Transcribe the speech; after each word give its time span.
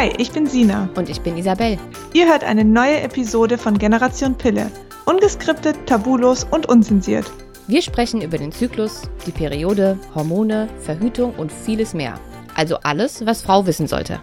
Hi, 0.00 0.10
ich 0.16 0.32
bin 0.32 0.46
Sina. 0.46 0.88
Und 0.96 1.10
ich 1.10 1.20
bin 1.20 1.36
Isabel. 1.36 1.78
Ihr 2.14 2.26
hört 2.26 2.42
eine 2.42 2.64
neue 2.64 3.02
Episode 3.02 3.58
von 3.58 3.76
Generation 3.76 4.34
Pille. 4.34 4.72
Ungeskriptet, 5.04 5.76
tabulos 5.86 6.44
und 6.44 6.66
unzensiert. 6.70 7.30
Wir 7.66 7.82
sprechen 7.82 8.22
über 8.22 8.38
den 8.38 8.50
Zyklus, 8.50 9.02
die 9.26 9.30
Periode, 9.30 9.98
Hormone, 10.14 10.70
Verhütung 10.78 11.34
und 11.34 11.52
vieles 11.52 11.92
mehr. 11.92 12.18
Also 12.54 12.78
alles, 12.78 13.26
was 13.26 13.42
Frau 13.42 13.66
wissen 13.66 13.86
sollte. 13.86 14.22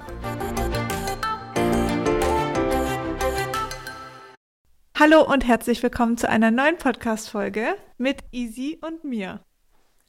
Hallo 4.98 5.32
und 5.32 5.46
herzlich 5.46 5.84
willkommen 5.84 6.18
zu 6.18 6.28
einer 6.28 6.50
neuen 6.50 6.80
Podcast-Folge 6.80 7.76
mit 8.00 8.24
Easy 8.32 8.80
und 8.82 9.04
mir. 9.04 9.42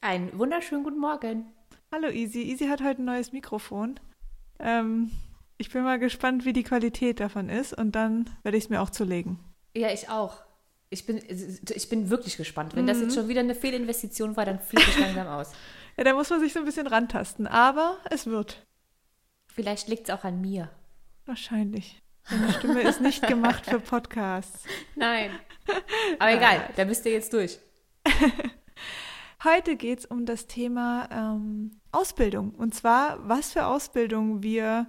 Einen 0.01 0.31
wunderschönen 0.39 0.85
guten 0.85 0.99
Morgen. 0.99 1.53
Hallo 1.93 2.09
Easy. 2.09 2.41
Easy 2.41 2.69
hat 2.69 2.83
heute 2.83 3.03
ein 3.03 3.05
neues 3.05 3.33
Mikrofon. 3.33 4.01
Ähm, 4.61 5.11
ich 5.59 5.71
bin 5.71 5.83
mal 5.83 5.99
gespannt, 5.99 6.45
wie 6.45 6.53
die 6.53 6.63
Qualität 6.63 7.21
davon 7.21 7.49
ist 7.49 7.75
und 7.75 7.93
dann 7.93 8.31
werde 8.43 8.57
ich 8.57 8.65
es 8.65 8.71
mir 8.71 8.81
auch 8.81 8.91
zulegen. 8.91 9.39
Ja, 9.75 9.93
ich 9.93 10.09
auch. 10.09 10.43
Ich 10.91 11.05
bin, 11.05 11.19
ich 11.19 11.89
bin 11.91 12.09
wirklich 12.09 12.37
gespannt. 12.37 12.75
Wenn 12.75 12.85
mhm. 12.85 12.89
das 12.89 13.01
jetzt 13.01 13.15
schon 13.15 13.29
wieder 13.29 13.41
eine 13.41 13.55
Fehlinvestition 13.55 14.37
war, 14.37 14.47
dann 14.47 14.61
fliege 14.61 14.87
ich 14.89 14.99
langsam 15.01 15.27
aus. 15.27 15.53
Ja, 15.97 16.05
da 16.05 16.15
muss 16.15 16.31
man 16.31 16.41
sich 16.41 16.53
so 16.53 16.61
ein 16.61 16.65
bisschen 16.65 16.87
rantasten, 16.87 17.47
aber 17.47 17.99
es 18.09 18.27
wird. 18.27 18.65
Vielleicht 19.53 19.89
liegt 19.89 20.09
es 20.09 20.15
auch 20.15 20.25
an 20.25 20.41
mir. 20.41 20.71
Wahrscheinlich. 21.27 22.01
Meine 22.31 22.53
Stimme 22.53 22.83
ist 22.83 23.01
nicht 23.01 23.27
gemacht 23.27 23.67
für 23.67 23.81
Podcasts. 23.81 24.65
Nein. 24.95 25.31
Aber 26.19 26.33
egal, 26.33 26.71
da 26.77 26.85
bist 26.85 27.05
du 27.05 27.11
jetzt 27.11 27.33
durch. 27.33 27.59
Heute 29.45 29.77
geht 29.77 30.01
es 30.01 30.07
um 30.07 30.25
das 30.25 30.47
Thema 30.47 31.09
ähm, 31.11 31.81
Ausbildung. 31.91 32.51
Und 32.55 32.75
zwar, 32.75 33.29
was 33.29 33.53
für 33.53 33.67
Ausbildung 33.67 34.43
wir 34.43 34.87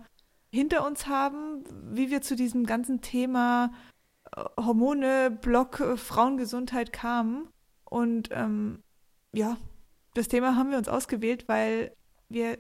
hinter 0.52 0.86
uns 0.86 1.08
haben, 1.08 1.64
wie 1.92 2.10
wir 2.10 2.22
zu 2.22 2.36
diesem 2.36 2.66
ganzen 2.66 3.02
Thema 3.02 3.72
äh, 4.36 4.44
Hormone, 4.58 5.32
Block, 5.32 5.80
äh, 5.80 5.98
Frauengesundheit 5.98 6.94
kamen. 6.94 7.48
Und 7.86 8.30
ähm, 8.32 8.84
ja, 9.34 9.58
das 10.14 10.28
Thema 10.28 10.56
haben 10.56 10.72
wir 10.72 10.78
uns 10.78 10.88
ausgewählt, 10.90 11.48
weil 11.48 11.92
wir 12.30 12.58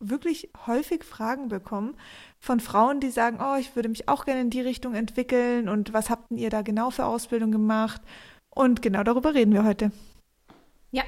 wirklich 0.00 0.50
häufig 0.66 1.04
Fragen 1.04 1.48
bekommen 1.48 1.96
von 2.38 2.60
Frauen, 2.60 3.00
die 3.00 3.10
sagen, 3.10 3.38
oh, 3.42 3.56
ich 3.58 3.74
würde 3.74 3.88
mich 3.88 4.08
auch 4.08 4.24
gerne 4.24 4.42
in 4.42 4.50
die 4.50 4.60
Richtung 4.60 4.94
entwickeln 4.94 5.68
und 5.68 5.92
was 5.92 6.08
habt 6.08 6.30
ihr 6.30 6.50
da 6.50 6.62
genau 6.62 6.90
für 6.90 7.04
Ausbildung 7.04 7.50
gemacht? 7.50 8.00
Und 8.50 8.80
genau 8.80 9.02
darüber 9.02 9.34
reden 9.34 9.52
wir 9.52 9.64
heute. 9.64 9.90
Ja, 10.90 11.02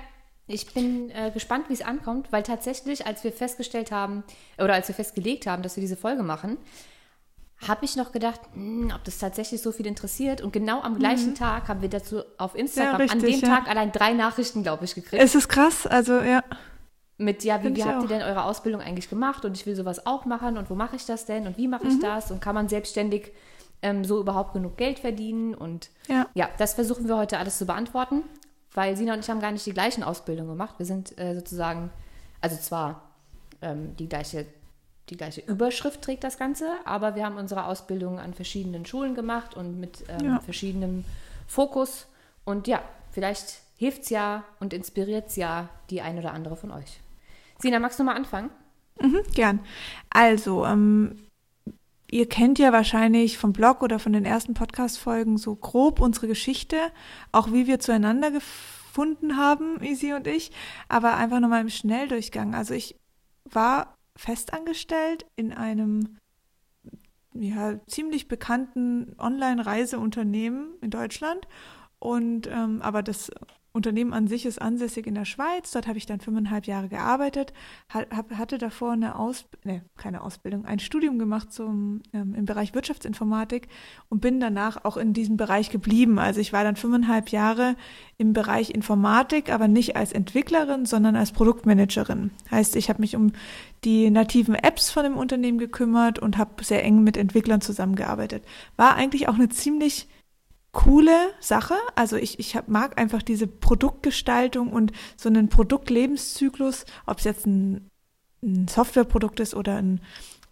ich 0.50 0.72
bin 0.74 1.10
äh, 1.10 1.30
gespannt, 1.30 1.68
wie 1.68 1.74
es 1.74 1.82
ankommt, 1.82 2.32
weil 2.32 2.42
tatsächlich, 2.42 3.06
als 3.06 3.22
wir 3.22 3.32
festgestellt 3.32 3.92
haben 3.92 4.24
oder 4.58 4.74
als 4.74 4.88
wir 4.88 4.94
festgelegt 4.94 5.46
haben, 5.46 5.62
dass 5.62 5.76
wir 5.76 5.80
diese 5.80 5.96
Folge 5.96 6.22
machen, 6.22 6.58
habe 7.66 7.84
ich 7.84 7.94
noch 7.94 8.10
gedacht, 8.10 8.40
mh, 8.54 8.90
hm, 8.90 8.92
ob 8.94 9.04
das 9.04 9.18
tatsächlich 9.18 9.62
so 9.62 9.70
viel 9.70 9.86
interessiert. 9.86 10.40
Und 10.40 10.52
genau 10.52 10.80
am 10.80 10.98
gleichen 10.98 11.30
mhm. 11.30 11.34
Tag 11.36 11.68
haben 11.68 11.82
wir 11.82 11.88
dazu 11.88 12.22
auf 12.36 12.54
Instagram 12.54 12.92
ja, 12.92 12.98
richtig, 12.98 13.22
an 13.22 13.30
dem 13.30 13.40
ja. 13.40 13.56
Tag 13.56 13.68
allein 13.68 13.92
drei 13.92 14.12
Nachrichten, 14.12 14.62
glaube 14.62 14.84
ich, 14.84 14.94
gekriegt. 14.94 15.22
Es 15.22 15.34
ist 15.34 15.48
krass, 15.48 15.86
also 15.86 16.20
ja. 16.20 16.42
Mit, 17.16 17.44
ja, 17.44 17.62
wie, 17.62 17.76
wie 17.76 17.84
habt 17.84 17.98
auch. 17.98 18.02
ihr 18.02 18.08
denn 18.08 18.22
eure 18.22 18.44
Ausbildung 18.44 18.80
eigentlich 18.80 19.10
gemacht? 19.10 19.44
Und 19.44 19.56
ich 19.56 19.66
will 19.66 19.76
sowas 19.76 20.06
auch 20.06 20.24
machen. 20.24 20.56
Und 20.56 20.70
wo 20.70 20.74
mache 20.74 20.96
ich 20.96 21.04
das 21.04 21.26
denn? 21.26 21.46
Und 21.46 21.58
wie 21.58 21.68
mache 21.68 21.86
ich 21.86 21.94
mhm. 21.94 22.00
das? 22.00 22.30
Und 22.30 22.40
kann 22.40 22.54
man 22.54 22.68
selbstständig 22.68 23.32
ähm, 23.82 24.04
so 24.04 24.18
überhaupt 24.18 24.54
genug 24.54 24.78
Geld 24.78 24.98
verdienen? 24.98 25.54
Und 25.54 25.90
ja. 26.08 26.26
ja, 26.34 26.48
das 26.56 26.74
versuchen 26.74 27.08
wir 27.08 27.18
heute 27.18 27.38
alles 27.38 27.58
zu 27.58 27.66
beantworten 27.66 28.24
weil 28.72 28.96
Sina 28.96 29.14
und 29.14 29.20
ich 29.20 29.30
haben 29.30 29.40
gar 29.40 29.52
nicht 29.52 29.66
die 29.66 29.72
gleichen 29.72 30.02
Ausbildungen 30.02 30.50
gemacht. 30.50 30.76
Wir 30.78 30.86
sind 30.86 31.18
äh, 31.18 31.34
sozusagen, 31.34 31.90
also 32.40 32.56
zwar 32.56 33.02
ähm, 33.62 33.96
die 33.96 34.08
gleiche 34.08 34.46
die 35.11 35.17
gleiche 35.17 35.40
Überschrift 35.40 36.02
trägt 36.02 36.22
das 36.24 36.39
Ganze, 36.39 36.70
aber 36.84 37.17
wir 37.17 37.24
haben 37.24 37.36
unsere 37.36 37.67
Ausbildung 37.67 38.20
an 38.20 38.33
verschiedenen 38.33 38.86
Schulen 38.86 39.14
gemacht 39.14 39.55
und 39.56 39.78
mit 39.78 40.05
ähm, 40.08 40.24
ja. 40.24 40.40
verschiedenem 40.40 41.05
Fokus. 41.48 42.06
Und 42.45 42.68
ja, 42.68 42.80
vielleicht 43.11 43.61
hilft 43.77 44.02
es 44.02 44.11
ja 44.11 44.45
und 44.61 44.72
inspiriert 44.72 45.28
es 45.28 45.36
ja 45.36 45.68
die 45.90 46.00
ein 46.00 46.18
oder 46.18 46.33
andere 46.33 46.56
von 46.56 46.70
euch. 46.70 47.00
Sina, 47.58 47.78
magst 47.80 47.98
du 47.98 48.05
mal 48.05 48.14
anfangen? 48.14 48.50
Mhm, 49.00 49.22
gern. 49.34 49.61
Also, 50.11 50.64
ähm, 50.64 51.27
ihr 52.10 52.28
kennt 52.28 52.58
ja 52.58 52.72
wahrscheinlich 52.72 53.38
vom 53.38 53.52
Blog 53.52 53.82
oder 53.82 53.98
von 53.98 54.12
den 54.12 54.24
ersten 54.24 54.54
Podcast-Folgen 54.54 55.36
so 55.36 55.54
grob 55.54 56.00
unsere 56.00 56.26
Geschichte, 56.26 56.76
auch 57.32 57.52
wie 57.52 57.66
wir 57.66 57.80
zueinander 57.80 58.30
gefunden 58.30 59.36
haben, 59.36 59.82
Isi 59.82 60.12
und 60.12 60.26
ich, 60.26 60.50
aber 60.88 61.16
einfach 61.16 61.40
nochmal 61.40 61.60
im 61.62 61.68
Schnelldurchgang. 61.68 62.54
Also 62.54 62.74
ich 62.74 62.96
war 63.44 63.94
festangestellt 64.16 65.26
in 65.36 65.52
einem 65.52 66.18
ja, 67.32 67.78
ziemlich 67.86 68.28
bekannten 68.28 69.14
Online-Reiseunternehmen 69.18 70.74
in 70.80 70.90
Deutschland. 70.90 71.46
Und 71.98 72.46
ähm, 72.46 72.80
aber 72.82 73.02
das 73.02 73.30
Unternehmen 73.73 74.13
an 74.13 74.27
sich 74.27 74.47
ist 74.47 74.61
ansässig 74.61 75.07
in 75.07 75.14
der 75.14 75.25
Schweiz. 75.25 75.70
Dort 75.70 75.86
habe 75.86 75.97
ich 75.97 76.07
dann 76.07 76.20
fünfeinhalb 76.20 76.67
Jahre 76.67 76.89
gearbeitet, 76.89 77.53
hatte 77.89 78.58
davor 78.58 78.92
eine 78.92 79.17
Aus, 79.17 79.45
nee, 79.63 79.83
keine 79.97 80.23
Ausbildung, 80.23 80.64
ein 80.64 80.81
Studium 80.81 81.19
gemacht 81.19 81.53
zum, 81.53 82.03
ähm, 82.13 82.35
im 82.35 82.45
Bereich 82.47 82.75
Wirtschaftsinformatik 82.75 83.69
und 84.08 84.20
bin 84.20 84.41
danach 84.41 84.85
auch 84.85 84.97
in 84.97 85.13
diesem 85.13 85.36
Bereich 85.36 85.70
geblieben. 85.70 86.19
Also 86.19 86.41
ich 86.41 86.53
war 86.53 86.64
dann 86.64 86.75
fünfeinhalb 86.75 87.29
Jahre 87.31 87.77
im 88.19 88.33
Bereich 88.33 88.70
Informatik, 88.70 89.53
aber 89.53 89.69
nicht 89.69 89.95
als 89.97 90.13
Entwicklerin, 90.13 90.85
sondern 90.85 91.14
als 91.14 91.31
Produktmanagerin. 91.31 92.33
Heißt, 92.51 92.75
ich 92.75 92.89
habe 92.89 93.01
mich 93.01 93.14
um 93.14 93.33
die 93.85 94.11
nativen 94.11 94.57
Apps 94.57 94.91
von 94.91 95.05
dem 95.05 95.17
Unternehmen 95.17 95.58
gekümmert 95.58 96.19
und 96.19 96.39
habe 96.39 96.64
sehr 96.64 96.85
eng 96.85 97.05
mit 97.05 97.17
Entwicklern 97.17 97.61
zusammengearbeitet. 97.61 98.45
War 98.77 98.97
eigentlich 98.97 99.29
auch 99.29 99.35
eine 99.35 99.48
ziemlich 99.48 100.08
coole 100.73 101.33
Sache. 101.41 101.75
Also 101.95 102.17
ich, 102.17 102.39
ich 102.39 102.57
hab, 102.57 102.69
mag 102.69 102.98
einfach 102.98 103.23
diese 103.23 103.47
Produktgestaltung 103.47 104.73
und 104.73 104.92
so 105.17 105.29
einen 105.29 105.48
Produktlebenszyklus, 105.48 106.85
ob 107.07 107.19
es 107.19 107.25
jetzt 107.25 107.47
ein, 107.47 107.89
ein 108.42 108.69
Softwareprodukt 108.69 109.41
ist 109.41 109.55
oder 109.55 109.77
ein, 109.77 110.01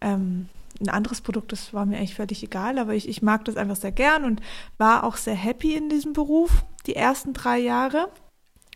ähm, 0.00 0.48
ein 0.80 0.88
anderes 0.88 1.20
Produkt, 1.20 1.52
das 1.52 1.72
war 1.72 1.86
mir 1.86 1.98
eigentlich 1.98 2.14
völlig 2.14 2.42
egal, 2.42 2.78
aber 2.78 2.94
ich, 2.94 3.08
ich 3.08 3.22
mag 3.22 3.44
das 3.44 3.56
einfach 3.56 3.76
sehr 3.76 3.92
gern 3.92 4.24
und 4.24 4.40
war 4.76 5.04
auch 5.04 5.16
sehr 5.16 5.34
happy 5.34 5.74
in 5.74 5.88
diesem 5.88 6.12
Beruf, 6.12 6.64
die 6.86 6.94
ersten 6.94 7.32
drei 7.32 7.58
Jahre. 7.58 8.10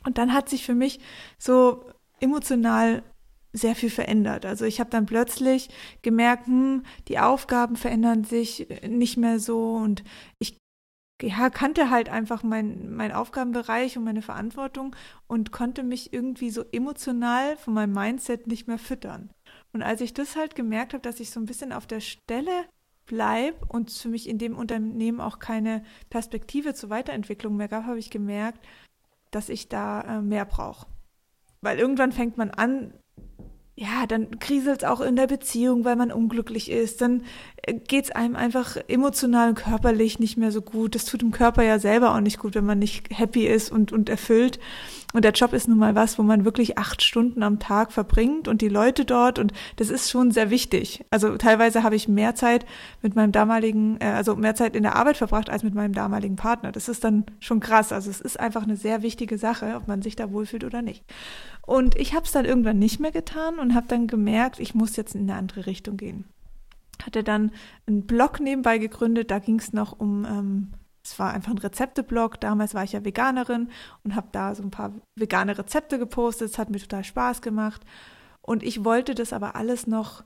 Und 0.05 0.19
dann 0.19 0.33
hat 0.33 0.49
sich 0.49 0.65
für 0.65 0.75
mich 0.75 0.99
so 1.39 1.85
emotional 2.19 3.05
sehr 3.53 3.77
viel 3.77 3.91
verändert. 3.91 4.47
Also 4.47 4.65
ich 4.65 4.81
habe 4.81 4.91
dann 4.91 5.07
plötzlich 5.07 5.69
gemerkt, 6.01 6.47
hm, 6.47 6.85
die 7.09 7.19
Aufgaben 7.19 7.77
verändern 7.77 8.25
sich 8.25 8.67
nicht 8.89 9.17
mehr 9.17 9.39
so 9.39 9.75
und 9.75 10.03
ich 10.39 10.62
ja, 11.23 11.51
kannte 11.51 11.91
halt 11.91 12.09
einfach 12.09 12.43
mein, 12.43 12.95
mein 12.95 13.13
Aufgabenbereich 13.13 13.97
und 13.97 14.05
meine 14.05 14.23
Verantwortung 14.23 14.97
und 15.27 15.53
konnte 15.53 15.83
mich 15.83 16.13
irgendwie 16.13 16.51
so 16.51 16.65
emotional 16.73 17.57
von 17.57 17.75
meinem 17.75 17.93
Mindset 17.93 18.47
nicht 18.47 18.69
mehr 18.69 18.79
füttern. 18.79 19.31
Und 19.73 19.83
als 19.83 20.01
ich 20.01 20.15
das 20.15 20.37
halt 20.37 20.55
gemerkt 20.55 20.93
habe, 20.93 21.03
dass 21.03 21.21
ich 21.21 21.31
so 21.31 21.41
ein 21.41 21.47
bisschen 21.47 21.73
auf 21.73 21.87
der 21.87 22.01
Stelle 22.01 22.67
bleibe 23.07 23.65
und 23.69 23.91
für 23.91 24.09
mich 24.09 24.29
in 24.29 24.39
dem 24.39 24.57
Unternehmen 24.57 25.21
auch 25.21 25.39
keine 25.39 25.85
Perspektive 26.11 26.75
zur 26.75 26.91
Weiterentwicklung 26.91 27.57
mehr 27.57 27.69
gab, 27.69 27.85
habe 27.85 27.99
ich 27.99 28.11
gemerkt, 28.11 28.65
dass 29.31 29.49
ich 29.49 29.69
da 29.69 30.19
äh, 30.19 30.23
mehr 30.23 30.45
brauche. 30.45 30.87
Weil 31.61 31.79
irgendwann 31.79 32.13
fängt 32.13 32.37
man 32.37 32.51
an, 32.51 32.93
ja, 33.75 34.07
dann 34.07 34.39
kriselt 34.39 34.83
es 34.83 34.89
auch 34.89 35.01
in 35.01 35.17
der 35.17 35.27
Beziehung, 35.27 35.85
weil 35.85 35.97
man 35.97 36.13
unglücklich 36.13 36.71
ist. 36.71 37.01
Dann 37.01 37.25
äh, 37.63 37.75
geht 37.75 38.05
es 38.05 38.11
einem 38.11 38.37
einfach 38.37 38.77
emotional 38.89 39.51
und 39.51 39.55
körperlich 39.55 40.19
nicht 40.19 40.37
mehr 40.37 40.53
so 40.53 40.61
gut. 40.61 40.95
Das 40.95 41.07
tut 41.07 41.23
dem 41.23 41.31
Körper 41.31 41.63
ja 41.63 41.79
selber 41.79 42.15
auch 42.15 42.21
nicht 42.21 42.39
gut, 42.39 42.55
wenn 42.55 42.67
man 42.67 42.79
nicht 42.79 43.09
happy 43.11 43.47
ist 43.47 43.73
und, 43.73 43.91
und 43.91 44.11
erfüllt. 44.11 44.59
Und 45.13 45.25
der 45.25 45.33
Job 45.33 45.53
ist 45.53 45.69
nun 45.69 45.79
mal 45.79 45.95
was, 45.95 46.19
wo 46.19 46.23
man 46.23 46.45
wirklich 46.45 46.79
acht 46.79 47.03
Stunden 47.03 47.43
am 47.43 47.59
Tag 47.59 47.93
verbringt 47.93 48.49
und 48.49 48.63
die 48.63 48.69
Leute 48.69 49.05
dort 49.05 49.39
und 49.39 49.53
das 49.77 49.91
ist 49.91 50.11
schon 50.11 50.31
sehr 50.31 50.51
wichtig. 50.51 51.05
Also 51.11 51.37
teilweise 51.37 51.83
habe 51.83 51.97
ich 51.97 52.09
mehr 52.09 52.35
Zeit 52.35 52.65
mit 53.03 53.15
meinem 53.15 53.33
damaligen, 53.33 54.01
äh, 54.01 54.07
also 54.07 54.37
mehr 54.37 54.55
Zeit 54.55 54.75
in 54.75 54.83
der 54.83 54.97
Arbeit 54.97 55.17
verbracht 55.17 55.51
als 55.51 55.63
mit 55.63 55.75
meinem 55.75 55.93
damaligen 55.93 56.37
Partner. 56.37 56.73
Das 56.73 56.89
ist 56.89 57.05
dann 57.05 57.27
schon 57.41 57.61
krass. 57.61 57.93
Also 57.93 58.11
es 58.11 58.21
ist 58.21 58.41
einfach 58.41 58.63
eine 58.63 58.77
sehr 58.77 59.03
wichtige 59.03 59.39
Sache, 59.39 59.75
ob 59.77 59.89
man 59.89 60.03
sich 60.03 60.17
da 60.17 60.33
wohlfühlt 60.33 60.65
oder 60.65 60.83
nicht. 60.83 61.05
Und 61.67 61.97
ich 61.97 62.15
habe 62.15 62.25
es 62.25 62.33
dann 62.33 62.45
irgendwann 62.45 62.79
nicht 62.79 63.01
mehr 63.01 63.13
getan 63.13 63.59
und 63.59 63.75
habe 63.75 63.87
dann 63.89 64.07
gemerkt, 64.07 64.59
ich 64.59 64.75
muss 64.75 64.97
jetzt 64.97 65.15
in 65.15 65.23
eine 65.23 65.39
andere 65.39 65.67
Richtung 65.67 65.97
gehen. 65.97 66.25
Hatte 67.05 67.23
dann 67.23 67.53
einen 67.87 68.07
Blog 68.07 68.41
nebenbei 68.41 68.79
gegründet, 68.79 69.31
da 69.31 69.39
ging 69.39 69.59
es 69.59 69.73
noch 69.73 69.99
um, 69.99 70.25
ähm, 70.25 70.73
es 71.05 71.19
war 71.19 71.33
einfach 71.33 71.51
ein 71.51 71.59
Rezepteblog. 71.59 72.41
Damals 72.41 72.75
war 72.75 72.85
ich 72.85 72.93
ja 72.93 73.05
Veganerin 73.05 73.71
und 74.05 74.15
habe 74.15 74.29
da 74.33 74.55
so 74.55 74.63
ein 74.63 74.71
paar 74.71 74.93
vegane 75.17 75.59
Rezepte 75.59 75.99
gepostet. 75.99 76.51
Es 76.51 76.59
hat 76.59 76.71
mir 76.71 76.79
total 76.79 77.05
Spaß 77.05 77.43
gemacht. 77.43 77.83
Und 78.41 78.63
ich 78.63 78.85
wollte 78.85 79.15
das 79.15 79.33
aber 79.33 79.57
alles 79.57 79.87
noch 79.87 80.25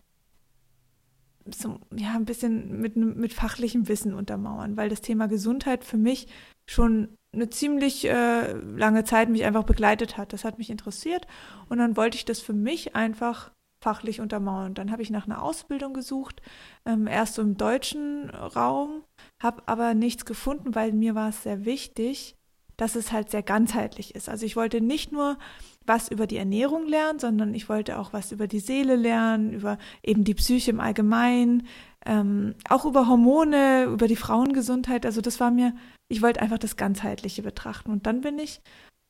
so, 1.55 1.79
ja, 1.95 2.15
ein 2.15 2.25
bisschen 2.25 2.81
mit, 2.81 2.97
mit 2.97 3.33
fachlichem 3.33 3.89
Wissen 3.89 4.15
untermauern, 4.15 4.77
weil 4.77 4.89
das 4.89 5.01
Thema 5.01 5.29
Gesundheit 5.29 5.85
für 5.85 5.97
mich 5.97 6.27
schon 6.69 7.17
eine 7.33 7.51
ziemlich 7.51 8.09
äh, 8.09 8.53
lange 8.53 9.05
Zeit 9.05 9.29
mich 9.29 9.45
einfach 9.45 9.65
begleitet 9.65 10.17
hat. 10.17 10.33
Das 10.33 10.45
hat 10.45 10.59
mich 10.59 10.71
interessiert 10.71 11.27
und 11.69 11.79
dann 11.79 11.97
wollte 11.97 12.17
ich 12.17 12.25
das 12.25 12.41
für 12.41 12.53
mich 12.53 12.97
einfach 12.97 13.53
fachlich 13.87 14.21
untermauern. 14.21 14.75
Dann 14.75 14.91
habe 14.91 15.03
ich 15.03 15.11
nach 15.11 15.27
einer 15.27 15.41
Ausbildung 15.41 15.95
gesucht, 15.95 16.43
ähm, 16.87 17.07
erst 17.07 17.39
im 17.39 17.57
deutschen 17.57 18.31
Raum, 18.31 19.05
habe 19.41 19.63
aber 19.67 19.95
nichts 19.95 20.25
gefunden, 20.25 20.75
weil 20.75 20.91
mir 20.93 21.15
war 21.15 21.29
es 21.29 21.45
sehr 21.45 21.65
wichtig, 21.65 22.35
dass 22.77 22.97
es 22.97 23.13
halt 23.13 23.31
sehr 23.31 23.45
ganzheitlich 23.45 24.17
ist. 24.17 24.29
Also 24.29 24.45
ich 24.45 24.57
wollte 24.57 24.81
nicht 24.81 25.13
nur 25.13 25.39
was 25.87 26.09
über 26.09 26.27
die 26.27 26.37
Ernährung 26.37 26.89
lernen, 26.89 27.21
sondern 27.21 27.55
ich 27.55 27.69
wollte 27.69 28.01
auch 28.01 28.13
was 28.13 28.33
über 28.33 28.49
die 28.49 28.59
Seele 28.59 28.97
lernen, 28.97 29.53
über 29.53 29.79
eben 30.03 30.25
die 30.25 30.35
Psyche 30.35 30.73
im 30.73 30.81
Allgemeinen, 30.81 31.69
ähm, 32.05 32.57
auch 32.69 32.87
über 32.87 33.07
Hormone, 33.07 33.85
über 33.85 34.09
die 34.09 34.17
Frauengesundheit. 34.17 35.07
Also 35.07 35.21
das 35.21 35.39
war 35.39 35.53
mir, 35.53 35.77
ich 36.09 36.23
wollte 36.23 36.43
einfach 36.43 36.59
das 36.59 36.77
Ganzheitliche 36.77 37.43
betrachten. 37.43 37.93
Und 37.93 38.07
dann 38.07 38.21
bin 38.21 38.41
ich 38.41 38.61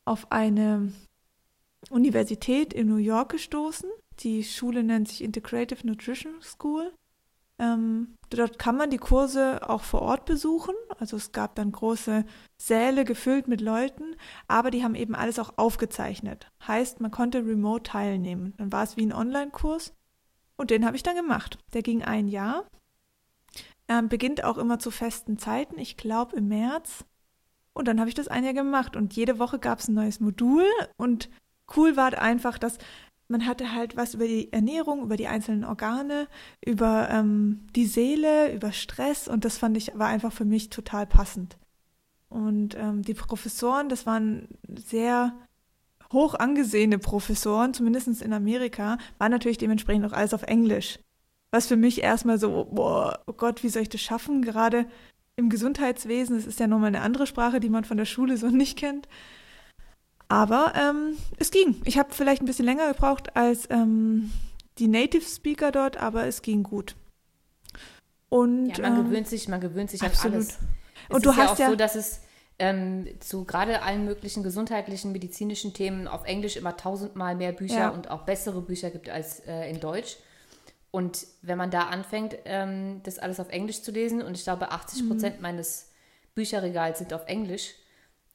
auf 0.05 0.31
eine 0.31 0.93
Universität 1.89 2.75
in 2.75 2.87
New 2.87 2.97
York 2.97 3.31
gestoßen. 3.31 3.89
Die 4.19 4.43
Schule 4.43 4.83
nennt 4.83 5.07
sich 5.07 5.23
Integrative 5.23 5.85
Nutrition 5.85 6.41
School. 6.41 6.93
Ähm, 7.59 8.15
dort 8.29 8.59
kann 8.59 8.77
man 8.77 8.91
die 8.91 8.97
Kurse 8.97 9.67
auch 9.67 9.83
vor 9.83 10.01
Ort 10.01 10.25
besuchen. 10.25 10.75
Also 10.99 11.17
es 11.17 11.31
gab 11.31 11.55
dann 11.55 11.71
große 11.71 12.25
Säle 12.57 13.03
gefüllt 13.03 13.47
mit 13.47 13.61
Leuten, 13.61 14.15
aber 14.47 14.69
die 14.69 14.83
haben 14.83 14.95
eben 14.95 15.15
alles 15.15 15.39
auch 15.39 15.57
aufgezeichnet. 15.57 16.51
Heißt, 16.67 17.01
man 17.01 17.11
konnte 17.11 17.39
remote 17.39 17.83
teilnehmen. 17.83 18.53
Dann 18.57 18.71
war 18.71 18.83
es 18.83 18.97
wie 18.97 19.05
ein 19.05 19.13
Online-Kurs 19.13 19.93
und 20.55 20.69
den 20.69 20.85
habe 20.85 20.95
ich 20.95 21.03
dann 21.03 21.15
gemacht. 21.15 21.57
Der 21.73 21.81
ging 21.81 22.03
ein 22.03 22.27
Jahr. 22.27 22.65
Ähm, 23.87 24.09
beginnt 24.09 24.43
auch 24.43 24.57
immer 24.57 24.79
zu 24.79 24.91
festen 24.91 25.37
Zeiten, 25.37 25.79
ich 25.79 25.97
glaube 25.97 26.35
im 26.35 26.49
März. 26.49 27.05
Und 27.73 27.87
dann 27.87 27.99
habe 27.99 28.09
ich 28.09 28.15
das 28.15 28.27
ein 28.27 28.43
Jahr 28.43 28.53
gemacht 28.53 28.95
und 28.95 29.15
jede 29.15 29.39
Woche 29.39 29.59
gab 29.59 29.79
es 29.79 29.87
ein 29.87 29.93
neues 29.93 30.19
Modul 30.19 30.65
und 30.97 31.29
cool 31.75 31.95
war 31.95 32.17
einfach, 32.19 32.57
dass 32.57 32.77
man 33.27 33.45
hatte 33.45 33.73
halt 33.73 33.97
was 33.97 34.13
über 34.13 34.25
die 34.25 34.51
Ernährung, 34.53 35.01
über 35.01 35.17
die 35.17 35.27
einzelnen 35.27 35.65
Organe, 35.65 36.27
über 36.65 37.09
ähm, 37.09 37.67
die 37.75 37.85
Seele, 37.85 38.53
über 38.53 38.71
Stress 38.71 39.27
und 39.27 39.45
das 39.45 39.57
fand 39.57 39.77
ich, 39.77 39.91
war 39.95 40.07
einfach 40.07 40.31
für 40.31 40.45
mich 40.45 40.69
total 40.69 41.05
passend. 41.05 41.57
Und 42.29 42.75
ähm, 42.75 43.03
die 43.03 43.13
Professoren, 43.13 43.89
das 43.89 44.05
waren 44.05 44.47
sehr 44.69 45.33
hoch 46.11 46.35
angesehene 46.35 46.99
Professoren, 46.99 47.73
zumindest 47.73 48.21
in 48.21 48.33
Amerika, 48.33 48.97
waren 49.17 49.31
natürlich 49.31 49.57
dementsprechend 49.57 50.05
auch 50.05 50.13
alles 50.13 50.33
auf 50.33 50.43
Englisch. 50.43 50.99
Was 51.51 51.67
für 51.67 51.77
mich 51.77 52.03
erstmal 52.03 52.39
so, 52.39 52.65
boah, 52.71 53.19
oh 53.27 53.33
Gott, 53.33 53.63
wie 53.63 53.69
soll 53.69 53.83
ich 53.83 53.89
das 53.89 54.01
schaffen? 54.01 54.41
Gerade 54.41 54.85
im 55.35 55.49
Gesundheitswesen, 55.49 56.35
das 56.35 56.45
ist 56.45 56.59
ja 56.59 56.67
nochmal 56.67 56.89
eine 56.89 57.01
andere 57.01 57.27
Sprache, 57.27 57.59
die 57.59 57.69
man 57.69 57.83
von 57.83 57.97
der 57.97 58.05
Schule 58.05 58.37
so 58.37 58.47
nicht 58.51 58.77
kennt. 58.77 59.07
Aber 60.29 60.73
ähm, 60.75 61.17
es 61.37 61.51
ging. 61.51 61.81
Ich 61.85 61.97
habe 61.97 62.13
vielleicht 62.13 62.41
ein 62.41 62.45
bisschen 62.45 62.65
länger 62.65 62.91
gebraucht 62.91 63.35
als 63.35 63.69
ähm, 63.69 64.31
die 64.77 64.87
Native 64.87 65.23
Speaker 65.23 65.71
dort, 65.71 65.97
aber 65.97 66.25
es 66.25 66.41
ging 66.41 66.63
gut. 66.63 66.95
Und, 68.29 68.77
ja, 68.77 68.89
man 68.89 68.99
ähm, 68.99 69.05
gewöhnt 69.05 69.27
sich, 69.27 69.47
man 69.47 69.61
gewöhnt 69.61 69.89
sich 69.89 70.01
absolut. 70.01 70.35
an 70.35 70.41
alles. 70.41 70.57
Es 71.09 71.15
und 71.15 71.25
du 71.25 71.29
ist 71.29 71.37
hast 71.37 71.45
ja 71.45 71.53
auch 71.53 71.59
ja 71.59 71.69
so, 71.69 71.75
dass 71.75 71.95
es 71.95 72.21
ähm, 72.59 73.07
zu 73.19 73.45
gerade 73.45 73.83
allen 73.83 74.05
möglichen 74.05 74.43
gesundheitlichen, 74.43 75.11
medizinischen 75.11 75.73
Themen 75.73 76.07
auf 76.07 76.25
Englisch 76.25 76.57
immer 76.57 76.75
tausendmal 76.75 77.35
mehr 77.35 77.53
Bücher 77.53 77.75
ja. 77.75 77.89
und 77.89 78.09
auch 78.09 78.23
bessere 78.23 78.61
Bücher 78.61 78.89
gibt 78.89 79.09
als 79.09 79.39
äh, 79.41 79.69
in 79.69 79.79
Deutsch. 79.79 80.17
Und 80.91 81.27
wenn 81.41 81.57
man 81.57 81.69
da 81.69 81.83
anfängt, 81.83 82.35
ähm, 82.45 83.01
das 83.03 83.19
alles 83.19 83.39
auf 83.39 83.49
Englisch 83.49 83.83
zu 83.83 83.91
lesen, 83.91 84.21
und 84.21 84.35
ich 84.35 84.43
glaube, 84.43 84.71
80 84.71 85.07
Prozent 85.07 85.35
mhm. 85.37 85.41
meines 85.43 85.91
Bücherregals 86.33 86.99
sind 86.99 87.13
auf 87.13 87.27
Englisch, 87.27 87.75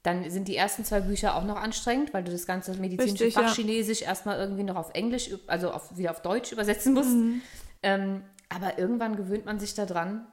dann 0.03 0.29
sind 0.31 0.49
die 0.49 0.57
ersten 0.57 0.85
zwei 0.85 1.01
Bücher 1.01 1.37
auch 1.37 1.45
noch 1.45 1.57
anstrengend, 1.57 2.13
weil 2.13 2.25
du 2.25 2.33
das 2.33 2.47
ganze 2.47 2.75
medizinische 2.75 3.25
Richtig, 3.25 3.35
Fachchinesisch 3.35 4.01
ja. 4.01 4.09
erstmal 4.09 4.39
irgendwie 4.39 4.65
noch 4.65 4.77
auf 4.77 4.91
Englisch, 4.95 5.31
also 5.47 5.71
auf, 5.71 5.97
wieder 5.97 6.11
auf 6.11 6.23
Deutsch 6.23 6.51
übersetzen 6.51 6.95
musst. 6.95 7.11
Mhm. 7.11 7.43
Ähm, 7.83 8.23
aber 8.49 8.79
irgendwann 8.79 9.17
gewöhnt 9.17 9.47
man 9.47 9.61
sich 9.61 9.75
da 9.75 9.87
dran. 9.87 10.27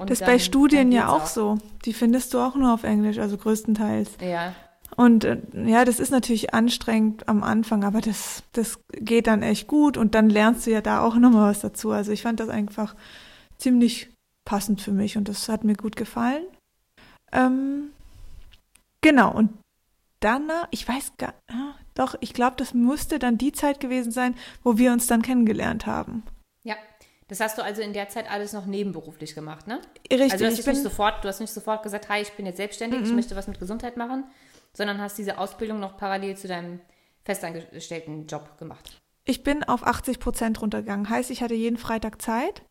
das 0.00 0.20
ist 0.20 0.26
bei 0.26 0.38
Studien 0.38 0.92
ja 0.92 1.08
auch, 1.08 1.22
auch 1.22 1.26
so. 1.26 1.58
Die 1.84 1.94
findest 1.94 2.34
du 2.34 2.38
auch 2.38 2.54
nur 2.54 2.74
auf 2.74 2.84
Englisch, 2.84 3.18
also 3.18 3.38
größtenteils. 3.38 4.10
Ja. 4.20 4.54
Und 4.96 5.24
äh, 5.24 5.38
ja, 5.54 5.84
das 5.84 5.98
ist 5.98 6.10
natürlich 6.10 6.52
anstrengend 6.52 7.26
am 7.26 7.42
Anfang, 7.42 7.84
aber 7.84 8.02
das, 8.02 8.42
das 8.52 8.80
geht 8.92 9.28
dann 9.28 9.42
echt 9.42 9.66
gut 9.66 9.96
und 9.96 10.14
dann 10.14 10.28
lernst 10.28 10.66
du 10.66 10.72
ja 10.72 10.82
da 10.82 11.00
auch 11.00 11.14
nochmal 11.14 11.50
was 11.50 11.60
dazu. 11.60 11.90
Also 11.90 12.12
ich 12.12 12.22
fand 12.22 12.38
das 12.38 12.50
einfach 12.50 12.94
ziemlich 13.56 14.10
passend 14.44 14.82
für 14.82 14.92
mich 14.92 15.16
und 15.16 15.28
das 15.28 15.48
hat 15.48 15.64
mir 15.64 15.74
gut 15.74 15.96
gefallen. 15.96 16.44
Ähm, 17.32 17.90
Genau, 19.02 19.32
und 19.32 19.50
danach, 20.20 20.68
ich 20.70 20.86
weiß 20.86 21.12
gar, 21.16 21.34
doch, 21.94 22.14
ich 22.20 22.34
glaube, 22.34 22.56
das 22.56 22.74
musste 22.74 23.18
dann 23.18 23.38
die 23.38 23.52
Zeit 23.52 23.80
gewesen 23.80 24.12
sein, 24.12 24.34
wo 24.62 24.78
wir 24.78 24.92
uns 24.92 25.06
dann 25.06 25.22
kennengelernt 25.22 25.86
haben. 25.86 26.22
Ja, 26.62 26.76
das 27.28 27.40
hast 27.40 27.58
du 27.58 27.62
also 27.62 27.80
in 27.80 27.92
der 27.92 28.08
Zeit 28.08 28.30
alles 28.30 28.52
noch 28.52 28.66
nebenberuflich 28.66 29.34
gemacht, 29.34 29.66
ne? 29.66 29.80
Richtig. 30.10 30.32
Also 30.32 30.44
du 30.44 30.50
hast, 30.50 30.66
nicht 30.66 30.82
sofort, 30.82 31.24
du 31.24 31.28
hast 31.28 31.40
nicht 31.40 31.52
sofort 31.52 31.82
gesagt, 31.82 32.08
hi, 32.08 32.20
ich 32.20 32.32
bin 32.32 32.44
jetzt 32.44 32.56
selbstständig, 32.56 33.00
mm 33.00 33.04
-mm. 33.04 33.06
ich 33.06 33.12
möchte 33.14 33.36
was 33.36 33.46
mit 33.46 33.58
Gesundheit 33.58 33.96
machen, 33.96 34.24
sondern 34.72 35.00
hast 35.00 35.16
diese 35.16 35.38
Ausbildung 35.38 35.80
noch 35.80 35.96
parallel 35.96 36.36
zu 36.36 36.48
deinem 36.48 36.80
festangestellten 37.24 38.26
Job 38.26 38.58
gemacht. 38.58 39.00
Ich 39.24 39.42
bin 39.42 39.62
auf 39.62 39.86
80 39.86 40.18
Prozent 40.18 40.60
runtergegangen. 40.60 41.08
Heißt, 41.08 41.30
ich 41.30 41.42
hatte 41.42 41.54
jeden 41.54 41.76
Freitag 41.76 42.20
Zeit 42.20 42.62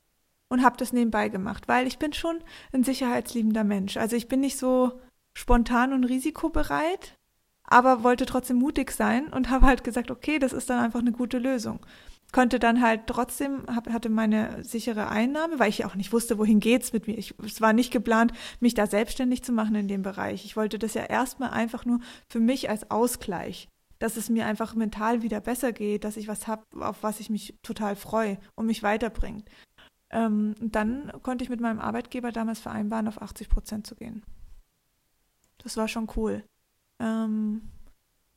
und 0.50 0.64
habe 0.64 0.78
das 0.78 0.92
nebenbei 0.92 1.30
gemacht, 1.30 1.68
weil 1.68 1.88
ich 1.88 2.00
bin 2.00 2.12
schon 2.14 2.44
ein 2.74 2.84
sicherheitsliebender 2.84 3.64
Mensch. 3.64 3.98
Also 3.98 4.16
ich 4.16 4.28
bin 4.28 4.42
nicht 4.42 4.58
so 4.58 5.00
spontan 5.40 5.94
und 5.94 6.04
risikobereit, 6.04 7.16
aber 7.64 8.04
wollte 8.04 8.26
trotzdem 8.26 8.58
mutig 8.58 8.92
sein 8.92 9.28
und 9.28 9.50
habe 9.50 9.66
halt 9.66 9.86
gesagt, 9.86 10.12
okay, 10.12 10.38
das 10.38 10.52
ist 10.52 10.70
dann 10.70 10.80
einfach 10.80 11.00
eine 11.00 11.14
gute 11.14 11.38
Lösung. 11.38 11.80
Konnte 12.32 12.60
dann 12.60 12.82
halt 12.82 13.08
trotzdem, 13.08 13.64
hab, 13.74 13.90
hatte 13.90 14.10
meine 14.10 14.64
sichere 14.64 15.08
Einnahme, 15.08 15.58
weil 15.58 15.70
ich 15.70 15.86
auch 15.86 15.96
nicht 15.96 16.12
wusste, 16.12 16.38
wohin 16.38 16.60
geht's 16.60 16.94
mit 16.94 17.08
mir. 17.08 17.18
Ich, 17.18 17.34
es 17.44 17.62
war 17.62 17.74
nicht 17.74 17.92
geplant, 17.92 18.34
mich 18.60 18.74
da 18.74 18.86
selbstständig 18.86 19.42
zu 19.42 19.52
machen 19.52 19.76
in 19.76 19.88
dem 19.88 20.02
Bereich. 20.02 20.44
Ich 20.46 20.58
wollte 20.58 20.78
das 20.78 20.94
ja 20.94 21.06
erstmal 21.06 21.52
einfach 21.52 21.86
nur 21.86 22.02
für 22.28 22.40
mich 22.40 22.70
als 22.70 22.92
Ausgleich, 22.92 23.70
dass 23.98 24.18
es 24.18 24.30
mir 24.30 24.46
einfach 24.46 24.76
mental 24.76 25.22
wieder 25.24 25.40
besser 25.40 25.72
geht, 25.72 26.04
dass 26.04 26.18
ich 26.18 26.28
was 26.28 26.48
habe, 26.48 26.64
auf 26.82 27.02
was 27.02 27.20
ich 27.20 27.30
mich 27.30 27.56
total 27.64 27.96
freue 27.96 28.38
und 28.56 28.66
mich 28.66 28.84
weiterbringt. 28.84 29.50
Ähm, 30.12 30.54
dann 30.60 31.12
konnte 31.24 31.44
ich 31.46 31.50
mit 31.50 31.62
meinem 31.62 31.80
Arbeitgeber 31.80 32.32
damals 32.32 32.60
vereinbaren, 32.60 33.08
auf 33.08 33.22
80 33.22 33.50
Prozent 33.50 33.88
zu 33.88 33.96
gehen. 33.96 34.24
Das 35.64 35.78
war 35.78 35.88
schon 35.88 36.08
cool. 36.16 36.44
Ähm, 37.00 37.62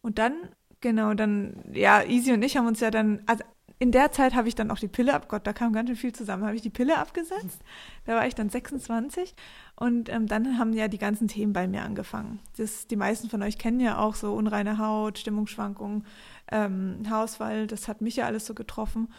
und 0.02 0.18
dann, 0.18 0.34
genau, 0.80 1.14
dann, 1.14 1.64
ja, 1.72 2.02
Easy 2.02 2.32
und 2.32 2.42
ich 2.42 2.56
haben 2.56 2.66
uns 2.66 2.80
ja 2.80 2.90
dann, 2.90 3.22
also 3.26 3.44
in 3.82 3.90
der 3.90 4.12
Zeit 4.12 4.34
habe 4.34 4.46
ich 4.46 4.54
dann 4.54 4.70
auch 4.70 4.78
die 4.78 4.86
Pille 4.86 5.12
ab, 5.12 5.28
Gott, 5.28 5.44
da 5.44 5.52
kam 5.52 5.72
ganz 5.72 5.88
schön 5.88 5.96
viel 5.96 6.12
zusammen, 6.12 6.44
habe 6.44 6.54
ich 6.54 6.62
die 6.62 6.70
Pille 6.70 6.98
abgesetzt. 6.98 7.60
Da 8.04 8.14
war 8.14 8.28
ich 8.28 8.34
dann 8.36 8.48
26 8.48 9.34
und 9.74 10.08
ähm, 10.08 10.28
dann 10.28 10.56
haben 10.56 10.72
ja 10.72 10.86
die 10.86 10.98
ganzen 10.98 11.26
Themen 11.26 11.52
bei 11.52 11.66
mir 11.66 11.82
angefangen. 11.82 12.38
Das, 12.58 12.86
die 12.86 12.94
meisten 12.94 13.28
von 13.28 13.42
euch 13.42 13.58
kennen 13.58 13.80
ja 13.80 13.98
auch 13.98 14.14
so 14.14 14.34
unreine 14.34 14.78
Haut, 14.78 15.18
Stimmungsschwankungen, 15.18 16.06
ähm, 16.52 17.02
Haarausfall, 17.10 17.66
das 17.66 17.88
hat 17.88 18.02
mich 18.02 18.14
ja 18.14 18.26
alles 18.26 18.46
so 18.46 18.54
getroffen. 18.54 19.12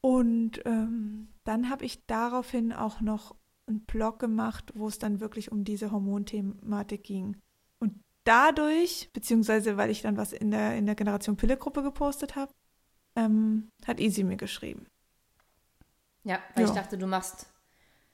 Und 0.00 0.60
ähm, 0.64 1.28
dann 1.44 1.70
habe 1.70 1.84
ich 1.84 2.04
daraufhin 2.06 2.72
auch 2.72 3.00
noch 3.00 3.36
einen 3.66 3.84
Blog 3.84 4.18
gemacht, 4.18 4.72
wo 4.74 4.88
es 4.88 4.98
dann 4.98 5.20
wirklich 5.20 5.50
um 5.52 5.64
diese 5.64 5.90
Hormonthematik 5.90 7.02
ging. 7.02 7.40
Und 7.78 8.00
dadurch, 8.24 9.10
beziehungsweise 9.12 9.76
weil 9.76 9.90
ich 9.90 10.02
dann 10.02 10.16
was 10.16 10.32
in 10.32 10.50
der, 10.50 10.76
in 10.76 10.86
der 10.86 10.94
Generation 10.94 11.36
Pille-Gruppe 11.36 11.82
gepostet 11.82 12.36
habe, 12.36 12.52
ähm, 13.16 13.70
hat 13.86 14.00
Easy 14.00 14.24
mir 14.24 14.36
geschrieben. 14.36 14.86
Ja, 16.24 16.38
weil 16.54 16.64
ja. 16.64 16.70
ich 16.70 16.76
dachte, 16.76 16.98
du 16.98 17.06
machst 17.06 17.46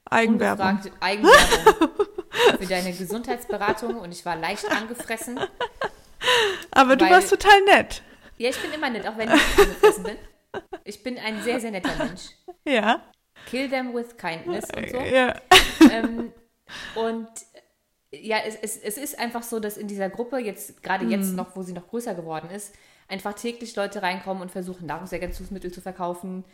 Eigenwerbung, 0.04 0.80
Eigenwerbung 1.00 2.06
für 2.58 2.66
deine 2.68 2.92
Gesundheitsberatung 2.92 3.98
und 3.98 4.12
ich 4.12 4.24
war 4.26 4.36
leicht 4.36 4.70
angefressen. 4.70 5.38
Aber 6.72 6.96
du 6.96 7.04
weil, 7.04 7.12
warst 7.12 7.30
total 7.30 7.62
nett. 7.64 8.02
Ja, 8.38 8.50
ich 8.50 8.60
bin 8.60 8.72
immer 8.72 8.90
nett, 8.90 9.06
auch 9.06 9.16
wenn 9.16 9.30
ich 9.30 9.58
angefressen 9.58 10.04
bin. 10.04 10.16
Ich 10.84 11.02
bin 11.02 11.18
ein 11.18 11.42
sehr, 11.42 11.60
sehr 11.60 11.70
netter 11.70 11.96
Mensch. 11.96 12.30
Ja. 12.66 13.02
Kill 13.46 13.68
them 13.68 13.94
with 13.94 14.16
kindness 14.16 14.66
und 14.76 14.90
so. 14.90 14.98
Ja. 14.98 15.34
Ähm, 15.90 16.32
und 16.94 17.28
ja, 18.12 18.38
es, 18.46 18.56
es, 18.56 18.76
es 18.76 18.96
ist 18.96 19.18
einfach 19.18 19.42
so, 19.42 19.60
dass 19.60 19.76
in 19.76 19.86
dieser 19.86 20.08
Gruppe, 20.08 20.38
jetzt 20.38 20.82
gerade 20.82 21.04
mm. 21.04 21.10
jetzt 21.10 21.32
noch, 21.34 21.56
wo 21.56 21.62
sie 21.62 21.72
noch 21.72 21.88
größer 21.88 22.14
geworden 22.14 22.50
ist, 22.50 22.74
einfach 23.08 23.34
täglich 23.34 23.74
Leute 23.76 24.02
reinkommen 24.02 24.42
und 24.42 24.50
versuchen, 24.50 24.86
Nahrungsergänzungsmittel 24.86 25.72
zu 25.72 25.80
verkaufen 25.80 26.44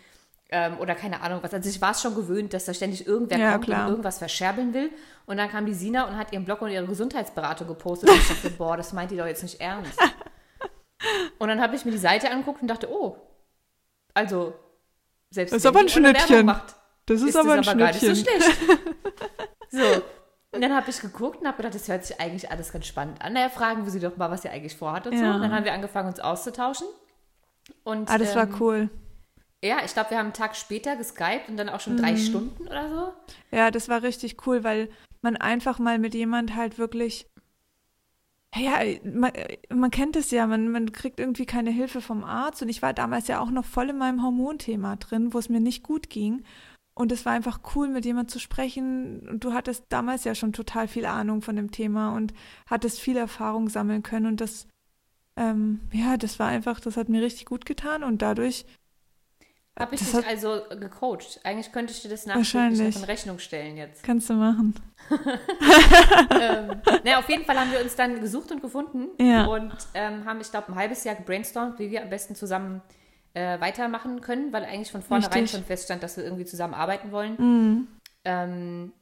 ähm, 0.51 0.79
oder 0.79 0.95
keine 0.95 1.21
Ahnung 1.23 1.41
was. 1.43 1.53
Also 1.53 1.69
ich 1.69 1.81
war 1.81 1.93
es 1.93 2.03
schon 2.03 2.15
gewöhnt, 2.15 2.55
dass 2.55 2.67
da 2.67 2.75
ständig 2.75 3.07
irgendwer 3.07 3.39
ja, 3.39 3.53
kommt 3.53 3.65
klar. 3.65 3.85
und 3.85 3.91
irgendwas 3.91 4.19
verscherbeln 4.19 4.75
will. 4.75 4.91
Und 5.27 5.39
dann 5.39 5.51
kam 5.51 5.67
die 5.67 5.75
Sina 5.75 6.07
und 6.09 6.17
hat 6.17 6.33
ihren 6.33 6.45
Blog 6.45 6.63
und 6.63 6.71
ihre 6.71 6.87
Gesundheitsberatung 6.87 7.69
gepostet 7.69 8.11
und 8.11 8.17
ich 8.17 8.29
dachte, 8.29 8.51
boah, 8.59 8.77
das 8.77 8.93
meint 8.93 9.11
die 9.11 9.17
doch 9.17 9.27
jetzt 9.27 9.43
nicht 9.43 9.61
ernst. 9.61 9.99
Und 11.39 11.49
dann 11.49 11.61
habe 11.61 11.77
ich 11.77 11.85
mir 11.85 11.91
die 11.91 11.99
Seite 11.99 12.31
angeguckt 12.31 12.63
und 12.63 12.69
dachte, 12.69 12.91
oh, 12.91 13.19
also 14.15 14.55
selbst 15.37 15.53
das 15.53 15.63
ist 15.63 15.67
aber 15.67 15.81
ein 15.81 15.89
Schnittchen. 15.89 16.47
Macht, 16.47 16.75
das 17.07 17.21
ist, 17.21 17.29
ist 17.29 17.37
aber 17.37 17.53
ein 17.53 17.59
aber 17.61 17.71
Schnittchen. 17.71 17.79
Gar 17.79 17.93
nicht 17.93 18.01
so 18.01 18.15
schlecht. 18.15 18.59
so. 19.71 20.03
Und 20.53 20.63
dann 20.63 20.75
habe 20.75 20.91
ich 20.91 21.01
geguckt 21.01 21.41
und 21.41 21.47
habe 21.47 21.59
gedacht, 21.59 21.75
das 21.75 21.89
hört 21.89 22.05
sich 22.05 22.19
eigentlich 22.19 22.51
alles 22.51 22.73
ganz 22.73 22.87
spannend 22.87 23.21
an. 23.23 23.35
Naja, 23.35 23.51
fragen 23.51 23.85
wir 23.85 23.93
sie 23.93 24.01
doch 24.01 24.17
mal, 24.17 24.31
was 24.31 24.43
sie 24.43 24.49
eigentlich 24.49 24.77
vorhat 24.77 25.07
und 25.07 25.13
ja. 25.13 25.19
so. 25.19 25.37
Und 25.37 25.43
dann 25.43 25.53
haben 25.55 25.65
wir 25.65 25.73
angefangen, 25.73 26.09
uns 26.09 26.19
auszutauschen. 26.19 26.87
Und, 27.85 28.11
ah, 28.11 28.19
das 28.19 28.31
ähm, 28.31 28.37
war 28.37 28.61
cool. 28.61 28.91
Ja, 29.63 29.79
ich 29.85 29.93
glaube, 29.93 30.11
wir 30.11 30.19
haben 30.19 30.27
einen 30.27 30.33
Tag 30.33 30.57
später 30.57 30.97
geskypt 30.97 31.49
und 31.49 31.57
dann 31.57 31.69
auch 31.69 31.81
schon 31.81 31.95
mhm. 31.95 32.03
drei 32.03 32.17
Stunden 32.17 32.67
oder 32.67 32.89
so. 32.89 33.13
Ja, 33.57 33.71
das 33.71 33.89
war 33.89 34.03
richtig 34.03 34.47
cool, 34.47 34.65
weil 34.65 34.89
man 35.21 35.37
einfach 35.37 35.79
mal 35.79 35.99
mit 35.99 36.15
jemand 36.15 36.57
halt 36.57 36.79
wirklich 36.79 37.27
ja, 38.59 38.81
man, 39.05 39.33
man, 39.73 39.91
kennt 39.91 40.17
es 40.17 40.31
ja, 40.31 40.47
man, 40.47 40.71
man 40.71 40.93
kriegt 40.93 41.21
irgendwie 41.21 41.47
keine 41.47 41.71
Hilfe 41.71 42.01
vom 42.01 42.25
Arzt. 42.25 42.63
Und 42.63 42.69
ich 42.69 42.83
war 42.83 42.93
damals 42.93 43.29
ja 43.29 43.41
auch 43.41 43.51
noch 43.51 43.65
voll 43.65 43.91
in 43.91 43.99
meinem 43.99 44.23
Hormonthema 44.23 44.97
drin, 44.97 45.33
wo 45.33 45.39
es 45.39 45.49
mir 45.49 45.61
nicht 45.61 45.83
gut 45.83 46.11
ging. 46.11 46.43
Und 46.95 47.13
es 47.13 47.27
war 47.27 47.33
einfach 47.33 47.61
cool, 47.75 47.89
mit 47.89 48.05
jemand 48.05 48.31
zu 48.31 48.39
sprechen. 48.39 49.29
Und 49.29 49.45
du 49.45 49.53
hattest 49.53 49.85
damals 49.91 50.25
ja 50.25 50.35
schon 50.35 50.53
total 50.53 50.89
viel 50.89 51.07
Ahnung 51.07 51.43
von 51.43 51.57
dem 51.57 51.71
Thema 51.71 52.15
und 52.15 52.33
hattest 52.67 53.01
viel 53.01 53.17
Erfahrung 53.17 53.69
sammeln 53.69 54.03
können. 54.03 54.27
Und 54.27 54.41
das, 54.41 54.67
ähm, 55.37 55.81
ja, 55.93 56.17
das 56.17 56.39
war 56.39 56.49
einfach, 56.49 56.81
das 56.81 56.97
hat 56.97 57.09
mir 57.09 57.23
richtig 57.23 57.47
gut 57.47 57.67
getan. 57.67 58.03
Und 58.03 58.23
dadurch 58.23 58.65
habe 59.79 59.95
ich 59.95 60.01
das 60.01 60.13
dich 60.13 60.27
also 60.27 60.63
gecoacht. 60.71 61.41
Eigentlich 61.45 61.71
könnte 61.71 61.93
ich 61.93 62.01
dir 62.01 62.09
das 62.09 62.27
nachträglich 62.27 62.97
in 62.97 63.05
Rechnung 63.05 63.39
stellen 63.39 63.77
jetzt. 63.77 64.03
Kannst 64.03 64.31
du 64.31 64.35
machen. 64.35 64.75
ähm, 66.41 66.81
na, 67.05 67.19
auf 67.19 67.29
jeden 67.29 67.45
Fall 67.45 67.59
haben 67.61 67.71
wir 67.71 67.81
uns 67.81 67.95
dann 67.95 68.21
gesucht 68.21 68.51
und 68.53 68.63
gefunden 68.63 69.09
ja. 69.21 69.45
und 69.47 69.77
ähm, 69.95 70.25
haben, 70.25 70.41
ich 70.41 70.51
glaube, 70.51 70.73
ein 70.73 70.75
halbes 70.77 71.05
Jahr 71.05 71.15
gebrainstormt, 71.15 71.79
wie 71.79 71.91
wir 71.91 72.03
am 72.03 72.11
besten 72.11 72.35
zusammen 72.35 72.81
äh, 73.35 73.61
weitermachen 73.61 74.21
können, 74.23 74.53
weil 74.53 74.65
eigentlich 74.65 74.91
von 74.91 75.03
vornherein 75.03 75.41
Richtig. 75.41 75.51
schon 75.51 75.65
feststand, 75.65 76.03
dass 76.03 76.17
wir 76.17 76.25
irgendwie 76.25 76.47
zusammen 76.47 76.75
arbeiten 76.75 77.13
wollen. 77.13 77.37
Mhm. 77.39 77.89
Ähm, 78.25 78.93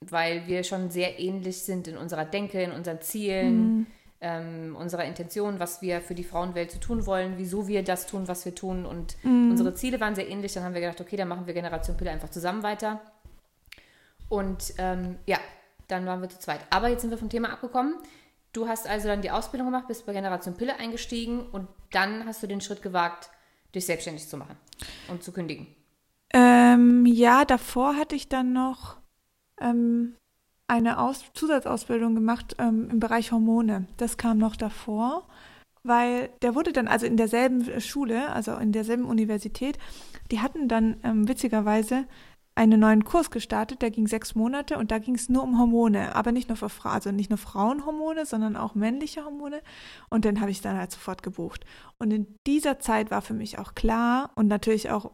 weil 0.00 0.46
wir 0.46 0.64
schon 0.64 0.90
sehr 0.90 1.18
ähnlich 1.18 1.62
sind 1.62 1.88
in 1.88 1.96
unserer 1.96 2.24
Denke, 2.24 2.62
in 2.62 2.72
unseren 2.72 3.00
Zielen. 3.00 3.78
Mhm 3.78 3.86
ähm, 4.20 4.76
unserer 4.76 5.04
Intention, 5.04 5.60
was 5.60 5.80
wir 5.80 6.00
für 6.00 6.14
die 6.14 6.24
Frauenwelt 6.24 6.70
zu 6.70 6.78
tun 6.78 7.06
wollen, 7.06 7.34
wieso 7.36 7.68
wir 7.68 7.82
das 7.82 8.06
tun, 8.06 8.28
was 8.28 8.44
wir 8.44 8.54
tun. 8.54 8.84
Und 8.84 9.16
mhm. 9.22 9.50
unsere 9.50 9.74
Ziele 9.74 10.00
waren 10.00 10.14
sehr 10.14 10.28
ähnlich. 10.28 10.52
Dann 10.52 10.64
haben 10.64 10.74
wir 10.74 10.80
gedacht, 10.80 11.00
okay, 11.00 11.16
dann 11.16 11.28
machen 11.28 11.46
wir 11.46 11.54
Generation 11.54 11.96
Pille 11.96 12.10
einfach 12.10 12.30
zusammen 12.30 12.62
weiter. 12.62 13.00
Und 14.28 14.74
ähm, 14.78 15.16
ja, 15.26 15.38
dann 15.88 16.06
waren 16.06 16.20
wir 16.20 16.28
zu 16.28 16.38
zweit. 16.38 16.60
Aber 16.70 16.88
jetzt 16.88 17.00
sind 17.00 17.10
wir 17.10 17.18
vom 17.18 17.30
Thema 17.30 17.50
abgekommen. 17.50 17.94
Du 18.52 18.68
hast 18.68 18.88
also 18.88 19.08
dann 19.08 19.22
die 19.22 19.30
Ausbildung 19.30 19.68
gemacht, 19.68 19.86
bist 19.88 20.06
bei 20.06 20.12
Generation 20.12 20.54
Pille 20.54 20.76
eingestiegen 20.76 21.48
und 21.50 21.68
dann 21.92 22.26
hast 22.26 22.42
du 22.42 22.46
den 22.46 22.60
Schritt 22.60 22.82
gewagt, 22.82 23.30
dich 23.74 23.86
selbstständig 23.86 24.28
zu 24.28 24.36
machen 24.36 24.56
und 25.08 25.22
zu 25.22 25.32
kündigen. 25.32 25.68
Ähm, 26.32 27.06
ja, 27.06 27.44
davor 27.44 27.96
hatte 27.96 28.16
ich 28.16 28.28
dann 28.28 28.52
noch 28.52 28.96
ähm, 29.60 30.16
eine 30.70 31.00
Aus 31.00 31.24
Zusatzausbildung 31.34 32.14
gemacht 32.14 32.54
ähm, 32.58 32.88
im 32.90 33.00
Bereich 33.00 33.32
Hormone. 33.32 33.88
Das 33.96 34.16
kam 34.16 34.38
noch 34.38 34.54
davor, 34.54 35.26
weil 35.82 36.30
der 36.42 36.54
wurde 36.54 36.72
dann, 36.72 36.86
also 36.86 37.06
in 37.06 37.16
derselben 37.16 37.80
Schule, 37.80 38.30
also 38.30 38.54
in 38.54 38.70
derselben 38.70 39.04
Universität, 39.04 39.78
die 40.30 40.38
hatten 40.38 40.68
dann 40.68 40.98
ähm, 41.02 41.26
witzigerweise 41.26 42.06
einen 42.54 42.78
neuen 42.78 43.04
Kurs 43.04 43.32
gestartet, 43.32 43.82
der 43.82 43.90
ging 43.90 44.06
sechs 44.06 44.36
Monate 44.36 44.78
und 44.78 44.92
da 44.92 44.98
ging 44.98 45.16
es 45.16 45.28
nur 45.28 45.42
um 45.42 45.58
Hormone, 45.58 46.14
aber 46.14 46.30
nicht 46.30 46.48
nur 46.48 46.56
für 46.56 46.68
Frauen, 46.68 46.94
also 46.94 47.10
nicht 47.10 47.30
nur 47.30 47.38
Frauenhormone, 47.38 48.24
sondern 48.24 48.56
auch 48.56 48.76
männliche 48.76 49.24
Hormone. 49.24 49.62
Und 50.08 50.24
den 50.24 50.40
habe 50.40 50.52
ich 50.52 50.60
dann 50.60 50.76
halt 50.76 50.92
sofort 50.92 51.24
gebucht. 51.24 51.64
Und 51.98 52.12
in 52.12 52.36
dieser 52.46 52.78
Zeit 52.78 53.10
war 53.10 53.22
für 53.22 53.34
mich 53.34 53.58
auch 53.58 53.74
klar 53.74 54.30
und 54.36 54.46
natürlich 54.46 54.90
auch, 54.90 55.10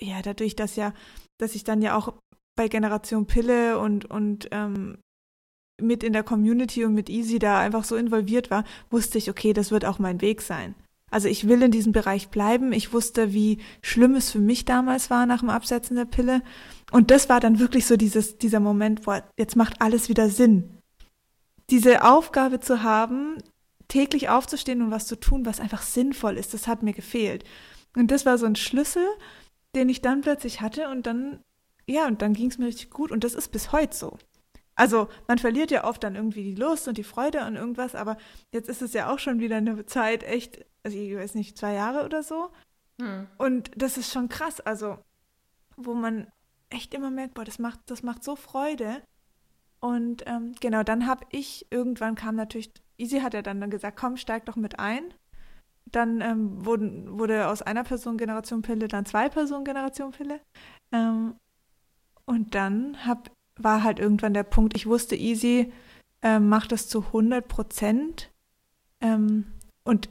ja, 0.00 0.22
dadurch, 0.22 0.56
dass 0.56 0.74
ja, 0.74 0.92
dass 1.38 1.54
ich 1.54 1.62
dann 1.62 1.82
ja 1.82 1.96
auch 1.96 2.14
bei 2.56 2.68
Generation 2.68 3.26
Pille 3.26 3.78
und, 3.78 4.06
und 4.06 4.48
ähm, 4.50 4.98
mit 5.80 6.02
in 6.02 6.12
der 6.12 6.22
Community 6.22 6.84
und 6.84 6.94
mit 6.94 7.10
Easy 7.10 7.38
da 7.38 7.60
einfach 7.60 7.84
so 7.84 7.96
involviert 7.96 8.50
war, 8.50 8.64
wusste 8.90 9.18
ich, 9.18 9.30
okay, 9.30 9.52
das 9.52 9.70
wird 9.70 9.84
auch 9.84 9.98
mein 9.98 10.20
Weg 10.20 10.40
sein. 10.42 10.74
Also 11.10 11.28
ich 11.28 11.46
will 11.46 11.62
in 11.62 11.70
diesem 11.70 11.92
Bereich 11.92 12.28
bleiben. 12.28 12.72
Ich 12.72 12.92
wusste, 12.92 13.32
wie 13.32 13.58
schlimm 13.80 14.16
es 14.16 14.30
für 14.30 14.40
mich 14.40 14.64
damals 14.64 15.08
war 15.08 15.26
nach 15.26 15.40
dem 15.40 15.50
Absetzen 15.50 15.96
der 15.96 16.04
Pille. 16.04 16.42
Und 16.90 17.10
das 17.10 17.28
war 17.28 17.40
dann 17.40 17.58
wirklich 17.58 17.86
so 17.86 17.96
dieses, 17.96 18.38
dieser 18.38 18.60
Moment, 18.60 19.06
wo 19.06 19.14
jetzt 19.38 19.56
macht 19.56 19.80
alles 19.80 20.08
wieder 20.08 20.30
Sinn. 20.30 20.78
Diese 21.70 22.04
Aufgabe 22.04 22.60
zu 22.60 22.82
haben, 22.82 23.38
täglich 23.88 24.28
aufzustehen 24.28 24.82
und 24.82 24.90
was 24.90 25.06
zu 25.06 25.16
tun, 25.16 25.46
was 25.46 25.60
einfach 25.60 25.82
sinnvoll 25.82 26.36
ist, 26.36 26.54
das 26.54 26.66
hat 26.66 26.82
mir 26.82 26.92
gefehlt. 26.92 27.44
Und 27.96 28.10
das 28.10 28.26
war 28.26 28.36
so 28.38 28.46
ein 28.46 28.56
Schlüssel, 28.56 29.06
den 29.74 29.88
ich 29.88 30.02
dann 30.02 30.22
plötzlich 30.22 30.60
hatte 30.60 30.88
und 30.88 31.06
dann 31.06 31.40
ja, 31.88 32.06
und 32.06 32.22
dann 32.22 32.32
ging 32.32 32.50
es 32.50 32.58
mir 32.58 32.66
richtig 32.66 32.90
gut 32.90 33.12
und 33.12 33.24
das 33.24 33.34
ist 33.34 33.48
bis 33.52 33.72
heute 33.72 33.96
so. 33.96 34.18
Also 34.74 35.08
man 35.26 35.38
verliert 35.38 35.70
ja 35.70 35.84
oft 35.84 36.02
dann 36.04 36.16
irgendwie 36.16 36.44
die 36.44 36.54
Lust 36.54 36.86
und 36.86 36.98
die 36.98 37.04
Freude 37.04 37.42
an 37.42 37.56
irgendwas, 37.56 37.94
aber 37.94 38.18
jetzt 38.52 38.68
ist 38.68 38.82
es 38.82 38.92
ja 38.92 39.10
auch 39.12 39.18
schon 39.18 39.40
wieder 39.40 39.56
eine 39.56 39.86
Zeit, 39.86 40.22
echt, 40.22 40.64
also 40.82 40.98
ich 40.98 41.16
weiß 41.16 41.34
nicht, 41.34 41.56
zwei 41.56 41.72
Jahre 41.72 42.04
oder 42.04 42.22
so. 42.22 42.50
Hm. 43.00 43.26
Und 43.38 43.70
das 43.74 43.96
ist 43.96 44.12
schon 44.12 44.28
krass, 44.28 44.60
also 44.60 44.98
wo 45.76 45.94
man 45.94 46.30
echt 46.68 46.92
immer 46.94 47.10
merkt, 47.10 47.34
boah, 47.34 47.44
das 47.44 47.58
macht, 47.58 47.80
das 47.86 48.02
macht 48.02 48.22
so 48.22 48.36
Freude. 48.36 49.02
Und 49.80 50.24
ähm, 50.26 50.54
genau, 50.60 50.82
dann 50.82 51.06
habe 51.06 51.24
ich, 51.30 51.66
irgendwann 51.70 52.14
kam 52.14 52.34
natürlich, 52.34 52.72
Easy 52.98 53.20
hat 53.20 53.34
ja 53.34 53.42
dann, 53.42 53.70
gesagt, 53.70 53.98
komm, 53.98 54.16
steig 54.16 54.46
doch 54.46 54.56
mit 54.56 54.78
ein. 54.78 55.14
Dann 55.86 56.20
ähm, 56.20 56.64
wurden, 56.66 57.18
wurde 57.18 57.46
aus 57.48 57.62
einer 57.62 57.84
Person 57.84 58.18
Generation 58.18 58.62
Pille 58.62 58.88
dann 58.88 59.06
zwei 59.06 59.28
Personen 59.28 59.64
Generation 59.64 60.10
Pille. 60.10 60.40
Ähm, 60.92 61.36
und 62.26 62.54
dann 62.54 63.06
hab, 63.06 63.30
war 63.58 63.82
halt 63.82 63.98
irgendwann 63.98 64.34
der 64.34 64.42
Punkt, 64.42 64.76
ich 64.76 64.86
wusste, 64.86 65.16
Easy 65.16 65.72
äh, 66.22 66.38
macht 66.38 66.72
das 66.72 66.88
zu 66.88 67.06
100 67.06 67.46
Prozent. 67.46 68.30
Ähm, 69.00 69.46
und 69.84 70.08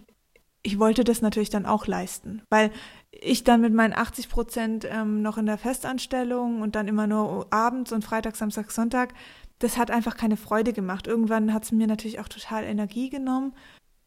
ich 0.63 0.79
wollte 0.79 1.03
das 1.03 1.21
natürlich 1.21 1.49
dann 1.51 1.65
auch 1.65 1.85
leisten, 1.85 2.41
weil 2.49 2.71
ich 3.11 3.43
dann 3.43 3.61
mit 3.61 3.73
meinen 3.73 3.93
80 3.93 4.29
Prozent 4.29 4.87
ähm, 4.89 5.21
noch 5.21 5.37
in 5.37 5.45
der 5.45 5.57
Festanstellung 5.59 6.61
und 6.61 6.75
dann 6.75 6.87
immer 6.87 7.05
nur 7.05 7.47
abends 7.53 7.91
und 7.91 8.03
Freitag, 8.03 8.35
Samstag, 8.35 8.71
Sonntag, 8.71 9.13
das 9.59 9.77
hat 9.77 9.91
einfach 9.91 10.17
keine 10.17 10.37
Freude 10.37 10.73
gemacht. 10.73 11.07
Irgendwann 11.07 11.53
hat 11.53 11.63
es 11.63 11.71
mir 11.71 11.87
natürlich 11.87 12.19
auch 12.19 12.27
total 12.27 12.63
Energie 12.63 13.09
genommen 13.09 13.53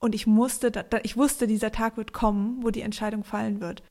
und 0.00 0.15
ich 0.15 0.27
musste, 0.27 0.73
ich 1.05 1.17
wusste, 1.17 1.47
dieser 1.47 1.71
Tag 1.71 1.97
wird 1.97 2.12
kommen, 2.12 2.62
wo 2.62 2.71
die 2.71 2.83
Entscheidung 2.83 3.25
fallen 3.25 3.61
wird. 3.61 3.83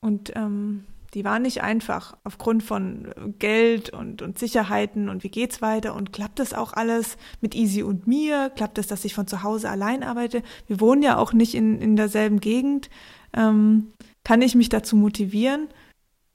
Und 0.00 0.32
ähm, 0.36 0.86
die 1.14 1.24
waren 1.24 1.42
nicht 1.42 1.62
einfach 1.62 2.16
aufgrund 2.24 2.62
von 2.62 3.12
Geld 3.38 3.90
und, 3.90 4.22
und 4.22 4.38
Sicherheiten 4.38 5.08
und 5.08 5.24
wie 5.24 5.28
geht's 5.28 5.60
weiter 5.60 5.94
und 5.94 6.12
klappt 6.12 6.38
das 6.38 6.54
auch 6.54 6.72
alles 6.72 7.16
mit 7.40 7.54
Easy 7.54 7.82
und 7.82 8.06
mir? 8.06 8.50
Klappt 8.50 8.78
es, 8.78 8.86
dass 8.86 9.04
ich 9.04 9.14
von 9.14 9.26
zu 9.26 9.42
Hause 9.42 9.68
allein 9.70 10.02
arbeite? 10.02 10.42
Wir 10.66 10.80
wohnen 10.80 11.02
ja 11.02 11.16
auch 11.18 11.32
nicht 11.32 11.54
in, 11.54 11.80
in 11.80 11.96
derselben 11.96 12.40
Gegend. 12.40 12.90
Ähm, 13.32 13.92
kann 14.24 14.42
ich 14.42 14.54
mich 14.54 14.68
dazu 14.68 14.96
motivieren? 14.96 15.68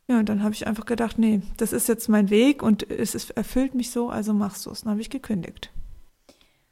Ja, 0.07 0.19
und 0.19 0.29
dann 0.29 0.43
habe 0.43 0.53
ich 0.53 0.67
einfach 0.67 0.85
gedacht, 0.85 1.17
nee, 1.17 1.41
das 1.57 1.73
ist 1.73 1.87
jetzt 1.87 2.09
mein 2.09 2.29
Weg 2.29 2.61
und 2.61 2.89
es 2.89 3.15
ist, 3.15 3.31
erfüllt 3.31 3.73
mich 3.73 3.91
so, 3.91 4.09
also 4.09 4.33
machst 4.33 4.65
du 4.65 4.71
es. 4.71 4.81
Dann 4.81 4.91
habe 4.91 5.01
ich 5.01 5.09
gekündigt. 5.09 5.71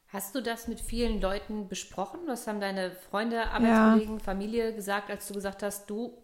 Hast 0.08 0.34
du 0.36 0.40
das 0.40 0.68
mit 0.68 0.80
vielen 0.80 1.20
Leuten 1.20 1.68
besprochen? 1.68 2.20
Was 2.26 2.46
haben 2.46 2.60
deine 2.60 2.92
Freunde, 2.92 3.50
Arbeitskollegen, 3.50 4.18
ja. 4.18 4.22
Familie 4.22 4.72
gesagt, 4.72 5.10
als 5.10 5.26
du 5.26 5.34
gesagt 5.34 5.64
hast, 5.64 5.90
du, 5.90 6.16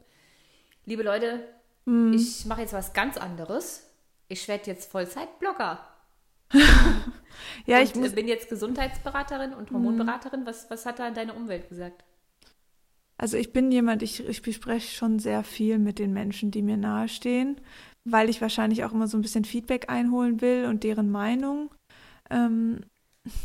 liebe 0.84 1.02
Leute, 1.02 1.40
Mhm. 1.84 2.12
Ich 2.12 2.44
mache 2.46 2.62
jetzt 2.62 2.72
was 2.72 2.92
ganz 2.92 3.16
anderes. 3.16 3.86
Ich 4.28 4.46
werde 4.48 4.66
jetzt 4.66 4.90
Vollzeit-Blogger. 4.90 5.80
ja, 7.66 7.78
und 7.78 7.84
ich 7.84 7.94
muss... 7.94 8.12
bin 8.12 8.28
jetzt 8.28 8.48
Gesundheitsberaterin 8.48 9.54
und 9.54 9.70
Hormonberaterin. 9.70 10.46
Was, 10.46 10.70
was 10.70 10.86
hat 10.86 10.98
da 10.98 11.10
deine 11.10 11.34
Umwelt 11.34 11.68
gesagt? 11.68 12.04
Also 13.18 13.36
ich 13.36 13.52
bin 13.52 13.70
jemand, 13.70 14.02
ich, 14.02 14.26
ich 14.26 14.40
bespreche 14.40 14.94
schon 14.94 15.18
sehr 15.18 15.44
viel 15.44 15.78
mit 15.78 15.98
den 15.98 16.12
Menschen, 16.12 16.50
die 16.50 16.62
mir 16.62 16.78
nahestehen, 16.78 17.60
weil 18.04 18.30
ich 18.30 18.40
wahrscheinlich 18.40 18.82
auch 18.84 18.92
immer 18.92 19.08
so 19.08 19.18
ein 19.18 19.22
bisschen 19.22 19.44
Feedback 19.44 19.90
einholen 19.90 20.40
will 20.40 20.64
und 20.64 20.84
deren 20.84 21.10
Meinung. 21.10 21.70
Ähm, 22.30 22.80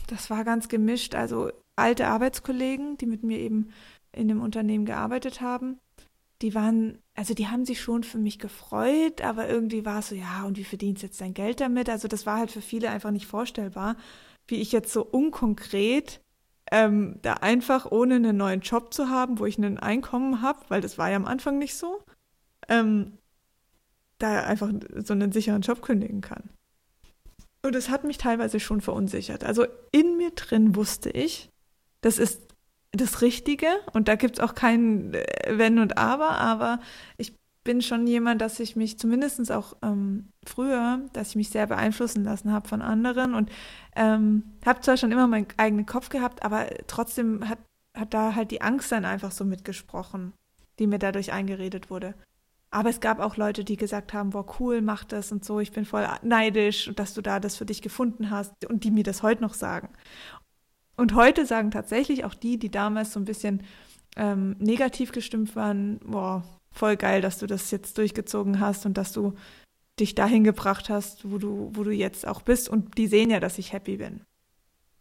das 0.07 0.29
war 0.29 0.45
ganz 0.45 0.69
gemischt. 0.69 1.13
Also 1.13 1.51
alte 1.75 2.07
Arbeitskollegen, 2.07 2.97
die 2.97 3.05
mit 3.05 3.23
mir 3.23 3.39
eben 3.39 3.73
in 4.13 4.29
dem 4.29 4.41
Unternehmen 4.41 4.85
gearbeitet 4.85 5.41
haben, 5.41 5.77
die 6.41 6.55
waren, 6.55 6.99
also 7.15 7.33
die 7.33 7.47
haben 7.47 7.65
sich 7.65 7.81
schon 7.81 8.03
für 8.03 8.17
mich 8.17 8.39
gefreut, 8.39 9.21
aber 9.21 9.47
irgendwie 9.47 9.85
war 9.85 9.99
es 9.99 10.09
so, 10.09 10.15
ja, 10.15 10.43
und 10.43 10.57
wie 10.57 10.65
verdienst 10.65 11.01
jetzt 11.01 11.21
dein 11.21 11.33
Geld 11.33 11.61
damit? 11.61 11.89
Also 11.89 12.07
das 12.09 12.25
war 12.25 12.37
halt 12.37 12.51
für 12.51 12.61
viele 12.61 12.89
einfach 12.89 13.11
nicht 13.11 13.25
vorstellbar, 13.25 13.95
wie 14.47 14.57
ich 14.57 14.73
jetzt 14.73 14.91
so 14.91 15.03
unkonkret 15.03 16.21
ähm, 16.71 17.19
da 17.21 17.35
einfach 17.35 17.89
ohne 17.91 18.15
einen 18.15 18.37
neuen 18.37 18.61
Job 18.61 18.93
zu 18.93 19.09
haben, 19.09 19.39
wo 19.39 19.45
ich 19.45 19.57
ein 19.57 19.77
Einkommen 19.77 20.41
habe, 20.41 20.59
weil 20.67 20.81
das 20.81 20.97
war 20.97 21.09
ja 21.09 21.15
am 21.15 21.25
Anfang 21.25 21.57
nicht 21.57 21.75
so, 21.75 22.03
ähm, 22.67 23.17
da 24.17 24.43
einfach 24.43 24.71
so 24.95 25.13
einen 25.13 25.31
sicheren 25.31 25.61
Job 25.61 25.81
kündigen 25.81 26.21
kann. 26.21 26.49
Und 27.61 27.73
das 27.73 27.89
hat 27.89 28.03
mich 28.03 28.17
teilweise 28.17 28.59
schon 28.59 28.81
verunsichert. 28.81 29.43
Also 29.43 29.65
in 29.91 30.17
mir 30.17 30.31
drin 30.31 30.75
wusste 30.75 31.09
ich, 31.09 31.49
das 32.01 32.19
ist 32.19 32.54
das 32.95 33.21
Richtige 33.21 33.67
und 33.93 34.07
da 34.07 34.15
gibt 34.15 34.37
es 34.37 34.43
auch 34.43 34.55
kein 34.55 35.13
äh, 35.13 35.23
Wenn 35.57 35.79
und 35.79 35.97
Aber, 35.97 36.37
aber 36.39 36.79
ich 37.17 37.35
bin 37.65 37.81
schon 37.81 38.07
jemand, 38.07 38.41
dass 38.41 38.59
ich 38.59 38.75
mich 38.75 38.97
zumindest 38.97 39.51
auch 39.51 39.75
ähm, 39.81 40.29
früher, 40.45 41.01
dass 41.13 41.29
ich 41.29 41.35
mich 41.35 41.49
sehr 41.49 41.67
beeinflussen 41.67 42.23
lassen 42.23 42.53
habe 42.53 42.69
von 42.69 42.81
anderen 42.81 43.33
und 43.33 43.51
ähm, 43.95 44.43
habe 44.65 44.81
zwar 44.81 44.97
schon 44.97 45.11
immer 45.11 45.27
meinen 45.27 45.47
eigenen 45.57 45.85
Kopf 45.85 46.09
gehabt, 46.09 46.43
aber 46.45 46.67
trotzdem 46.87 47.49
hat, 47.49 47.59
hat 47.97 48.13
da 48.13 48.35
halt 48.35 48.51
die 48.51 48.61
Angst 48.61 48.91
dann 48.91 49.03
einfach 49.03 49.31
so 49.31 49.43
mitgesprochen, 49.43 50.31
die 50.79 50.87
mir 50.87 50.99
dadurch 50.99 51.33
eingeredet 51.33 51.89
wurde. 51.89 52.13
Aber 52.69 52.89
es 52.89 52.99
gab 52.99 53.19
auch 53.19 53.37
Leute, 53.37 53.63
die 53.63 53.77
gesagt 53.77 54.13
haben, 54.13 54.31
boah, 54.31 54.45
cool, 54.59 54.81
mach 54.81 55.03
das 55.03 55.31
und 55.31 55.43
so, 55.43 55.59
ich 55.59 55.71
bin 55.71 55.85
voll 55.85 56.07
neidisch, 56.21 56.91
dass 56.95 57.13
du 57.13 57.21
da 57.21 57.39
das 57.39 57.55
für 57.55 57.65
dich 57.65 57.81
gefunden 57.81 58.29
hast 58.29 58.65
und 58.65 58.83
die 58.83 58.91
mir 58.91 59.03
das 59.03 59.23
heute 59.23 59.41
noch 59.41 59.53
sagen. 59.53 59.89
Und 60.97 61.15
heute 61.15 61.45
sagen 61.45 61.71
tatsächlich 61.71 62.25
auch 62.25 62.33
die, 62.33 62.57
die 62.57 62.71
damals 62.71 63.13
so 63.13 63.19
ein 63.19 63.25
bisschen 63.25 63.63
ähm, 64.15 64.55
negativ 64.59 65.11
gestimmt 65.11 65.55
waren, 65.55 65.99
boah, 65.99 66.43
voll 66.71 66.95
geil, 66.95 67.21
dass 67.21 67.37
du 67.37 67.47
das 67.47 67.71
jetzt 67.71 67.97
durchgezogen 67.97 68.59
hast 68.59 68.85
und 68.85 68.97
dass 68.97 69.11
du 69.11 69.33
dich 69.99 70.15
dahin 70.15 70.43
gebracht 70.43 70.89
hast, 70.89 71.29
wo 71.29 71.37
du, 71.37 71.71
wo 71.73 71.83
du 71.83 71.91
jetzt 71.91 72.27
auch 72.27 72.41
bist. 72.41 72.69
Und 72.69 72.97
die 72.97 73.07
sehen 73.07 73.29
ja, 73.29 73.39
dass 73.39 73.57
ich 73.57 73.73
happy 73.73 73.97
bin. 73.97 74.21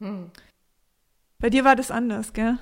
Hm. 0.01 0.31
Bei 1.39 1.51
dir 1.51 1.65
war 1.65 1.77
das 1.77 1.91
anders, 1.91 2.33
gell? 2.33 2.59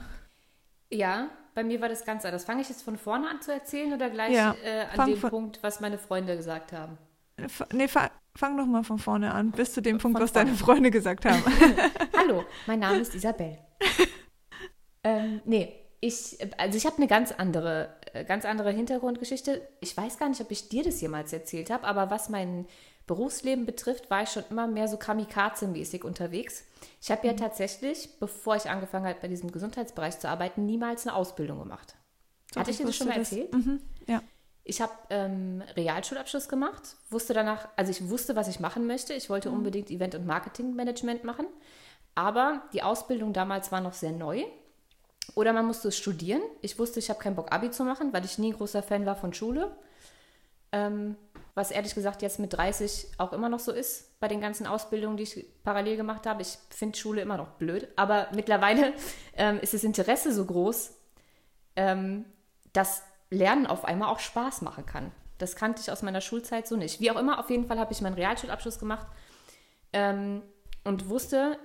Ja, 0.90 1.28
bei 1.54 1.64
mir 1.64 1.80
war 1.80 1.88
das 1.88 2.04
ganz 2.04 2.24
anders. 2.24 2.44
Fange 2.44 2.62
ich 2.62 2.68
jetzt 2.68 2.82
von 2.82 2.96
vorne 2.96 3.28
an 3.28 3.40
zu 3.42 3.52
erzählen 3.52 3.92
oder 3.92 4.10
gleich 4.10 4.34
ja, 4.34 4.54
äh, 4.64 4.86
an 4.96 5.08
dem 5.08 5.20
Punkt, 5.20 5.62
was 5.62 5.80
meine 5.80 5.98
Freunde 5.98 6.36
gesagt 6.36 6.72
haben? 6.72 6.98
Nee, 7.72 7.88
fang 8.36 8.56
doch 8.56 8.66
mal 8.66 8.84
von 8.84 8.98
vorne 8.98 9.32
an, 9.32 9.50
bis 9.50 9.72
zu 9.72 9.82
dem 9.82 9.98
Punkt, 9.98 10.16
von 10.16 10.22
was 10.22 10.32
vorne. 10.32 10.46
deine 10.46 10.58
Freunde 10.58 10.90
gesagt 10.90 11.24
haben. 11.24 11.42
Hallo, 12.16 12.44
mein 12.66 12.80
Name 12.80 12.98
ist 12.98 13.14
Isabel. 13.14 13.58
ähm, 15.04 15.40
nee, 15.44 15.74
ich, 16.00 16.38
also 16.58 16.76
ich 16.76 16.86
habe 16.86 16.96
eine 16.96 17.06
ganz 17.06 17.32
andere, 17.32 17.94
äh, 18.12 18.24
ganz 18.24 18.44
andere 18.44 18.72
Hintergrundgeschichte. 18.72 19.66
Ich 19.80 19.96
weiß 19.96 20.18
gar 20.18 20.28
nicht, 20.28 20.40
ob 20.40 20.50
ich 20.50 20.68
dir 20.68 20.82
das 20.82 21.00
jemals 21.00 21.32
erzählt 21.32 21.70
habe, 21.70 21.84
aber 21.84 22.10
was 22.10 22.28
mein 22.28 22.66
Berufsleben 23.06 23.66
betrifft, 23.66 24.10
war 24.10 24.22
ich 24.22 24.30
schon 24.30 24.44
immer 24.50 24.66
mehr 24.66 24.88
so 24.88 24.96
Kamikaze-mäßig 24.96 26.04
unterwegs. 26.04 26.64
Ich 27.00 27.10
habe 27.10 27.26
ja 27.26 27.32
mhm. 27.32 27.38
tatsächlich, 27.38 28.18
bevor 28.18 28.56
ich 28.56 28.70
angefangen 28.70 29.06
habe, 29.06 29.18
bei 29.20 29.28
diesem 29.28 29.52
Gesundheitsbereich 29.52 30.18
zu 30.18 30.28
arbeiten, 30.28 30.66
niemals 30.66 31.06
eine 31.06 31.16
Ausbildung 31.16 31.58
gemacht. 31.58 31.96
So, 32.52 32.60
Hatte 32.60 32.70
ich 32.70 32.76
dir 32.76 32.86
das 32.86 32.96
schon 32.96 33.08
mal 33.08 33.16
erzählt? 33.16 33.52
Mhm, 33.52 33.80
ja. 34.06 34.22
Ich 34.64 34.81
habe 34.81 34.92
ähm, 35.11 35.62
Realschulabschluss 35.76 36.49
gemacht, 36.49 36.97
wusste 37.11 37.35
danach, 37.35 37.69
also 37.76 37.90
ich 37.90 38.09
wusste, 38.09 38.37
was 38.37 38.49
ich 38.49 38.61
machen 38.61 38.87
möchte. 38.87 39.12
Ich 39.12 39.28
wollte 39.28 39.50
mhm. 39.50 39.57
unbedingt 39.57 39.90
Event- 39.90 40.14
und 40.14 40.26
Marketingmanagement 40.26 41.25
machen, 41.25 41.47
aber 42.14 42.62
die 42.73 42.83
Ausbildung 42.83 43.33
damals 43.33 43.73
war 43.73 43.81
noch 43.81 43.95
sehr 43.95 44.12
neu. 44.12 44.45
Oder 45.35 45.52
man 45.52 45.66
musste 45.66 45.92
studieren. 45.92 46.42
Ich 46.61 46.78
wusste, 46.78 46.99
ich 46.99 47.09
habe 47.09 47.21
keinen 47.21 47.37
Bock, 47.37 47.52
Abi 47.52 47.71
zu 47.71 47.85
machen, 47.85 48.12
weil 48.12 48.25
ich 48.25 48.38
nie 48.38 48.52
ein 48.52 48.57
großer 48.57 48.83
Fan 48.83 49.07
war 49.07 49.16
von 49.16 49.33
Schule. 49.33 49.71
Ähm, 50.73 51.16
was 51.54 51.71
ehrlich 51.71 51.95
gesagt 51.95 52.23
jetzt 52.23 52.38
mit 52.38 52.52
30 52.54 53.09
auch 53.19 53.33
immer 53.33 53.49
noch 53.49 53.61
so 53.61 53.73
ist 53.73 54.19
bei 54.21 54.28
den 54.28 54.40
ganzen 54.40 54.66
Ausbildungen, 54.66 55.16
die 55.16 55.25
ich 55.25 55.47
parallel 55.64 55.97
gemacht 55.97 56.26
habe. 56.26 56.42
Ich 56.42 56.59
finde 56.71 56.99
Schule 56.99 57.21
immer 57.21 57.37
noch 57.37 57.50
blöd, 57.52 57.88
aber 57.97 58.28
mittlerweile 58.35 58.95
ähm, 59.37 59.61
ist 59.61 59.75
das 59.75 59.85
Interesse 59.85 60.33
so 60.33 60.45
groß, 60.45 60.92
ähm, 61.76 62.25
dass 62.73 63.02
Lernen 63.32 63.66
auf 63.66 63.84
einmal 63.84 64.08
auch 64.08 64.20
Spaß 64.20 64.62
machen 64.62 64.86
kann. 64.86 65.10
Das 65.38 65.56
kannte 65.56 65.80
ich 65.80 65.90
aus 65.90 66.02
meiner 66.02 66.20
Schulzeit 66.20 66.68
so 66.68 66.76
nicht. 66.76 67.00
Wie 67.00 67.10
auch 67.10 67.18
immer, 67.18 67.40
auf 67.40 67.50
jeden 67.50 67.66
Fall 67.66 67.78
habe 67.78 67.92
ich 67.92 68.00
meinen 68.00 68.14
Realschulabschluss 68.14 68.78
gemacht 68.78 69.06
ähm, 69.92 70.42
und 70.84 71.08
wusste, 71.08 71.58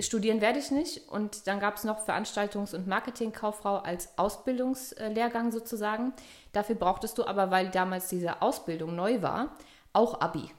studieren 0.00 0.40
werde 0.40 0.58
ich 0.58 0.70
nicht. 0.70 1.08
Und 1.08 1.46
dann 1.46 1.60
gab 1.60 1.76
es 1.76 1.84
noch 1.84 2.06
Veranstaltungs- 2.06 2.74
und 2.74 2.86
Marketingkauffrau 2.86 3.76
als 3.76 4.18
Ausbildungslehrgang 4.18 5.52
sozusagen. 5.52 6.14
Dafür 6.52 6.74
brauchtest 6.74 7.18
du 7.18 7.26
aber, 7.26 7.50
weil 7.50 7.70
damals 7.70 8.08
diese 8.08 8.42
Ausbildung 8.42 8.96
neu 8.96 9.22
war, 9.22 9.56
auch 9.92 10.20
Abi. 10.20 10.50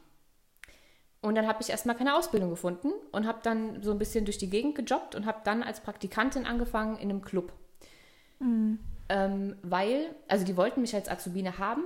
Und 1.22 1.36
dann 1.36 1.48
habe 1.48 1.62
ich 1.62 1.70
erstmal 1.70 1.96
keine 1.96 2.15
Ausbildung 2.15 2.51
gefunden 2.51 2.91
und 3.12 3.27
habe 3.27 3.39
dann 3.41 3.82
so 3.82 3.91
ein 3.91 3.98
bisschen 3.98 4.25
durch 4.25 4.38
die 4.38 4.50
Gegend 4.50 4.75
gejobbt 4.75 5.15
und 5.15 5.25
habe 5.25 5.39
dann 5.44 5.63
als 5.63 5.82
Praktikantin 5.82 6.46
angefangen 6.46 6.96
in 6.98 7.10
einem 7.10 7.22
Club. 7.22 7.51
Mhm. 8.39 8.80
Ähm, 9.10 9.56
weil, 9.62 10.15
also 10.28 10.46
die 10.46 10.58
wollten 10.58 10.82
mich 10.82 10.93
als 10.93 11.10
Azubine 11.10 11.58
haben, 11.58 11.84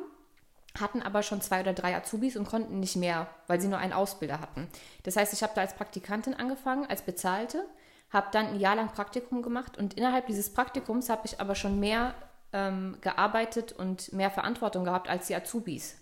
hatten 0.80 1.02
aber 1.02 1.22
schon 1.22 1.42
zwei 1.42 1.62
oder 1.62 1.74
drei 1.74 1.96
Azubis 1.96 2.38
und 2.38 2.48
konnten 2.48 2.80
nicht 2.80 2.96
mehr, 2.96 3.28
weil 3.48 3.60
sie 3.60 3.68
nur 3.68 3.78
einen 3.78 3.94
Ausbilder 3.94 4.40
hatten. 4.40 4.68
Das 5.04 5.16
heißt, 5.16 5.34
ich 5.34 5.44
habe 5.44 5.54
da 5.54 5.62
als 5.62 5.76
Praktikantin 5.76 6.34
angefangen, 6.34 6.86
als 6.86 7.02
Bezahlte, 7.02 7.66
habe 8.10 8.28
dann 8.32 8.48
ein 8.48 8.60
Jahr 8.60 8.76
lang 8.76 8.92
Praktikum 8.92 9.42
gemacht 9.42 9.78
und 9.78 9.96
innerhalb 9.96 10.28
dieses 10.28 10.54
Praktikums 10.54 11.10
habe 11.10 11.26
ich 11.26 11.40
aber 11.40 11.56
schon 11.56 11.80
mehr 11.80 12.16
ähm, 12.54 12.98
gearbeitet 13.02 13.74
und 13.74 14.12
mehr 14.14 14.32
Verantwortung 14.32 14.84
gehabt 14.84 15.10
als 15.10 15.28
die 15.28 15.36
Azubis. 15.36 15.98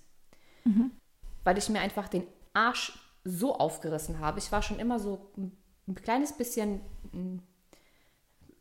Mhm. 0.64 0.92
Weil 1.44 1.58
ich 1.58 1.70
mir 1.70 1.82
einfach 1.82 2.08
den 2.08 2.28
Arsch 2.54 2.98
so 3.24 3.56
aufgerissen 3.56 4.20
habe. 4.20 4.40
Ich 4.40 4.52
war 4.52 4.62
schon 4.62 4.80
immer 4.80 5.00
so 5.00 5.32
ein, 5.38 5.56
ein 5.88 5.96
kleines 5.96 6.34
bisschen 6.34 6.82
m, 7.14 7.42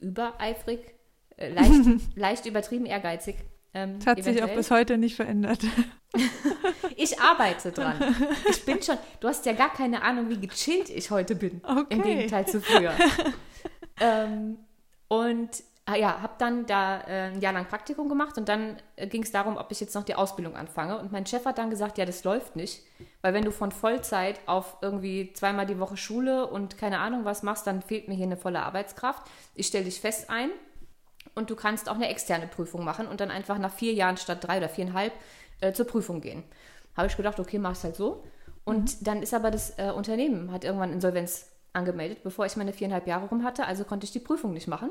übereifrig, 0.00 0.94
äh, 1.38 1.50
leicht, 1.50 1.82
leicht 2.16 2.46
übertrieben 2.46 2.86
ehrgeizig. 2.86 3.36
Ähm, 3.74 3.98
das 3.98 4.06
hat 4.06 4.18
eventuell. 4.18 4.34
sich 4.34 4.44
auch 4.44 4.56
bis 4.56 4.70
heute 4.70 4.98
nicht 4.98 5.16
verändert. 5.16 5.60
ich 6.96 7.20
arbeite 7.20 7.72
dran. 7.72 7.96
Ich 8.50 8.64
bin 8.64 8.82
schon, 8.82 8.96
du 9.20 9.28
hast 9.28 9.46
ja 9.46 9.52
gar 9.52 9.72
keine 9.72 10.02
Ahnung, 10.02 10.28
wie 10.30 10.38
gechillt 10.38 10.90
ich 10.90 11.10
heute 11.10 11.34
bin. 11.34 11.60
Okay. 11.64 11.84
Im 11.90 12.02
Gegenteil 12.02 12.46
zu 12.46 12.60
früher. 12.60 12.92
ähm, 14.00 14.58
und 15.08 15.50
ah 15.86 15.96
ja, 15.96 16.20
habe 16.20 16.34
dann 16.38 16.66
da 16.66 17.00
äh, 17.00 17.30
ein 17.30 17.40
Jahr 17.40 17.52
lang 17.52 17.66
Praktikum 17.66 18.08
gemacht 18.08 18.36
und 18.36 18.48
dann 18.48 18.76
äh, 18.96 19.06
ging 19.06 19.22
es 19.22 19.32
darum, 19.32 19.56
ob 19.56 19.70
ich 19.70 19.80
jetzt 19.80 19.94
noch 19.94 20.04
die 20.04 20.14
Ausbildung 20.14 20.54
anfange. 20.56 20.98
Und 20.98 21.12
mein 21.12 21.24
Chef 21.24 21.44
hat 21.46 21.58
dann 21.58 21.70
gesagt, 21.70 21.98
ja, 21.98 22.04
das 22.04 22.24
läuft 22.24 22.56
nicht, 22.56 22.82
weil 23.22 23.32
wenn 23.32 23.44
du 23.44 23.52
von 23.52 23.72
Vollzeit 23.72 24.40
auf 24.46 24.78
irgendwie 24.82 25.32
zweimal 25.32 25.66
die 25.66 25.78
Woche 25.78 25.96
Schule 25.96 26.46
und 26.46 26.76
keine 26.78 26.98
Ahnung 26.98 27.24
was 27.24 27.42
machst, 27.42 27.66
dann 27.66 27.80
fehlt 27.80 28.08
mir 28.08 28.14
hier 28.14 28.26
eine 28.26 28.36
volle 28.36 28.62
Arbeitskraft. 28.62 29.22
Ich 29.54 29.68
stelle 29.68 29.84
dich 29.84 30.00
fest 30.00 30.28
ein 30.28 30.50
und 31.38 31.48
du 31.48 31.56
kannst 31.56 31.88
auch 31.88 31.94
eine 31.94 32.08
externe 32.08 32.48
Prüfung 32.48 32.84
machen 32.84 33.06
und 33.06 33.20
dann 33.20 33.30
einfach 33.30 33.58
nach 33.58 33.72
vier 33.72 33.94
Jahren 33.94 34.16
statt 34.16 34.38
drei 34.42 34.58
oder 34.58 34.68
viereinhalb 34.68 35.12
äh, 35.60 35.72
zur 35.72 35.86
Prüfung 35.86 36.20
gehen. 36.20 36.42
Habe 36.96 37.06
ich 37.06 37.16
gedacht, 37.16 37.38
okay, 37.40 37.58
mach 37.58 37.72
es 37.72 37.84
halt 37.84 37.96
so. 37.96 38.24
Und 38.64 39.00
mhm. 39.00 39.04
dann 39.04 39.22
ist 39.22 39.32
aber 39.32 39.50
das 39.50 39.78
äh, 39.78 39.92
Unternehmen, 39.94 40.52
hat 40.52 40.64
irgendwann 40.64 40.92
Insolvenz 40.92 41.46
angemeldet, 41.72 42.22
bevor 42.22 42.44
ich 42.44 42.56
meine 42.56 42.72
viereinhalb 42.72 43.06
Jahre 43.06 43.28
rum 43.28 43.44
hatte, 43.44 43.64
also 43.64 43.84
konnte 43.84 44.04
ich 44.04 44.12
die 44.12 44.18
Prüfung 44.18 44.52
nicht 44.52 44.66
machen. 44.66 44.90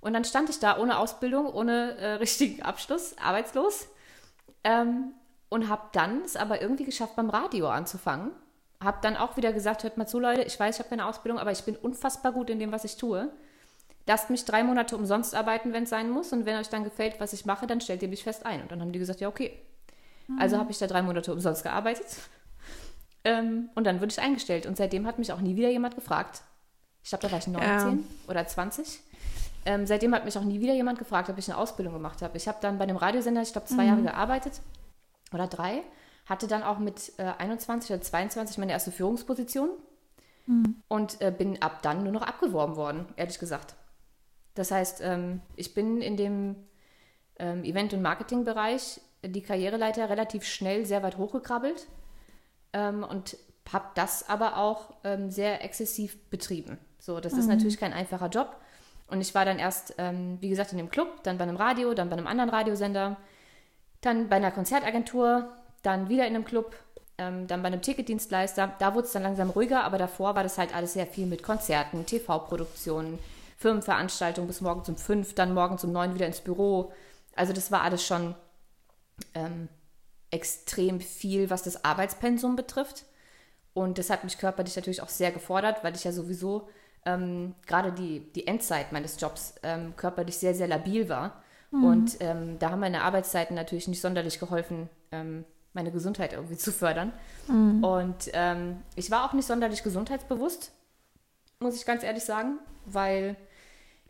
Und 0.00 0.12
dann 0.12 0.24
stand 0.24 0.50
ich 0.50 0.58
da 0.58 0.78
ohne 0.78 0.98
Ausbildung, 0.98 1.46
ohne 1.46 1.96
äh, 1.98 2.12
richtigen 2.14 2.62
Abschluss, 2.62 3.16
arbeitslos. 3.22 3.88
Ähm, 4.64 5.14
und 5.48 5.68
habe 5.68 5.82
dann 5.92 6.22
es 6.22 6.34
aber 6.34 6.60
irgendwie 6.60 6.84
geschafft, 6.84 7.14
beim 7.14 7.30
Radio 7.30 7.68
anzufangen. 7.68 8.32
Habe 8.82 8.98
dann 9.00 9.16
auch 9.16 9.36
wieder 9.36 9.52
gesagt, 9.52 9.84
hört 9.84 9.96
mal 9.96 10.06
zu, 10.06 10.18
Leute, 10.18 10.42
ich 10.42 10.58
weiß, 10.58 10.74
ich 10.74 10.78
habe 10.80 10.90
keine 10.90 11.06
Ausbildung, 11.06 11.38
aber 11.38 11.52
ich 11.52 11.62
bin 11.62 11.76
unfassbar 11.76 12.32
gut 12.32 12.50
in 12.50 12.58
dem, 12.58 12.72
was 12.72 12.84
ich 12.84 12.96
tue. 12.96 13.30
Lasst 14.06 14.30
mich 14.30 14.44
drei 14.44 14.62
Monate 14.62 14.96
umsonst 14.96 15.34
arbeiten, 15.34 15.72
wenn 15.72 15.82
es 15.82 15.90
sein 15.90 16.10
muss. 16.10 16.32
Und 16.32 16.46
wenn 16.46 16.56
euch 16.56 16.68
dann 16.68 16.84
gefällt, 16.84 17.18
was 17.18 17.32
ich 17.32 17.44
mache, 17.44 17.66
dann 17.66 17.80
stellt 17.80 18.02
ihr 18.02 18.08
mich 18.08 18.22
fest 18.22 18.46
ein. 18.46 18.62
Und 18.62 18.70
dann 18.70 18.80
haben 18.80 18.92
die 18.92 18.98
gesagt, 18.98 19.20
ja, 19.20 19.28
okay. 19.28 19.52
Mhm. 20.28 20.38
Also 20.38 20.58
habe 20.58 20.70
ich 20.70 20.78
da 20.78 20.86
drei 20.86 21.02
Monate 21.02 21.32
umsonst 21.32 21.62
gearbeitet. 21.62 22.06
Ähm, 23.24 23.70
und 23.74 23.88
dann 23.88 23.96
wurde 23.96 24.12
ich 24.12 24.20
eingestellt. 24.20 24.66
Und 24.66 24.76
seitdem 24.76 25.04
hat 25.04 25.18
mich 25.18 25.32
auch 25.32 25.40
nie 25.40 25.56
wieder 25.56 25.68
jemand 25.68 25.96
gefragt. 25.96 26.42
Ich 27.02 27.08
glaube, 27.08 27.22
da 27.22 27.32
war 27.32 27.40
ich 27.40 27.48
19 27.48 27.68
ja. 27.68 27.98
oder 28.28 28.46
20. 28.46 29.00
Ähm, 29.64 29.84
seitdem 29.84 30.14
hat 30.14 30.24
mich 30.24 30.38
auch 30.38 30.44
nie 30.44 30.60
wieder 30.60 30.74
jemand 30.74 31.00
gefragt, 31.00 31.28
ob 31.28 31.36
ich 31.36 31.50
eine 31.50 31.58
Ausbildung 31.58 31.92
gemacht 31.92 32.22
habe. 32.22 32.36
Ich 32.36 32.46
habe 32.46 32.58
dann 32.60 32.78
bei 32.78 32.84
einem 32.84 32.96
Radiosender, 32.96 33.42
ich 33.42 33.50
glaube, 33.50 33.66
zwei 33.66 33.82
mhm. 33.82 33.88
Jahre 33.88 34.02
gearbeitet 34.02 34.60
oder 35.32 35.48
drei. 35.48 35.82
Hatte 36.26 36.46
dann 36.46 36.62
auch 36.62 36.78
mit 36.78 37.14
äh, 37.18 37.32
21 37.38 37.90
oder 37.90 38.00
22 38.00 38.58
meine 38.58 38.70
erste 38.70 38.92
Führungsposition. 38.92 39.70
Mhm. 40.46 40.82
Und 40.86 41.20
äh, 41.20 41.32
bin 41.36 41.60
ab 41.60 41.82
dann 41.82 42.04
nur 42.04 42.12
noch 42.12 42.22
abgeworben 42.22 42.76
worden, 42.76 43.06
ehrlich 43.16 43.40
gesagt. 43.40 43.74
Das 44.56 44.70
heißt, 44.70 45.02
ähm, 45.02 45.42
ich 45.54 45.74
bin 45.74 46.00
in 46.00 46.16
dem 46.16 46.56
ähm, 47.38 47.62
Event- 47.62 47.92
und 47.92 48.02
Marketingbereich 48.02 49.00
die 49.22 49.42
Karriereleiter 49.42 50.10
relativ 50.10 50.44
schnell 50.44 50.86
sehr 50.86 51.02
weit 51.02 51.18
hochgekrabbelt 51.18 51.86
ähm, 52.72 53.04
und 53.04 53.36
habe 53.72 53.86
das 53.96 54.28
aber 54.28 54.58
auch 54.58 54.94
sehr 55.28 55.64
exzessiv 55.64 56.30
betrieben. 56.30 56.78
So, 57.00 57.18
das 57.18 57.32
mhm. 57.32 57.40
ist 57.40 57.46
natürlich 57.48 57.78
kein 57.78 57.92
einfacher 57.92 58.28
Job. 58.28 58.54
Und 59.08 59.20
ich 59.20 59.34
war 59.34 59.44
dann 59.44 59.58
erst, 59.58 59.92
wie 59.98 60.48
gesagt, 60.48 60.70
in 60.70 60.78
dem 60.78 60.88
Club, 60.88 61.24
dann 61.24 61.36
bei 61.36 61.42
einem 61.42 61.56
Radio, 61.56 61.92
dann 61.92 62.08
bei 62.08 62.16
einem 62.16 62.28
anderen 62.28 62.48
Radiosender, 62.48 63.16
dann 64.02 64.28
bei 64.28 64.36
einer 64.36 64.52
Konzertagentur, 64.52 65.52
dann 65.82 66.08
wieder 66.08 66.28
in 66.28 66.36
einem 66.36 66.44
Club, 66.44 66.76
dann 67.16 67.48
bei 67.48 67.56
einem 67.56 67.82
Ticketdienstleister. 67.82 68.74
Da 68.78 68.94
wurde 68.94 69.08
es 69.08 69.12
dann 69.12 69.24
langsam 69.24 69.50
ruhiger, 69.50 69.82
aber 69.82 69.98
davor 69.98 70.36
war 70.36 70.44
das 70.44 70.58
halt 70.58 70.72
alles 70.72 70.92
sehr 70.92 71.08
viel 71.08 71.26
mit 71.26 71.42
Konzerten, 71.42 72.06
TV-Produktionen, 72.06 73.18
Firmenveranstaltung 73.56 74.46
bis 74.46 74.60
morgens 74.60 74.88
um 74.88 74.96
fünf, 74.96 75.34
dann 75.34 75.54
morgens 75.54 75.84
um 75.84 75.92
neun 75.92 76.14
wieder 76.14 76.26
ins 76.26 76.40
Büro. 76.40 76.92
Also 77.34 77.52
das 77.52 77.70
war 77.70 77.82
alles 77.82 78.04
schon 78.04 78.34
ähm, 79.34 79.68
extrem 80.30 81.00
viel, 81.00 81.50
was 81.50 81.62
das 81.62 81.84
Arbeitspensum 81.84 82.56
betrifft. 82.56 83.04
Und 83.72 83.98
das 83.98 84.10
hat 84.10 84.24
mich 84.24 84.38
körperlich 84.38 84.76
natürlich 84.76 85.02
auch 85.02 85.08
sehr 85.08 85.32
gefordert, 85.32 85.84
weil 85.84 85.94
ich 85.94 86.04
ja 86.04 86.12
sowieso 86.12 86.68
ähm, 87.04 87.54
gerade 87.66 87.92
die, 87.92 88.20
die 88.32 88.46
Endzeit 88.46 88.92
meines 88.92 89.20
Jobs 89.20 89.54
ähm, 89.62 89.94
körperlich 89.96 90.38
sehr, 90.38 90.54
sehr 90.54 90.68
labil 90.68 91.08
war. 91.08 91.42
Mhm. 91.70 91.84
Und 91.84 92.16
ähm, 92.20 92.58
da 92.58 92.70
haben 92.70 92.80
meine 92.80 93.02
Arbeitszeiten 93.02 93.54
natürlich 93.54 93.88
nicht 93.88 94.00
sonderlich 94.00 94.38
geholfen, 94.38 94.88
ähm, 95.12 95.44
meine 95.72 95.92
Gesundheit 95.92 96.32
irgendwie 96.32 96.56
zu 96.56 96.72
fördern. 96.72 97.12
Mhm. 97.48 97.84
Und 97.84 98.30
ähm, 98.32 98.82
ich 98.96 99.10
war 99.10 99.24
auch 99.24 99.34
nicht 99.34 99.46
sonderlich 99.46 99.82
gesundheitsbewusst, 99.82 100.72
muss 101.60 101.76
ich 101.76 101.86
ganz 101.86 102.02
ehrlich 102.02 102.24
sagen, 102.24 102.58
weil 102.86 103.36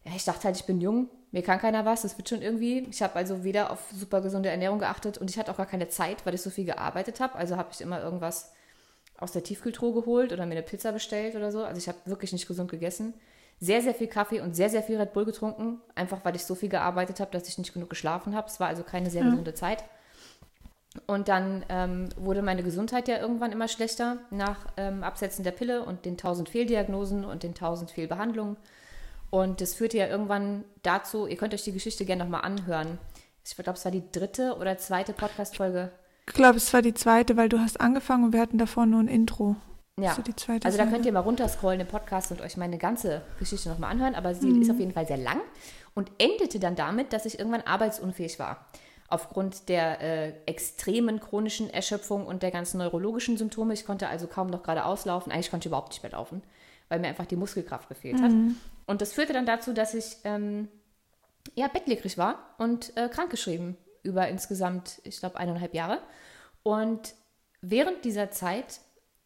ja, 0.06 0.12
ich 0.14 0.24
dachte 0.24 0.44
halt, 0.44 0.56
ich 0.56 0.64
bin 0.64 0.80
jung 0.80 1.08
mir 1.36 1.42
kann 1.42 1.58
keiner 1.58 1.84
was, 1.84 2.00
das 2.00 2.16
wird 2.16 2.30
schon 2.30 2.40
irgendwie. 2.40 2.86
Ich 2.90 3.02
habe 3.02 3.16
also 3.16 3.44
weder 3.44 3.70
auf 3.70 3.90
super 3.92 4.22
gesunde 4.22 4.48
Ernährung 4.48 4.78
geachtet 4.78 5.18
und 5.18 5.28
ich 5.28 5.38
hatte 5.38 5.50
auch 5.50 5.58
gar 5.58 5.66
keine 5.66 5.88
Zeit, 5.88 6.24
weil 6.24 6.34
ich 6.34 6.40
so 6.40 6.48
viel 6.48 6.64
gearbeitet 6.64 7.20
habe. 7.20 7.34
Also 7.34 7.58
habe 7.58 7.68
ich 7.72 7.82
immer 7.82 8.00
irgendwas 8.00 8.52
aus 9.18 9.32
der 9.32 9.42
Tiefkühltruhe 9.42 9.92
geholt 9.92 10.32
oder 10.32 10.46
mir 10.46 10.52
eine 10.52 10.62
Pizza 10.62 10.92
bestellt 10.92 11.34
oder 11.36 11.52
so. 11.52 11.62
Also 11.62 11.78
ich 11.78 11.88
habe 11.88 11.98
wirklich 12.06 12.32
nicht 12.32 12.48
gesund 12.48 12.70
gegessen. 12.70 13.12
Sehr, 13.60 13.82
sehr 13.82 13.94
viel 13.94 14.06
Kaffee 14.06 14.40
und 14.40 14.56
sehr, 14.56 14.70
sehr 14.70 14.82
viel 14.82 14.98
Red 14.98 15.12
Bull 15.12 15.26
getrunken, 15.26 15.82
einfach 15.94 16.24
weil 16.24 16.36
ich 16.36 16.44
so 16.44 16.54
viel 16.54 16.70
gearbeitet 16.70 17.20
habe, 17.20 17.30
dass 17.32 17.48
ich 17.48 17.58
nicht 17.58 17.74
genug 17.74 17.90
geschlafen 17.90 18.34
habe. 18.34 18.48
Es 18.48 18.58
war 18.58 18.68
also 18.68 18.82
keine 18.82 19.10
sehr 19.10 19.22
ja. 19.22 19.28
gesunde 19.28 19.52
Zeit. 19.52 19.84
Und 21.06 21.28
dann 21.28 21.66
ähm, 21.68 22.08
wurde 22.16 22.40
meine 22.40 22.62
Gesundheit 22.62 23.08
ja 23.08 23.18
irgendwann 23.18 23.52
immer 23.52 23.68
schlechter 23.68 24.20
nach 24.30 24.66
ähm, 24.78 25.02
Absetzen 25.02 25.44
der 25.44 25.52
Pille 25.52 25.82
und 25.82 26.06
den 26.06 26.16
tausend 26.16 26.48
Fehldiagnosen 26.48 27.26
und 27.26 27.42
den 27.42 27.54
tausend 27.54 27.90
Fehlbehandlungen. 27.90 28.56
Und 29.30 29.60
das 29.60 29.74
führte 29.74 29.98
ja 29.98 30.06
irgendwann 30.06 30.64
dazu, 30.82 31.26
ihr 31.26 31.36
könnt 31.36 31.52
euch 31.54 31.64
die 31.64 31.72
Geschichte 31.72 32.04
gerne 32.04 32.24
nochmal 32.24 32.42
anhören. 32.42 32.98
Ich 33.44 33.54
glaube, 33.54 33.78
es 33.78 33.84
war 33.84 33.92
die 33.92 34.02
dritte 34.12 34.56
oder 34.58 34.78
zweite 34.78 35.12
Podcast-Folge. 35.12 35.90
Ich 36.26 36.34
glaube, 36.34 36.56
es 36.56 36.72
war 36.72 36.82
die 36.82 36.94
zweite, 36.94 37.36
weil 37.36 37.48
du 37.48 37.58
hast 37.58 37.80
angefangen 37.80 38.24
und 38.24 38.32
wir 38.32 38.40
hatten 38.40 38.58
davor 38.58 38.86
nur 38.86 39.00
ein 39.00 39.08
Intro. 39.08 39.56
Ja, 39.98 40.14
also 40.62 40.76
da 40.76 40.86
könnt 40.86 41.06
ihr 41.06 41.12
mal 41.12 41.20
runterscrollen 41.20 41.80
im 41.80 41.86
Podcast 41.86 42.30
und 42.30 42.42
euch 42.42 42.58
meine 42.58 42.76
ganze 42.76 43.22
Geschichte 43.38 43.70
nochmal 43.70 43.92
anhören, 43.92 44.14
aber 44.14 44.34
sie 44.34 44.48
mhm. 44.48 44.60
ist 44.60 44.70
auf 44.70 44.78
jeden 44.78 44.92
Fall 44.92 45.06
sehr 45.06 45.16
lang 45.16 45.40
und 45.94 46.10
endete 46.18 46.60
dann 46.60 46.76
damit, 46.76 47.14
dass 47.14 47.24
ich 47.24 47.38
irgendwann 47.38 47.62
arbeitsunfähig 47.62 48.38
war 48.38 48.66
aufgrund 49.08 49.68
der 49.68 50.00
äh, 50.00 50.32
extremen 50.46 51.20
chronischen 51.20 51.70
Erschöpfung 51.70 52.26
und 52.26 52.42
der 52.42 52.50
ganzen 52.50 52.78
neurologischen 52.78 53.36
Symptome. 53.36 53.74
Ich 53.74 53.86
konnte 53.86 54.08
also 54.08 54.26
kaum 54.26 54.48
noch 54.48 54.62
gerade 54.62 54.84
auslaufen. 54.84 55.32
Eigentlich 55.32 55.50
konnte 55.50 55.66
ich 55.66 55.70
überhaupt 55.70 55.90
nicht 55.90 56.02
mehr 56.02 56.12
laufen, 56.12 56.42
weil 56.88 57.00
mir 57.00 57.08
einfach 57.08 57.26
die 57.26 57.36
Muskelkraft 57.36 57.88
gefehlt 57.88 58.20
hat. 58.20 58.30
Mhm. 58.30 58.56
Und 58.86 59.00
das 59.00 59.12
führte 59.12 59.32
dann 59.32 59.46
dazu, 59.46 59.72
dass 59.72 59.94
ich 59.94 60.16
ähm, 60.24 60.68
ja, 61.54 61.68
bettlägerig 61.68 62.18
war 62.18 62.54
und 62.58 62.96
äh, 62.96 63.08
krankgeschrieben 63.08 63.76
über 64.02 64.28
insgesamt, 64.28 65.00
ich 65.04 65.18
glaube, 65.18 65.38
eineinhalb 65.38 65.74
Jahre. 65.74 66.00
Und 66.62 67.14
während 67.60 68.04
dieser 68.04 68.30
Zeit 68.30 68.80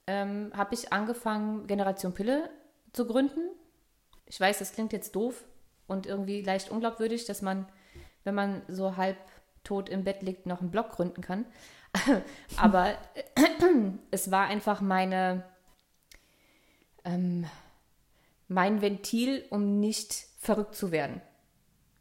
ähm, 0.07 0.51
habe 0.55 0.75
ich 0.75 0.93
angefangen, 0.93 1.67
Generation 1.67 2.15
Pille 2.15 2.51
zu 2.93 3.07
gründen. 3.07 3.51
Ich 4.27 4.41
weiß, 4.41 4.59
das 4.59 4.73
klingt 4.73 4.93
jetzt 4.93 5.15
doof 5.15 5.45
und 5.87 6.07
irgendwie 6.07 6.43
leicht 6.43 6.71
unglaubwürdig, 6.71 7.27
dass 7.27 7.43
man, 7.43 7.67
wenn 8.25 8.35
man 8.35 8.63
so 8.69 8.97
halb 8.97 9.19
tot 9.65 9.89
im 9.89 10.05
Bett 10.05 10.23
liegt, 10.23 10.47
noch 10.47 10.61
einen 10.61 10.71
Blog 10.71 10.91
gründen 10.91 11.21
kann. 11.21 11.45
Aber 12.57 12.95
es 14.11 14.31
war 14.31 14.47
einfach 14.47 14.81
meine, 14.81 15.45
ähm, 17.05 17.47
mein 18.49 18.83
Ventil, 18.83 19.45
um 19.51 19.81
nicht 19.81 20.27
verrückt 20.39 20.75
zu 20.75 20.91
werden. 20.91 21.21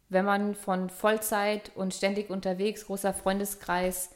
Wenn 0.08 0.24
man 0.24 0.54
von 0.54 0.90
Vollzeit 0.90 1.70
und 1.76 1.94
ständig 1.94 2.30
unterwegs, 2.30 2.86
großer 2.86 3.14
Freundeskreis, 3.14 4.10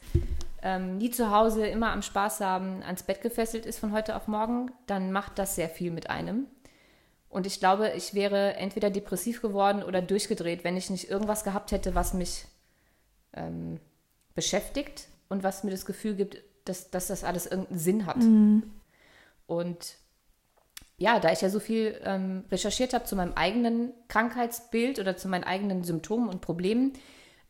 ähm, 0.63 0.99
nie 0.99 1.11
zu 1.11 1.31
Hause, 1.31 1.67
immer 1.67 1.93
am 1.93 2.03
Spaß 2.03 2.41
haben, 2.41 2.83
ans 2.83 3.05
Bett 3.05 3.23
gefesselt 3.23 3.67
ist 3.67 3.79
von 3.79 3.93
heute 3.93 4.17
auf 4.17 4.27
morgen, 4.27 4.73
dann 4.87 5.13
macht 5.13 5.39
das 5.39 5.55
sehr 5.55 5.69
viel 5.69 5.91
mit 5.91 6.11
einem. 6.11 6.47
Und 7.29 7.47
ich 7.47 7.61
glaube, 7.61 7.93
ich 7.97 8.15
wäre 8.15 8.55
entweder 8.55 8.91
depressiv 8.91 9.43
geworden 9.43 9.83
oder 9.83 10.01
durchgedreht, 10.01 10.65
wenn 10.65 10.77
ich 10.77 10.91
nicht 10.91 11.11
irgendwas 11.11 11.45
gehabt 11.45 11.73
hätte, 11.73 11.95
was 11.95 12.15
mich 12.15 12.47
ähm, 13.33 13.79
beschäftigt 14.35 15.09
und 15.29 15.43
was 15.43 15.65
mir 15.65 15.71
das 15.71 15.85
Gefühl 15.85 16.15
gibt, 16.15 16.43
dass, 16.65 16.91
dass 16.91 17.09
das 17.09 17.25
alles 17.25 17.47
irgendeinen 17.47 17.79
Sinn 17.79 18.07
hat. 18.07 18.17
Mhm. 18.17 18.63
Und 19.47 19.97
ja, 21.05 21.21
da 21.21 21.31
ich 21.31 21.43
ja 21.43 21.51
so 21.51 21.61
viel 21.61 22.01
ähm, 22.03 22.45
recherchiert 22.51 22.95
habe 22.95 23.05
zu 23.05 23.15
meinem 23.15 23.35
eigenen 23.35 23.93
Krankheitsbild 24.09 24.99
oder 24.99 25.19
zu 25.19 25.29
meinen 25.29 25.45
eigenen 25.45 25.85
Symptomen 25.85 26.31
und 26.31 26.41
Problemen 26.41 26.95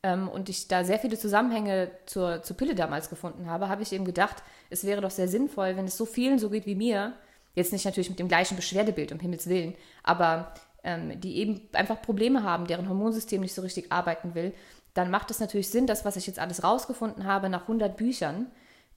ähm, 0.03 0.29
und 0.29 0.49
ich 0.49 0.67
da 0.67 0.83
sehr 0.83 0.99
viele 0.99 1.17
Zusammenhänge 1.17 1.89
zur, 2.05 2.43
zur 2.43 2.57
Pille 2.57 2.75
damals 2.75 3.11
gefunden 3.11 3.49
habe, 3.49 3.69
habe 3.69 3.85
ich 3.85 3.93
eben 3.93 4.05
gedacht, 4.05 4.43
es 4.71 4.85
wäre 4.85 5.01
doch 5.01 5.13
sehr 5.13 5.29
sinnvoll, 5.29 5.77
wenn 5.77 5.85
es 5.85 5.97
so 5.97 6.05
vielen 6.05 6.41
so 6.41 6.51
geht 6.51 6.67
wie 6.67 6.75
mir, 6.75 7.13
jetzt 7.55 7.73
nicht 7.73 7.85
natürlich 7.85 8.11
mit 8.11 8.19
dem 8.19 8.27
gleichen 8.27 8.57
Beschwerdebild, 8.57 9.13
um 9.13 9.21
Himmels 9.21 9.49
Willen, 9.49 9.77
aber 10.03 10.53
ähm, 10.83 11.21
die 11.21 11.37
eben 11.37 11.61
einfach 11.75 12.03
Probleme 12.03 12.43
haben, 12.43 12.67
deren 12.67 12.89
Hormonsystem 12.89 13.41
nicht 13.41 13.55
so 13.55 13.63
richtig 13.63 13.93
arbeiten 13.93 14.35
will, 14.35 14.53
dann 14.95 15.13
macht 15.13 15.31
es 15.31 15.39
natürlich 15.39 15.71
Sinn, 15.71 15.87
das, 15.87 16.05
was 16.05 16.17
ich 16.17 16.27
jetzt 16.27 16.41
alles 16.41 16.65
rausgefunden 16.65 17.25
habe, 17.25 17.49
nach 17.49 17.63
100 17.63 17.97
Büchern 17.97 18.51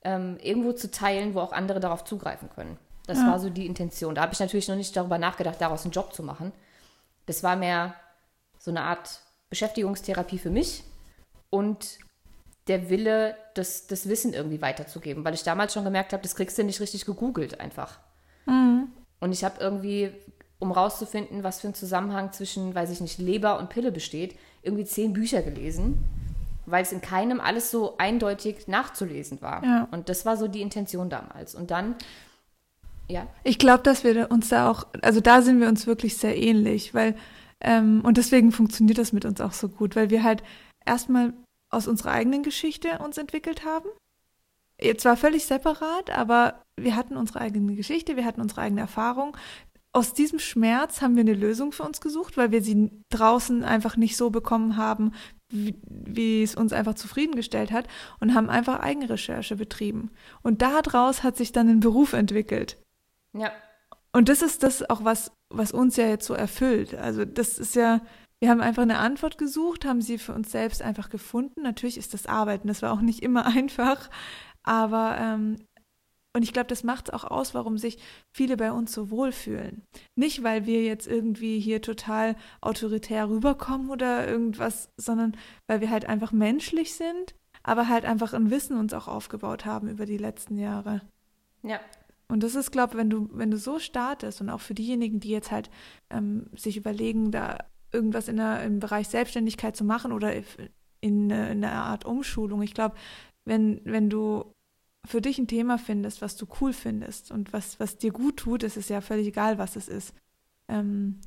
ähm, 0.03 0.39
irgendwo 0.41 0.71
zu 0.73 0.89
teilen, 0.89 1.35
wo 1.35 1.41
auch 1.41 1.51
andere 1.51 1.79
darauf 1.79 2.05
zugreifen 2.05 2.49
können. 2.49 2.79
Das 3.07 3.19
ja. 3.19 3.27
war 3.27 3.39
so 3.39 3.49
die 3.49 3.65
Intention. 3.65 4.15
Da 4.15 4.21
habe 4.21 4.33
ich 4.33 4.39
natürlich 4.39 4.67
noch 4.67 4.75
nicht 4.75 4.95
darüber 4.95 5.17
nachgedacht, 5.17 5.59
daraus 5.59 5.83
einen 5.83 5.91
Job 5.91 6.13
zu 6.13 6.23
machen. 6.23 6.51
Das 7.25 7.41
war 7.41 7.55
mehr 7.55 7.95
so 8.59 8.69
eine 8.69 8.81
Art 8.81 9.21
Beschäftigungstherapie 9.49 10.37
für 10.37 10.49
mich 10.49 10.83
und 11.49 11.99
der 12.67 12.89
Wille, 12.89 13.35
das, 13.53 13.87
das 13.87 14.09
Wissen 14.09 14.33
irgendwie 14.33 14.61
weiterzugeben, 14.61 15.23
weil 15.23 15.33
ich 15.33 15.43
damals 15.43 15.73
schon 15.73 15.85
gemerkt 15.85 16.13
habe, 16.13 16.23
das 16.23 16.35
kriegst 16.35 16.57
du 16.57 16.63
nicht 16.63 16.81
richtig 16.81 17.05
gegoogelt 17.05 17.59
einfach. 17.59 17.99
Mhm. 18.45 18.89
Und 19.19 19.31
ich 19.31 19.43
habe 19.43 19.59
irgendwie, 19.59 20.11
um 20.59 20.71
rauszufinden, 20.71 21.43
was 21.43 21.61
für 21.61 21.69
ein 21.69 21.73
Zusammenhang 21.73 22.33
zwischen, 22.33 22.75
weiß 22.75 22.89
ich 22.91 22.99
nicht, 22.99 23.19
Leber 23.19 23.57
und 23.57 23.69
Pille 23.69 23.91
besteht, 23.91 24.37
irgendwie 24.61 24.85
zehn 24.85 25.13
Bücher 25.13 25.41
gelesen, 25.41 26.03
weil 26.65 26.83
es 26.83 26.91
in 26.91 27.01
keinem 27.01 27.39
alles 27.39 27.71
so 27.71 27.97
eindeutig 27.97 28.67
nachzulesen 28.67 29.41
war. 29.41 29.63
Ja. 29.63 29.87
Und 29.91 30.09
das 30.09 30.25
war 30.25 30.35
so 30.35 30.49
die 30.49 30.61
Intention 30.61 31.09
damals. 31.09 31.55
Und 31.55 31.71
dann, 31.71 31.95
ja. 33.07 33.27
Ich 33.43 33.59
glaube, 33.59 33.83
dass 33.83 34.03
wir 34.03 34.31
uns 34.31 34.49
da 34.49 34.69
auch, 34.69 34.85
also 35.01 35.21
da 35.21 35.41
sind 35.41 35.59
wir 35.59 35.67
uns 35.67 35.87
wirklich 35.87 36.17
sehr 36.17 36.37
ähnlich, 36.37 36.93
weil, 36.93 37.15
ähm, 37.61 38.01
und 38.03 38.17
deswegen 38.17 38.51
funktioniert 38.51 38.97
das 38.97 39.13
mit 39.13 39.25
uns 39.25 39.41
auch 39.41 39.53
so 39.53 39.69
gut, 39.69 39.95
weil 39.95 40.09
wir 40.09 40.23
halt 40.23 40.43
erstmal 40.85 41.33
aus 41.69 41.87
unserer 41.87 42.11
eigenen 42.11 42.43
Geschichte 42.43 42.99
uns 42.99 43.17
entwickelt 43.17 43.65
haben. 43.65 43.89
Zwar 44.97 45.17
völlig 45.17 45.45
separat, 45.45 46.11
aber 46.11 46.61
wir 46.79 46.95
hatten 46.95 47.17
unsere 47.17 47.41
eigene 47.41 47.73
Geschichte, 47.75 48.15
wir 48.15 48.25
hatten 48.25 48.41
unsere 48.41 48.61
eigene 48.61 48.81
Erfahrung 48.81 49.35
aus 49.97 50.13
diesem 50.13 50.37
Schmerz 50.37 51.01
haben 51.01 51.15
wir 51.15 51.21
eine 51.21 51.33
Lösung 51.33 51.71
für 51.71 51.81
uns 51.81 52.01
gesucht, 52.01 52.37
weil 52.37 52.51
wir 52.51 52.61
sie 52.61 52.91
draußen 53.09 53.63
einfach 53.63 53.97
nicht 53.97 54.15
so 54.15 54.29
bekommen 54.29 54.77
haben, 54.77 55.11
wie, 55.49 55.75
wie, 55.89 56.43
es 56.43 56.55
uns 56.55 56.71
einfach 56.71 56.93
zufriedengestellt 56.93 57.71
hat 57.71 57.87
und 58.19 58.35
haben 58.35 58.49
einfach 58.49 58.79
Eigenrecherche 58.79 59.55
betrieben. 59.55 60.11
Und 60.43 60.61
daraus 60.61 61.23
hat 61.23 61.35
sich 61.35 61.51
dann 61.51 61.67
ein 61.67 61.79
Beruf 61.79 62.13
entwickelt. 62.13 62.77
Ja. 63.39 63.51
Und 64.13 64.29
das 64.29 64.41
ist 64.41 64.63
das 64.63 64.89
auch, 64.89 65.03
was, 65.03 65.31
was 65.49 65.71
uns 65.71 65.95
ja 65.95 66.07
jetzt 66.07 66.25
so 66.25 66.33
erfüllt. 66.33 66.95
Also 66.95 67.25
das 67.25 67.59
ist 67.59 67.75
ja, 67.75 68.01
wir 68.39 68.49
haben 68.49 68.61
einfach 68.61 68.83
eine 68.83 68.97
Antwort 68.97 69.37
gesucht, 69.37 69.85
haben 69.85 70.01
sie 70.01 70.17
für 70.17 70.33
uns 70.33 70.51
selbst 70.51 70.81
einfach 70.81 71.09
gefunden. 71.09 71.61
Natürlich 71.61 71.97
ist 71.97 72.13
das 72.13 72.25
Arbeiten, 72.25 72.67
das 72.67 72.81
war 72.81 72.93
auch 72.93 73.01
nicht 73.01 73.21
immer 73.21 73.45
einfach, 73.55 74.09
aber 74.63 75.17
ähm, 75.19 75.57
und 76.37 76.43
ich 76.43 76.53
glaube, 76.53 76.67
das 76.67 76.83
macht 76.83 77.07
es 77.07 77.13
auch 77.15 77.23
aus, 77.23 77.55
warum 77.55 77.79
sich 77.79 77.97
viele 78.31 78.57
bei 78.57 78.71
uns 78.71 78.93
so 78.93 79.09
wohlfühlen. 79.09 79.81
Nicht, 80.15 80.43
weil 80.43 80.67
wir 80.67 80.83
jetzt 80.83 81.07
irgendwie 81.07 81.59
hier 81.59 81.81
total 81.81 82.35
autoritär 82.61 83.27
rüberkommen 83.27 83.89
oder 83.89 84.27
irgendwas, 84.27 84.91
sondern 84.97 85.35
weil 85.65 85.81
wir 85.81 85.89
halt 85.89 86.05
einfach 86.05 86.31
menschlich 86.31 86.93
sind, 86.93 87.33
aber 87.63 87.89
halt 87.89 88.05
einfach 88.05 88.33
ein 88.33 88.51
Wissen 88.51 88.77
uns 88.77 88.93
auch 88.93 89.07
aufgebaut 89.07 89.65
haben 89.65 89.87
über 89.87 90.05
die 90.05 90.17
letzten 90.17 90.59
Jahre. 90.59 91.01
Ja. 91.63 91.79
Und 92.27 92.43
das 92.43 92.55
ist, 92.55 92.71
glaube 92.71 92.93
ich, 92.93 92.97
wenn 92.97 93.09
du, 93.09 93.29
wenn 93.31 93.51
du 93.51 93.57
so 93.57 93.79
startest 93.79 94.41
und 94.41 94.49
auch 94.49 94.59
für 94.59 94.73
diejenigen, 94.73 95.19
die 95.19 95.29
jetzt 95.29 95.51
halt 95.51 95.69
ähm, 96.09 96.47
sich 96.55 96.75
überlegen, 96.75 97.31
da 97.31 97.57
irgendwas 97.91 98.27
in 98.27 98.37
der, 98.37 98.63
im 98.63 98.79
Bereich 98.79 99.07
Selbstständigkeit 99.07 99.75
zu 99.75 99.85
machen 99.85 100.11
oder 100.11 100.33
in, 100.33 100.45
in, 100.99 101.29
in 101.29 101.63
einer 101.63 101.83
Art 101.83 102.05
Umschulung. 102.05 102.61
Ich 102.61 102.73
glaube, 102.73 102.95
wenn, 103.45 103.81
wenn 103.85 104.09
du 104.09 104.53
für 105.05 105.21
dich 105.21 105.37
ein 105.39 105.47
Thema 105.47 105.77
findest, 105.77 106.21
was 106.21 106.35
du 106.35 106.45
cool 106.59 106.73
findest 106.73 107.31
und 107.31 107.53
was, 107.53 107.79
was 107.79 107.97
dir 107.97 108.11
gut 108.11 108.37
tut, 108.37 108.63
ist 108.63 108.75
es 108.75 108.89
ja 108.89 108.99
völlig 108.99 109.27
egal, 109.27 109.57
was 109.57 109.77
es 109.77 109.87
ist, 109.87 110.13
ähm, 110.67 111.21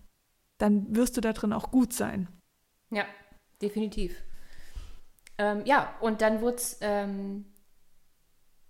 dann 0.59 0.95
wirst 0.95 1.17
du 1.17 1.23
da 1.23 1.33
drin 1.33 1.55
auch 1.55 1.71
gut 1.71 1.95
sein. 1.95 2.29
Ja, 2.91 3.07
definitiv. 3.63 4.23
Ähm, 5.39 5.63
ja, 5.65 5.95
und 6.03 6.21
dann 6.21 6.43
wurde 6.43 6.57
es 6.57 6.77
ähm, 6.83 7.47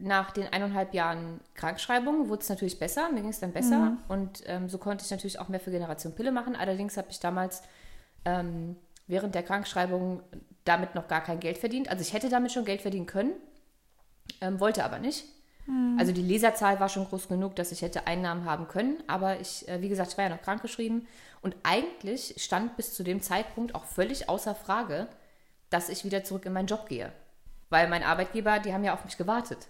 nach 0.01 0.31
den 0.31 0.53
eineinhalb 0.53 0.95
Jahren 0.95 1.41
Krankschreibung 1.55 2.29
wurde 2.29 2.43
es 2.43 2.49
natürlich 2.49 2.79
besser, 2.79 3.11
mir 3.11 3.21
ging 3.21 3.31
es 3.31 3.41
dann 3.41 3.53
besser 3.53 3.79
mhm. 3.79 3.99
und 4.09 4.43
ähm, 4.47 4.69
so 4.69 4.79
konnte 4.79 5.05
ich 5.05 5.11
natürlich 5.11 5.39
auch 5.39 5.49
mehr 5.49 5.61
für 5.61 5.71
Generation 5.71 6.15
Pille 6.15 6.33
machen. 6.33 6.57
Allerdings 6.57 6.97
habe 6.97 7.09
ich 7.11 7.21
damals 7.21 7.63
ähm, 8.25 8.77
während 9.07 9.35
der 9.35 9.43
Krankschreibung 9.43 10.23
damit 10.65 10.95
noch 10.95 11.09
gar 11.09 11.23
kein 11.23 11.41
Geld 11.41 11.59
verdient. 11.59 11.89
Also 11.89 12.03
ich 12.03 12.13
hätte 12.13 12.29
damit 12.29 12.53
schon 12.53 12.65
Geld 12.65 12.83
verdienen 12.83 13.07
können, 13.07 13.33
ähm, 14.41 14.61
wollte 14.61 14.85
aber 14.85 14.99
nicht. 14.99 15.25
Hm. 15.67 15.97
Also 15.99 16.13
die 16.13 16.23
Leserzahl 16.23 16.81
war 16.81 16.89
schon 16.89 17.07
groß 17.07 17.29
genug, 17.29 17.57
dass 17.57 17.73
ich 17.73 17.83
hätte 17.83 18.07
Einnahmen 18.07 18.45
haben 18.45 18.69
können. 18.69 19.03
Aber 19.07 19.41
ich, 19.41 19.69
äh, 19.69 19.81
wie 19.83 19.89
gesagt, 19.89 20.13
ich 20.13 20.19
war 20.19 20.25
ja 20.25 20.31
noch 20.31 20.43
krankgeschrieben. 20.43 21.07
Und 21.43 21.57
eigentlich 21.63 22.35
stand 22.39 22.77
bis 22.77 22.95
zu 22.95 23.03
dem 23.03 23.23
Zeitpunkt 23.23 23.75
auch 23.75 23.85
völlig 23.85 24.29
außer 24.29 24.55
Frage, 24.55 25.09
dass 25.71 25.89
ich 25.89 26.05
wieder 26.05 26.25
zurück 26.25 26.47
in 26.47 26.53
meinen 26.53 26.67
Job 26.67 26.89
gehe. 26.89 27.13
Weil 27.71 27.89
mein 27.89 28.03
Arbeitgeber, 28.03 28.59
die 28.59 28.73
haben 28.73 28.85
ja 28.85 28.95
auf 28.95 29.05
mich 29.05 29.17
gewartet. 29.17 29.69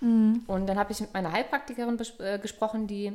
Mhm. 0.00 0.42
Und 0.46 0.66
dann 0.66 0.78
habe 0.78 0.92
ich 0.92 1.00
mit 1.00 1.12
meiner 1.14 1.32
Heilpraktikerin 1.32 1.98
äh, 2.18 2.38
gesprochen, 2.38 2.86
die 2.86 3.12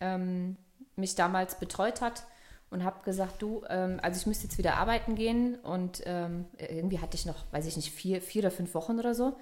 ähm, 0.00 0.56
mich 0.96 1.14
damals 1.14 1.58
betreut 1.58 2.00
hat. 2.00 2.24
und 2.70 2.84
habe 2.84 3.04
gesagt, 3.04 3.40
du, 3.42 3.62
ähm, 3.68 4.00
also 4.02 4.18
ich 4.18 4.26
müsste 4.26 4.44
jetzt 4.44 4.58
wieder 4.58 4.76
arbeiten 4.76 5.14
gehen 5.14 5.54
und 5.62 6.02
ähm, 6.04 6.46
irgendwie 6.58 6.98
hatte 7.00 7.16
ich 7.16 7.24
noch, 7.24 7.44
weiß 7.52 7.66
ich 7.66 7.76
nicht, 7.76 7.92
vier, 7.92 8.20
vier 8.20 8.42
oder 8.42 8.50
fünf 8.50 8.74
Wochen 8.74 8.98
oder 8.98 9.14
so 9.14 9.36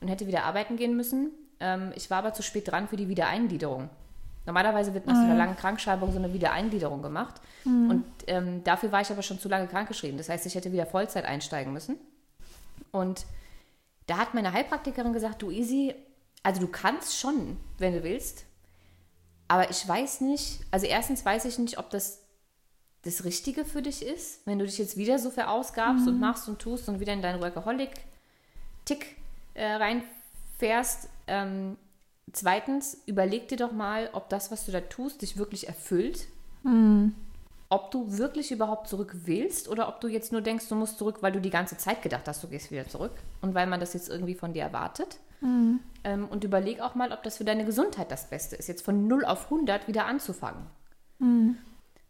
und 0.00 0.08
hätte 0.08 0.26
wieder 0.26 0.44
arbeiten 0.44 0.76
gehen 0.76 0.96
müssen. 0.96 1.32
Ähm, 1.58 1.92
ich 1.94 2.10
war 2.10 2.18
aber 2.18 2.32
zu 2.32 2.42
spät 2.42 2.70
dran 2.70 2.88
für 2.88 2.96
die 2.96 3.08
Wiedereingliederung. 3.08 3.90
Normalerweise 4.46 4.94
wird 4.94 5.06
nach 5.06 5.14
so 5.14 5.20
einer 5.22 5.34
ah, 5.34 5.36
langen 5.36 5.56
Krankschreibung 5.56 6.12
so 6.12 6.18
eine 6.18 6.32
Wiedereingliederung 6.32 7.02
gemacht. 7.02 7.40
Mhm. 7.64 7.90
Und 7.90 8.04
ähm, 8.26 8.64
dafür 8.64 8.90
war 8.90 9.00
ich 9.00 9.10
aber 9.10 9.22
schon 9.22 9.38
zu 9.38 9.48
lange 9.48 9.66
krankgeschrieben. 9.66 10.16
Das 10.16 10.28
heißt, 10.28 10.46
ich 10.46 10.54
hätte 10.54 10.72
wieder 10.72 10.86
Vollzeit 10.86 11.24
einsteigen 11.24 11.72
müssen. 11.72 11.98
Und 12.90 13.26
da 14.06 14.16
hat 14.16 14.34
meine 14.34 14.52
Heilpraktikerin 14.52 15.12
gesagt, 15.12 15.42
du 15.42 15.50
Easy, 15.50 15.94
also 16.42 16.60
du 16.60 16.68
kannst 16.68 17.18
schon, 17.18 17.56
wenn 17.78 17.94
du 17.94 18.02
willst. 18.02 18.44
Aber 19.48 19.68
ich 19.68 19.86
weiß 19.86 20.20
nicht, 20.20 20.60
also 20.70 20.86
erstens 20.86 21.24
weiß 21.24 21.44
ich 21.44 21.58
nicht, 21.58 21.78
ob 21.78 21.90
das 21.90 22.20
das 23.02 23.24
Richtige 23.24 23.64
für 23.64 23.82
dich 23.82 24.04
ist, 24.04 24.46
wenn 24.46 24.58
du 24.58 24.66
dich 24.66 24.78
jetzt 24.78 24.96
wieder 24.96 25.18
so 25.18 25.30
verausgabst 25.30 26.02
mhm. 26.02 26.12
und 26.12 26.20
machst 26.20 26.48
und 26.48 26.58
tust 26.58 26.88
und 26.88 27.00
wieder 27.00 27.12
in 27.12 27.22
deinen 27.22 27.40
Workaholic-Tick 27.40 29.16
äh, 29.54 29.72
reinfährst. 29.72 31.08
Ähm, 31.26 31.76
zweitens, 32.32 32.98
überleg 33.06 33.48
dir 33.48 33.56
doch 33.56 33.72
mal, 33.72 34.10
ob 34.12 34.28
das, 34.28 34.50
was 34.50 34.66
du 34.66 34.72
da 34.72 34.80
tust, 34.82 35.22
dich 35.22 35.38
wirklich 35.38 35.66
erfüllt. 35.66 36.26
Mhm. 36.62 37.14
Ob 37.70 37.90
du 37.90 38.18
wirklich 38.18 38.50
überhaupt 38.50 38.88
zurück 38.88 39.14
willst 39.24 39.68
oder 39.68 39.88
ob 39.88 40.00
du 40.00 40.08
jetzt 40.08 40.32
nur 40.32 40.42
denkst, 40.42 40.68
du 40.68 40.74
musst 40.74 40.98
zurück, 40.98 41.18
weil 41.22 41.32
du 41.32 41.40
die 41.40 41.50
ganze 41.50 41.76
Zeit 41.76 42.02
gedacht 42.02 42.26
hast, 42.26 42.42
du 42.42 42.48
gehst 42.48 42.70
wieder 42.70 42.86
zurück 42.86 43.12
und 43.40 43.54
weil 43.54 43.66
man 43.66 43.80
das 43.80 43.94
jetzt 43.94 44.08
irgendwie 44.08 44.34
von 44.34 44.52
dir 44.52 44.62
erwartet. 44.62 45.18
Mhm. 45.40 45.80
Ähm, 46.04 46.28
und 46.28 46.44
überleg 46.44 46.80
auch 46.80 46.94
mal, 46.94 47.12
ob 47.12 47.22
das 47.22 47.36
für 47.36 47.44
deine 47.44 47.64
Gesundheit 47.64 48.10
das 48.10 48.28
Beste 48.30 48.56
ist, 48.56 48.68
jetzt 48.68 48.84
von 48.84 49.06
0 49.06 49.24
auf 49.24 49.44
100 49.44 49.88
wieder 49.88 50.06
anzufangen. 50.06 50.66
Mhm. 51.18 51.58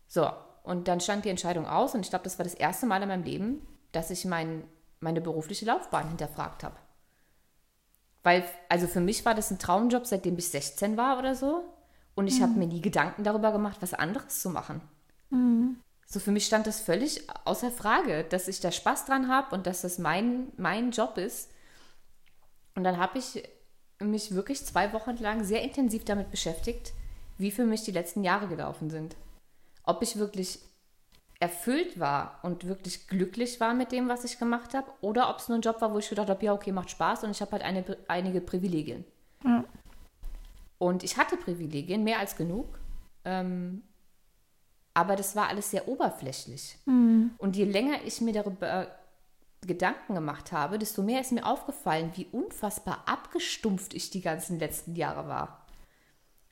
So, 0.07 0.31
und 0.63 0.89
dann 0.89 1.01
stand 1.01 1.25
die 1.25 1.31
Entscheidung 1.31 1.67
aus 1.67 1.95
und 1.95 2.01
ich 2.01 2.11
glaube, 2.11 2.25
das 2.25 2.39
war 2.39 2.45
das 2.45 2.55
erste 2.55 2.87
Mal 2.87 3.03
in 3.03 3.09
meinem 3.09 3.25
Leben, 3.25 3.67
dass 3.93 4.11
ich 4.11 4.25
mein, 4.25 4.65
meine 5.01 5.21
berufliche 5.21 5.65
Laufbahn 5.65 6.09
hinterfragt 6.09 6.63
habe. 6.63 6.77
Weil, 8.23 8.45
also 8.69 8.87
für 8.87 9.01
mich 9.01 9.25
war 9.25 9.35
das 9.35 9.51
ein 9.51 9.59
Traumjob, 9.59 10.07
seitdem 10.07 10.37
ich 10.39 10.49
16 10.51 10.97
war 10.97 11.19
oder 11.19 11.35
so. 11.35 11.65
Und 12.15 12.27
ich 12.27 12.39
mhm. 12.39 12.43
habe 12.43 12.53
mir 12.55 12.67
nie 12.67 12.81
Gedanken 12.81 13.25
darüber 13.25 13.51
gemacht, 13.53 13.79
was 13.81 13.95
anderes 13.95 14.41
zu 14.41 14.51
machen. 14.51 14.81
Mhm. 15.31 15.77
So 16.07 16.21
für 16.21 16.33
mich 16.33 16.45
stand 16.45 16.67
das 16.67 16.81
völlig 16.81 17.29
außer 17.45 17.71
Frage, 17.71 18.25
dass 18.25 18.49
ich 18.49 18.61
da 18.61 18.73
Spaß 18.73 19.07
dran 19.07 19.29
habe 19.29 19.55
und 19.55 19.67
dass 19.67 19.83
das 19.83 19.99
mein, 19.99 20.49
mein 20.57 20.91
Job 20.91 21.19
ist. 21.19 21.51
Und 22.75 22.85
dann 22.85 22.99
habe 22.99 23.19
ich 23.19 23.43
mich 24.01 24.35
wirklich 24.35 24.65
zwei 24.65 24.93
Wochen 24.93 25.17
lang 25.17 25.45
sehr 25.45 25.63
intensiv 25.63 26.05
damit 26.05 26.31
beschäftigt, 26.31 26.93
wie 27.39 27.51
für 27.51 27.65
mich 27.65 27.83
die 27.83 27.91
letzten 27.91 28.25
Jahre 28.25 28.49
gelaufen 28.49 28.91
sind 28.91 29.17
ob 29.91 30.03
ich 30.03 30.17
wirklich 30.17 30.61
erfüllt 31.41 31.99
war 31.99 32.39
und 32.43 32.67
wirklich 32.67 33.09
glücklich 33.09 33.61
war 33.61 33.75
mit 33.75 33.93
dem, 33.93 34.09
was 34.09 34.25
ich 34.25 34.39
gemacht 34.39 34.75
habe, 34.75 34.91
oder 35.01 35.31
ob 35.31 35.39
es 35.39 35.49
nur 35.49 35.59
ein 35.59 35.63
Job 35.63 35.81
war, 35.81 35.93
wo 35.93 35.99
ich 35.99 36.09
gedacht 36.09 36.29
habe, 36.29 36.45
ja, 36.45 36.53
okay, 36.53 36.71
macht 36.71 36.91
Spaß 36.91 37.25
und 37.25 37.31
ich 37.31 37.41
habe 37.41 37.53
halt 37.53 37.63
eine, 37.63 37.85
einige 38.09 38.41
Privilegien. 38.41 39.05
Ja. 39.45 39.65
Und 40.79 41.03
ich 41.03 41.17
hatte 41.17 41.37
Privilegien, 41.37 42.05
mehr 42.05 42.19
als 42.21 42.37
genug. 42.37 42.79
Ähm, 43.25 43.83
aber 44.93 45.17
das 45.17 45.35
war 45.35 45.49
alles 45.49 45.71
sehr 45.71 45.89
oberflächlich. 45.89 46.77
Mhm. 46.85 47.33
Und 47.39 47.57
je 47.57 47.65
länger 47.65 48.05
ich 48.05 48.21
mir 48.21 48.33
darüber 48.33 48.89
Gedanken 49.67 50.15
gemacht 50.15 50.53
habe, 50.53 50.79
desto 50.79 51.03
mehr 51.03 51.21
ist 51.21 51.33
mir 51.33 51.47
aufgefallen, 51.47 52.13
wie 52.15 52.27
unfassbar 52.27 53.05
abgestumpft 53.07 53.95
ich 53.95 54.11
die 54.11 54.23
ganzen 54.23 54.59
letzten 54.59 54.97
Jahre 54.97 55.29
war 55.29 55.61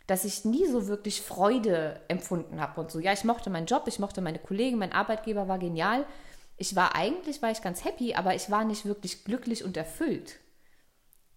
dass 0.09 0.25
ich 0.25 0.47
nie 0.47 0.67
so 0.67 0.89
wirklich 0.89 1.21
Freude 1.21 2.01
empfunden 2.09 2.63
habe 2.63 2.81
und 2.81 2.91
so. 2.91 2.99
Ja, 2.99 3.13
ich 3.13 3.25
mochte 3.25 3.51
meinen 3.51 3.67
Job, 3.67 3.85
ich 3.87 3.99
mochte 3.99 4.23
meine 4.23 4.39
Kollegen, 4.39 4.79
mein 4.79 4.93
Arbeitgeber 4.93 5.49
war 5.49 5.59
genial. 5.59 6.07
Ich 6.57 6.75
war 6.75 6.97
eigentlich, 6.97 7.43
war 7.43 7.51
ich 7.51 7.61
ganz 7.61 7.85
happy, 7.85 8.15
aber 8.15 8.35
ich 8.35 8.51
war 8.51 8.65
nicht 8.65 8.87
wirklich 8.87 9.25
glücklich 9.25 9.65
und 9.65 9.77
erfüllt. 9.77 10.37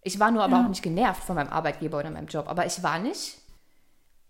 Ich 0.02 0.18
war 0.18 0.30
nur 0.30 0.42
aber 0.42 0.56
ja. 0.56 0.64
auch 0.64 0.68
nicht 0.70 0.82
genervt 0.82 1.22
von 1.22 1.36
meinem 1.36 1.52
Arbeitgeber 1.52 1.98
oder 1.98 2.10
meinem 2.10 2.28
Job, 2.28 2.48
aber 2.48 2.64
ich 2.64 2.82
war 2.82 2.98
nicht, 2.98 3.36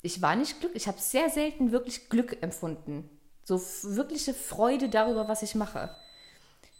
ich 0.03 0.21
war 0.21 0.35
nicht 0.35 0.59
glücklich. 0.59 0.83
Ich 0.83 0.89
habe 0.89 0.99
sehr 0.99 1.31
selten 1.31 1.71
wirklich 1.71 2.11
Glück 2.11 2.43
empfunden. 2.43 3.09
So 3.45 3.63
wirkliche 3.85 4.35
Freude 4.35 4.89
darüber, 4.89 5.29
was 5.29 5.45
ich 5.45 5.55
mache. 5.55 5.95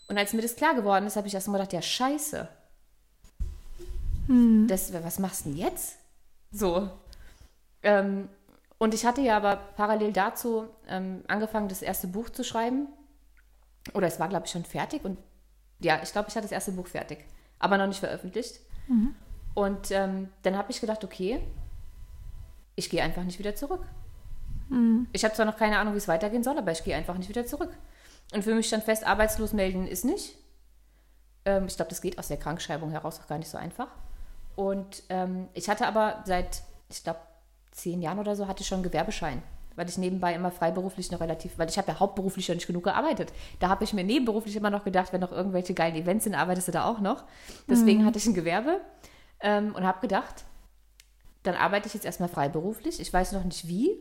Und 0.09 0.19
als 0.19 0.33
mir 0.33 0.43
das 0.43 0.57
klar 0.57 0.75
geworden 0.75 1.07
ist, 1.07 1.17
habe 1.17 1.29
ich 1.29 1.35
erstmal 1.35 1.61
gedacht, 1.61 1.73
ja, 1.73 1.83
scheiße. 1.83 2.49
Hm. 4.27 4.67
Das, 4.69 4.93
was 4.93 5.19
machst 5.19 5.45
du 5.45 5.51
denn 5.51 5.59
jetzt? 5.59 5.97
So, 6.51 6.91
ähm, 7.83 8.29
und 8.79 8.95
ich 8.95 9.05
hatte 9.05 9.21
ja 9.21 9.37
aber 9.37 9.57
parallel 9.57 10.13
dazu 10.13 10.67
ähm, 10.89 11.23
angefangen, 11.29 11.69
das 11.69 11.83
erste 11.83 12.07
Buch 12.07 12.31
zu 12.31 12.45
schreiben. 12.45 12.89
Oder 13.95 14.07
es 14.07 14.21
war, 14.21 14.29
glaube 14.29 14.47
ich, 14.47 14.53
schon 14.53 14.65
fertig. 14.65 15.05
Und 15.05 15.19
ja, 15.81 16.01
ich 16.03 16.13
glaube, 16.13 16.29
ich 16.29 16.35
hatte 16.35 16.45
das 16.45 16.53
erste 16.53 16.73
Buch 16.73 16.87
fertig, 16.87 17.25
aber 17.59 17.79
noch 17.79 17.87
nicht 17.87 18.01
veröffentlicht. 18.01 18.61
Mhm. 18.89 19.15
Und 19.55 19.91
ähm, 19.91 20.29
dann 20.43 20.57
habe 20.57 20.71
ich 20.71 20.81
gedacht, 20.81 21.05
okay, 21.05 21.41
ich 22.75 22.89
gehe 22.91 23.03
einfach 23.03 23.23
nicht 23.23 23.39
wieder 23.39 23.55
zurück. 23.55 23.85
Mhm. 24.69 25.07
Ich 25.13 25.25
habe 25.25 25.35
zwar 25.35 25.47
noch 25.47 25.57
keine 25.57 25.79
Ahnung, 25.79 25.95
wie 25.95 25.99
es 25.99 26.09
weitergehen 26.09 26.43
soll, 26.43 26.59
aber 26.59 26.73
ich 26.73 26.85
gehe 26.85 26.97
einfach 26.97 27.17
nicht 27.17 27.29
wieder 27.29 27.45
zurück. 27.45 27.71
Und 28.33 28.43
für 28.43 28.55
mich 28.55 28.67
stand 28.67 28.85
fest, 28.85 29.07
arbeitslos 29.07 29.53
melden 29.53 29.87
ist 29.87 30.05
nicht. 30.05 30.37
Ähm, 31.45 31.67
ich 31.67 31.77
glaube, 31.77 31.91
das 31.91 32.01
geht 32.01 32.19
aus 32.19 32.29
der 32.29 32.39
Krankschreibung 32.39 32.91
heraus 32.91 33.21
auch 33.21 33.29
gar 33.29 33.39
nicht 33.39 33.51
so 33.51 33.59
einfach. 33.59 33.89
Und 34.57 35.03
ähm, 35.09 35.49
ich 35.55 35.69
hatte 35.69 35.87
aber 35.87 36.23
seit, 36.27 36.63
ich 36.89 37.03
glaube, 37.03 37.21
zehn 37.73 38.03
Jahren 38.03 38.19
oder 38.19 38.37
so 38.37 38.49
hatte 38.49 38.63
ich 38.63 38.69
schon 38.69 38.77
einen 38.77 38.85
Gewerbeschein, 38.85 39.43
weil 39.77 39.89
ich 39.89 39.97
nebenbei 39.97 40.35
immer 40.35 40.51
freiberuflich 40.51 41.11
noch 41.11 41.21
relativ, 41.21 41.59
weil 41.59 41.69
ich 41.69 41.79
habe 41.79 41.89
ja 41.89 42.01
hauptberuflich 42.01 42.45
schon 42.45 42.57
nicht 42.57 42.67
genug 42.67 42.85
gearbeitet. 42.85 43.33
Da 43.61 43.69
habe 43.69 43.85
ich 43.85 43.93
mir 43.93 44.05
nebenberuflich 44.05 44.57
immer 44.57 44.71
noch 44.71 44.85
gedacht, 44.85 45.13
wenn 45.13 45.21
noch 45.21 45.33
irgendwelche 45.33 45.75
geilen 45.75 45.95
Events 45.95 46.25
sind, 46.25 46.35
arbeitest 46.35 46.69
du 46.69 46.73
da 46.73 46.85
auch 46.85 47.01
noch. 47.01 47.25
Deswegen 47.69 48.03
mhm. 48.03 48.07
hatte 48.07 48.19
ich 48.19 48.27
ein 48.27 48.35
Gewerbe 48.35 48.81
ähm, 49.41 49.75
und 49.75 49.85
habe 49.85 50.01
gedacht, 50.01 50.45
dann 51.43 51.55
arbeite 51.55 51.89
ich 51.89 51.95
jetzt 51.95 52.05
erstmal 52.05 52.29
freiberuflich. 52.29 53.01
Ich 53.01 53.13
weiß 53.13 53.33
noch 53.33 53.45
nicht 53.45 53.67
wie, 53.67 53.97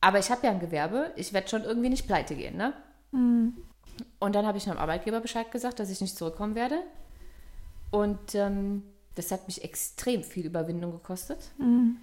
aber 0.00 0.18
ich 0.18 0.30
habe 0.30 0.46
ja 0.46 0.52
ein 0.52 0.60
Gewerbe. 0.60 1.12
Ich 1.16 1.32
werde 1.32 1.48
schon 1.48 1.64
irgendwie 1.64 1.88
nicht 1.88 2.06
pleite 2.06 2.34
gehen, 2.34 2.56
ne? 2.56 2.74
Mhm. 3.12 3.56
Und 4.18 4.34
dann 4.34 4.46
habe 4.46 4.58
ich 4.58 4.66
meinem 4.66 4.78
Arbeitgeber 4.78 5.20
Bescheid 5.20 5.50
gesagt, 5.50 5.78
dass 5.78 5.90
ich 5.90 6.00
nicht 6.00 6.16
zurückkommen 6.16 6.54
werde. 6.54 6.78
Und 7.90 8.34
ähm, 8.34 8.82
das 9.14 9.30
hat 9.30 9.46
mich 9.46 9.62
extrem 9.62 10.22
viel 10.24 10.46
Überwindung 10.46 10.92
gekostet. 10.92 11.38
Mhm. 11.58 11.98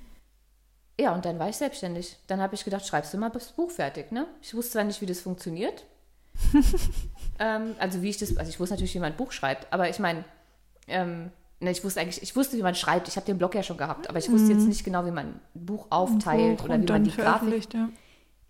Ja, 1.00 1.14
und 1.14 1.26
dann 1.26 1.40
war 1.40 1.50
ich 1.50 1.56
selbstständig. 1.56 2.18
Dann 2.28 2.42
habe 2.42 2.56
ich 2.56 2.64
gedacht, 2.64 2.86
schreibst 2.86 3.14
du 3.14 3.18
mal 3.18 3.30
das 3.30 3.54
Buch 3.54 3.72
fertig, 3.72 4.12
ne? 4.12 4.28
Ich 4.42 4.54
wusste 4.54 4.74
zwar 4.74 4.84
nicht, 4.84 5.02
wie 5.02 5.06
das 5.06 5.22
funktioniert. 5.22 5.86
ähm, 7.40 7.76
also 7.80 8.02
wie 8.02 8.10
ich 8.10 8.18
das, 8.18 8.36
also 8.38 8.50
ich 8.50 8.60
wusste 8.60 8.76
natürlich, 8.76 8.96
wie 8.96 9.00
man 9.00 9.14
ein 9.14 9.18
Buch 9.18 9.32
schreibt, 9.32 9.72
aber 9.74 9.90
ich 9.90 10.00
meine, 10.00 10.24
ähm, 10.88 11.32
ne, 11.60 11.72
ich 11.72 11.84
wusste 11.84 12.02
eigentlich, 12.02 12.22
ich 12.22 12.36
wusste, 12.36 12.58
wie 12.58 12.64
man 12.64 12.76
schreibt. 12.76 13.08
Ich 13.08 13.16
habe 13.16 13.26
den 13.26 13.38
Blog 13.38 13.56
ja 13.56 13.64
schon 13.64 13.78
gehabt, 13.78 14.10
aber 14.10 14.20
ich 14.20 14.30
wusste 14.30 14.54
mhm. 14.54 14.60
jetzt 14.60 14.68
nicht 14.68 14.84
genau, 14.84 15.06
wie 15.06 15.12
man 15.12 15.28
ein 15.28 15.42
Buch 15.54 15.88
aufteilt 15.90 16.58
Buch 16.58 16.66
oder 16.66 16.82
wie 16.82 16.86
man 16.86 17.04
die 17.04 17.12
Grafik. 17.12 17.74
Ja. 17.74 17.90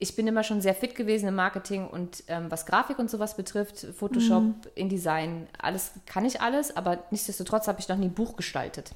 Ich 0.01 0.15
bin 0.15 0.27
immer 0.27 0.43
schon 0.43 0.61
sehr 0.61 0.73
fit 0.73 0.95
gewesen 0.95 1.27
im 1.27 1.35
Marketing 1.35 1.87
und 1.87 2.23
ähm, 2.27 2.49
was 2.49 2.65
Grafik 2.65 2.99
und 2.99 3.09
sowas 3.09 3.35
betrifft, 3.35 3.85
Photoshop, 3.97 4.43
mhm. 4.43 4.55
InDesign, 4.75 5.47
alles 5.61 5.91
kann 6.05 6.23
ich 6.23 6.39
alles, 6.39 6.75
aber 6.75 7.03
nichtsdestotrotz 7.11 7.67
habe 7.67 7.81
ich 7.81 7.89
noch 7.89 7.97
nie 7.97 8.05
ein 8.05 8.13
Buch 8.13 8.37
gestaltet. 8.37 8.91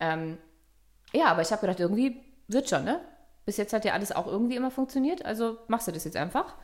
Ähm, 0.00 0.38
ja, 1.12 1.26
aber 1.26 1.42
ich 1.42 1.52
habe 1.52 1.60
gedacht, 1.60 1.78
irgendwie 1.78 2.20
wird 2.48 2.68
schon, 2.68 2.84
ne? 2.84 3.00
Bis 3.46 3.58
jetzt 3.58 3.72
hat 3.72 3.84
ja 3.84 3.92
alles 3.92 4.10
auch 4.10 4.26
irgendwie 4.26 4.56
immer 4.56 4.72
funktioniert, 4.72 5.24
also 5.24 5.58
machst 5.68 5.86
du 5.86 5.92
das 5.92 6.04
jetzt 6.04 6.16
einfach. 6.16 6.54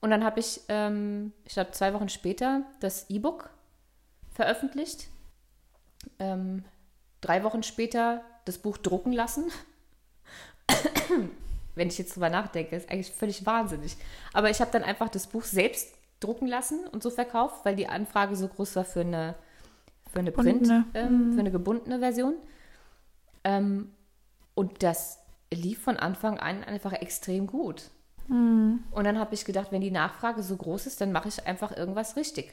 Und 0.00 0.10
dann 0.10 0.24
habe 0.24 0.40
ich, 0.40 0.60
ähm, 0.68 1.32
ich 1.44 1.54
glaube, 1.54 1.72
zwei 1.72 1.92
Wochen 1.92 2.08
später 2.08 2.62
das 2.80 3.10
E-Book 3.10 3.50
veröffentlicht. 4.32 5.08
Ähm, 6.18 6.64
drei 7.20 7.42
Wochen 7.42 7.62
später 7.62 8.22
das 8.44 8.58
Buch 8.58 8.78
drucken 8.78 9.12
lassen. 9.12 9.50
Wenn 11.78 11.88
ich 11.88 11.98
jetzt 11.98 12.14
drüber 12.14 12.30
nachdenke, 12.30 12.76
ist 12.76 12.90
eigentlich 12.90 13.12
völlig 13.12 13.46
wahnsinnig. 13.46 13.96
Aber 14.32 14.50
ich 14.50 14.60
habe 14.60 14.70
dann 14.70 14.82
einfach 14.82 15.08
das 15.08 15.26
Buch 15.26 15.44
selbst 15.44 15.94
drucken 16.20 16.46
lassen 16.46 16.86
und 16.92 17.02
so 17.02 17.10
verkauft, 17.10 17.64
weil 17.64 17.76
die 17.76 17.88
Anfrage 17.88 18.36
so 18.36 18.48
groß 18.48 18.76
war 18.76 18.84
für 18.84 19.00
eine, 19.00 19.34
für 20.12 20.18
eine 20.18 20.32
Print, 20.32 20.68
ähm, 20.94 21.30
mhm. 21.30 21.32
für 21.34 21.40
eine 21.40 21.50
gebundene 21.50 22.00
Version. 22.00 22.34
Ähm, 23.44 23.92
und 24.54 24.82
das 24.82 25.20
lief 25.52 25.80
von 25.82 25.96
Anfang 25.96 26.38
an 26.38 26.64
einfach 26.64 26.92
extrem 26.92 27.46
gut. 27.46 27.84
Mhm. 28.26 28.84
Und 28.90 29.04
dann 29.04 29.18
habe 29.18 29.34
ich 29.34 29.44
gedacht, 29.44 29.72
wenn 29.72 29.80
die 29.80 29.90
Nachfrage 29.90 30.42
so 30.42 30.56
groß 30.56 30.86
ist, 30.86 31.00
dann 31.00 31.12
mache 31.12 31.28
ich 31.28 31.46
einfach 31.46 31.76
irgendwas 31.76 32.16
richtig. 32.16 32.52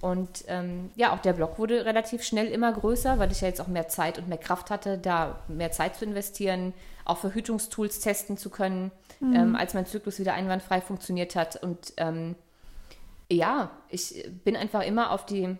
Und 0.00 0.44
ähm, 0.46 0.90
ja, 0.94 1.12
auch 1.12 1.18
der 1.18 1.32
Blog 1.32 1.58
wurde 1.58 1.84
relativ 1.84 2.22
schnell 2.22 2.46
immer 2.46 2.72
größer, 2.72 3.18
weil 3.18 3.32
ich 3.32 3.40
ja 3.40 3.48
jetzt 3.48 3.60
auch 3.60 3.66
mehr 3.66 3.88
Zeit 3.88 4.18
und 4.18 4.28
mehr 4.28 4.38
Kraft 4.38 4.70
hatte, 4.70 4.96
da 4.96 5.40
mehr 5.48 5.72
Zeit 5.72 5.96
zu 5.96 6.04
investieren, 6.04 6.72
auch 7.08 7.18
Verhütungstools 7.18 8.00
testen 8.00 8.36
zu 8.36 8.50
können, 8.50 8.92
mhm. 9.20 9.34
ähm, 9.34 9.56
als 9.56 9.74
mein 9.74 9.86
Zyklus 9.86 10.18
wieder 10.18 10.34
einwandfrei 10.34 10.80
funktioniert 10.80 11.34
hat. 11.34 11.62
Und 11.62 11.94
ähm, 11.96 12.36
ja, 13.30 13.70
ich 13.88 14.30
bin 14.44 14.56
einfach 14.56 14.82
immer 14.82 15.10
auf 15.10 15.26
die 15.26 15.56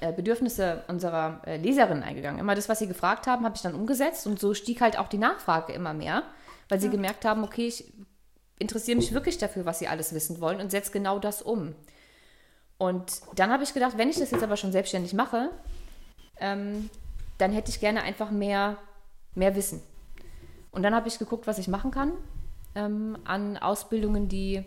äh, 0.00 0.12
Bedürfnisse 0.12 0.82
unserer 0.88 1.42
äh, 1.46 1.56
Leserinnen 1.56 2.02
eingegangen. 2.02 2.40
Immer 2.40 2.54
das, 2.54 2.68
was 2.68 2.78
sie 2.78 2.88
gefragt 2.88 3.26
haben, 3.26 3.44
habe 3.44 3.56
ich 3.56 3.62
dann 3.62 3.74
umgesetzt 3.74 4.26
und 4.26 4.40
so 4.40 4.54
stieg 4.54 4.80
halt 4.80 4.98
auch 4.98 5.08
die 5.08 5.18
Nachfrage 5.18 5.72
immer 5.72 5.94
mehr, 5.94 6.24
weil 6.68 6.80
sie 6.80 6.86
ja. 6.86 6.92
gemerkt 6.92 7.24
haben, 7.24 7.44
okay, 7.44 7.66
ich 7.66 7.92
interessiere 8.58 8.96
mich 8.96 9.12
wirklich 9.12 9.38
dafür, 9.38 9.66
was 9.66 9.78
sie 9.78 9.88
alles 9.88 10.14
wissen 10.14 10.40
wollen 10.40 10.60
und 10.60 10.70
setze 10.70 10.90
genau 10.90 11.18
das 11.18 11.42
um. 11.42 11.74
Und 12.78 13.20
dann 13.36 13.52
habe 13.52 13.62
ich 13.62 13.72
gedacht, 13.72 13.96
wenn 13.96 14.08
ich 14.08 14.18
das 14.18 14.30
jetzt 14.30 14.42
aber 14.42 14.56
schon 14.56 14.72
selbstständig 14.72 15.14
mache, 15.14 15.50
ähm, 16.40 16.90
dann 17.38 17.52
hätte 17.52 17.70
ich 17.70 17.80
gerne 17.80 18.02
einfach 18.02 18.30
mehr, 18.30 18.78
mehr 19.34 19.54
Wissen. 19.54 19.82
Und 20.74 20.82
dann 20.82 20.94
habe 20.94 21.08
ich 21.08 21.18
geguckt, 21.18 21.46
was 21.46 21.58
ich 21.58 21.68
machen 21.68 21.90
kann 21.90 22.12
ähm, 22.74 23.16
an 23.24 23.56
Ausbildungen, 23.56 24.28
die 24.28 24.64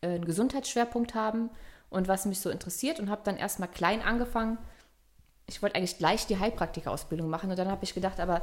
äh, 0.00 0.06
einen 0.06 0.24
Gesundheitsschwerpunkt 0.24 1.14
haben 1.14 1.50
und 1.90 2.08
was 2.08 2.24
mich 2.26 2.40
so 2.40 2.50
interessiert 2.50 3.00
und 3.00 3.10
habe 3.10 3.22
dann 3.24 3.36
erstmal 3.36 3.68
klein 3.68 4.02
angefangen. 4.02 4.58
Ich 5.46 5.62
wollte 5.62 5.76
eigentlich 5.76 5.98
gleich 5.98 6.26
die 6.26 6.38
Heilpraktika-Ausbildung 6.38 7.28
machen 7.28 7.50
und 7.50 7.58
dann 7.58 7.68
habe 7.68 7.84
ich 7.84 7.94
gedacht, 7.94 8.20
aber 8.20 8.42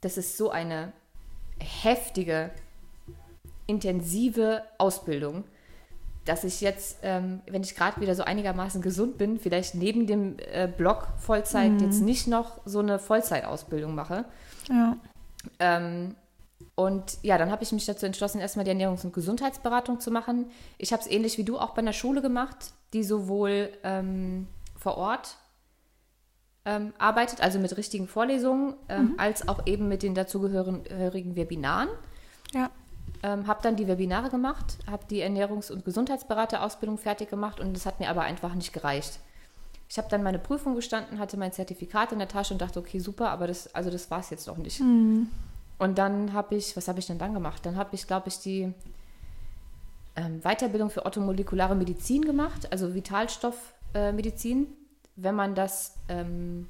das 0.00 0.18
ist 0.18 0.36
so 0.36 0.50
eine 0.50 0.92
heftige, 1.60 2.50
intensive 3.68 4.64
Ausbildung, 4.78 5.44
dass 6.24 6.42
ich 6.42 6.60
jetzt, 6.60 6.98
ähm, 7.02 7.40
wenn 7.46 7.62
ich 7.62 7.76
gerade 7.76 8.00
wieder 8.00 8.16
so 8.16 8.24
einigermaßen 8.24 8.82
gesund 8.82 9.18
bin, 9.18 9.38
vielleicht 9.38 9.76
neben 9.76 10.06
dem 10.06 10.36
äh, 10.38 10.68
Blog 10.68 11.08
Vollzeit 11.18 11.72
mhm. 11.72 11.80
jetzt 11.80 12.00
nicht 12.00 12.26
noch 12.26 12.60
so 12.64 12.80
eine 12.80 12.98
Vollzeitausbildung 12.98 13.94
mache. 13.94 14.24
Ja. 14.68 14.96
Ähm, 15.58 16.16
und 16.74 17.18
ja, 17.22 17.38
dann 17.38 17.50
habe 17.50 17.62
ich 17.62 17.72
mich 17.72 17.86
dazu 17.86 18.06
entschlossen, 18.06 18.40
erstmal 18.40 18.64
die 18.64 18.72
Ernährungs- 18.72 19.04
und 19.04 19.12
Gesundheitsberatung 19.12 20.00
zu 20.00 20.10
machen. 20.10 20.46
Ich 20.78 20.92
habe 20.92 21.02
es 21.02 21.10
ähnlich 21.10 21.38
wie 21.38 21.44
du 21.44 21.58
auch 21.58 21.70
bei 21.70 21.82
einer 21.82 21.92
Schule 21.92 22.22
gemacht, 22.22 22.72
die 22.92 23.04
sowohl 23.04 23.70
ähm, 23.82 24.48
vor 24.76 24.96
Ort 24.96 25.36
ähm, 26.64 26.92
arbeitet, 26.98 27.40
also 27.40 27.58
mit 27.58 27.76
richtigen 27.76 28.06
Vorlesungen, 28.06 28.74
ähm, 28.88 29.04
mhm. 29.04 29.14
als 29.18 29.48
auch 29.48 29.66
eben 29.66 29.88
mit 29.88 30.02
den 30.02 30.14
dazugehörigen 30.14 31.36
Webinaren. 31.36 31.88
Ja. 32.52 32.70
Ähm, 33.22 33.46
habe 33.46 33.60
dann 33.62 33.76
die 33.76 33.86
Webinare 33.86 34.30
gemacht, 34.30 34.78
habe 34.90 35.04
die 35.08 35.22
Ernährungs- 35.22 35.70
und 35.70 35.84
Gesundheitsberaterausbildung 35.84 36.98
fertig 36.98 37.30
gemacht 37.30 37.60
und 37.60 37.74
das 37.74 37.86
hat 37.86 38.00
mir 38.00 38.08
aber 38.08 38.22
einfach 38.22 38.54
nicht 38.54 38.72
gereicht. 38.72 39.20
Ich 39.88 39.98
habe 39.98 40.08
dann 40.08 40.22
meine 40.22 40.38
Prüfung 40.38 40.74
gestanden, 40.74 41.18
hatte 41.18 41.36
mein 41.36 41.52
Zertifikat 41.52 42.12
in 42.12 42.18
der 42.18 42.28
Tasche 42.28 42.54
und 42.54 42.62
dachte, 42.62 42.78
okay, 42.78 42.98
super, 42.98 43.30
aber 43.30 43.46
das, 43.46 43.74
also 43.74 43.90
das 43.90 44.10
war 44.10 44.20
es 44.20 44.30
jetzt 44.30 44.46
noch 44.46 44.56
nicht. 44.56 44.80
Mhm. 44.80 45.28
Und 45.82 45.98
dann 45.98 46.32
habe 46.32 46.54
ich, 46.54 46.76
was 46.76 46.86
habe 46.86 47.00
ich 47.00 47.08
denn 47.08 47.18
dann 47.18 47.34
gemacht? 47.34 47.66
Dann 47.66 47.74
habe 47.74 47.96
ich, 47.96 48.06
glaube 48.06 48.28
ich, 48.28 48.38
die 48.38 48.72
ähm, 50.14 50.40
Weiterbildung 50.42 50.90
für 50.90 51.04
orthomolekulare 51.04 51.74
Medizin 51.74 52.24
gemacht, 52.24 52.70
also 52.70 52.94
Vitalstoffmedizin. 52.94 54.62
Äh, 54.62 54.66
wenn 55.16 55.34
man 55.34 55.56
das 55.56 55.96
ähm, 56.08 56.68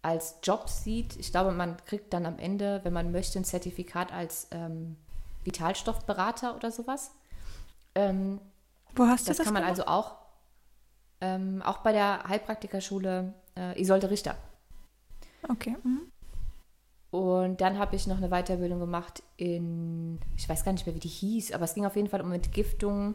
als 0.00 0.36
Job 0.42 0.70
sieht, 0.70 1.16
ich 1.16 1.32
glaube, 1.32 1.52
man 1.52 1.76
kriegt 1.84 2.14
dann 2.14 2.24
am 2.24 2.38
Ende, 2.38 2.80
wenn 2.82 2.94
man 2.94 3.12
möchte, 3.12 3.38
ein 3.38 3.44
Zertifikat 3.44 4.10
als 4.10 4.48
ähm, 4.52 4.96
Vitalstoffberater 5.44 6.56
oder 6.56 6.70
sowas. 6.70 7.10
Ähm, 7.94 8.40
Wo 8.94 9.06
hast 9.06 9.26
du 9.26 9.32
das? 9.32 9.36
Das 9.36 9.44
kann 9.44 9.52
man 9.52 9.64
gemacht? 9.64 9.80
also 9.80 9.92
auch, 9.92 10.14
ähm, 11.20 11.60
auch 11.60 11.78
bei 11.78 11.92
der 11.92 12.24
Heilpraktikerschule 12.26 13.34
äh, 13.54 13.78
Isolde 13.78 14.08
Richter. 14.08 14.34
Okay. 15.46 15.76
Mhm. 15.82 16.10
Und 17.10 17.60
dann 17.60 17.78
habe 17.78 17.96
ich 17.96 18.06
noch 18.06 18.18
eine 18.18 18.28
Weiterbildung 18.28 18.78
gemacht 18.78 19.22
in, 19.36 20.20
ich 20.36 20.48
weiß 20.48 20.64
gar 20.64 20.72
nicht 20.72 20.86
mehr, 20.86 20.94
wie 20.94 21.00
die 21.00 21.08
hieß, 21.08 21.52
aber 21.52 21.64
es 21.64 21.74
ging 21.74 21.84
auf 21.84 21.96
jeden 21.96 22.08
Fall 22.08 22.20
um 22.20 22.30
Entgiftung, 22.30 23.14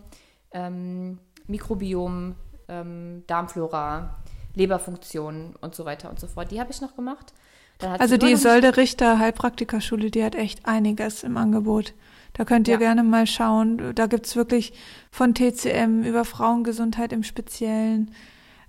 ähm, 0.52 1.20
Mikrobiom, 1.48 2.36
ähm, 2.68 3.24
Darmflora, 3.28 4.18
Leberfunktion 4.54 5.56
und 5.62 5.76
so 5.76 5.86
weiter 5.86 6.10
und 6.10 6.20
so 6.20 6.28
fort. 6.28 6.52
Die 6.52 6.60
habe 6.60 6.72
ich 6.72 6.82
noch 6.82 6.96
gemacht. 6.96 7.34
also 7.80 8.18
die 8.18 8.32
Isolde 8.32 8.76
Richter 8.76 9.20
Heilpraktikerschule, 9.20 10.12
die 10.12 10.24
hat 10.24 10.36
echt 10.36 10.66
einiges 10.66 11.24
im 11.24 11.38
Angebot. 11.38 11.94
Da 12.34 12.44
könnt 12.44 12.68
ihr 12.68 12.74
ja. 12.74 12.80
gerne 12.80 13.04
mal 13.04 13.28
schauen. 13.28 13.96
Da 13.96 14.08
gibt 14.08 14.26
es 14.26 14.36
wirklich 14.36 14.74
von 15.10 15.34
TCM 15.34 16.04
über 16.04 16.26
Frauengesundheit 16.26 17.14
im 17.14 17.24
Speziellen. 17.24 18.12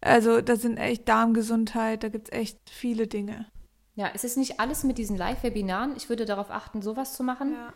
Also 0.01 0.41
da 0.41 0.55
sind 0.55 0.77
echt 0.77 1.09
Darmgesundheit, 1.09 2.05
da 2.05 2.09
gibt 2.09 2.29
es 2.29 2.39
echt 2.39 2.59
viele 2.71 3.09
Dinge. 3.09 3.47
Ja, 3.97 4.11
es 4.15 4.25
ist 4.25 4.37
nicht 4.37 4.61
alles 4.61 4.85
mit 4.85 4.99
diesen 4.99 5.17
Live-Webinaren. 5.17 5.97
Ich 5.97 6.09
würde 6.09 6.27
darauf 6.27 6.51
achten, 6.51 6.83
sowas 6.83 7.17
zu 7.17 7.25
machen. 7.25 7.55
Ja. 7.55 7.73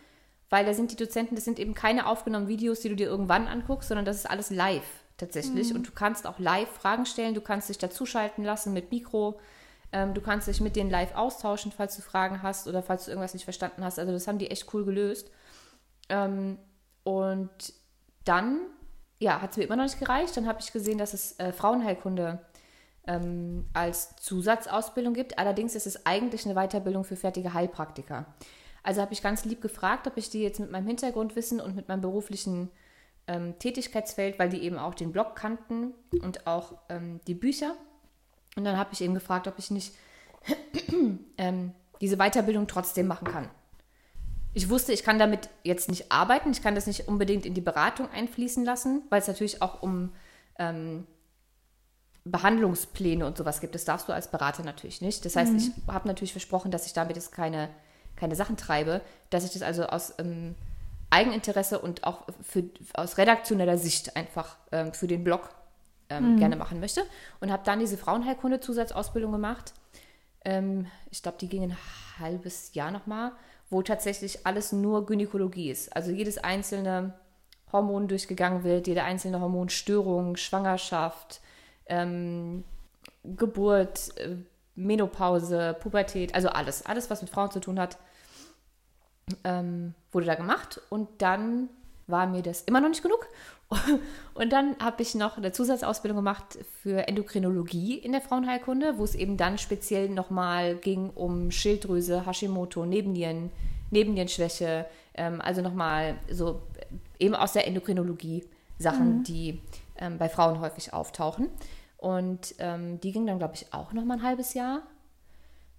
Weil 0.50 0.66
da 0.66 0.74
sind 0.74 0.90
die 0.90 0.96
Dozenten, 0.96 1.34
das 1.34 1.44
sind 1.44 1.58
eben 1.58 1.74
keine 1.74 2.06
aufgenommenen 2.06 2.48
Videos, 2.48 2.80
die 2.80 2.90
du 2.90 2.96
dir 2.96 3.06
irgendwann 3.06 3.46
anguckst, 3.46 3.88
sondern 3.88 4.04
das 4.04 4.16
ist 4.16 4.28
alles 4.28 4.50
live 4.50 4.84
tatsächlich. 5.16 5.70
Mhm. 5.70 5.76
Und 5.76 5.88
du 5.88 5.92
kannst 5.92 6.26
auch 6.26 6.38
live 6.38 6.68
Fragen 6.68 7.06
stellen, 7.06 7.34
du 7.34 7.40
kannst 7.40 7.68
dich 7.68 7.78
dazuschalten 7.78 8.44
lassen 8.44 8.72
mit 8.72 8.90
Mikro. 8.90 9.40
Ähm, 9.92 10.12
du 10.12 10.20
kannst 10.20 10.46
dich 10.46 10.60
mit 10.60 10.76
denen 10.76 10.90
live 10.90 11.14
austauschen, 11.14 11.72
falls 11.72 11.96
du 11.96 12.02
Fragen 12.02 12.42
hast 12.42 12.68
oder 12.68 12.82
falls 12.82 13.06
du 13.06 13.12
irgendwas 13.12 13.32
nicht 13.34 13.44
verstanden 13.44 13.82
hast. 13.82 13.98
Also 13.98 14.12
das 14.12 14.28
haben 14.28 14.38
die 14.38 14.50
echt 14.50 14.72
cool 14.74 14.84
gelöst. 14.84 15.30
Ähm, 16.08 16.58
und 17.02 17.72
dann, 18.24 18.60
ja, 19.18 19.40
hat 19.40 19.52
es 19.52 19.56
mir 19.56 19.64
immer 19.64 19.76
noch 19.76 19.84
nicht 19.84 20.00
gereicht. 20.00 20.36
Dann 20.36 20.46
habe 20.46 20.60
ich 20.60 20.72
gesehen, 20.72 20.98
dass 20.98 21.14
es 21.14 21.38
äh, 21.38 21.52
Frauenheilkunde 21.52 22.40
ähm, 23.06 23.66
als 23.72 24.16
Zusatzausbildung 24.16 25.14
gibt. 25.14 25.38
Allerdings 25.38 25.74
ist 25.74 25.86
es 25.86 26.06
eigentlich 26.06 26.44
eine 26.44 26.54
Weiterbildung 26.54 27.04
für 27.04 27.16
fertige 27.16 27.54
Heilpraktiker. 27.54 28.26
Also 28.82 29.00
habe 29.00 29.12
ich 29.12 29.22
ganz 29.22 29.44
lieb 29.44 29.60
gefragt, 29.60 30.06
ob 30.06 30.16
ich 30.16 30.30
die 30.30 30.42
jetzt 30.42 30.60
mit 30.60 30.70
meinem 30.70 30.86
Hintergrundwissen 30.86 31.60
und 31.60 31.76
mit 31.76 31.88
meinem 31.88 32.00
beruflichen 32.00 32.70
ähm, 33.26 33.58
Tätigkeitsfeld, 33.58 34.38
weil 34.38 34.48
die 34.48 34.62
eben 34.62 34.78
auch 34.78 34.94
den 34.94 35.12
Blog 35.12 35.36
kannten 35.36 35.92
und 36.22 36.46
auch 36.46 36.74
ähm, 36.88 37.20
die 37.26 37.34
Bücher. 37.34 37.74
Und 38.56 38.64
dann 38.64 38.76
habe 38.76 38.90
ich 38.92 39.00
eben 39.00 39.14
gefragt, 39.14 39.46
ob 39.48 39.58
ich 39.58 39.70
nicht 39.70 39.94
ähm, 41.38 41.72
diese 42.00 42.16
Weiterbildung 42.16 42.66
trotzdem 42.66 43.06
machen 43.06 43.28
kann. 43.28 43.48
Ich 44.52 44.68
wusste, 44.68 44.92
ich 44.92 45.04
kann 45.04 45.18
damit 45.18 45.48
jetzt 45.62 45.88
nicht 45.88 46.10
arbeiten, 46.10 46.50
ich 46.50 46.62
kann 46.62 46.74
das 46.74 46.86
nicht 46.86 47.06
unbedingt 47.06 47.46
in 47.46 47.54
die 47.54 47.60
Beratung 47.60 48.10
einfließen 48.10 48.64
lassen, 48.64 49.02
weil 49.10 49.20
es 49.20 49.28
natürlich 49.28 49.62
auch 49.62 49.82
um 49.82 50.12
ähm, 50.58 51.06
Behandlungspläne 52.24 53.26
und 53.26 53.36
sowas 53.36 53.60
gibt. 53.60 53.74
Das 53.74 53.84
darfst 53.84 54.08
du 54.08 54.12
als 54.12 54.30
Berater 54.30 54.62
natürlich 54.62 55.00
nicht. 55.00 55.24
Das 55.24 55.36
heißt, 55.36 55.52
mhm. 55.52 55.58
ich 55.58 55.70
habe 55.88 56.06
natürlich 56.06 56.32
versprochen, 56.32 56.70
dass 56.70 56.86
ich 56.86 56.92
damit 56.92 57.16
jetzt 57.16 57.32
keine, 57.32 57.70
keine 58.16 58.36
Sachen 58.36 58.56
treibe, 58.56 59.00
dass 59.30 59.44
ich 59.44 59.52
das 59.52 59.62
also 59.62 59.84
aus 59.86 60.14
ähm, 60.18 60.54
Eigeninteresse 61.08 61.78
und 61.78 62.04
auch 62.04 62.26
für, 62.42 62.64
aus 62.94 63.18
redaktioneller 63.18 63.78
Sicht 63.78 64.16
einfach 64.16 64.56
ähm, 64.70 64.92
für 64.92 65.06
den 65.06 65.24
Blog 65.24 65.50
ähm, 66.10 66.34
mhm. 66.34 66.38
gerne 66.38 66.56
machen 66.56 66.80
möchte. 66.80 67.02
Und 67.40 67.50
habe 67.50 67.62
dann 67.64 67.80
diese 67.80 67.96
Frauenheilkunde-Zusatzausbildung 67.96 69.32
gemacht. 69.32 69.72
Ähm, 70.44 70.86
ich 71.10 71.22
glaube, 71.22 71.38
die 71.40 71.48
ging 71.48 71.62
ein 71.62 71.76
halbes 72.18 72.74
Jahr 72.74 72.90
nochmal, 72.90 73.32
wo 73.70 73.82
tatsächlich 73.82 74.46
alles 74.46 74.72
nur 74.72 75.06
Gynäkologie 75.06 75.70
ist. 75.70 75.94
Also 75.96 76.10
jedes 76.10 76.38
einzelne 76.38 77.14
Hormon 77.72 78.08
durchgegangen 78.08 78.64
wird, 78.64 78.86
jede 78.86 79.04
einzelne 79.04 79.40
Hormonstörung, 79.40 80.36
Schwangerschaft, 80.36 81.40
ähm, 81.90 82.64
Geburt, 83.24 84.16
äh, 84.16 84.36
Menopause, 84.74 85.76
Pubertät, 85.78 86.34
also 86.34 86.48
alles, 86.48 86.86
alles, 86.86 87.10
was 87.10 87.20
mit 87.20 87.30
Frauen 87.30 87.50
zu 87.50 87.60
tun 87.60 87.78
hat, 87.78 87.98
ähm, 89.44 89.94
wurde 90.10 90.26
da 90.26 90.34
gemacht. 90.34 90.80
Und 90.88 91.08
dann 91.18 91.68
war 92.06 92.26
mir 92.26 92.42
das 92.42 92.62
immer 92.62 92.80
noch 92.80 92.88
nicht 92.88 93.02
genug. 93.02 93.26
Und 94.34 94.52
dann 94.52 94.76
habe 94.80 95.02
ich 95.02 95.14
noch 95.14 95.36
eine 95.36 95.52
Zusatzausbildung 95.52 96.16
gemacht 96.16 96.58
für 96.82 97.06
Endokrinologie 97.06 97.98
in 97.98 98.12
der 98.12 98.20
Frauenheilkunde, 98.20 98.98
wo 98.98 99.04
es 99.04 99.14
eben 99.14 99.36
dann 99.36 99.58
speziell 99.58 100.08
nochmal 100.08 100.76
ging 100.76 101.10
um 101.10 101.50
Schilddrüse, 101.50 102.26
Hashimoto, 102.26 102.84
Nebennieren, 102.86 103.50
Nebennierenschwäche, 103.90 104.86
ähm, 105.14 105.40
also 105.40 105.62
nochmal 105.62 106.16
so 106.30 106.62
eben 107.18 107.34
aus 107.34 107.52
der 107.52 107.66
Endokrinologie 107.66 108.44
Sachen, 108.78 109.18
mhm. 109.18 109.24
die 109.24 109.60
ähm, 109.98 110.18
bei 110.18 110.28
Frauen 110.28 110.60
häufig 110.60 110.92
auftauchen. 110.92 111.48
Und 112.00 112.54
ähm, 112.60 112.98
die 113.00 113.12
ging 113.12 113.26
dann, 113.26 113.36
glaube 113.36 113.56
ich, 113.56 113.74
auch 113.74 113.92
noch 113.92 114.06
mal 114.06 114.14
ein 114.14 114.22
halbes 114.22 114.54
Jahr. 114.54 114.80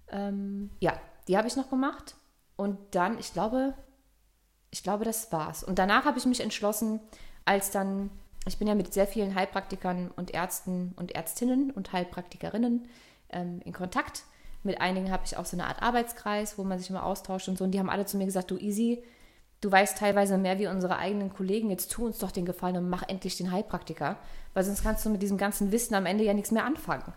Ähm, 0.06 0.70
ja, 0.78 0.92
die 1.26 1.36
habe 1.36 1.48
ich 1.48 1.56
noch 1.56 1.68
gemacht. 1.68 2.14
Und 2.54 2.78
dann, 2.92 3.18
ich 3.18 3.32
glaube, 3.32 3.74
ich 4.70 4.84
glaube, 4.84 5.04
das 5.04 5.32
war's. 5.32 5.64
Und 5.64 5.80
danach 5.80 6.04
habe 6.04 6.18
ich 6.18 6.24
mich 6.24 6.38
entschlossen, 6.38 7.00
als 7.44 7.72
dann, 7.72 8.08
ich 8.46 8.56
bin 8.56 8.68
ja 8.68 8.76
mit 8.76 8.94
sehr 8.94 9.08
vielen 9.08 9.34
Heilpraktikern 9.34 10.12
und 10.14 10.32
Ärzten 10.32 10.92
und 10.94 11.12
Ärztinnen 11.12 11.72
und 11.72 11.92
Heilpraktikerinnen 11.92 12.86
ähm, 13.30 13.60
in 13.64 13.72
Kontakt. 13.72 14.22
Mit 14.62 14.80
einigen 14.80 15.10
habe 15.10 15.24
ich 15.26 15.36
auch 15.36 15.44
so 15.44 15.56
eine 15.56 15.66
Art 15.66 15.82
Arbeitskreis, 15.82 16.56
wo 16.56 16.62
man 16.62 16.78
sich 16.78 16.88
immer 16.88 17.04
austauscht 17.04 17.48
und 17.48 17.58
so. 17.58 17.64
Und 17.64 17.72
die 17.72 17.80
haben 17.80 17.90
alle 17.90 18.06
zu 18.06 18.16
mir 18.16 18.26
gesagt, 18.26 18.52
du 18.52 18.58
Easy, 18.58 19.02
du 19.62 19.72
weißt 19.72 19.96
teilweise 19.96 20.36
mehr 20.36 20.58
wie 20.58 20.66
unsere 20.66 20.98
eigenen 20.98 21.32
Kollegen, 21.32 21.70
jetzt 21.70 21.90
tu 21.90 22.04
uns 22.04 22.18
doch 22.18 22.32
den 22.32 22.44
Gefallen 22.44 22.76
und 22.76 22.90
mach 22.90 23.08
endlich 23.08 23.38
den 23.38 23.50
Heilpraktiker, 23.50 24.18
weil 24.52 24.64
sonst 24.64 24.82
kannst 24.82 25.06
du 25.06 25.10
mit 25.10 25.22
diesem 25.22 25.38
ganzen 25.38 25.72
Wissen 25.72 25.94
am 25.94 26.04
Ende 26.04 26.24
ja 26.24 26.34
nichts 26.34 26.50
mehr 26.50 26.66
anfangen. 26.66 27.14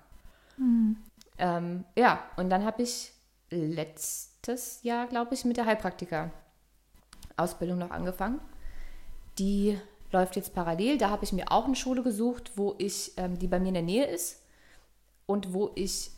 Mhm. 0.57 0.95
Ähm, 1.37 1.83
ja, 1.97 2.23
und 2.37 2.49
dann 2.49 2.63
habe 2.63 2.81
ich 2.83 3.11
letztes 3.49 4.81
Jahr, 4.83 5.07
glaube 5.07 5.33
ich, 5.33 5.43
mit 5.43 5.57
der 5.57 5.65
Heilpraktiker-Ausbildung 5.65 7.79
noch 7.79 7.91
angefangen. 7.91 8.39
Die 9.39 9.77
läuft 10.11 10.35
jetzt 10.35 10.53
parallel. 10.53 10.99
Da 10.99 11.09
habe 11.09 11.25
ich 11.25 11.33
mir 11.33 11.51
auch 11.51 11.65
eine 11.65 11.75
Schule 11.75 12.03
gesucht, 12.03 12.51
wo 12.55 12.75
ich, 12.77 13.13
ähm, 13.17 13.39
die 13.39 13.47
bei 13.47 13.59
mir 13.59 13.69
in 13.69 13.73
der 13.73 13.83
Nähe 13.83 14.05
ist 14.05 14.43
und 15.25 15.53
wo 15.53 15.71
ich 15.75 16.11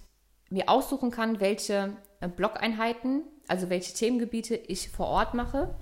mir 0.49 0.67
aussuchen 0.67 1.09
kann, 1.09 1.39
welche 1.39 1.95
äh, 2.19 2.27
Blockeinheiten, 2.27 3.23
also 3.47 3.69
welche 3.69 3.93
Themengebiete 3.93 4.55
ich 4.55 4.89
vor 4.89 5.07
Ort 5.07 5.33
mache 5.33 5.73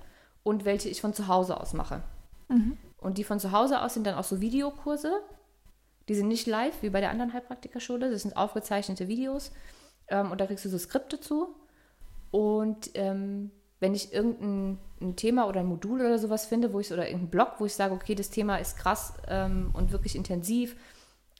und 0.45 0.63
welche 0.63 0.89
ich 0.89 1.01
von 1.01 1.13
zu 1.13 1.27
Hause 1.27 1.59
aus 1.59 1.73
mache. 1.73 2.03
Mhm. 2.49 2.77
Und 2.97 3.17
die 3.17 3.23
von 3.23 3.39
zu 3.39 3.51
Hause 3.51 3.81
aus 3.81 3.95
sind 3.95 4.05
dann 4.05 4.13
auch 4.13 4.23
so 4.23 4.41
Videokurse. 4.41 5.11
Die 6.07 6.13
sind 6.13 6.27
nicht 6.27 6.45
live 6.45 6.83
wie 6.83 6.91
bei 6.91 7.01
der 7.01 7.09
anderen 7.09 7.33
Heilpraktikerschule. 7.33 8.11
Das 8.11 8.21
sind 8.21 8.37
aufgezeichnete 8.37 9.07
Videos. 9.07 9.51
Ähm, 10.07 10.31
und 10.31 10.39
da 10.39 10.45
kriegst 10.45 10.63
du 10.63 10.69
so 10.69 10.77
Skripte 10.77 11.19
zu. 11.19 11.55
Und 12.29 12.91
ähm, 12.93 13.49
wenn 13.79 13.95
ich 13.95 14.13
irgendein 14.13 14.77
Thema 15.15 15.47
oder 15.47 15.61
ein 15.61 15.65
Modul 15.65 15.99
oder 15.99 16.19
sowas 16.19 16.45
finde, 16.45 16.73
wo 16.73 16.79
ich 16.79 16.93
oder 16.93 17.07
irgendeinen 17.07 17.31
Blog, 17.31 17.53
wo 17.57 17.65
ich 17.65 17.73
sage, 17.73 17.95
okay, 17.95 18.13
das 18.13 18.29
Thema 18.29 18.57
ist 18.57 18.77
krass 18.77 19.13
ähm, 19.27 19.71
und 19.73 19.91
wirklich 19.91 20.15
intensiv, 20.15 20.75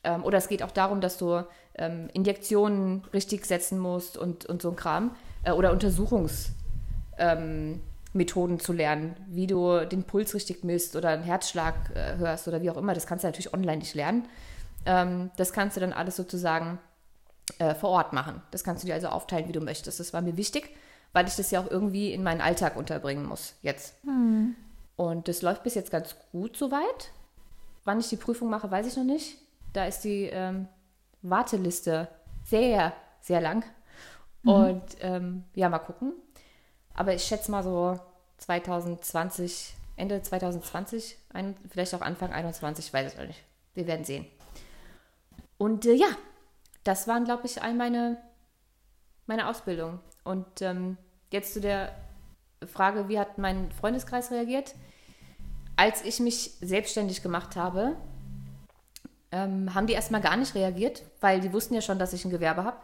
ähm, 0.04 0.24
oder 0.24 0.40
es 0.40 0.48
geht 0.48 0.64
auch 0.64 0.72
darum, 0.72 1.00
dass 1.00 1.20
du 1.20 1.46
ähm, 1.76 2.10
Injektionen 2.12 3.04
richtig 3.14 3.46
setzen 3.46 3.78
musst 3.78 4.18
und, 4.18 4.48
und 4.48 4.64
so 4.64 4.70
ein 4.70 4.76
Kram, 4.76 5.16
äh, 5.44 5.52
oder 5.52 5.72
Untersuchungsmethoden 5.72 6.56
ähm, 7.20 7.82
zu 8.60 8.74
lernen, 8.74 9.16
wie 9.28 9.48
du 9.48 9.86
den 9.86 10.04
Puls 10.04 10.34
richtig 10.34 10.64
misst 10.64 10.96
oder 10.96 11.10
einen 11.10 11.24
Herzschlag 11.24 11.76
äh, 11.96 12.18
hörst 12.18 12.48
oder 12.48 12.62
wie 12.62 12.70
auch 12.70 12.78
immer. 12.78 12.94
Das 12.94 13.08
kannst 13.08 13.24
du 13.24 13.28
natürlich 13.28 13.54
online 13.54 13.78
nicht 13.78 13.96
lernen. 13.96 14.28
Ähm, 14.86 15.32
das 15.38 15.54
kannst 15.54 15.76
du 15.78 15.82
dann 15.82 15.94
alles 15.94 16.16
sozusagen 16.16 16.80
äh, 17.60 17.76
vor 17.76 17.90
Ort 17.90 18.14
machen. 18.14 18.42
Das 18.52 18.64
kannst 18.64 18.84
du 18.84 18.88
dir 18.88 18.94
also 18.94 19.08
aufteilen, 19.08 19.48
wie 19.48 19.54
du 19.54 19.62
möchtest. 19.62 20.00
Das 20.00 20.14
war 20.14 20.22
mir 20.22 20.38
wichtig 20.38 20.70
weil 21.16 21.28
ich 21.28 21.38
das 21.38 21.50
ja 21.50 21.62
auch 21.62 21.72
irgendwie 21.72 22.12
in 22.12 22.24
meinen 22.24 22.42
Alltag 22.42 22.76
unterbringen 22.76 23.26
muss 23.26 23.56
jetzt. 23.62 23.96
Hm. 24.04 24.54
Und 24.98 25.30
das 25.30 25.42
läuft 25.42 25.64
bis 25.64 25.74
jetzt 25.74 25.90
ganz 25.90 26.14
gut 26.34 26.58
soweit. 26.58 27.12
Wann 27.86 28.02
ich 28.02 28.10
die 28.10 28.18
Prüfung 28.18 28.50
mache, 28.50 28.70
weiß 28.70 28.86
ich 28.86 28.98
noch 28.98 29.06
nicht. 29.06 29.38
Da 29.72 29.86
ist 29.86 30.02
die 30.02 30.26
ähm, 30.26 30.68
Warteliste 31.22 32.10
sehr, 32.44 32.92
sehr 33.22 33.40
lang. 33.40 33.64
Mhm. 34.44 34.50
Und 34.50 34.84
ähm, 35.00 35.44
ja, 35.54 35.70
mal 35.70 35.80
gucken. 35.80 36.12
Aber 36.96 37.14
ich 37.14 37.24
schätze 37.24 37.52
mal 37.52 37.64
so 37.64 38.00
2020, 38.38 39.76
Ende 39.96 40.22
2020, 40.22 41.18
ein, 41.34 41.56
vielleicht 41.70 41.94
auch 41.94 42.02
Anfang 42.02 42.32
21, 42.32 42.92
weiß 42.94 43.14
ich 43.14 43.20
noch 43.20 43.28
nicht. 43.28 43.44
Wir 43.74 43.88
werden 43.88 44.06
sehen. 44.06 44.26
Und 45.58 45.86
äh, 45.86 45.94
ja, 45.94 46.08
das 46.84 47.08
waren, 47.08 47.26
glaube 47.26 47.46
ich, 47.46 47.62
all 47.62 47.74
meine, 47.74 48.18
meine 49.28 49.48
Ausbildung. 49.50 50.00
Und 50.24 50.62
ähm, 50.62 50.98
Jetzt 51.36 51.54
zu 51.54 51.60
der 51.60 51.94
Frage, 52.66 53.10
wie 53.10 53.20
hat 53.20 53.38
mein 53.38 53.70
Freundeskreis 53.72 54.32
reagiert? 54.32 54.76
Als 55.76 56.04
ich 56.04 56.22
mich 56.22 56.52
selbstständig 56.62 57.22
gemacht 57.22 57.56
habe, 57.56 57.98
ähm, 59.34 59.74
haben 59.74 59.88
die 59.88 59.94
erstmal 59.94 60.22
gar 60.22 60.38
nicht 60.38 60.56
reagiert, 60.56 61.04
weil 61.20 61.42
die 61.42 61.52
wussten 61.52 61.74
ja 61.74 61.82
schon, 61.82 62.00
dass 62.00 62.14
ich 62.14 62.24
ein 62.24 62.32
Gewerbe 62.32 62.64
habe. 62.64 62.78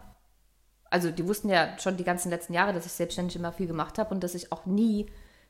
Also 0.91 1.09
die 1.09 1.27
wussten 1.27 1.49
ja 1.49 1.79
schon 1.79 1.97
die 1.97 2.03
ganzen 2.03 2.29
letzten 2.29 2.53
Jahre, 2.53 2.73
dass 2.73 2.85
ich 2.85 2.91
selbstständig 2.91 3.35
immer 3.37 3.53
viel 3.53 3.65
gemacht 3.65 3.97
habe 3.97 4.13
und 4.13 4.23
dass 4.23 4.35
ich 4.35 4.51
auch 4.51 4.65
nie 4.65 5.07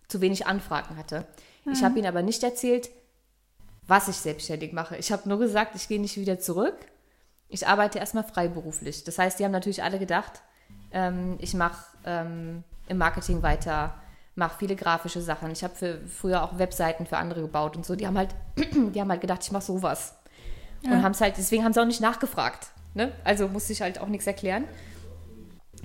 zu 0.08 0.22
wenig 0.22 0.46
Anfragen 0.46 0.96
hatte. 0.96 1.26
Mhm. 1.66 1.74
Ich 1.74 1.84
habe 1.84 1.98
ihnen 1.98 2.08
aber 2.08 2.22
nicht 2.22 2.44
erzählt, 2.44 2.90
was 3.88 4.08
ich 4.08 4.18
selbstständig 4.18 4.72
mache. 4.72 4.96
Ich 4.98 5.12
habe 5.12 5.28
nur 5.28 5.40
gesagt, 5.40 5.76
ich 5.76 5.88
gehe 5.88 6.00
nicht 6.00 6.16
wieder 6.16 6.40
zurück. 6.40 6.76
Ich 7.50 7.68
arbeite 7.68 8.00
erstmal 8.00 8.24
freiberuflich. 8.24 9.04
Das 9.04 9.18
heißt, 9.18 9.40
die 9.40 9.44
haben 9.44 9.52
natürlich 9.52 9.84
alle 9.84 10.00
gedacht, 10.00 10.42
ähm, 10.92 11.38
ich 11.40 11.56
mache 11.56 11.86
ähm, 12.06 12.64
im 12.88 12.98
Marketing 12.98 13.42
weiter, 13.42 13.96
mache 14.36 14.60
viele 14.60 14.76
grafische 14.76 15.22
Sachen. 15.22 15.52
Ich 15.52 15.64
habe 15.64 16.00
früher 16.08 16.44
auch 16.44 16.60
Webseiten 16.60 17.06
für 17.08 17.18
andere 17.18 17.42
gebaut 17.42 17.76
und 17.76 17.86
so. 17.86 17.96
Die 17.96 18.06
haben 18.06 18.18
halt, 18.18 18.36
die 18.58 19.02
haben 19.02 19.10
halt 19.10 19.22
gedacht, 19.22 19.44
ich 19.44 19.52
mache 19.52 19.64
sowas. 19.64 20.16
Ja. 20.84 20.92
Und 20.92 21.04
haben 21.04 21.12
es 21.14 21.22
halt, 21.22 21.38
deswegen 21.38 21.64
haben 21.64 21.74
sie 21.74 21.82
auch 21.82 21.86
nicht 21.86 22.02
nachgefragt. 22.02 22.68
Ne? 22.94 23.12
Also 23.24 23.48
musste 23.48 23.74
ich 23.74 23.82
halt 23.82 24.00
auch 24.00 24.08
nichts 24.08 24.28
erklären. 24.28 24.66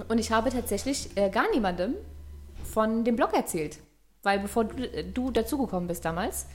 Und 0.09 0.19
ich 0.19 0.31
habe 0.31 0.51
tatsächlich 0.51 1.17
äh, 1.17 1.31
gar 1.31 1.51
niemandem 1.51 1.95
von 2.65 3.05
dem 3.05 3.17
Blog 3.17 3.33
erzählt. 3.33 3.79
Weil 4.23 4.41
bevor 4.41 4.65
du, 4.65 4.83
äh, 4.83 5.05
du 5.05 5.31
dazugekommen 5.31 5.89
bist 5.89 6.05
damals, 6.05 6.47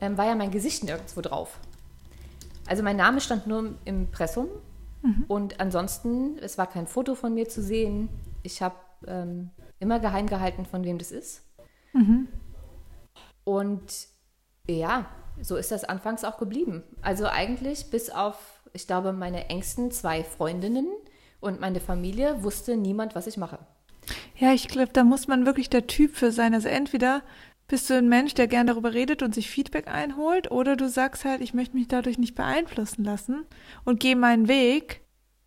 ähm, 0.00 0.16
war 0.16 0.26
ja 0.26 0.34
mein 0.34 0.50
Gesicht 0.50 0.84
nirgendwo 0.84 1.20
drauf. 1.20 1.58
Also 2.66 2.82
mein 2.82 2.96
Name 2.96 3.20
stand 3.20 3.46
nur 3.46 3.60
im 3.60 3.78
Impressum 3.84 4.48
mhm. 5.02 5.24
und 5.26 5.60
ansonsten, 5.60 6.38
es 6.38 6.58
war 6.58 6.66
kein 6.66 6.86
Foto 6.86 7.14
von 7.14 7.34
mir 7.34 7.48
zu 7.48 7.62
sehen. 7.62 8.10
Ich 8.42 8.60
habe 8.60 8.76
ähm, 9.06 9.50
immer 9.78 10.00
geheim 10.00 10.26
gehalten, 10.26 10.66
von 10.66 10.84
wem 10.84 10.98
das 10.98 11.10
ist. 11.10 11.42
Mhm. 11.94 12.28
Und 13.44 14.08
ja, 14.68 15.06
so 15.40 15.56
ist 15.56 15.70
das 15.70 15.84
anfangs 15.84 16.24
auch 16.24 16.36
geblieben. 16.36 16.82
Also 17.00 17.26
eigentlich 17.26 17.90
bis 17.90 18.10
auf, 18.10 18.62
ich 18.74 18.86
glaube, 18.86 19.12
meine 19.12 19.48
engsten 19.48 19.90
zwei 19.90 20.22
Freundinnen 20.22 20.88
und 21.40 21.60
meine 21.60 21.80
Familie 21.80 22.42
wusste 22.42 22.76
niemand, 22.76 23.14
was 23.14 23.26
ich 23.26 23.36
mache. 23.36 23.58
Ja, 24.36 24.52
ich 24.52 24.68
glaube, 24.68 24.92
da 24.92 25.04
muss 25.04 25.28
man 25.28 25.46
wirklich 25.46 25.68
der 25.68 25.86
Typ 25.86 26.16
für 26.16 26.32
sein. 26.32 26.54
Also 26.54 26.68
entweder 26.68 27.22
bist 27.66 27.90
du 27.90 27.94
ein 27.94 28.08
Mensch, 28.08 28.34
der 28.34 28.48
gern 28.48 28.66
darüber 28.66 28.94
redet 28.94 29.22
und 29.22 29.34
sich 29.34 29.50
Feedback 29.50 29.88
einholt, 29.88 30.50
oder 30.50 30.74
du 30.74 30.88
sagst 30.88 31.24
halt, 31.24 31.42
ich 31.42 31.52
möchte 31.54 31.76
mich 31.76 31.88
dadurch 31.88 32.18
nicht 32.18 32.34
beeinflussen 32.34 33.04
lassen 33.04 33.44
und 33.84 34.00
gehe 34.00 34.16
meinen 34.16 34.48
Weg 34.48 35.02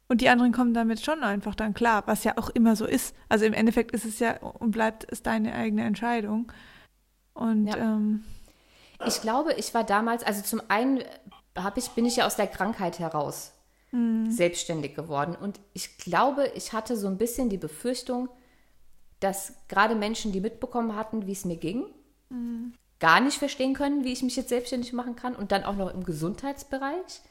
und 0.07 0.21
die 0.21 0.29
anderen 0.29 0.51
kommen 0.51 0.73
damit 0.73 0.99
schon 0.99 1.23
einfach 1.23 1.55
dann 1.55 1.73
klar, 1.73 2.03
was 2.05 2.23
ja 2.23 2.37
auch 2.37 2.49
immer 2.49 2.75
so 2.75 2.85
ist. 2.85 3.15
Also 3.29 3.45
im 3.45 3.53
Endeffekt 3.53 3.91
ist 3.91 4.05
es 4.05 4.19
ja 4.19 4.37
und 4.37 4.71
bleibt 4.71 5.09
es 5.09 5.23
deine 5.23 5.55
eigene 5.55 5.83
Entscheidung. 5.83 6.51
Und 7.33 7.67
ja. 7.67 7.77
ähm, 7.77 8.23
ich 9.07 9.21
glaube, 9.21 9.53
ich 9.53 9.73
war 9.73 9.83
damals, 9.83 10.23
also 10.23 10.43
zum 10.43 10.61
einen 10.67 10.99
ich, 11.75 11.89
bin 11.91 12.05
ich 12.05 12.17
ja 12.17 12.25
aus 12.25 12.35
der 12.35 12.47
Krankheit 12.47 12.99
heraus 12.99 13.53
mhm. 13.91 14.31
selbstständig 14.31 14.95
geworden. 14.95 15.35
Und 15.39 15.59
ich 15.73 15.97
glaube, 15.97 16.51
ich 16.55 16.73
hatte 16.73 16.97
so 16.97 17.07
ein 17.07 17.17
bisschen 17.17 17.49
die 17.49 17.57
Befürchtung, 17.57 18.29
dass 19.19 19.53
gerade 19.67 19.95
Menschen, 19.95 20.31
die 20.31 20.41
mitbekommen 20.41 20.95
hatten, 20.95 21.27
wie 21.27 21.31
es 21.31 21.45
mir 21.45 21.57
ging, 21.57 21.85
mhm. 22.29 22.73
gar 22.99 23.19
nicht 23.19 23.37
verstehen 23.37 23.73
können, 23.73 24.03
wie 24.03 24.13
ich 24.13 24.23
mich 24.23 24.35
jetzt 24.35 24.49
selbstständig 24.49 24.93
machen 24.93 25.15
kann 25.15 25.35
und 25.35 25.51
dann 25.51 25.63
auch 25.63 25.75
noch 25.75 25.93
im 25.93 26.03
Gesundheitsbereich. 26.03 27.21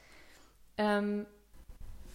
Ähm, 0.79 1.27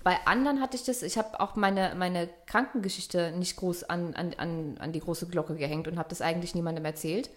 bei 0.03 0.17
anderen 0.25 0.61
hatte 0.61 0.77
ich 0.77 0.83
das, 0.83 1.01
ich 1.01 1.17
habe 1.17 1.39
auch 1.39 1.55
meine, 1.55 1.95
meine 1.95 2.29
Krankengeschichte 2.45 3.31
nicht 3.31 3.57
groß 3.57 3.85
an, 3.85 4.13
an, 4.13 4.35
an, 4.37 4.77
an 4.79 4.91
die 4.91 4.99
große 4.99 5.25
Glocke 5.27 5.55
gehängt 5.55 5.87
und 5.87 5.97
habe 5.97 6.09
das 6.09 6.21
eigentlich 6.21 6.53
niemandem 6.53 6.85
erzählt. 6.85 7.31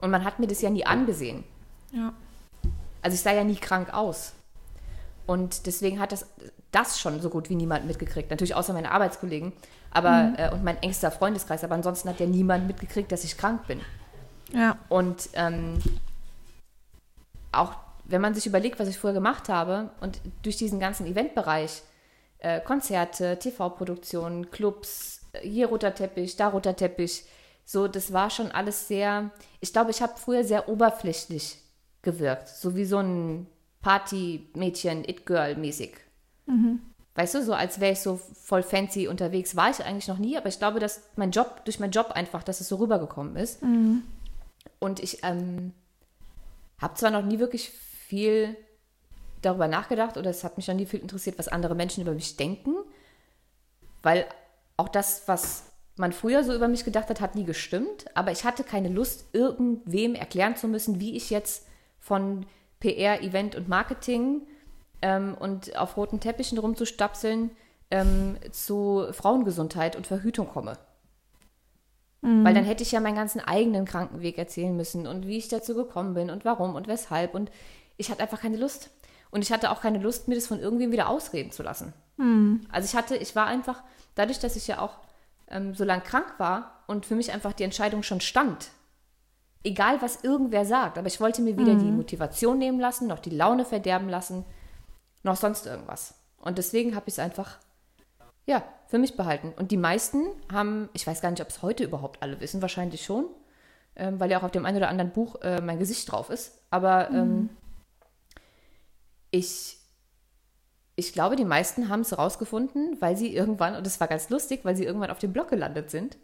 Und 0.00 0.10
man 0.10 0.24
hat 0.24 0.40
mir 0.40 0.48
das 0.48 0.60
ja 0.60 0.68
nie 0.68 0.84
angesehen. 0.84 1.44
Ja. 1.92 2.12
Also 3.02 3.14
ich 3.14 3.20
sah 3.20 3.32
ja 3.32 3.44
nie 3.44 3.54
krank 3.54 3.94
aus. 3.94 4.32
Und 5.28 5.66
deswegen 5.66 6.00
hat 6.00 6.10
das, 6.10 6.26
das 6.72 6.98
schon 6.98 7.20
so 7.20 7.28
gut 7.28 7.50
wie 7.50 7.54
niemand 7.54 7.86
mitgekriegt. 7.86 8.30
Natürlich 8.30 8.54
außer 8.54 8.72
meine 8.72 8.90
Arbeitskollegen 8.90 9.52
aber, 9.90 10.22
mhm. 10.22 10.34
äh, 10.38 10.50
und 10.50 10.64
mein 10.64 10.82
engster 10.82 11.10
Freundeskreis. 11.10 11.62
Aber 11.64 11.74
ansonsten 11.74 12.08
hat 12.08 12.18
ja 12.18 12.24
niemand 12.24 12.66
mitgekriegt, 12.66 13.12
dass 13.12 13.24
ich 13.24 13.36
krank 13.36 13.66
bin. 13.66 13.82
Ja. 14.54 14.78
Und 14.88 15.28
ähm, 15.34 15.80
auch 17.52 17.74
wenn 18.04 18.22
man 18.22 18.34
sich 18.34 18.46
überlegt, 18.46 18.80
was 18.80 18.88
ich 18.88 18.98
vorher 18.98 19.14
gemacht 19.14 19.50
habe 19.50 19.90
und 20.00 20.18
durch 20.42 20.56
diesen 20.56 20.80
ganzen 20.80 21.06
Eventbereich 21.06 21.82
äh, 22.38 22.62
Konzerte, 22.62 23.38
TV-Produktionen, 23.38 24.50
Clubs, 24.50 25.26
äh, 25.32 25.46
hier 25.46 25.68
roter 25.68 25.94
Teppich, 25.94 26.36
da 26.36 26.48
roter 26.48 26.74
Teppich. 26.74 27.26
So, 27.66 27.86
das 27.86 28.14
war 28.14 28.30
schon 28.30 28.50
alles 28.50 28.88
sehr, 28.88 29.30
ich 29.60 29.74
glaube, 29.74 29.90
ich 29.90 30.00
habe 30.00 30.14
früher 30.16 30.42
sehr 30.42 30.70
oberflächlich 30.70 31.58
gewirkt, 32.00 32.48
so 32.48 32.74
wie 32.76 32.86
so 32.86 32.96
ein 32.96 33.46
Party-Mädchen, 33.88 35.02
It-Girl-mäßig. 35.02 35.92
Mhm. 36.44 36.80
Weißt 37.14 37.34
du, 37.34 37.42
so 37.42 37.54
als 37.54 37.80
wäre 37.80 37.94
ich 37.94 38.00
so 38.00 38.20
voll 38.34 38.62
fancy 38.62 39.08
unterwegs, 39.08 39.56
war 39.56 39.70
ich 39.70 39.82
eigentlich 39.82 40.08
noch 40.08 40.18
nie, 40.18 40.36
aber 40.36 40.48
ich 40.50 40.58
glaube, 40.58 40.78
dass 40.78 41.00
mein 41.16 41.30
Job, 41.30 41.64
durch 41.64 41.80
meinen 41.80 41.92
Job 41.92 42.10
einfach, 42.10 42.42
dass 42.42 42.60
es 42.60 42.68
so 42.68 42.76
rübergekommen 42.76 43.36
ist. 43.36 43.62
Mhm. 43.62 44.02
Und 44.78 45.00
ich 45.00 45.24
ähm, 45.24 45.72
habe 46.78 46.96
zwar 46.96 47.10
noch 47.10 47.24
nie 47.24 47.38
wirklich 47.38 47.70
viel 47.70 48.58
darüber 49.40 49.68
nachgedacht 49.68 50.18
oder 50.18 50.28
es 50.28 50.44
hat 50.44 50.58
mich 50.58 50.68
noch 50.68 50.74
nie 50.74 50.84
viel 50.84 51.00
interessiert, 51.00 51.38
was 51.38 51.48
andere 51.48 51.74
Menschen 51.74 52.02
über 52.02 52.12
mich 52.12 52.36
denken, 52.36 52.74
weil 54.02 54.26
auch 54.76 54.90
das, 54.90 55.22
was 55.24 55.64
man 55.96 56.12
früher 56.12 56.44
so 56.44 56.54
über 56.54 56.68
mich 56.68 56.84
gedacht 56.84 57.08
hat, 57.08 57.22
hat 57.22 57.36
nie 57.36 57.44
gestimmt, 57.44 58.04
aber 58.14 58.32
ich 58.32 58.44
hatte 58.44 58.64
keine 58.64 58.90
Lust, 58.90 59.24
irgendwem 59.32 60.14
erklären 60.14 60.56
zu 60.56 60.68
müssen, 60.68 61.00
wie 61.00 61.16
ich 61.16 61.30
jetzt 61.30 61.66
von 61.98 62.44
PR, 62.80 63.22
Event 63.22 63.54
und 63.54 63.68
Marketing 63.68 64.42
ähm, 65.02 65.36
und 65.38 65.76
auf 65.76 65.96
roten 65.96 66.20
Teppichen 66.20 66.58
rumzustapseln 66.58 67.50
ähm, 67.90 68.36
zu 68.52 69.06
Frauengesundheit 69.12 69.96
und 69.96 70.06
Verhütung 70.06 70.48
komme. 70.48 70.78
Mhm. 72.20 72.44
Weil 72.44 72.54
dann 72.54 72.64
hätte 72.64 72.82
ich 72.82 72.92
ja 72.92 73.00
meinen 73.00 73.16
ganzen 73.16 73.40
eigenen 73.40 73.84
Krankenweg 73.84 74.38
erzählen 74.38 74.76
müssen 74.76 75.06
und 75.06 75.26
wie 75.26 75.38
ich 75.38 75.48
dazu 75.48 75.74
gekommen 75.74 76.14
bin 76.14 76.30
und 76.30 76.44
warum 76.44 76.74
und 76.74 76.88
weshalb. 76.88 77.34
Und 77.34 77.50
ich 77.96 78.10
hatte 78.10 78.22
einfach 78.22 78.40
keine 78.40 78.56
Lust. 78.56 78.90
Und 79.30 79.42
ich 79.42 79.52
hatte 79.52 79.70
auch 79.70 79.82
keine 79.82 79.98
Lust, 79.98 80.26
mir 80.28 80.34
das 80.34 80.46
von 80.46 80.58
irgendwem 80.58 80.90
wieder 80.90 81.08
ausreden 81.08 81.52
zu 81.52 81.62
lassen. 81.62 81.92
Mhm. 82.16 82.66
Also 82.70 82.86
ich 82.86 82.96
hatte, 82.96 83.16
ich 83.16 83.36
war 83.36 83.46
einfach, 83.46 83.82
dadurch, 84.14 84.38
dass 84.38 84.56
ich 84.56 84.66
ja 84.66 84.80
auch 84.80 84.98
ähm, 85.48 85.74
so 85.74 85.84
lang 85.84 86.02
krank 86.02 86.34
war 86.38 86.82
und 86.86 87.06
für 87.06 87.14
mich 87.14 87.32
einfach 87.32 87.52
die 87.52 87.64
Entscheidung 87.64 88.02
schon 88.02 88.20
stand, 88.20 88.70
egal 89.64 90.00
was 90.00 90.22
irgendwer 90.22 90.64
sagt, 90.64 90.98
aber 90.98 91.06
ich 91.06 91.20
wollte 91.20 91.42
mir 91.42 91.56
weder 91.56 91.74
mhm. 91.74 91.78
die 91.78 91.90
Motivation 91.90 92.58
nehmen 92.58 92.80
lassen, 92.80 93.08
noch 93.08 93.18
die 93.18 93.30
Laune 93.30 93.64
verderben 93.64 94.08
lassen, 94.08 94.44
noch 95.22 95.36
sonst 95.36 95.66
irgendwas. 95.66 96.14
Und 96.40 96.58
deswegen 96.58 96.94
habe 96.94 97.08
ich 97.08 97.14
es 97.14 97.18
einfach, 97.18 97.58
ja, 98.46 98.62
für 98.86 98.98
mich 98.98 99.16
behalten. 99.16 99.52
Und 99.56 99.70
die 99.70 99.76
meisten 99.76 100.22
haben, 100.52 100.88
ich 100.92 101.06
weiß 101.06 101.20
gar 101.20 101.30
nicht, 101.30 101.42
ob 101.42 101.48
es 101.48 101.62
heute 101.62 101.84
überhaupt 101.84 102.22
alle 102.22 102.40
wissen, 102.40 102.62
wahrscheinlich 102.62 103.04
schon, 103.04 103.26
ähm, 103.96 104.18
weil 104.20 104.30
ja 104.30 104.38
auch 104.38 104.44
auf 104.44 104.50
dem 104.50 104.64
einen 104.64 104.78
oder 104.78 104.88
anderen 104.88 105.10
Buch 105.10 105.40
äh, 105.42 105.60
mein 105.60 105.78
Gesicht 105.78 106.10
drauf 106.10 106.30
ist. 106.30 106.62
Aber 106.70 107.10
ähm, 107.10 107.28
mhm. 107.28 107.50
ich, 109.30 109.78
ich 110.94 111.12
glaube, 111.12 111.36
die 111.36 111.44
meisten 111.44 111.88
haben 111.88 112.00
es 112.00 112.16
rausgefunden, 112.16 112.96
weil 113.00 113.16
sie 113.16 113.34
irgendwann, 113.34 113.74
und 113.74 113.84
das 113.84 114.00
war 114.00 114.06
ganz 114.06 114.30
lustig, 114.30 114.60
weil 114.64 114.76
sie 114.76 114.84
irgendwann 114.84 115.10
auf 115.10 115.18
dem 115.18 115.32
Blog 115.32 115.48
gelandet 115.48 115.90
sind. 115.90 116.16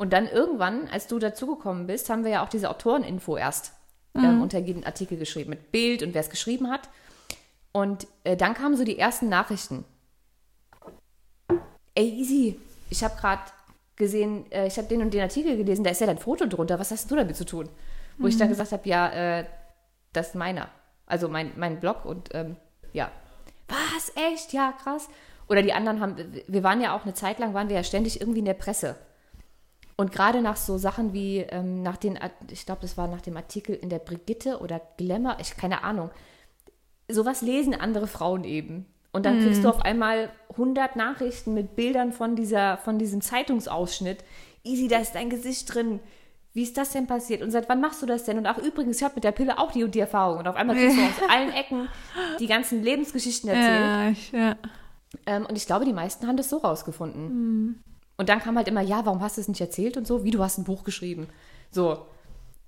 Und 0.00 0.14
dann 0.14 0.26
irgendwann, 0.26 0.88
als 0.88 1.08
du 1.08 1.18
dazugekommen 1.18 1.86
bist, 1.86 2.08
haben 2.08 2.24
wir 2.24 2.30
ja 2.30 2.42
auch 2.42 2.48
diese 2.48 2.70
Autoreninfo 2.70 3.36
erst 3.36 3.74
ähm, 4.14 4.22
mhm. 4.22 4.28
ähm, 4.28 4.40
unter 4.40 4.58
jeden 4.58 4.82
Artikel 4.82 5.18
geschrieben, 5.18 5.50
mit 5.50 5.72
Bild 5.72 6.02
und 6.02 6.14
wer 6.14 6.22
es 6.22 6.30
geschrieben 6.30 6.70
hat. 6.70 6.88
Und 7.72 8.06
äh, 8.24 8.34
dann 8.34 8.54
kamen 8.54 8.78
so 8.78 8.84
die 8.84 8.98
ersten 8.98 9.28
Nachrichten. 9.28 9.84
Ey, 11.94 12.08
easy, 12.08 12.58
ich 12.88 13.04
habe 13.04 13.14
gerade 13.20 13.42
gesehen, 13.96 14.50
äh, 14.50 14.66
ich 14.66 14.78
habe 14.78 14.88
den 14.88 15.02
und 15.02 15.12
den 15.12 15.20
Artikel 15.20 15.58
gelesen, 15.58 15.84
da 15.84 15.90
ist 15.90 16.00
ja 16.00 16.06
dein 16.06 16.16
Foto 16.16 16.46
drunter, 16.46 16.78
was 16.78 16.92
hast 16.92 17.10
du 17.10 17.16
damit 17.16 17.36
zu 17.36 17.44
tun? 17.44 17.68
Wo 18.16 18.22
mhm. 18.22 18.30
ich 18.30 18.38
dann 18.38 18.48
mhm. 18.48 18.52
gesagt 18.52 18.72
habe, 18.72 18.88
ja, 18.88 19.40
äh, 19.40 19.44
das 20.14 20.28
ist 20.28 20.34
meiner. 20.34 20.70
Also 21.04 21.28
mein, 21.28 21.52
mein 21.56 21.78
Blog 21.78 22.06
und 22.06 22.30
ähm, 22.32 22.56
ja. 22.94 23.10
Was? 23.68 24.12
Echt? 24.16 24.54
Ja, 24.54 24.72
krass. 24.82 25.10
Oder 25.46 25.60
die 25.60 25.74
anderen 25.74 26.00
haben, 26.00 26.16
wir 26.48 26.62
waren 26.62 26.80
ja 26.80 26.96
auch 26.96 27.02
eine 27.02 27.12
Zeit 27.12 27.38
lang, 27.38 27.52
waren 27.52 27.68
wir 27.68 27.76
ja 27.76 27.84
ständig 27.84 28.18
irgendwie 28.18 28.38
in 28.38 28.46
der 28.46 28.54
Presse. 28.54 28.96
Und 30.00 30.12
gerade 30.12 30.40
nach 30.40 30.56
so 30.56 30.78
Sachen 30.78 31.12
wie, 31.12 31.40
ähm, 31.40 31.82
nach 31.82 31.98
den, 31.98 32.18
ich 32.50 32.64
glaube, 32.64 32.80
das 32.80 32.96
war 32.96 33.06
nach 33.06 33.20
dem 33.20 33.36
Artikel 33.36 33.74
in 33.74 33.90
der 33.90 33.98
Brigitte 33.98 34.60
oder 34.60 34.80
Glamour, 34.96 35.36
ich 35.42 35.58
keine 35.58 35.84
Ahnung. 35.84 36.08
Sowas 37.06 37.42
lesen 37.42 37.74
andere 37.74 38.06
Frauen 38.06 38.44
eben. 38.44 38.86
Und 39.12 39.26
dann 39.26 39.40
kriegst 39.40 39.62
du 39.62 39.68
mhm. 39.68 39.74
auf 39.74 39.82
einmal 39.82 40.30
100 40.52 40.96
Nachrichten 40.96 41.52
mit 41.52 41.76
Bildern 41.76 42.14
von, 42.14 42.34
dieser, 42.34 42.78
von 42.78 42.98
diesem 42.98 43.20
Zeitungsausschnitt. 43.20 44.24
Easy, 44.64 44.88
da 44.88 45.00
ist 45.00 45.16
dein 45.16 45.28
Gesicht 45.28 45.74
drin. 45.74 46.00
Wie 46.54 46.62
ist 46.62 46.78
das 46.78 46.92
denn 46.92 47.06
passiert? 47.06 47.42
Und 47.42 47.50
seit 47.50 47.68
wann 47.68 47.82
machst 47.82 48.00
du 48.00 48.06
das 48.06 48.24
denn? 48.24 48.38
Und 48.38 48.46
ach, 48.46 48.56
übrigens, 48.56 48.96
ich 48.96 49.02
habe 49.02 49.16
mit 49.16 49.24
der 49.24 49.32
Pille 49.32 49.58
auch 49.58 49.70
die 49.70 49.84
und 49.84 49.94
die 49.94 50.00
Erfahrung. 50.00 50.38
Und 50.38 50.48
auf 50.48 50.56
einmal 50.56 50.76
kriegst 50.76 50.96
du 50.96 51.02
aus 51.24 51.28
allen 51.28 51.52
Ecken 51.52 51.88
die 52.38 52.46
ganzen 52.46 52.82
Lebensgeschichten 52.82 53.50
erzählt. 53.50 53.80
Ja, 53.80 54.08
ich, 54.08 54.32
ja. 54.32 54.56
Ähm, 55.26 55.44
und 55.44 55.58
ich 55.58 55.66
glaube, 55.66 55.84
die 55.84 55.92
meisten 55.92 56.26
haben 56.26 56.38
das 56.38 56.48
so 56.48 56.56
rausgefunden. 56.56 57.24
Mhm. 57.24 57.74
Und 58.20 58.28
dann 58.28 58.38
kam 58.38 58.58
halt 58.58 58.68
immer, 58.68 58.82
ja, 58.82 59.06
warum 59.06 59.22
hast 59.22 59.38
du 59.38 59.40
es 59.40 59.48
nicht 59.48 59.62
erzählt 59.62 59.96
und 59.96 60.06
so? 60.06 60.24
Wie, 60.24 60.30
du 60.30 60.42
hast 60.44 60.58
ein 60.58 60.64
Buch 60.64 60.84
geschrieben. 60.84 61.26
So. 61.70 62.04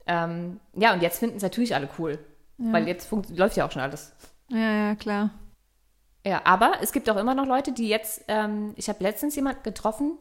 Ähm, 0.07 0.61
ja, 0.75 0.95
und 0.95 1.03
jetzt 1.03 1.19
finden 1.19 1.37
es 1.37 1.43
natürlich 1.43 1.75
alle 1.75 1.91
cool. 1.99 2.19
Ja. 2.57 2.73
Weil 2.73 2.89
jetzt 2.89 3.13
läuft 3.29 3.59
ja 3.59 3.67
auch 3.67 3.71
schon 3.71 3.83
alles. 3.83 4.15
Ja, 4.49 4.89
ja, 4.89 4.95
klar. 4.95 5.29
Ja, 6.25 6.41
aber 6.47 6.77
es 6.81 6.91
gibt 6.91 7.11
auch 7.11 7.19
immer 7.19 7.35
noch 7.35 7.45
Leute, 7.45 7.71
die 7.71 7.87
jetzt, 7.87 8.25
ähm, 8.29 8.73
ich 8.77 8.89
habe 8.89 9.05
letztens 9.05 9.37
jemanden 9.37 9.63
getroffen, 9.63 10.17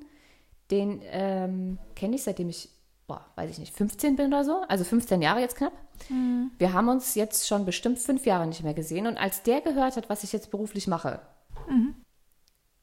den 0.70 1.02
ähm, 1.06 1.78
kenne 1.96 2.18
ich 2.18 2.24
seitdem 2.24 2.50
ich, 2.50 2.68
boah, 3.08 3.26
weiß 3.36 3.52
ich 3.52 3.58
nicht, 3.58 3.74
15 3.74 4.18
bin 4.18 4.34
oder 4.34 4.44
so, 4.44 4.64
also 4.68 4.84
15 4.84 5.22
Jahre 5.22 5.40
jetzt 5.40 5.56
knapp. 5.56 5.72
Mhm. 6.10 6.52
Wir 6.58 6.74
haben 6.74 6.90
uns 6.90 7.16
jetzt 7.16 7.48
schon 7.48 7.64
bestimmt 7.64 8.00
fünf 8.00 8.26
Jahre 8.26 8.48
nicht 8.48 8.64
mehr 8.64 8.74
gesehen 8.74 9.08
und 9.08 9.16
als 9.16 9.44
der 9.44 9.62
gehört 9.62 9.96
hat, 9.96 10.10
was 10.10 10.26
ich 10.26 10.34
jetzt 10.34 10.52
beruflich 10.52 10.88
mache, 10.88 11.22
mhm. 11.70 11.96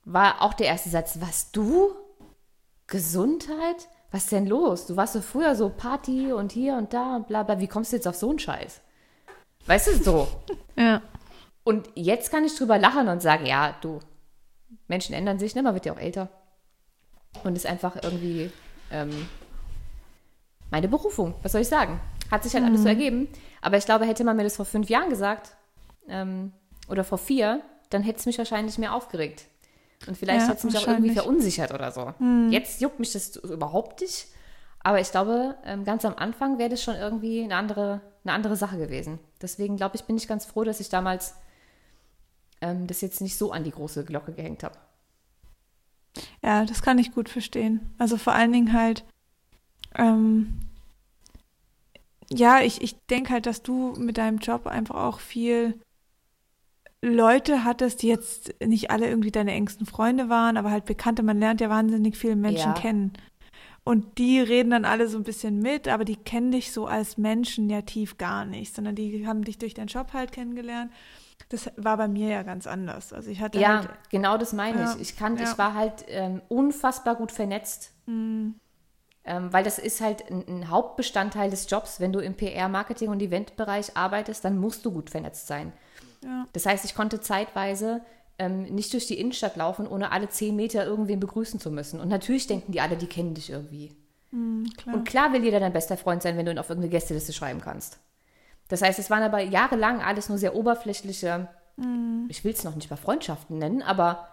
war 0.07 0.41
auch 0.41 0.55
der 0.55 0.69
erste 0.69 0.89
Satz, 0.89 1.19
was 1.21 1.53
du? 1.53 1.95
Gesundheit? 2.89 3.89
Was 4.11 4.25
ist 4.25 4.33
denn 4.33 4.47
los? 4.47 4.87
Du 4.87 4.97
warst 4.97 5.13
so 5.13 5.21
früher 5.21 5.55
so 5.55 5.69
Party 5.69 6.33
und 6.33 6.51
hier 6.51 6.75
und 6.75 6.93
da 6.93 7.17
und 7.17 7.29
bla 7.29 7.43
bla, 7.45 7.61
wie 7.61 7.69
kommst 7.69 7.93
du 7.93 7.97
jetzt 7.97 8.09
auf 8.09 8.17
so 8.17 8.31
einen 8.31 8.39
Scheiß? 8.39 8.81
Weißt 9.67 9.87
du, 9.87 9.93
so. 10.03 10.29
ja. 10.77 11.03
Und 11.63 11.91
jetzt 11.95 12.31
kann 12.31 12.45
ich 12.45 12.57
drüber 12.57 12.79
lachen 12.79 13.09
und 13.09 13.21
sagen, 13.21 13.45
ja, 13.45 13.77
du, 13.83 14.01
Menschen 14.89 15.15
ändern 15.15 15.39
sich, 15.39 15.55
ne? 15.55 15.63
man 15.63 15.75
wird 15.75 15.85
ja 15.85 15.93
auch 15.93 15.99
älter. 15.99 16.31
Und 17.45 17.55
ist 17.55 17.67
einfach 17.67 17.97
irgendwie 18.03 18.51
ähm, 18.91 19.29
meine 20.71 20.89
Berufung. 20.89 21.35
Was 21.43 21.53
soll 21.53 21.61
ich 21.61 21.69
sagen? 21.69 22.01
Hat 22.31 22.43
sich 22.43 22.55
halt 22.55 22.65
mhm. 22.65 22.69
alles 22.71 22.81
so 22.81 22.89
mhm. 22.89 22.95
ergeben. 22.95 23.29
Aber 23.61 23.77
ich 23.77 23.85
glaube, 23.85 24.07
hätte 24.07 24.25
man 24.25 24.37
mir 24.37 24.45
das 24.45 24.57
vor 24.57 24.65
fünf 24.65 24.89
Jahren 24.89 25.11
gesagt 25.11 25.57
ähm, 26.09 26.53
oder 26.89 27.05
vor 27.05 27.19
vier, 27.19 27.61
dann 27.91 28.03
hätte 28.03 28.21
es 28.21 28.27
mich 28.27 28.39
wahrscheinlich 28.39 28.79
mehr 28.79 28.95
aufgeregt. 28.95 29.47
Und 30.07 30.17
vielleicht 30.17 30.43
ja, 30.43 30.49
hat 30.49 30.59
es 30.59 30.65
mich 30.65 30.79
auch 30.79 30.87
irgendwie 30.87 31.11
verunsichert 31.11 31.73
oder 31.73 31.91
so. 31.91 32.15
Mhm. 32.19 32.51
Jetzt 32.51 32.81
juckt 32.81 33.01
mich 33.01 33.13
das 33.13 33.37
überhaupt 33.37 34.01
nicht. 34.01 34.29
Aber 34.81 35.01
ich 35.01 35.11
glaube, 35.11 35.57
ähm, 35.65 35.85
ganz 35.85 36.05
am 36.05 36.15
Anfang 36.15 36.59
wäre 36.59 36.71
das 36.71 36.83
schon 36.83 36.95
irgendwie 36.95 37.43
eine 37.43 37.57
andere, 37.57 38.01
eine 38.25 38.33
andere 38.33 38.57
Sache 38.57 38.79
gewesen. 38.79 39.19
Deswegen 39.43 39.77
glaube 39.77 39.97
ich, 39.97 40.05
bin 40.05 40.17
ich 40.17 40.29
ganz 40.29 40.45
froh, 40.45 40.65
dass 40.65 40.81
ich 40.81 40.89
damals 40.89 41.35
ähm, 42.61 42.87
das 42.87 43.01
jetzt 43.01 43.21
nicht 43.21 43.37
so 43.37 43.53
an 43.53 43.65
die 43.65 43.71
große 43.73 44.05
Glocke 44.05 44.33
gehängt 44.33 44.63
habe. 44.63 44.77
Ja, 46.43 46.65
das 46.65 46.83
kann 46.83 46.99
ich 46.99 47.13
gut 47.13 47.29
verstehen. 47.29 47.95
Also 47.99 48.17
vor 48.17 48.33
allen 48.33 48.53
Dingen 48.53 48.73
halt, 48.73 49.05
ähm, 49.95 50.61
ja, 52.31 52.61
ich, 52.61 52.83
ich 52.83 52.97
denke 53.07 53.33
halt, 53.33 53.47
dass 53.47 53.63
du 53.63 53.95
mit 53.99 54.19
deinem 54.19 54.39
Job 54.39 54.67
einfach 54.67 54.97
auch 54.97 55.21
viel 55.21 55.81
Leute 57.01 57.65
hattest, 57.65 58.03
die 58.03 58.09
jetzt 58.09 58.55
nicht 58.65 58.91
alle 58.91 59.09
irgendwie 59.09 59.31
deine 59.31 59.53
engsten 59.53 59.87
Freunde 59.87 60.29
waren, 60.29 60.57
aber 60.57 60.71
halt 60.71 60.85
Bekannte. 60.85 61.23
Man 61.23 61.39
lernt 61.39 61.61
ja 61.61 61.71
wahnsinnig 61.71 62.17
viele 62.17 62.37
Menschen 62.37 62.75
ja. 62.75 62.81
kennen. 62.81 63.13
Und 63.85 64.19
die 64.19 64.41
reden 64.41 64.71
dann 64.71 64.85
alle 64.85 65.09
so 65.09 65.17
ein 65.17 65.25
bisschen 65.25 65.61
mit, 65.61 65.89
aber 65.89 66.05
die 66.05 66.17
kennen 66.17 66.51
dich 66.51 66.73
so 66.73 66.87
als 66.87 67.17
Menschen 67.17 67.71
ja 67.71 67.83
tief 67.83 68.19
gar 68.19 68.45
nicht, 68.45 68.75
sondern 68.75 68.95
die 68.95 69.27
haben 69.27 69.45
dich 69.45 69.59
durch 69.59 69.75
deinen 69.75 69.87
Job 69.87 70.13
halt 70.13 70.33
kennengelernt 70.33 70.91
das 71.49 71.71
war 71.77 71.97
bei 71.97 72.09
mir 72.09 72.29
ja 72.29 72.43
ganz 72.43 72.67
anders. 72.67 73.13
Also 73.13 73.31
ich 73.31 73.41
hatte 73.41 73.59
ja, 73.59 73.79
halt, 73.81 73.91
genau 74.11 74.37
das 74.37 74.53
meine 74.53 74.81
ja, 74.81 74.95
ich. 74.95 75.01
Ich 75.01 75.17
kann, 75.17 75.37
ja. 75.37 75.45
ich 75.45 75.59
war 75.59 75.75
halt 75.75 76.05
ähm, 76.09 76.43
unfassbar 76.49 77.15
gut 77.15 77.33
vernetzt. 77.33 77.93
Mhm. 78.07 78.57
Ähm, 79.25 79.53
weil 79.53 79.65
das 79.65 79.79
ist 79.79 80.01
halt 80.01 80.31
ein, 80.31 80.45
ein, 80.47 80.71
Hauptbestandteil 80.71 81.51
des 81.51 81.71
Jobs. 81.71 82.01
Wenn 82.01 82.13
du 82.13 82.21
im 82.21 82.35
PR, 82.35 82.69
Marketing 82.69 83.09
und 83.09 83.21
Eventbereich 83.21 83.97
arbeitest, 83.97 84.45
dann 84.45 84.59
musst 84.59 84.85
du 84.85 84.93
gut 84.93 85.11
vernetzt 85.11 85.47
sein. 85.47 85.73
Ja. 86.25 86.47
Das 86.53 86.67
heißt, 86.67 86.85
ich 86.85 86.95
konnte 86.95 87.21
zeitweise 87.21 88.03
ähm, 88.39 88.63
nicht 88.65 88.93
durch 88.93 89.07
die 89.07 89.19
Innenstadt 89.19 89.57
laufen, 89.57 89.87
ohne 89.87 90.13
alle 90.13 90.29
zehn 90.29 90.55
Meter 90.57 90.85
irgendwen 90.85 91.21
begrüßen 91.21 91.61
zu 91.61 91.71
müssen. 91.71 92.01
Und 92.01 92.09
natürlich 92.09 92.47
denken 92.47 92.73
die 92.73 92.81
alle, 92.81 92.97
die 92.97 93.07
kennen 93.07 93.35
dich 93.35 93.51
irgendwie. 93.51 93.95
Mhm, 94.31 94.71
klar. 94.77 94.95
Und 94.95 95.05
klar 95.09 95.33
will 95.33 95.45
jeder 95.45 95.61
dein 95.61 95.73
bester 95.73 95.97
Freund 95.97 96.23
sein, 96.23 96.37
wenn 96.37 96.47
du 96.47 96.53
ihn 96.53 96.59
auf 96.59 96.69
irgendeine 96.69 96.91
Gästeliste 96.91 97.33
schreiben 97.33 97.61
kannst. 97.61 97.99
Das 98.69 98.83
heißt, 98.83 98.99
es 98.99 99.11
waren 99.11 99.23
aber 99.23 99.41
jahrelang 99.41 100.03
alles 100.03 100.29
nur 100.29 100.39
sehr 100.39 100.55
oberflächliche, 100.55 101.49
mhm. 101.77 102.27
ich 102.29 102.45
will 102.45 102.53
es 102.53 102.65
noch 102.65 102.75
nicht 102.75 102.91
mal 102.91 102.97
Freundschaften 102.97 103.59
nennen, 103.59 103.83
aber 103.83 104.29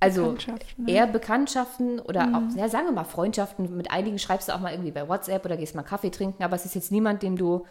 also 0.00 0.32
Bekanntschaften, 0.32 0.84
ne? 0.84 0.92
eher 0.92 1.06
Bekanntschaften 1.06 2.00
oder 2.00 2.26
mhm. 2.26 2.34
auch, 2.34 2.56
ja, 2.56 2.68
sagen 2.68 2.86
wir 2.86 2.92
mal 2.92 3.04
Freundschaften. 3.04 3.76
Mit 3.76 3.90
einigen 3.90 4.18
schreibst 4.18 4.48
du 4.48 4.54
auch 4.54 4.60
mal 4.60 4.72
irgendwie 4.72 4.90
bei 4.90 5.08
WhatsApp 5.08 5.44
oder 5.44 5.56
gehst 5.56 5.74
mal 5.74 5.82
Kaffee 5.82 6.10
trinken, 6.10 6.42
aber 6.42 6.56
es 6.56 6.64
ist 6.64 6.74
jetzt 6.74 6.92
niemand, 6.92 7.22
dem 7.22 7.36
du, 7.36 7.66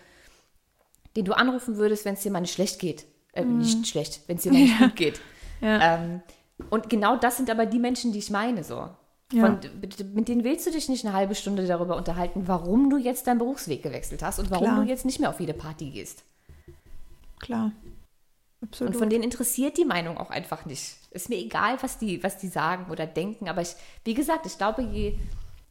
den 1.15 1.25
du 1.25 1.33
anrufen 1.33 1.77
würdest, 1.77 2.05
wenn 2.05 2.15
es 2.15 2.21
dir 2.21 2.31
mal 2.31 2.41
nicht 2.41 2.53
schlecht 2.53 2.79
geht. 2.79 3.05
Äh, 3.33 3.43
mhm. 3.43 3.59
Nicht 3.59 3.87
schlecht, 3.87 4.21
wenn 4.27 4.37
es 4.37 4.43
dir 4.43 4.51
nicht 4.51 4.77
gut 4.79 4.95
geht. 4.95 5.21
Ja. 5.61 5.95
Ähm, 5.95 6.21
und 6.69 6.89
genau 6.89 7.17
das 7.17 7.37
sind 7.37 7.49
aber 7.49 7.65
die 7.65 7.79
Menschen, 7.79 8.11
die 8.11 8.19
ich 8.19 8.29
meine, 8.29 8.63
so. 8.63 8.89
Ja. 9.33 9.45
Von, 9.45 9.59
mit 10.13 10.27
denen 10.29 10.43
willst 10.43 10.65
du 10.65 10.71
dich 10.71 10.87
nicht 10.87 11.05
eine 11.05 11.13
halbe 11.13 11.35
Stunde 11.35 11.67
darüber 11.67 11.97
unterhalten, 11.97 12.47
warum 12.47 12.89
du 12.89 12.97
jetzt 12.97 13.27
deinen 13.27 13.39
Berufsweg 13.39 13.83
gewechselt 13.83 14.23
hast 14.23 14.39
und 14.39 14.49
warum 14.49 14.65
Klar. 14.65 14.83
du 14.83 14.89
jetzt 14.89 15.05
nicht 15.05 15.19
mehr 15.19 15.29
auf 15.29 15.39
jede 15.39 15.53
Party 15.53 15.89
gehst. 15.89 16.23
Klar. 17.39 17.71
Absolut. 18.61 18.93
Und 18.93 18.99
von 18.99 19.09
denen 19.09 19.23
interessiert 19.23 19.77
die 19.77 19.85
Meinung 19.85 20.17
auch 20.17 20.29
einfach 20.29 20.65
nicht. 20.65 20.95
Ist 21.11 21.29
mir 21.29 21.37
egal, 21.37 21.77
was 21.81 21.97
die, 21.97 22.23
was 22.23 22.37
die 22.37 22.47
sagen 22.47 22.89
oder 22.89 23.05
denken. 23.05 23.49
Aber 23.49 23.61
ich, 23.61 23.75
wie 24.03 24.13
gesagt, 24.13 24.45
ich 24.45 24.57
glaube, 24.57 24.81
je, 24.81 25.19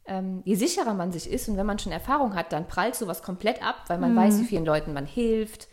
ähm, 0.05 0.41
je 0.45 0.55
sicherer 0.55 0.93
man 0.93 1.11
sich 1.11 1.29
ist 1.29 1.49
und 1.49 1.57
wenn 1.57 1.65
man 1.65 1.79
schon 1.79 1.91
Erfahrung 1.91 2.35
hat, 2.35 2.53
dann 2.53 2.67
prallt 2.67 2.95
sowas 2.95 3.23
komplett 3.23 3.61
ab, 3.61 3.85
weil 3.87 3.97
man 3.97 4.13
mhm. 4.13 4.17
weiß, 4.17 4.39
wie 4.39 4.45
vielen 4.45 4.65
Leuten 4.65 4.93
man 4.93 5.05
hilft 5.05 5.67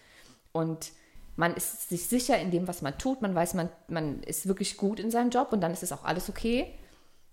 und 0.52 0.90
man 1.36 1.54
ist 1.54 1.88
sich 1.88 2.06
sicher 2.06 2.38
in 2.38 2.50
dem, 2.50 2.68
was 2.68 2.82
man 2.82 2.96
tut. 2.98 3.22
Man 3.22 3.34
weiß, 3.34 3.54
man, 3.54 3.68
man 3.88 4.22
ist 4.22 4.46
wirklich 4.46 4.76
gut 4.76 5.00
in 5.00 5.10
seinem 5.10 5.30
Job 5.30 5.52
und 5.52 5.60
dann 5.60 5.72
ist 5.72 5.82
es 5.82 5.92
auch 5.92 6.04
alles 6.04 6.28
okay. 6.28 6.72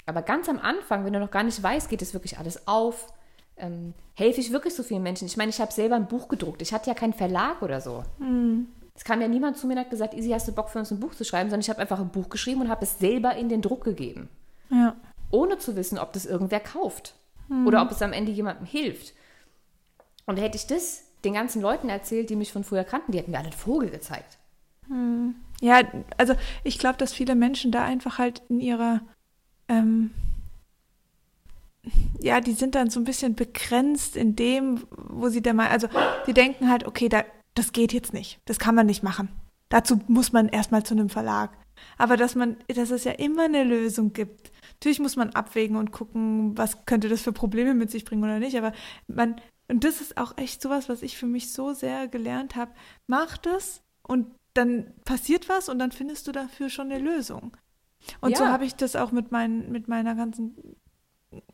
Aber 0.05 0.21
ganz 0.21 0.49
am 0.49 0.59
Anfang, 0.59 1.05
wenn 1.05 1.13
du 1.13 1.19
noch 1.19 1.31
gar 1.31 1.43
nicht 1.43 1.61
weißt, 1.61 1.89
geht 1.89 2.01
es 2.01 2.13
wirklich 2.13 2.37
alles 2.37 2.67
auf, 2.67 3.13
ähm, 3.57 3.93
helfe 4.15 4.41
ich 4.41 4.51
wirklich 4.51 4.73
so 4.73 4.83
vielen 4.83 5.03
Menschen. 5.03 5.27
Ich 5.27 5.37
meine, 5.37 5.49
ich 5.49 5.61
habe 5.61 5.71
selber 5.71 5.95
ein 5.95 6.07
Buch 6.07 6.27
gedruckt. 6.27 6.61
Ich 6.61 6.73
hatte 6.73 6.89
ja 6.89 6.95
keinen 6.95 7.13
Verlag 7.13 7.61
oder 7.61 7.79
so. 7.79 8.03
Mhm. 8.17 8.67
Es 8.95 9.03
kam 9.03 9.21
ja 9.21 9.27
niemand 9.27 9.57
zu 9.57 9.67
mir 9.67 9.73
und 9.73 9.79
hat 9.79 9.89
gesagt, 9.89 10.13
Easy, 10.13 10.29
hast 10.29 10.47
du 10.47 10.51
Bock 10.51 10.69
für 10.69 10.79
uns 10.79 10.91
ein 10.91 10.99
Buch 10.99 11.15
zu 11.15 11.23
schreiben, 11.23 11.49
sondern 11.49 11.61
ich 11.61 11.69
habe 11.69 11.79
einfach 11.79 11.99
ein 11.99 12.09
Buch 12.09 12.29
geschrieben 12.29 12.61
und 12.61 12.69
habe 12.69 12.83
es 12.83 12.99
selber 12.99 13.35
in 13.35 13.49
den 13.49 13.61
Druck 13.61 13.83
gegeben. 13.83 14.29
Ja. 14.69 14.95
Ohne 15.29 15.59
zu 15.59 15.75
wissen, 15.75 15.97
ob 15.97 16.11
das 16.13 16.25
irgendwer 16.25 16.59
kauft 16.59 17.13
mhm. 17.47 17.67
oder 17.67 17.81
ob 17.83 17.91
es 17.91 18.01
am 18.01 18.13
Ende 18.13 18.31
jemandem 18.31 18.65
hilft. 18.65 19.13
Und 20.25 20.37
hätte 20.37 20.57
ich 20.57 20.67
das 20.67 21.03
den 21.23 21.33
ganzen 21.33 21.61
Leuten 21.61 21.89
erzählt, 21.89 22.29
die 22.29 22.35
mich 22.35 22.51
von 22.51 22.63
früher 22.63 22.83
kannten, 22.83 23.11
die 23.11 23.17
hätten 23.17 23.31
mir 23.31 23.37
alle 23.37 23.47
einen 23.47 23.57
Vogel 23.57 23.89
gezeigt. 23.89 24.37
Mhm. 24.87 25.35
Ja, 25.61 25.81
also 26.17 26.35
ich 26.63 26.79
glaube, 26.79 26.97
dass 26.97 27.13
viele 27.13 27.35
Menschen 27.35 27.71
da 27.71 27.83
einfach 27.83 28.17
halt 28.17 28.41
in 28.49 28.59
ihrer 28.59 29.01
ähm, 29.67 30.11
ja, 32.19 32.39
die 32.41 32.53
sind 32.53 32.75
dann 32.75 32.89
so 32.89 32.99
ein 32.99 33.05
bisschen 33.05 33.35
begrenzt 33.35 34.15
in 34.15 34.35
dem, 34.35 34.83
wo 34.91 35.29
sie 35.29 35.41
der 35.41 35.53
Meinung, 35.53 35.71
also 35.71 35.87
die 36.27 36.33
denken 36.33 36.69
halt, 36.69 36.85
okay, 36.85 37.09
da, 37.09 37.23
das 37.55 37.73
geht 37.73 37.93
jetzt 37.93 38.13
nicht, 38.13 38.39
das 38.45 38.59
kann 38.59 38.75
man 38.75 38.85
nicht 38.85 39.03
machen. 39.03 39.29
Dazu 39.69 39.99
muss 40.07 40.31
man 40.31 40.49
erstmal 40.49 40.83
zu 40.83 40.93
einem 40.93 41.09
Verlag. 41.09 41.51
Aber 41.97 42.17
dass 42.17 42.35
man, 42.35 42.57
dass 42.67 42.91
es 42.91 43.05
ja 43.05 43.13
immer 43.13 43.45
eine 43.45 43.63
Lösung 43.63 44.13
gibt. 44.13 44.51
Natürlich 44.73 44.99
muss 44.99 45.15
man 45.15 45.31
abwägen 45.31 45.77
und 45.77 45.91
gucken, 45.91 46.57
was 46.57 46.85
könnte 46.85 47.09
das 47.09 47.21
für 47.21 47.31
Probleme 47.31 47.73
mit 47.73 47.89
sich 47.89 48.05
bringen 48.05 48.23
oder 48.23 48.39
nicht. 48.39 48.57
Aber 48.57 48.73
man, 49.07 49.37
Und 49.71 49.85
das 49.85 50.01
ist 50.01 50.17
auch 50.17 50.37
echt 50.37 50.61
sowas, 50.61 50.89
was 50.89 51.01
ich 51.01 51.17
für 51.17 51.27
mich 51.27 51.53
so 51.53 51.71
sehr 51.71 52.09
gelernt 52.09 52.57
habe. 52.57 52.71
Mach 53.07 53.37
das 53.37 53.81
und 54.03 54.27
dann 54.53 54.93
passiert 55.05 55.47
was 55.47 55.69
und 55.69 55.79
dann 55.79 55.93
findest 55.93 56.27
du 56.27 56.33
dafür 56.33 56.69
schon 56.69 56.91
eine 56.91 56.99
Lösung. 56.99 57.55
Und 58.19 58.31
ja. 58.31 58.37
so 58.37 58.47
habe 58.47 58.65
ich 58.65 58.75
das 58.75 58.97
auch 58.97 59.13
mit, 59.13 59.31
mein, 59.31 59.71
mit 59.71 59.87
meiner 59.87 60.13
ganzen 60.15 60.75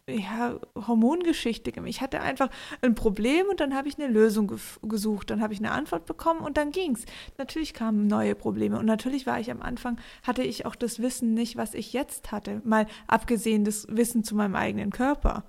ja, 0.10 0.60
Hormongeschichte 0.76 1.72
gemacht. 1.72 1.92
Ich 1.92 2.02
hatte 2.02 2.20
einfach 2.22 2.50
ein 2.82 2.96
Problem 2.96 3.46
und 3.52 3.60
dann 3.60 3.76
habe 3.76 3.88
ich 3.88 4.00
eine 4.00 4.12
Lösung 4.12 4.48
ge 4.48 4.58
gesucht. 4.82 5.30
Dann 5.30 5.40
habe 5.40 5.54
ich 5.54 5.60
eine 5.60 5.70
Antwort 5.70 6.08
bekommen 6.08 6.40
und 6.40 6.58
dann 6.58 6.72
ging 6.72 6.96
es. 6.96 7.06
Natürlich 7.38 7.76
kamen 7.76 8.08
neue 8.08 8.34
Probleme 8.34 8.80
und 8.80 8.88
natürlich 8.88 9.28
war 9.28 9.40
ich 9.40 9.52
am 9.52 9.62
Anfang, 9.62 10.00
hatte 10.24 10.42
ich 10.42 10.66
auch 10.66 10.76
das 10.76 11.00
Wissen 11.00 11.36
nicht, 11.36 11.56
was 11.56 11.76
ich 11.76 11.94
jetzt 11.94 12.32
hatte. 12.32 12.62
Mal 12.64 12.88
abgesehen 13.06 13.64
das 13.64 13.86
Wissen 13.90 14.24
zu 14.24 14.34
meinem 14.34 14.56
eigenen 14.56 14.90
Körper. 14.90 15.44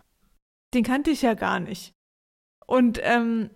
Den 0.75 0.85
kannte 0.85 1.11
ich 1.11 1.23
ja 1.23 1.33
gar 1.33 1.61
nicht. 1.61 1.95
Und 2.69 3.01
ähm, 3.03 3.51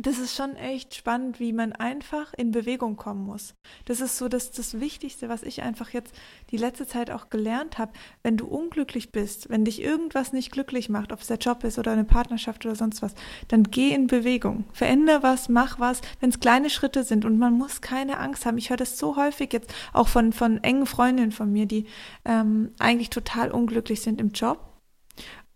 das 0.00 0.18
ist 0.18 0.34
schon 0.34 0.56
echt 0.56 0.94
spannend, 0.94 1.38
wie 1.38 1.52
man 1.52 1.72
einfach 1.72 2.32
in 2.34 2.50
Bewegung 2.50 2.96
kommen 2.96 3.26
muss. 3.26 3.54
Das 3.84 4.00
ist 4.00 4.16
so 4.16 4.28
das, 4.28 4.50
das 4.50 4.80
Wichtigste, 4.80 5.28
was 5.28 5.42
ich 5.42 5.62
einfach 5.62 5.90
jetzt 5.90 6.14
die 6.50 6.56
letzte 6.56 6.86
Zeit 6.86 7.10
auch 7.10 7.28
gelernt 7.28 7.76
habe. 7.76 7.92
Wenn 8.22 8.38
du 8.38 8.46
unglücklich 8.46 9.12
bist, 9.12 9.50
wenn 9.50 9.66
dich 9.66 9.82
irgendwas 9.82 10.32
nicht 10.32 10.50
glücklich 10.50 10.88
macht, 10.88 11.12
ob 11.12 11.20
es 11.20 11.26
der 11.26 11.36
Job 11.36 11.62
ist 11.64 11.78
oder 11.78 11.92
eine 11.92 12.04
Partnerschaft 12.04 12.64
oder 12.64 12.74
sonst 12.74 13.02
was, 13.02 13.14
dann 13.48 13.64
geh 13.64 13.90
in 13.90 14.06
Bewegung. 14.06 14.64
Veränder 14.72 15.22
was, 15.22 15.50
mach 15.50 15.78
was, 15.78 16.00
wenn 16.20 16.30
es 16.30 16.40
kleine 16.40 16.70
Schritte 16.70 17.04
sind 17.04 17.26
und 17.26 17.38
man 17.38 17.52
muss 17.52 17.82
keine 17.82 18.18
Angst 18.18 18.46
haben. 18.46 18.56
Ich 18.56 18.70
höre 18.70 18.78
das 18.78 18.98
so 18.98 19.16
häufig 19.16 19.52
jetzt 19.52 19.74
auch 19.92 20.08
von, 20.08 20.32
von 20.32 20.62
engen 20.64 20.86
Freundinnen 20.86 21.32
von 21.32 21.52
mir, 21.52 21.66
die 21.66 21.86
ähm, 22.24 22.72
eigentlich 22.78 23.10
total 23.10 23.50
unglücklich 23.50 24.00
sind 24.00 24.22
im 24.22 24.30
Job 24.30 24.71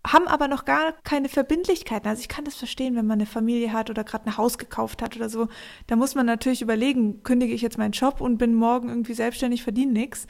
haben 0.07 0.27
aber 0.27 0.47
noch 0.47 0.65
gar 0.65 0.93
keine 1.03 1.29
Verbindlichkeiten. 1.29 2.07
Also 2.07 2.21
ich 2.21 2.27
kann 2.27 2.45
das 2.45 2.55
verstehen, 2.55 2.95
wenn 2.95 3.05
man 3.05 3.19
eine 3.19 3.25
Familie 3.25 3.73
hat 3.73 3.89
oder 3.89 4.03
gerade 4.03 4.25
ein 4.25 4.37
Haus 4.37 4.57
gekauft 4.57 5.01
hat 5.01 5.15
oder 5.15 5.29
so. 5.29 5.47
Da 5.87 5.95
muss 5.95 6.15
man 6.15 6.25
natürlich 6.25 6.61
überlegen, 6.61 7.23
kündige 7.23 7.53
ich 7.53 7.61
jetzt 7.61 7.77
meinen 7.77 7.91
Job 7.91 8.21
und 8.21 8.37
bin 8.37 8.53
morgen 8.53 8.89
irgendwie 8.89 9.13
selbstständig, 9.13 9.63
verdiene 9.63 9.91
nichts. 9.91 10.27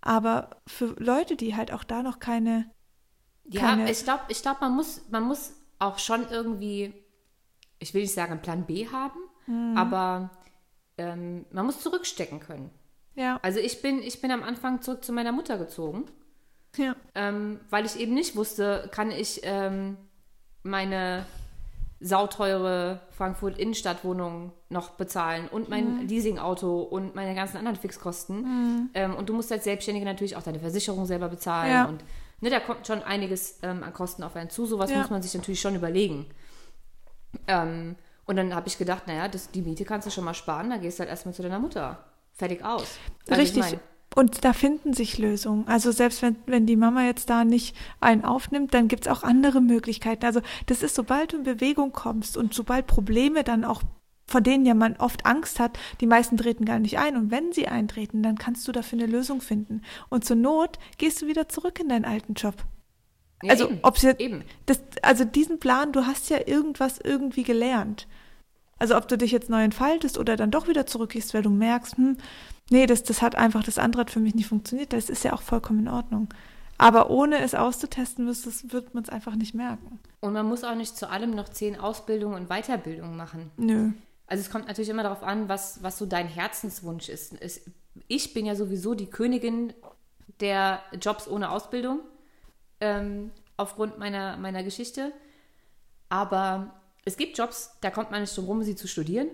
Aber 0.00 0.50
für 0.66 0.94
Leute, 0.98 1.36
die 1.36 1.56
halt 1.56 1.72
auch 1.72 1.84
da 1.84 2.02
noch 2.02 2.18
keine. 2.18 2.70
Ja, 3.44 3.60
keine 3.60 3.90
ich 3.90 4.04
glaube, 4.04 4.22
ich 4.28 4.42
glaub, 4.42 4.60
man, 4.60 4.74
muss, 4.74 5.02
man 5.10 5.24
muss 5.24 5.54
auch 5.78 5.98
schon 5.98 6.26
irgendwie, 6.30 6.92
ich 7.78 7.94
will 7.94 8.02
nicht 8.02 8.14
sagen, 8.14 8.32
einen 8.32 8.42
Plan 8.42 8.66
B 8.66 8.88
haben, 8.88 9.18
mhm. 9.46 9.76
aber 9.76 10.30
ähm, 10.96 11.46
man 11.50 11.66
muss 11.66 11.80
zurückstecken 11.80 12.40
können. 12.40 12.70
Ja. 13.14 13.38
Also 13.42 13.58
ich 13.58 13.82
bin, 13.82 14.02
ich 14.02 14.20
bin 14.20 14.30
am 14.30 14.42
Anfang 14.42 14.80
zurück 14.82 15.04
zu 15.04 15.12
meiner 15.12 15.32
Mutter 15.32 15.58
gezogen 15.58 16.04
ja. 16.76 16.94
Ähm, 17.14 17.60
weil 17.70 17.86
ich 17.86 17.98
eben 17.98 18.14
nicht 18.14 18.36
wusste, 18.36 18.88
kann 18.92 19.10
ich 19.10 19.40
ähm, 19.42 19.96
meine 20.62 21.24
sauteure 22.00 23.00
Frankfurt 23.10 23.58
Innenstadtwohnung 23.58 24.52
noch 24.68 24.90
bezahlen 24.90 25.48
und 25.48 25.68
mein 25.68 26.02
mhm. 26.02 26.06
Leasingauto 26.06 26.80
und 26.82 27.14
meine 27.14 27.34
ganzen 27.34 27.56
anderen 27.56 27.76
Fixkosten. 27.76 28.42
Mhm. 28.42 28.90
Ähm, 28.94 29.14
und 29.16 29.28
du 29.28 29.34
musst 29.34 29.50
als 29.50 29.64
Selbstständige 29.64 30.06
natürlich 30.06 30.36
auch 30.36 30.42
deine 30.42 30.60
Versicherung 30.60 31.06
selber 31.06 31.28
bezahlen. 31.28 31.72
Ja. 31.72 31.84
Und 31.86 32.04
ne, 32.40 32.50
da 32.50 32.60
kommt 32.60 32.86
schon 32.86 33.02
einiges 33.02 33.58
ähm, 33.62 33.82
an 33.82 33.92
Kosten 33.92 34.22
auf 34.22 34.36
einen 34.36 34.50
zu. 34.50 34.66
Sowas 34.66 34.90
ja. 34.90 34.98
muss 34.98 35.10
man 35.10 35.22
sich 35.22 35.34
natürlich 35.34 35.60
schon 35.60 35.74
überlegen. 35.74 36.26
Ähm, 37.48 37.96
und 38.26 38.36
dann 38.36 38.54
habe 38.54 38.68
ich 38.68 38.78
gedacht, 38.78 39.06
naja, 39.06 39.26
das, 39.26 39.50
die 39.50 39.62
Miete 39.62 39.84
kannst 39.84 40.06
du 40.06 40.10
schon 40.10 40.24
mal 40.24 40.34
sparen, 40.34 40.70
dann 40.70 40.80
gehst 40.80 40.98
du 40.98 41.00
halt 41.00 41.10
erstmal 41.10 41.34
zu 41.34 41.42
deiner 41.42 41.58
Mutter. 41.58 42.04
Fertig 42.34 42.64
aus. 42.64 42.98
Also 43.28 43.40
Richtig. 43.40 43.64
Ich 43.64 43.72
mein, 43.72 43.80
und 44.14 44.44
da 44.44 44.52
finden 44.52 44.94
sich 44.94 45.18
Lösungen. 45.18 45.66
Also 45.68 45.92
selbst 45.92 46.22
wenn, 46.22 46.36
wenn 46.46 46.66
die 46.66 46.76
Mama 46.76 47.04
jetzt 47.04 47.30
da 47.30 47.44
nicht 47.44 47.76
einen 48.00 48.24
aufnimmt, 48.24 48.74
dann 48.74 48.88
gibt 48.88 49.06
es 49.06 49.12
auch 49.12 49.22
andere 49.22 49.60
Möglichkeiten. 49.60 50.24
Also 50.24 50.40
das 50.66 50.82
ist, 50.82 50.94
sobald 50.94 51.32
du 51.32 51.36
in 51.36 51.42
Bewegung 51.44 51.92
kommst 51.92 52.36
und 52.36 52.54
sobald 52.54 52.86
Probleme 52.86 53.44
dann 53.44 53.64
auch, 53.64 53.82
von 54.26 54.42
denen 54.42 54.66
ja 54.66 54.74
man 54.74 54.96
oft 54.96 55.26
Angst 55.26 55.60
hat, 55.60 55.78
die 56.00 56.06
meisten 56.06 56.36
treten 56.36 56.64
gar 56.64 56.78
nicht 56.78 56.98
ein. 56.98 57.16
Und 57.16 57.30
wenn 57.30 57.52
sie 57.52 57.68
eintreten, 57.68 58.22
dann 58.22 58.38
kannst 58.38 58.66
du 58.66 58.72
dafür 58.72 58.98
eine 58.98 59.06
Lösung 59.10 59.40
finden. 59.40 59.82
Und 60.08 60.24
zur 60.24 60.36
Not 60.36 60.78
gehst 60.96 61.22
du 61.22 61.26
wieder 61.26 61.48
zurück 61.48 61.78
in 61.78 61.88
deinen 61.88 62.04
alten 62.04 62.34
Job. 62.34 62.54
Ja, 63.42 63.50
also, 63.50 63.68
eben, 63.68 63.78
ob 63.82 63.98
jetzt, 63.98 64.20
eben. 64.20 64.42
Das, 64.66 64.80
also 65.02 65.24
diesen 65.24 65.60
Plan, 65.60 65.92
du 65.92 66.06
hast 66.06 66.28
ja 66.28 66.38
irgendwas 66.46 66.98
irgendwie 66.98 67.44
gelernt. 67.44 68.08
Also 68.78 68.96
ob 68.96 69.08
du 69.08 69.18
dich 69.18 69.32
jetzt 69.32 69.50
neu 69.50 69.62
entfaltest 69.62 70.18
oder 70.18 70.36
dann 70.36 70.50
doch 70.50 70.68
wieder 70.68 70.86
zurückgehst, 70.86 71.34
weil 71.34 71.42
du 71.42 71.50
merkst, 71.50 71.96
hm, 71.96 72.16
nee, 72.70 72.86
das, 72.86 73.02
das 73.02 73.22
hat 73.22 73.34
einfach, 73.34 73.62
das 73.62 73.78
andere 73.78 74.00
hat 74.00 74.10
für 74.10 74.20
mich 74.20 74.34
nicht 74.34 74.48
funktioniert. 74.48 74.92
Das 74.92 75.08
ist 75.08 75.24
ja 75.24 75.32
auch 75.32 75.42
vollkommen 75.42 75.80
in 75.80 75.88
Ordnung. 75.88 76.28
Aber 76.76 77.10
ohne 77.10 77.40
es 77.40 77.54
auszutesten, 77.54 78.26
wird 78.26 78.94
man 78.94 79.02
es 79.02 79.10
einfach 79.10 79.34
nicht 79.34 79.54
merken. 79.54 79.98
Und 80.20 80.32
man 80.32 80.46
muss 80.46 80.62
auch 80.62 80.76
nicht 80.76 80.96
zu 80.96 81.10
allem 81.10 81.32
noch 81.32 81.48
zehn 81.48 81.78
Ausbildungen 81.78 82.36
und 82.36 82.48
Weiterbildungen 82.48 83.16
machen. 83.16 83.50
Nö. 83.56 83.90
Also 84.26 84.42
es 84.42 84.50
kommt 84.50 84.68
natürlich 84.68 84.90
immer 84.90 85.02
darauf 85.02 85.22
an, 85.22 85.48
was, 85.48 85.82
was 85.82 85.98
so 85.98 86.06
dein 86.06 86.28
Herzenswunsch 86.28 87.08
ist. 87.08 87.34
Ich 88.06 88.32
bin 88.32 88.46
ja 88.46 88.54
sowieso 88.54 88.94
die 88.94 89.06
Königin 89.06 89.72
der 90.40 90.80
Jobs 91.00 91.26
ohne 91.26 91.50
Ausbildung, 91.50 92.00
ähm, 92.80 93.32
aufgrund 93.56 93.98
meiner, 93.98 94.36
meiner 94.36 94.62
Geschichte. 94.62 95.12
Aber 96.10 96.74
es 97.04 97.16
gibt 97.16 97.38
Jobs, 97.38 97.76
da 97.80 97.90
kommt 97.90 98.12
man 98.12 98.20
nicht 98.20 98.36
drum 98.36 98.44
rum, 98.44 98.62
sie 98.62 98.76
zu 98.76 98.86
studieren 98.86 99.28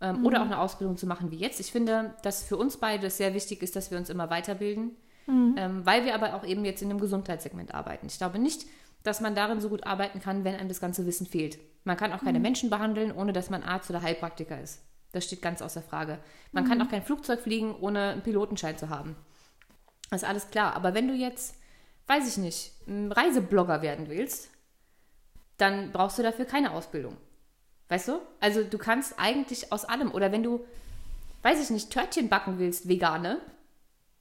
ähm, 0.00 0.20
mhm. 0.20 0.26
oder 0.26 0.40
auch 0.40 0.46
eine 0.46 0.58
Ausbildung 0.58 0.96
zu 0.96 1.06
machen 1.06 1.30
wie 1.30 1.36
jetzt. 1.36 1.60
Ich 1.60 1.72
finde, 1.72 2.14
dass 2.22 2.42
für 2.42 2.56
uns 2.56 2.76
beide 2.76 3.10
sehr 3.10 3.34
wichtig 3.34 3.62
ist, 3.62 3.76
dass 3.76 3.90
wir 3.90 3.98
uns 3.98 4.10
immer 4.10 4.30
weiterbilden, 4.30 4.96
mhm. 5.26 5.54
ähm, 5.56 5.86
weil 5.86 6.04
wir 6.04 6.14
aber 6.14 6.34
auch 6.34 6.44
eben 6.44 6.64
jetzt 6.64 6.82
in 6.82 6.90
einem 6.90 7.00
Gesundheitssegment 7.00 7.74
arbeiten. 7.74 8.06
Ich 8.06 8.18
glaube 8.18 8.38
nicht, 8.38 8.66
dass 9.02 9.20
man 9.20 9.34
darin 9.34 9.60
so 9.60 9.68
gut 9.68 9.86
arbeiten 9.86 10.20
kann, 10.20 10.44
wenn 10.44 10.54
einem 10.54 10.68
das 10.68 10.80
ganze 10.80 11.06
Wissen 11.06 11.26
fehlt. 11.26 11.58
Man 11.84 11.96
kann 11.96 12.12
auch 12.12 12.22
keine 12.22 12.38
mhm. 12.38 12.42
Menschen 12.42 12.70
behandeln, 12.70 13.12
ohne 13.12 13.32
dass 13.32 13.50
man 13.50 13.62
Arzt 13.62 13.90
oder 13.90 14.02
Heilpraktiker 14.02 14.60
ist. 14.60 14.82
Das 15.12 15.24
steht 15.24 15.42
ganz 15.42 15.62
außer 15.62 15.82
Frage. 15.82 16.18
Man 16.52 16.66
kann 16.66 16.78
mhm. 16.78 16.84
auch 16.84 16.90
kein 16.90 17.02
Flugzeug 17.02 17.40
fliegen, 17.40 17.74
ohne 17.74 18.10
einen 18.10 18.22
Pilotenschein 18.22 18.78
zu 18.78 18.88
haben. 18.90 19.16
Das 20.10 20.22
ist 20.22 20.28
alles 20.28 20.50
klar. 20.50 20.74
Aber 20.74 20.94
wenn 20.94 21.08
du 21.08 21.14
jetzt, 21.14 21.56
weiß 22.06 22.28
ich 22.28 22.36
nicht, 22.36 22.72
ein 22.86 23.10
Reiseblogger 23.10 23.82
werden 23.82 24.08
willst, 24.08 24.50
dann 25.56 25.92
brauchst 25.92 26.18
du 26.18 26.22
dafür 26.22 26.44
keine 26.44 26.72
Ausbildung. 26.72 27.16
Weißt 27.90 28.08
du? 28.08 28.20
Also 28.38 28.62
du 28.62 28.78
kannst 28.78 29.14
eigentlich 29.18 29.72
aus 29.72 29.84
allem. 29.84 30.12
Oder 30.12 30.32
wenn 30.32 30.44
du, 30.44 30.64
weiß 31.42 31.62
ich 31.62 31.70
nicht, 31.70 31.90
Törtchen 31.90 32.28
backen 32.28 32.58
willst, 32.58 32.88
vegane, 32.88 33.40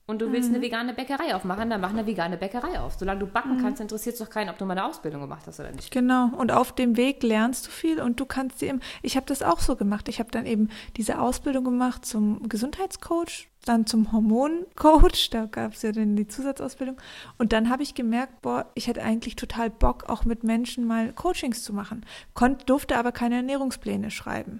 und 0.09 0.23
du 0.23 0.31
willst 0.31 0.49
mhm. 0.49 0.55
eine 0.55 0.63
vegane 0.63 0.93
Bäckerei 0.95 1.35
aufmachen, 1.35 1.69
dann 1.69 1.79
mach 1.79 1.91
eine 1.91 2.07
vegane 2.07 2.35
Bäckerei 2.35 2.79
auf. 2.79 2.95
Solange 2.97 3.19
du 3.19 3.27
backen 3.27 3.57
mhm. 3.57 3.61
kannst, 3.61 3.79
interessiert 3.79 4.13
es 4.13 4.19
doch 4.19 4.31
keinen, 4.31 4.49
ob 4.49 4.57
du 4.57 4.65
mal 4.65 4.71
eine 4.71 4.85
Ausbildung 4.85 5.21
gemacht 5.21 5.45
hast 5.45 5.59
oder 5.59 5.71
nicht. 5.71 5.91
Genau. 5.91 6.31
Und 6.35 6.51
auf 6.51 6.73
dem 6.73 6.97
Weg 6.97 7.21
lernst 7.21 7.67
du 7.67 7.71
viel 7.71 8.01
und 8.01 8.19
du 8.19 8.25
kannst 8.25 8.59
dir 8.59 8.69
eben, 8.69 8.81
ich 9.03 9.15
habe 9.15 9.27
das 9.27 9.43
auch 9.43 9.59
so 9.59 9.75
gemacht. 9.75 10.09
Ich 10.09 10.19
habe 10.19 10.31
dann 10.31 10.47
eben 10.47 10.69
diese 10.97 11.19
Ausbildung 11.21 11.63
gemacht 11.63 12.05
zum 12.05 12.49
Gesundheitscoach, 12.49 13.49
dann 13.65 13.85
zum 13.85 14.11
Hormoncoach, 14.11 15.29
da 15.29 15.45
gab 15.45 15.73
es 15.73 15.83
ja 15.83 15.91
dann 15.91 16.15
die 16.15 16.27
Zusatzausbildung. 16.27 16.97
Und 17.37 17.53
dann 17.53 17.69
habe 17.69 17.83
ich 17.83 17.93
gemerkt, 17.93 18.41
boah, 18.41 18.65
ich 18.73 18.87
hätte 18.87 19.03
eigentlich 19.03 19.35
total 19.35 19.69
Bock, 19.69 20.09
auch 20.09 20.25
mit 20.25 20.43
Menschen 20.43 20.87
mal 20.87 21.13
Coachings 21.13 21.63
zu 21.63 21.71
machen. 21.71 22.03
Konnt, 22.33 22.67
durfte 22.67 22.97
aber 22.97 23.11
keine 23.11 23.35
Ernährungspläne 23.35 24.09
schreiben. 24.09 24.57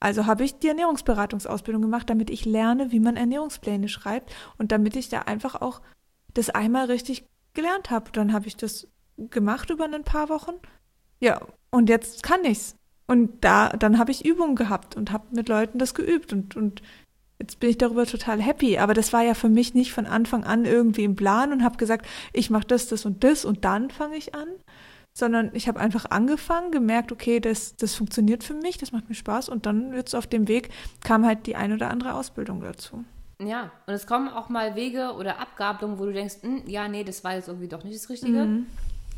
Also 0.00 0.26
habe 0.26 0.44
ich 0.44 0.58
die 0.58 0.68
Ernährungsberatungsausbildung 0.68 1.82
gemacht, 1.82 2.10
damit 2.10 2.30
ich 2.30 2.44
lerne, 2.44 2.92
wie 2.92 3.00
man 3.00 3.16
Ernährungspläne 3.16 3.88
schreibt 3.88 4.32
und 4.58 4.72
damit 4.72 4.96
ich 4.96 5.08
da 5.08 5.20
einfach 5.20 5.54
auch 5.60 5.80
das 6.34 6.50
einmal 6.50 6.86
richtig 6.86 7.24
gelernt 7.54 7.90
habe. 7.90 8.10
Dann 8.12 8.32
habe 8.32 8.46
ich 8.46 8.56
das 8.56 8.88
gemacht 9.16 9.70
über 9.70 9.84
ein 9.84 10.04
paar 10.04 10.28
Wochen. 10.28 10.54
Ja, 11.20 11.40
und 11.70 11.88
jetzt 11.88 12.22
kann 12.22 12.44
ich's. 12.44 12.76
Und 13.06 13.44
da, 13.44 13.70
dann 13.70 13.98
habe 13.98 14.10
ich 14.10 14.24
Übungen 14.24 14.56
gehabt 14.56 14.96
und 14.96 15.12
habe 15.12 15.24
mit 15.34 15.48
Leuten 15.48 15.78
das 15.78 15.94
geübt 15.94 16.32
und, 16.32 16.56
und 16.56 16.82
jetzt 17.38 17.60
bin 17.60 17.70
ich 17.70 17.78
darüber 17.78 18.04
total 18.04 18.40
happy. 18.42 18.78
Aber 18.78 18.94
das 18.94 19.12
war 19.12 19.22
ja 19.22 19.34
für 19.34 19.48
mich 19.48 19.74
nicht 19.74 19.92
von 19.92 20.06
Anfang 20.06 20.44
an 20.44 20.64
irgendwie 20.64 21.04
im 21.04 21.16
Plan 21.16 21.52
und 21.52 21.62
habe 21.62 21.76
gesagt, 21.76 22.06
ich 22.32 22.50
mache 22.50 22.66
das, 22.66 22.88
das 22.88 23.04
und 23.06 23.22
das 23.24 23.44
und 23.44 23.64
dann 23.64 23.90
fange 23.90 24.16
ich 24.16 24.34
an, 24.34 24.48
sondern 25.16 25.50
ich 25.54 25.66
habe 25.66 25.80
einfach 25.80 26.10
angefangen, 26.10 26.70
gemerkt, 26.70 27.10
okay, 27.10 27.40
das, 27.40 27.74
das 27.76 27.94
funktioniert 27.94 28.44
für 28.44 28.52
mich, 28.52 28.76
das 28.76 28.92
macht 28.92 29.08
mir 29.08 29.14
Spaß 29.14 29.48
und 29.48 29.64
dann 29.64 29.94
jetzt 29.94 30.14
auf 30.14 30.26
dem 30.26 30.46
Weg 30.46 30.68
kam 31.02 31.24
halt 31.24 31.46
die 31.46 31.56
ein 31.56 31.72
oder 31.72 31.88
andere 31.88 32.12
Ausbildung 32.12 32.60
dazu. 32.60 33.02
Ja, 33.40 33.70
und 33.86 33.94
es 33.94 34.06
kommen 34.06 34.28
auch 34.28 34.50
mal 34.50 34.74
Wege 34.76 35.14
oder 35.14 35.38
Abgabelungen, 35.38 35.98
wo 35.98 36.04
du 36.04 36.12
denkst, 36.12 36.42
hm, 36.42 36.64
ja, 36.66 36.86
nee, 36.86 37.02
das 37.02 37.24
war 37.24 37.32
jetzt 37.32 37.48
irgendwie 37.48 37.66
doch 37.66 37.82
nicht 37.82 37.96
das 37.96 38.10
Richtige. 38.10 38.44
Mhm. 38.44 38.66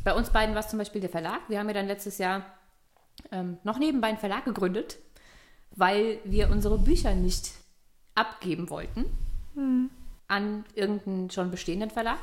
Bei 0.05 0.13
uns 0.13 0.29
beiden 0.29 0.55
war 0.55 0.61
es 0.61 0.69
zum 0.69 0.79
Beispiel 0.79 1.01
der 1.01 1.09
Verlag. 1.09 1.41
Wir 1.49 1.59
haben 1.59 1.67
ja 1.67 1.73
dann 1.73 1.87
letztes 1.87 2.17
Jahr 2.17 2.45
ähm, 3.33 3.57
noch 3.65 3.77
nebenbei 3.77 4.07
einen 4.07 4.17
Verlag 4.17 4.45
gegründet, 4.45 4.99
weil 5.75 6.19
wir 6.23 6.49
unsere 6.49 6.77
Bücher 6.77 7.13
nicht 7.13 7.51
abgeben 8.15 8.69
wollten 8.69 9.03
mhm. 9.53 9.89
an 10.29 10.63
irgendeinen 10.75 11.29
schon 11.29 11.51
bestehenden 11.51 11.89
Verlag. 11.89 12.19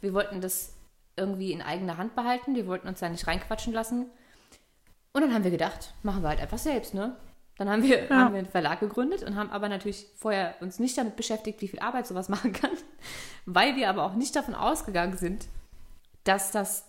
Wir 0.00 0.14
wollten 0.14 0.40
das 0.40 0.77
irgendwie 1.18 1.52
in 1.52 1.60
eigener 1.60 1.98
Hand 1.98 2.14
behalten. 2.14 2.54
Die 2.54 2.66
wollten 2.66 2.88
uns 2.88 3.00
da 3.00 3.08
nicht 3.08 3.26
reinquatschen 3.26 3.72
lassen. 3.72 4.06
Und 5.12 5.22
dann 5.22 5.34
haben 5.34 5.44
wir 5.44 5.50
gedacht, 5.50 5.94
machen 6.02 6.22
wir 6.22 6.28
halt 6.28 6.40
einfach 6.40 6.58
selbst, 6.58 6.94
ne? 6.94 7.16
Dann 7.56 7.68
haben 7.68 7.82
wir, 7.82 8.04
ja. 8.04 8.10
haben 8.10 8.34
wir 8.34 8.38
einen 8.38 8.48
Verlag 8.48 8.78
gegründet 8.78 9.24
und 9.24 9.34
haben 9.34 9.50
aber 9.50 9.68
natürlich 9.68 10.06
vorher 10.16 10.54
uns 10.60 10.78
nicht 10.78 10.96
damit 10.96 11.16
beschäftigt, 11.16 11.60
wie 11.60 11.68
viel 11.68 11.80
Arbeit 11.80 12.06
sowas 12.06 12.28
machen 12.28 12.52
kann, 12.52 12.70
weil 13.46 13.76
wir 13.76 13.90
aber 13.90 14.04
auch 14.04 14.14
nicht 14.14 14.36
davon 14.36 14.54
ausgegangen 14.54 15.16
sind, 15.16 15.48
dass 16.22 16.52
das 16.52 16.84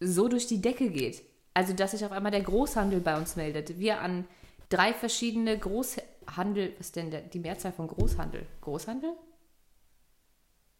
so 0.00 0.28
durch 0.28 0.46
die 0.46 0.60
Decke 0.60 0.90
geht. 0.90 1.22
Also, 1.54 1.72
dass 1.72 1.92
sich 1.92 2.04
auf 2.04 2.12
einmal 2.12 2.30
der 2.30 2.42
Großhandel 2.42 3.00
bei 3.00 3.16
uns 3.16 3.36
meldet. 3.36 3.78
Wir 3.78 4.00
an 4.00 4.26
drei 4.68 4.92
verschiedene 4.92 5.58
Großhandel, 5.58 6.74
was 6.78 6.86
ist 6.86 6.96
denn 6.96 7.10
der, 7.10 7.22
die 7.22 7.40
Mehrzahl 7.40 7.72
von 7.72 7.88
Großhandel? 7.88 8.46
Großhandel? 8.60 9.12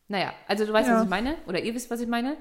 Naja, 0.09 0.33
also 0.47 0.65
du 0.65 0.73
weißt, 0.73 0.89
ja. 0.89 0.97
was 0.97 1.05
ich 1.05 1.09
meine, 1.11 1.37
oder 1.47 1.61
ihr 1.61 1.75
wisst, 1.75 1.91
was 1.91 2.01
ich 2.01 2.09
meine, 2.09 2.37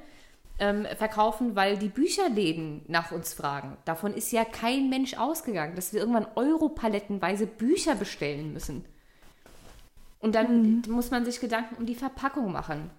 ähm, 0.60 0.86
verkaufen, 0.97 1.55
weil 1.55 1.78
die 1.78 1.89
Bücherläden 1.89 2.84
nach 2.88 3.12
uns 3.12 3.34
fragen. 3.34 3.78
Davon 3.86 4.14
ist 4.14 4.32
ja 4.32 4.43
kein 4.43 4.89
Mensch 4.89 5.14
ausgegangen, 5.16 5.76
dass 5.76 5.93
wir 5.93 5.99
irgendwann 5.99 6.28
europalettenweise 6.36 7.45
Bücher 7.47 7.95
bestellen 7.95 8.53
müssen. 8.53 8.86
Und 10.20 10.36
dann 10.36 10.62
mhm. 10.62 10.84
muss 10.89 11.12
man 11.12 11.26
sich 11.26 11.39
Gedanken 11.39 11.76
um 11.76 11.86
die 11.86 11.95
Verpackung 11.95 12.51
machen. 12.51 12.89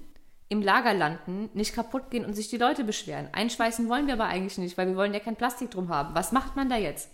im 0.49 0.63
Lager 0.63 0.95
landen, 0.95 1.51
nicht 1.55 1.75
kaputt 1.75 2.11
gehen 2.11 2.25
und 2.25 2.35
sich 2.35 2.49
die 2.49 2.59
Leute 2.59 2.85
beschweren. 2.85 3.29
Einschweißen 3.33 3.89
wollen 3.89 4.07
wir 4.07 4.15
aber 4.15 4.27
eigentlich 4.27 4.59
nicht, 4.59 4.77
weil 4.77 4.87
wir 4.87 4.97
wollen 4.97 5.15
ja 5.15 5.21
kein 5.21 5.37
Plastik 5.37 5.71
drum 5.71 5.89
haben. 5.89 6.15
Was 6.15 6.31
macht 6.31 6.57
man 6.57 6.69
da 6.69 6.77
jetzt? 6.77 7.11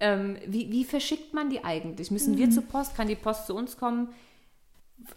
Ähm, 0.00 0.38
wie, 0.46 0.70
wie, 0.72 0.84
verschickt 0.84 1.34
man 1.34 1.50
die 1.50 1.62
eigentlich? 1.62 2.10
Müssen 2.10 2.34
mhm. 2.34 2.38
wir 2.38 2.50
zur 2.50 2.64
Post? 2.64 2.96
Kann 2.96 3.06
die 3.06 3.16
Post 3.16 3.46
zu 3.46 3.54
uns 3.54 3.76
kommen? 3.76 4.08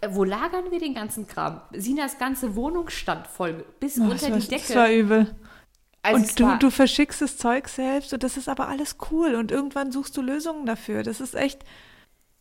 Wo 0.10 0.24
lagern 0.24 0.72
wir 0.72 0.80
den 0.80 0.94
ganzen 0.94 1.28
Kram? 1.28 1.62
Sinas 1.72 2.18
ganze 2.18 2.56
Wohnung 2.56 2.90
stand 2.90 3.28
voll, 3.28 3.66
bis 3.80 4.00
oh, 4.00 4.04
unter 4.04 4.30
die 4.30 4.48
Decke. 4.48 4.64
Das 4.68 4.76
war 4.76 4.92
übel. 4.92 5.36
Also 6.04 6.18
und 6.18 6.40
du, 6.40 6.58
du 6.58 6.70
verschickst 6.70 7.22
das 7.22 7.38
Zeug 7.38 7.70
selbst 7.70 8.14
und 8.14 8.24
das 8.24 8.36
ist 8.36 8.50
aber 8.50 8.68
alles 8.68 8.98
cool 9.10 9.36
und 9.36 9.52
irgendwann 9.52 9.94
suchst 9.94 10.16
du 10.18 10.22
Lösungen 10.22 10.66
dafür. 10.66 11.02
Das 11.02 11.22
ist 11.22 11.34
echt. 11.34 11.64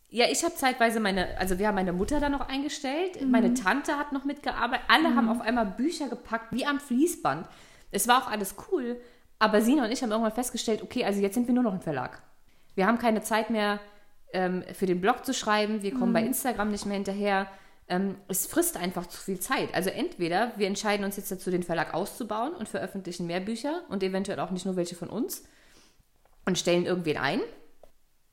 Ja, 0.09 0.25
ich 0.29 0.43
habe 0.43 0.53
zeitweise 0.53 0.99
meine, 0.99 1.37
also 1.39 1.57
wir 1.57 1.69
haben 1.69 1.75
meine 1.75 1.93
Mutter 1.93 2.19
da 2.19 2.27
noch 2.27 2.47
eingestellt, 2.47 3.21
mhm. 3.21 3.31
meine 3.31 3.53
Tante 3.53 3.97
hat 3.97 4.11
noch 4.11 4.25
mitgearbeitet, 4.25 4.85
alle 4.89 5.09
mhm. 5.09 5.15
haben 5.15 5.29
auf 5.29 5.41
einmal 5.41 5.65
Bücher 5.65 6.09
gepackt, 6.09 6.51
wie 6.51 6.65
am 6.65 6.79
Fließband. 6.79 7.47
Es 7.91 8.07
war 8.07 8.21
auch 8.21 8.29
alles 8.29 8.55
cool, 8.69 8.99
aber 9.39 9.61
Sina 9.61 9.85
und 9.85 9.91
ich 9.91 10.03
haben 10.03 10.11
irgendwann 10.11 10.33
festgestellt, 10.33 10.83
okay, 10.83 11.05
also 11.05 11.21
jetzt 11.21 11.35
sind 11.35 11.47
wir 11.47 11.53
nur 11.53 11.63
noch 11.63 11.73
ein 11.73 11.81
Verlag. 11.81 12.21
Wir 12.75 12.87
haben 12.87 12.97
keine 12.97 13.21
Zeit 13.21 13.49
mehr 13.49 13.79
ähm, 14.33 14.63
für 14.73 14.85
den 14.85 15.01
Blog 15.01 15.25
zu 15.25 15.33
schreiben, 15.33 15.81
wir 15.83 15.91
kommen 15.91 16.09
mhm. 16.09 16.13
bei 16.13 16.23
Instagram 16.23 16.71
nicht 16.71 16.85
mehr 16.85 16.95
hinterher. 16.95 17.47
Ähm, 17.87 18.15
es 18.27 18.47
frisst 18.47 18.77
einfach 18.77 19.07
zu 19.07 19.19
viel 19.19 19.39
Zeit. 19.39 19.73
Also 19.73 19.89
entweder 19.89 20.53
wir 20.55 20.67
entscheiden 20.67 21.05
uns 21.05 21.17
jetzt 21.17 21.31
dazu, 21.31 21.51
den 21.51 21.63
Verlag 21.63 21.93
auszubauen 21.93 22.53
und 22.53 22.69
veröffentlichen 22.69 23.27
mehr 23.27 23.41
Bücher 23.41 23.83
und 23.89 24.03
eventuell 24.03 24.39
auch 24.39 24.51
nicht 24.51 24.65
nur 24.65 24.75
welche 24.75 24.95
von 24.95 25.09
uns 25.09 25.43
und 26.45 26.57
stellen 26.57 26.85
irgendwen 26.85 27.17
ein 27.17 27.41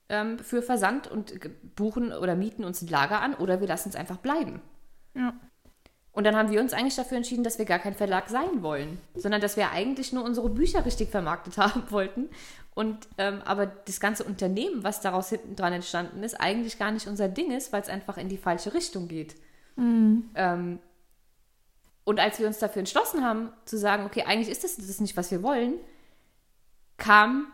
ähm, 0.09 0.39
für 0.39 0.63
Versand 0.63 1.07
und 1.09 1.41
buchen 1.77 2.13
oder 2.13 2.35
mieten 2.35 2.65
uns 2.65 2.83
ein 2.83 2.89
Lager 2.89 3.21
an 3.21 3.35
oder 3.35 3.61
wir 3.61 3.69
lassen 3.69 3.89
es 3.89 3.97
einfach 3.97 4.19
bleiben. 4.19 4.61
Ja. 5.15 5.35
Und 6.13 6.25
dann 6.25 6.35
haben 6.37 6.51
wir 6.51 6.61
uns 6.61 6.73
eigentlich 6.73 6.97
dafür 6.97 7.19
entschieden, 7.19 7.45
dass 7.45 7.59
wir 7.59 7.65
gar 7.65 7.79
kein 7.79 7.95
Verlag 7.95 8.29
sein 8.29 8.63
wollen, 8.63 8.99
sondern 9.15 9.41
dass 9.41 9.57
wir 9.57 9.71
eigentlich 9.71 10.13
nur 10.13 10.25
unsere 10.25 10.49
Bücher 10.49 10.85
richtig 10.85 11.11
vermarktet 11.11 11.57
haben 11.59 11.85
wollten. 11.91 12.29
Und 12.75 13.09
ähm, 13.19 13.43
aber 13.45 13.67
das 13.67 14.01
ganze 14.01 14.25
Unternehmen, 14.25 14.83
was 14.83 15.01
daraus 15.01 15.29
hinten 15.29 15.55
dran 15.55 15.73
entstanden 15.73 16.23
ist, 16.23 16.35
eigentlich 16.35 16.79
gar 16.79 16.91
nicht 16.91 17.07
unser 17.07 17.29
Ding 17.29 17.51
ist, 17.53 17.73
weil 17.73 17.83
es 17.83 17.89
einfach 17.89 18.17
in 18.17 18.29
die 18.29 18.39
falsche 18.39 18.75
Richtung 18.75 19.07
geht. 19.07 19.37
Mhm. 19.77 20.31
Ähm, 20.35 20.79
und 22.05 22.19
als 22.19 22.39
wir 22.41 22.47
uns 22.47 22.59
dafür 22.59 22.81
entschlossen 22.81 23.25
haben, 23.25 23.53
zu 23.65 23.77
sagen, 23.77 24.05
okay, 24.05 24.25
eigentlich 24.27 24.49
ist 24.49 24.65
das, 24.65 24.77
das 24.77 25.01
nicht, 25.01 25.17
was 25.17 25.31
wir 25.31 25.43
wollen, 25.43 25.75
kam 26.97 27.47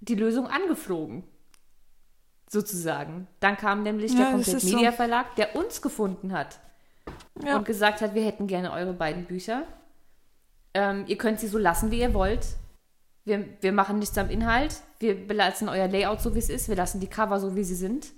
die 0.00 0.14
Lösung 0.14 0.46
angeflogen. 0.46 1.24
Sozusagen. 2.50 3.26
Dann 3.40 3.58
kam 3.58 3.82
nämlich 3.82 4.12
ja, 4.12 4.18
der 4.20 4.30
Komplett 4.30 4.64
Media 4.64 4.90
so. 4.92 4.96
Verlag, 4.96 5.36
der 5.36 5.54
uns 5.54 5.82
gefunden 5.82 6.32
hat 6.32 6.58
ja. 7.44 7.56
und 7.56 7.64
gesagt 7.64 8.00
hat, 8.00 8.14
wir 8.14 8.24
hätten 8.24 8.46
gerne 8.46 8.72
eure 8.72 8.92
beiden 8.92 9.24
Bücher. 9.24 9.64
Ähm, 10.74 11.04
ihr 11.06 11.18
könnt 11.18 11.40
sie 11.40 11.48
so 11.48 11.58
lassen, 11.58 11.90
wie 11.90 12.00
ihr 12.00 12.14
wollt. 12.14 12.46
Wir, 13.24 13.44
wir 13.60 13.72
machen 13.72 13.98
nichts 13.98 14.16
am 14.16 14.30
Inhalt. 14.30 14.76
Wir 14.98 15.14
belassen 15.26 15.68
euer 15.68 15.88
Layout 15.88 16.20
so, 16.20 16.34
wie 16.34 16.38
es 16.38 16.48
ist. 16.48 16.68
Wir 16.68 16.76
lassen 16.76 17.00
die 17.00 17.06
Cover 17.08 17.40
so, 17.40 17.54
wie 17.56 17.64
sie 17.64 17.74
sind. 17.74 18.08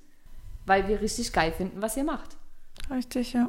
Weil 0.67 0.89
wir 0.89 1.01
richtig 1.01 1.33
geil 1.33 1.53
finden, 1.53 1.83
was 1.83 1.97
ihr 1.97 2.05
macht. 2.05 2.37
Richtig, 2.91 3.33
ja. 3.33 3.49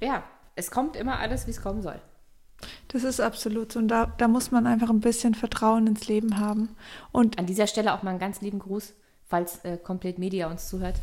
Ja, 0.00 0.22
es 0.54 0.70
kommt 0.70 0.96
immer 0.96 1.18
alles, 1.18 1.46
wie 1.46 1.50
es 1.50 1.62
kommen 1.62 1.82
soll. 1.82 2.00
Das 2.88 3.04
ist 3.04 3.20
absolut 3.20 3.72
so. 3.72 3.78
Und 3.78 3.88
da, 3.88 4.06
da 4.18 4.28
muss 4.28 4.50
man 4.50 4.66
einfach 4.66 4.90
ein 4.90 5.00
bisschen 5.00 5.34
Vertrauen 5.34 5.86
ins 5.86 6.08
Leben 6.08 6.38
haben. 6.38 6.70
Und 7.12 7.38
An 7.38 7.46
dieser 7.46 7.66
Stelle 7.66 7.94
auch 7.94 8.02
mal 8.02 8.10
einen 8.10 8.18
ganz 8.18 8.40
lieben 8.40 8.58
Gruß, 8.58 8.94
falls 9.26 9.64
äh, 9.64 9.76
Complete 9.76 10.20
Media 10.20 10.50
uns 10.50 10.68
zuhört, 10.68 10.96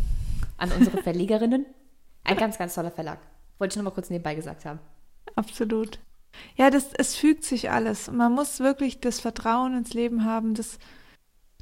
an 0.58 0.72
unsere 0.72 0.98
Verlegerinnen. 1.04 1.66
Ein 2.24 2.38
ganz, 2.38 2.58
ganz 2.58 2.74
toller 2.76 2.92
Verlag. 2.92 3.20
Wollte 3.58 3.74
ich 3.74 3.76
nur 3.78 3.86
mal 3.86 3.92
kurz 3.92 4.10
nebenbei 4.10 4.36
gesagt 4.36 4.66
haben. 4.66 4.80
Absolut. 5.36 6.00
Ja, 6.56 6.70
das, 6.70 6.94
es 6.94 7.16
fügt 7.16 7.44
sich 7.44 7.72
alles. 7.72 8.12
Man 8.12 8.34
muss 8.34 8.60
wirklich 8.60 9.00
das 9.00 9.20
Vertrauen 9.20 9.78
ins 9.78 9.94
Leben 9.94 10.26
haben. 10.26 10.54
Das 10.54 10.80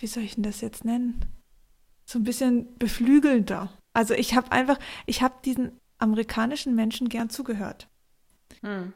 wie 0.01 0.07
soll 0.07 0.25
ich 0.25 0.35
denn 0.35 0.43
das 0.43 0.61
jetzt 0.61 0.85
nennen? 0.85 1.25
So 2.07 2.19
ein 2.19 2.25
bisschen 2.25 2.77
beflügelnder. 2.79 3.73
Also 3.93 4.15
ich 4.15 4.35
habe 4.35 4.51
einfach, 4.51 4.79
ich 5.07 5.23
habe 5.23 5.35
diesen 5.45 5.79
amerikanischen 5.99 6.75
Menschen 6.75 7.09
gern 7.09 7.31
zugehört. 7.31 7.89
Hm. 8.63 8.93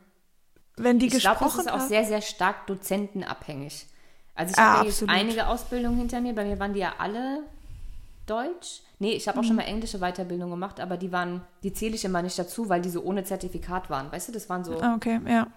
Wenn 0.77 0.99
die 0.99 1.07
ich 1.07 1.13
gesprochen 1.13 1.39
glaube, 1.39 1.57
das 1.57 1.67
ist 1.67 1.73
auch 1.73 1.89
sehr, 1.89 2.05
sehr 2.05 2.23
stark 2.23 2.67
dozentenabhängig. 2.67 3.87
Also 4.35 4.53
ich 4.53 4.59
ah, 4.59 4.79
habe 4.79 4.89
jetzt 4.89 5.09
einige 5.09 5.47
Ausbildungen 5.47 5.97
hinter 5.97 6.21
mir, 6.21 6.35
bei 6.35 6.45
mir 6.45 6.59
waren 6.59 6.73
die 6.73 6.81
ja 6.81 6.95
alle 6.99 7.45
Deutsch. 8.27 8.83
Nee, 8.99 9.13
ich 9.13 9.27
habe 9.27 9.39
auch 9.39 9.43
mhm. 9.43 9.49
schon 9.49 9.57
mal 9.57 9.63
englische 9.63 9.99
Weiterbildung 9.99 10.51
gemacht, 10.51 10.81
aber 10.81 10.97
die 10.97 11.11
waren, 11.11 11.43
die 11.63 11.73
zähle 11.73 11.95
ich 11.95 12.05
immer 12.05 12.23
nicht 12.23 12.39
dazu, 12.39 12.69
weil 12.69 12.81
die 12.81 12.91
so 12.91 13.03
ohne 13.03 13.25
Zertifikat 13.25 13.91
waren. 13.91 14.11
Weißt 14.13 14.29
du, 14.29 14.33
das 14.33 14.49
waren 14.49 14.65
so. 14.65 14.81
Ah, 14.81 14.95
okay, 14.95 15.21
ja. 15.27 15.49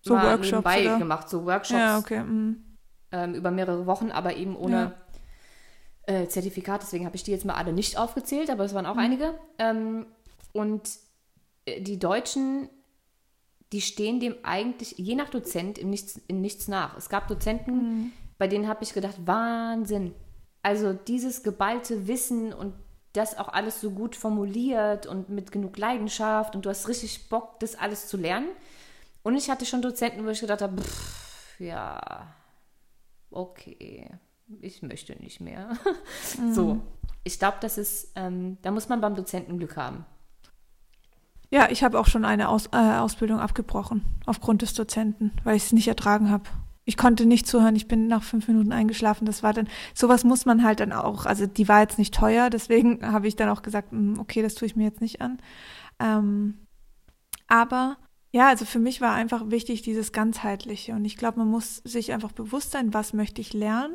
So 0.00 0.14
Workshops. 0.14 0.66
Oder? 0.66 0.98
gemacht, 0.98 1.28
so 1.28 1.44
Workshops. 1.44 1.78
Ja, 1.78 1.98
okay. 1.98 2.22
Mhm. 2.22 2.64
Ähm, 3.12 3.34
über 3.34 3.50
mehrere 3.50 3.86
Wochen, 3.86 4.10
aber 4.10 4.36
eben 4.36 4.56
ohne, 4.56 4.94
äh, 6.06 6.26
Zertifikat, 6.26 6.82
deswegen 6.82 7.06
habe 7.06 7.16
ich 7.16 7.22
die 7.22 7.30
jetzt 7.30 7.44
mal 7.44 7.54
alle 7.54 7.72
nicht 7.72 7.96
aufgezählt, 7.96 8.50
aber 8.50 8.64
es 8.64 8.74
waren 8.74 8.86
auch 8.86 8.94
mhm. 8.94 9.00
einige. 9.00 9.34
Ähm, 9.58 10.06
und 10.52 10.82
äh, 11.64 11.80
die 11.80 11.98
Deutschen, 11.98 12.68
die 13.72 13.80
stehen 13.80 14.18
dem 14.18 14.34
eigentlich, 14.42 14.94
je 14.98 15.14
nach 15.14 15.30
Dozent, 15.30 15.78
in 15.78 15.90
nichts, 15.90 16.20
in 16.26 16.40
nichts 16.40 16.68
nach. 16.68 16.96
Es 16.96 17.08
gab 17.08 17.28
Dozenten, 17.28 17.74
mhm. 17.74 18.12
bei 18.38 18.48
denen 18.48 18.66
habe 18.66 18.82
ich 18.82 18.94
gedacht, 18.94 19.16
Wahnsinn. 19.24 20.14
Also 20.62 20.92
dieses 20.92 21.42
geballte 21.42 22.06
Wissen 22.06 22.52
und 22.52 22.74
das 23.12 23.36
auch 23.36 23.48
alles 23.48 23.80
so 23.80 23.90
gut 23.90 24.16
formuliert 24.16 25.06
und 25.06 25.28
mit 25.28 25.52
genug 25.52 25.76
Leidenschaft 25.76 26.54
und 26.54 26.64
du 26.64 26.70
hast 26.70 26.88
richtig 26.88 27.28
Bock, 27.28 27.60
das 27.60 27.74
alles 27.74 28.06
zu 28.06 28.16
lernen. 28.16 28.48
Und 29.22 29.36
ich 29.36 29.50
hatte 29.50 29.66
schon 29.66 29.82
Dozenten, 29.82 30.24
wo 30.24 30.30
ich 30.30 30.40
gedacht 30.40 30.62
habe, 30.62 30.80
pff, 30.80 31.60
ja, 31.60 32.26
okay, 33.30 34.08
ich 34.60 34.82
möchte 34.82 35.14
nicht 35.22 35.40
mehr. 35.40 35.76
Mhm. 36.38 36.54
So, 36.54 36.80
ich 37.24 37.38
glaube, 37.38 37.58
das 37.60 37.76
ist, 37.76 38.12
ähm, 38.14 38.56
da 38.62 38.70
muss 38.70 38.88
man 38.88 39.00
beim 39.02 39.14
Dozenten 39.14 39.58
Glück 39.58 39.76
haben. 39.76 40.06
Ja, 41.50 41.68
ich 41.70 41.84
habe 41.84 42.00
auch 42.00 42.06
schon 42.06 42.24
eine 42.24 42.48
Aus, 42.48 42.68
äh, 42.72 42.76
Ausbildung 42.76 43.38
abgebrochen 43.38 44.02
aufgrund 44.24 44.62
des 44.62 44.72
Dozenten, 44.72 45.32
weil 45.44 45.56
ich 45.56 45.64
es 45.64 45.72
nicht 45.72 45.88
ertragen 45.88 46.30
habe. 46.30 46.44
Ich 46.84 46.96
konnte 46.96 47.26
nicht 47.26 47.46
zuhören, 47.46 47.76
ich 47.76 47.86
bin 47.86 48.08
nach 48.08 48.22
fünf 48.22 48.48
Minuten 48.48 48.72
eingeschlafen. 48.72 49.24
Das 49.24 49.42
war 49.42 49.52
dann, 49.52 49.68
sowas 49.94 50.24
muss 50.24 50.46
man 50.46 50.64
halt 50.64 50.80
dann 50.80 50.92
auch, 50.92 51.26
also 51.26 51.46
die 51.46 51.68
war 51.68 51.80
jetzt 51.80 51.98
nicht 51.98 52.14
teuer, 52.14 52.50
deswegen 52.50 53.06
habe 53.12 53.28
ich 53.28 53.36
dann 53.36 53.48
auch 53.48 53.62
gesagt, 53.62 53.92
hm, 53.92 54.18
okay, 54.18 54.42
das 54.42 54.54
tue 54.54 54.66
ich 54.66 54.76
mir 54.76 54.84
jetzt 54.84 55.00
nicht 55.00 55.20
an. 55.20 55.38
Ähm, 56.00 56.58
aber 57.46 57.98
ja, 58.32 58.48
also 58.48 58.64
für 58.64 58.78
mich 58.78 59.00
war 59.00 59.12
einfach 59.14 59.50
wichtig 59.50 59.82
dieses 59.82 60.12
ganzheitliche 60.12 60.94
und 60.94 61.04
ich 61.04 61.16
glaube, 61.16 61.38
man 61.38 61.48
muss 61.48 61.76
sich 61.84 62.12
einfach 62.12 62.32
bewusst 62.32 62.72
sein, 62.72 62.94
was 62.94 63.12
möchte 63.12 63.40
ich 63.40 63.52
lernen. 63.52 63.94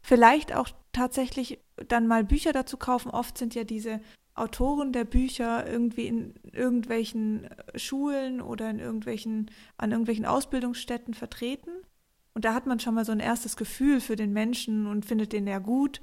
Vielleicht 0.00 0.54
auch 0.54 0.68
tatsächlich 0.92 1.58
dann 1.88 2.06
mal 2.06 2.24
Bücher 2.24 2.52
dazu 2.52 2.76
kaufen. 2.76 3.10
Oft 3.10 3.36
sind 3.36 3.54
ja 3.54 3.64
diese 3.64 4.00
Autoren 4.34 4.92
der 4.92 5.04
Bücher 5.04 5.66
irgendwie 5.66 6.06
in 6.06 6.34
irgendwelchen 6.52 7.48
Schulen 7.74 8.40
oder 8.40 8.70
in 8.70 8.78
irgendwelchen, 8.78 9.50
an 9.76 9.90
irgendwelchen 9.90 10.24
Ausbildungsstätten 10.24 11.14
vertreten. 11.14 11.70
Und 12.38 12.44
da 12.44 12.54
hat 12.54 12.66
man 12.66 12.78
schon 12.78 12.94
mal 12.94 13.04
so 13.04 13.10
ein 13.10 13.18
erstes 13.18 13.56
Gefühl 13.56 14.00
für 14.00 14.14
den 14.14 14.32
Menschen 14.32 14.86
und 14.86 15.04
findet 15.04 15.32
den 15.32 15.48
ja 15.48 15.58
gut. 15.58 16.00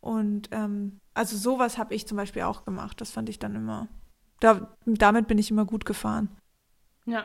Und 0.00 0.48
ähm, 0.50 0.98
also 1.14 1.36
sowas 1.36 1.78
habe 1.78 1.94
ich 1.94 2.08
zum 2.08 2.16
Beispiel 2.16 2.42
auch 2.42 2.64
gemacht. 2.64 3.00
Das 3.00 3.12
fand 3.12 3.28
ich 3.28 3.38
dann 3.38 3.54
immer, 3.54 3.86
da, 4.40 4.74
damit 4.84 5.28
bin 5.28 5.38
ich 5.38 5.48
immer 5.48 5.64
gut 5.64 5.84
gefahren. 5.84 6.28
Ja. 7.06 7.24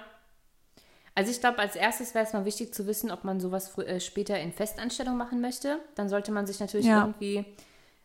Also 1.16 1.32
ich 1.32 1.40
glaube, 1.40 1.58
als 1.58 1.76
erstes 1.76 2.14
wäre 2.14 2.24
es 2.24 2.34
mal 2.34 2.46
wichtig 2.46 2.72
zu 2.72 2.86
wissen, 2.86 3.10
ob 3.10 3.24
man 3.24 3.40
sowas 3.40 3.76
äh, 3.80 4.00
später 4.00 4.40
in 4.40 4.52
Festanstellung 4.52 5.18
machen 5.18 5.42
möchte. 5.42 5.80
Dann 5.96 6.08
sollte 6.08 6.32
man 6.32 6.46
sich 6.46 6.60
natürlich 6.60 6.86
ja. 6.86 7.02
irgendwie 7.02 7.46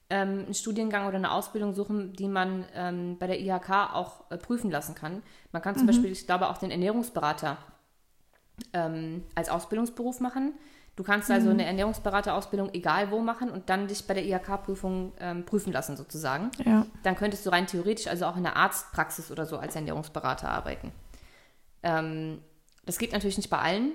ähm, 0.09 0.45
einen 0.47 0.55
Studiengang 0.55 1.07
oder 1.07 1.19
eine 1.19 1.33
Ausbildung 1.33 1.75
suchen, 1.75 2.15
die 2.15 2.29
man 2.29 2.65
ähm, 2.73 3.19
bei 3.19 3.27
der 3.27 3.39
IHK 3.39 3.93
auch 3.93 4.31
äh, 4.31 4.39
prüfen 4.39 4.71
lassen 4.71 4.95
kann. 4.95 5.23
Man 5.53 5.61
kann 5.61 5.75
zum 5.75 5.83
mhm. 5.83 5.89
Beispiel, 5.89 6.13
ich 6.13 6.25
glaube, 6.25 6.49
auch 6.49 6.57
den 6.57 6.71
Ernährungsberater 6.71 7.59
ähm, 8.73 9.25
als 9.35 9.49
Ausbildungsberuf 9.49 10.21
machen. 10.21 10.55
Du 10.97 11.05
kannst 11.05 11.31
also 11.31 11.47
mhm. 11.47 11.55
eine 11.55 11.67
Ernährungsberaterausbildung 11.67 12.75
egal 12.75 13.11
wo 13.11 13.21
machen 13.21 13.51
und 13.51 13.71
dann 13.71 13.89
dich 13.89 14.07
bei 14.07 14.15
der 14.15 14.25
IHK-Prüfung 14.25 15.13
ähm, 15.19 15.47
prüfen 15.47 15.73
lassen 15.73 15.97
sozusagen. 15.97 16.51
Ja. 16.65 16.85
Dann 17.03 17.17
könntest 17.17 17.47
du 17.47 17.51
rein 17.51 17.67
theoretisch 17.67 18.07
also 18.07 18.27
auch 18.27 18.37
in 18.37 18.43
der 18.43 18.57
Arztpraxis 18.57 19.31
oder 19.31 19.47
so 19.47 19.57
als 19.57 19.75
Ernährungsberater 19.77 20.49
arbeiten. 20.49 20.93
Ähm, 21.83 22.43
das 22.85 22.99
geht 22.99 23.13
natürlich 23.13 23.37
nicht 23.37 23.51
bei 23.51 23.59
allen 23.59 23.93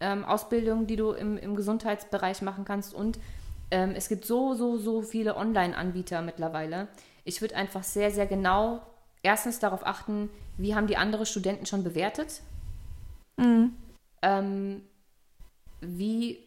ähm, 0.00 0.24
Ausbildungen, 0.24 0.86
die 0.86 0.96
du 0.96 1.12
im, 1.12 1.36
im 1.38 1.54
Gesundheitsbereich 1.54 2.42
machen 2.42 2.64
kannst. 2.64 2.94
Und 2.94 3.18
ähm, 3.70 3.92
es 3.94 4.08
gibt 4.08 4.24
so, 4.24 4.54
so, 4.54 4.78
so 4.78 5.02
viele 5.02 5.36
Online-Anbieter 5.36 6.22
mittlerweile. 6.22 6.88
Ich 7.24 7.40
würde 7.40 7.56
einfach 7.56 7.84
sehr, 7.84 8.10
sehr 8.10 8.26
genau 8.26 8.82
erstens 9.22 9.58
darauf 9.58 9.86
achten, 9.86 10.30
wie 10.56 10.74
haben 10.74 10.86
die 10.86 10.96
anderen 10.96 11.26
Studenten 11.26 11.66
schon 11.66 11.84
bewertet? 11.84 12.40
Mhm. 13.38 13.76
Ähm, 14.22 14.82
wie, 15.80 16.38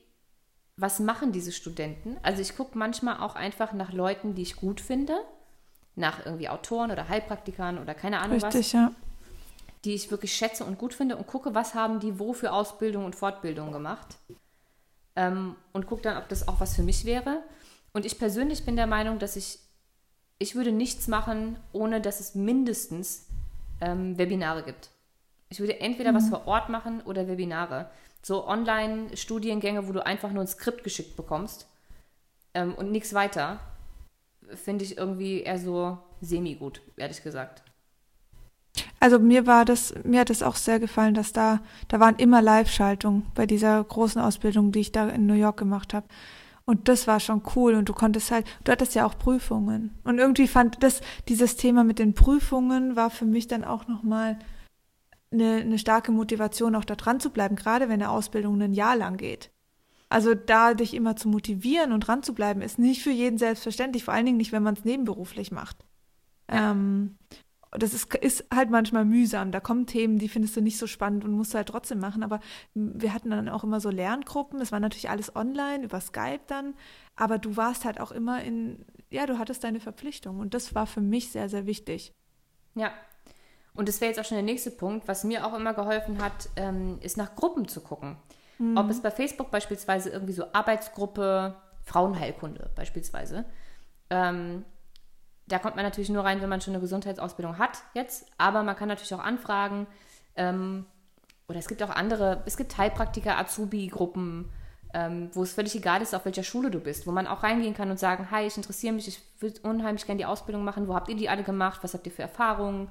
was 0.78 1.00
machen 1.00 1.32
diese 1.32 1.52
Studenten? 1.52 2.18
Also 2.22 2.42
ich 2.42 2.56
gucke 2.56 2.78
manchmal 2.78 3.20
auch 3.22 3.36
einfach 3.36 3.74
nach 3.74 3.92
Leuten, 3.94 4.36
die 4.36 4.44
ich 4.44 4.56
gut 4.56 4.82
finde, 4.82 5.18
nach 5.96 6.26
irgendwie 6.26 6.50
Autoren 6.50 6.92
oder 6.92 7.10
Heilpraktikern 7.10 7.78
oder 7.80 7.94
keine 7.94 8.20
Ahnung 8.20 8.40
Richtig, 8.40 8.66
was. 8.66 8.72
Ja 8.74 8.92
die 9.84 9.94
ich 9.94 10.12
wirklich 10.12 10.34
schätze 10.34 10.64
und 10.64 10.78
gut 10.78 10.94
finde 10.94 11.18
und 11.18 11.28
gucke, 11.28 11.56
was 11.56 11.74
haben 11.74 12.00
die 12.00 12.20
wo 12.20 12.34
für 12.34 12.52
Ausbildung 12.52 13.06
und 13.06 13.16
Fortbildung 13.16 13.72
gemacht. 13.72 14.18
Ähm, 15.16 15.56
und 15.74 15.88
gucke 15.88 16.04
dann, 16.04 16.18
ob 16.18 16.30
das 16.30 16.48
auch 16.48 16.60
was 16.60 16.76
für 16.76 16.84
mich 16.84 17.06
wäre. 17.06 17.44
Und 17.94 18.06
ich 18.06 18.18
persönlich 18.18 18.64
bin 18.64 18.76
der 18.76 18.88
Meinung, 18.88 19.20
dass 19.20 19.36
ich, 19.36 19.60
ich 20.38 20.56
würde 20.56 20.72
nichts 20.72 21.08
machen, 21.08 21.60
ohne 21.74 22.00
dass 22.00 22.20
es 22.20 22.36
mindestens 22.36 23.28
ähm, 23.82 24.18
Webinare 24.18 24.64
gibt. 24.64 24.90
Ich 25.52 25.60
würde 25.60 25.82
entweder 25.82 26.14
mhm. 26.14 26.16
was 26.16 26.30
vor 26.30 26.48
Ort 26.48 26.70
machen 26.70 27.02
oder 27.02 27.28
Webinare. 27.28 27.92
So 28.24 28.48
Online-Studiengänge, 28.48 29.88
wo 29.88 29.92
du 29.92 30.06
einfach 30.06 30.32
nur 30.32 30.44
ein 30.44 30.48
Skript 30.48 30.84
geschickt 30.84 31.18
bekommst 31.18 31.68
ähm, 32.54 32.74
und 32.74 32.92
nichts 32.92 33.14
weiter, 33.14 33.60
finde 34.56 34.86
ich 34.86 34.98
irgendwie 34.98 35.42
eher 35.42 35.60
so 35.60 35.98
semi-gut, 36.22 36.82
ehrlich 36.98 37.22
gesagt. 37.22 37.64
Also 39.02 39.20
mir 39.20 39.46
war 39.46 39.66
das, 39.66 39.94
mir 40.04 40.22
hat 40.22 40.30
es 40.30 40.44
auch 40.44 40.56
sehr 40.56 40.80
gefallen, 40.80 41.16
dass 41.16 41.34
da, 41.34 41.60
da 41.90 42.00
waren 42.00 42.16
immer 42.16 42.42
Live-Schaltungen 42.42 43.26
bei 43.36 43.46
dieser 43.46 43.84
großen 43.84 44.22
Ausbildung, 44.22 44.72
die 44.72 44.80
ich 44.80 44.92
da 44.92 45.10
in 45.10 45.26
New 45.26 45.34
York 45.34 45.58
gemacht 45.58 45.94
habe. 45.94 46.06
Und 46.64 46.88
das 46.88 47.08
war 47.08 47.20
schon 47.20 47.42
cool 47.56 47.74
und 47.74 47.90
du 47.90 47.94
konntest 47.94 48.32
halt, 48.32 48.46
du 48.64 48.72
hattest 48.72 48.96
ja 48.96 49.06
auch 49.06 49.18
Prüfungen. 49.18 50.00
Und 50.04 50.20
irgendwie 50.20 50.48
fand 50.48 50.82
das, 50.84 51.02
dieses 51.28 51.58
Thema 51.58 51.84
mit 51.84 52.00
den 52.00 52.14
Prüfungen 52.14 52.96
war 52.96 53.10
für 53.10 53.26
mich 53.26 53.48
dann 53.48 53.66
auch 53.66 53.88
nochmal 53.88 54.38
eine, 55.32 55.58
eine 55.58 55.80
starke 55.80 56.12
Motivation, 56.12 56.76
auch 56.76 56.86
da 56.86 56.96
dran 56.96 57.20
zu 57.20 57.30
bleiben, 57.30 57.56
gerade 57.56 57.88
wenn 57.90 58.02
eine 58.02 58.10
Ausbildung 58.10 58.62
ein 58.62 58.74
Jahr 58.74 58.96
lang 58.96 59.18
geht. 59.18 59.52
Also 60.10 60.36
da 60.36 60.74
dich 60.74 60.94
immer 60.94 61.16
zu 61.16 61.30
motivieren 61.30 61.94
und 61.94 62.02
dran 62.02 62.22
zu 62.22 62.34
bleiben, 62.34 62.62
ist 62.62 62.80
nicht 62.80 63.02
für 63.02 63.12
jeden 63.12 63.38
selbstverständlich, 63.38 64.04
vor 64.04 64.14
allen 64.14 64.26
Dingen 64.26 64.38
nicht, 64.38 64.52
wenn 64.52 64.64
man 64.64 64.74
es 64.74 64.84
nebenberuflich 64.84 65.52
macht. 65.52 65.86
Ja. 66.50 66.72
Ähm, 66.72 67.18
das 67.72 67.94
ist, 67.94 68.14
ist 68.16 68.46
halt 68.54 68.70
manchmal 68.70 69.06
mühsam. 69.06 69.54
Da 69.54 69.62
kommen 69.62 69.86
Themen, 69.86 70.18
die 70.18 70.28
findest 70.28 70.58
du 70.58 70.62
nicht 70.62 70.78
so 70.78 70.88
spannend 70.88 71.24
und 71.24 71.32
musst 71.32 71.54
du 71.54 71.58
halt 71.58 71.70
trotzdem 71.70 72.00
machen. 72.00 72.22
Aber 72.24 72.42
wir 72.74 73.14
hatten 73.14 73.30
dann 73.30 73.48
auch 73.48 73.64
immer 73.64 73.80
so 73.80 73.90
Lerngruppen. 73.90 74.60
Es 74.60 74.74
war 74.74 74.82
natürlich 74.82 75.10
alles 75.10 75.34
online, 75.34 75.86
über 75.86 76.02
Skype 76.02 76.42
dann. 76.48 76.74
Aber 77.16 77.38
du 77.38 77.56
warst 77.56 77.86
halt 77.86 78.02
auch 78.02 78.12
immer 78.12 78.44
in, 78.44 78.86
ja, 79.10 79.26
du 79.26 79.40
hattest 79.40 79.64
deine 79.64 79.80
Verpflichtung. 79.80 80.40
Und 80.40 80.54
das 80.54 80.76
war 80.76 80.86
für 80.86 81.00
mich 81.00 81.32
sehr, 81.32 81.48
sehr 81.48 81.66
wichtig. 81.66 82.14
Ja. 82.76 82.92
Und 83.74 83.88
das 83.88 84.02
wäre 84.02 84.10
jetzt 84.10 84.20
auch 84.20 84.26
schon 84.26 84.36
der 84.36 84.44
nächste 84.44 84.72
Punkt. 84.72 85.08
Was 85.08 85.24
mir 85.24 85.46
auch 85.46 85.54
immer 85.54 85.74
geholfen 85.74 86.22
hat, 86.22 86.50
ähm, 86.56 87.00
ist 87.02 87.18
nach 87.18 87.36
Gruppen 87.36 87.68
zu 87.68 87.82
gucken. 87.82 88.18
Mhm. 88.58 88.78
Ob 88.78 88.90
es 88.90 89.02
bei 89.02 89.12
Facebook 89.12 89.50
beispielsweise 89.52 90.10
irgendwie 90.10 90.34
so 90.34 90.46
Arbeitsgruppe 90.54 91.56
Frauenheilkunde 91.84 92.70
beispielsweise. 92.76 93.46
Ähm, 94.10 94.66
da 95.48 95.60
kommt 95.60 95.76
man 95.76 95.86
natürlich 95.86 96.10
nur 96.10 96.24
rein, 96.24 96.42
wenn 96.42 96.50
man 96.50 96.62
schon 96.62 96.74
eine 96.74 96.82
Gesundheitsausbildung 96.82 97.58
hat 97.58 97.80
jetzt. 97.94 98.26
Aber 98.38 98.64
man 98.64 98.76
kann 98.76 98.88
natürlich 98.88 99.14
auch 99.14 99.20
anfragen. 99.24 99.88
Ähm, 100.36 100.86
oder 101.48 101.60
es 101.60 101.68
gibt 101.68 101.84
auch 101.84 101.90
andere, 101.90 102.44
es 102.46 102.56
gibt 102.56 102.78
Heilpraktiker, 102.78 103.38
Azubi-Gruppen, 103.38 104.50
ähm, 104.94 105.30
wo 105.34 105.44
es 105.44 105.54
völlig 105.54 105.76
egal 105.76 106.02
ist, 106.02 106.14
auf 106.16 106.26
welcher 106.26 106.44
Schule 106.44 106.72
du 106.72 106.80
bist, 106.80 107.08
wo 107.08 107.12
man 107.12 107.28
auch 107.28 107.44
reingehen 107.44 107.74
kann 107.74 107.92
und 107.92 108.00
sagen, 108.00 108.32
hi, 108.32 108.46
ich 108.46 108.56
interessiere 108.56 108.94
mich, 108.94 109.08
ich 109.08 109.22
würde 109.40 109.60
unheimlich 109.62 110.06
gerne 110.06 110.20
die 110.20 110.26
Ausbildung 110.26 110.64
machen, 110.64 110.88
wo 110.88 110.96
habt 110.96 111.10
ihr 111.10 111.16
die 111.16 111.30
alle 111.30 111.44
gemacht, 111.44 111.82
was 111.84 111.94
habt 111.94 112.06
ihr 112.06 112.12
für 112.12 112.22
Erfahrungen, 112.22 112.90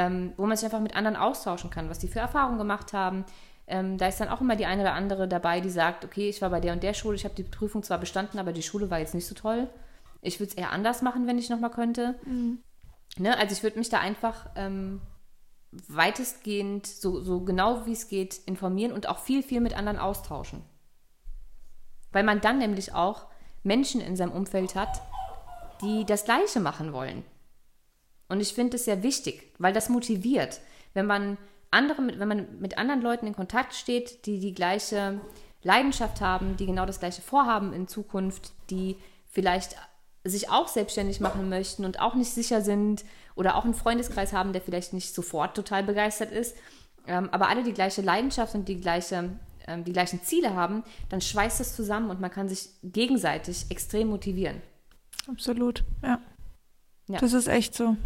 ähm, 0.00 0.32
wo 0.38 0.46
man 0.46 0.56
sich 0.56 0.64
einfach 0.64 0.80
mit 0.80 0.96
anderen 0.96 1.16
austauschen 1.16 1.68
kann, 1.68 1.90
was 1.90 1.98
die 1.98 2.08
für 2.08 2.20
Erfahrungen 2.20 2.56
gemacht 2.56 2.94
haben. 2.94 3.26
Ähm, 3.66 3.98
da 3.98 4.08
ist 4.08 4.18
dann 4.18 4.30
auch 4.30 4.40
immer 4.40 4.56
die 4.56 4.64
eine 4.64 4.80
oder 4.80 4.94
andere 4.94 5.28
dabei, 5.28 5.60
die 5.60 5.68
sagt, 5.68 6.06
okay, 6.06 6.30
ich 6.30 6.40
war 6.40 6.48
bei 6.48 6.60
der 6.60 6.72
und 6.72 6.82
der 6.82 6.94
Schule, 6.94 7.16
ich 7.16 7.24
habe 7.24 7.34
die 7.34 7.42
Prüfung 7.42 7.82
zwar 7.82 7.98
bestanden, 7.98 8.38
aber 8.38 8.52
die 8.52 8.62
Schule 8.62 8.90
war 8.90 8.98
jetzt 8.98 9.14
nicht 9.14 9.26
so 9.26 9.34
toll. 9.34 9.68
Ich 10.22 10.40
würde 10.40 10.50
es 10.50 10.56
eher 10.56 10.72
anders 10.72 11.02
machen, 11.02 11.26
wenn 11.26 11.38
ich 11.38 11.50
nochmal 11.50 11.70
könnte. 11.70 12.18
Mhm. 12.24 12.62
Ne? 13.18 13.36
Also 13.36 13.52
ich 13.52 13.62
würde 13.62 13.78
mich 13.78 13.90
da 13.90 14.00
einfach 14.00 14.48
ähm, 14.56 15.02
weitestgehend, 15.70 16.86
so, 16.86 17.20
so 17.20 17.40
genau 17.40 17.84
wie 17.84 17.92
es 17.92 18.08
geht, 18.08 18.40
informieren 18.46 18.92
und 18.92 19.06
auch 19.06 19.18
viel, 19.18 19.42
viel 19.42 19.60
mit 19.60 19.76
anderen 19.76 19.98
austauschen. 19.98 20.62
Weil 22.10 22.24
man 22.24 22.40
dann 22.40 22.58
nämlich 22.58 22.94
auch 22.94 23.26
Menschen 23.62 24.00
in 24.00 24.16
seinem 24.16 24.32
Umfeld 24.32 24.74
hat, 24.74 25.02
die 25.82 26.06
das 26.06 26.24
Gleiche 26.24 26.60
machen 26.60 26.94
wollen. 26.94 27.22
Und 28.30 28.40
ich 28.40 28.54
finde 28.54 28.76
es 28.76 28.86
sehr 28.86 29.02
wichtig, 29.02 29.52
weil 29.58 29.72
das 29.72 29.88
motiviert. 29.88 30.60
Wenn 30.94 31.06
man 31.06 31.36
andere, 31.70 31.98
wenn 32.18 32.28
man 32.28 32.60
mit 32.60 32.78
anderen 32.78 33.02
Leuten 33.02 33.26
in 33.26 33.34
Kontakt 33.34 33.74
steht, 33.74 34.24
die 34.24 34.40
die 34.40 34.54
gleiche 34.54 35.20
Leidenschaft 35.62 36.20
haben, 36.20 36.56
die 36.56 36.66
genau 36.66 36.86
das 36.86 37.00
gleiche 37.00 37.20
vorhaben 37.20 37.72
in 37.72 37.86
Zukunft, 37.88 38.52
die 38.70 38.96
vielleicht 39.30 39.76
sich 40.24 40.50
auch 40.50 40.68
selbstständig 40.68 41.20
machen 41.20 41.48
möchten 41.48 41.84
und 41.84 42.00
auch 42.00 42.14
nicht 42.14 42.30
sicher 42.30 42.62
sind 42.62 43.04
oder 43.34 43.56
auch 43.56 43.64
einen 43.64 43.74
Freundeskreis 43.74 44.32
haben, 44.32 44.52
der 44.52 44.62
vielleicht 44.62 44.92
nicht 44.92 45.14
sofort 45.14 45.54
total 45.54 45.82
begeistert 45.82 46.30
ist, 46.30 46.56
ähm, 47.06 47.28
aber 47.32 47.48
alle 47.48 47.62
die 47.62 47.72
gleiche 47.72 48.02
Leidenschaft 48.02 48.54
und 48.54 48.68
die 48.68 48.80
gleiche 48.80 49.30
ähm, 49.66 49.84
die 49.84 49.92
gleichen 49.92 50.22
Ziele 50.22 50.54
haben, 50.54 50.82
dann 51.08 51.20
schweißt 51.20 51.60
es 51.60 51.76
zusammen 51.76 52.10
und 52.10 52.20
man 52.20 52.30
kann 52.30 52.48
sich 52.48 52.70
gegenseitig 52.82 53.66
extrem 53.70 54.08
motivieren. 54.08 54.60
Absolut, 55.28 55.84
ja. 56.02 56.20
ja. 57.08 57.18
Das 57.18 57.32
ist 57.32 57.46
echt 57.46 57.74
so. 57.74 57.96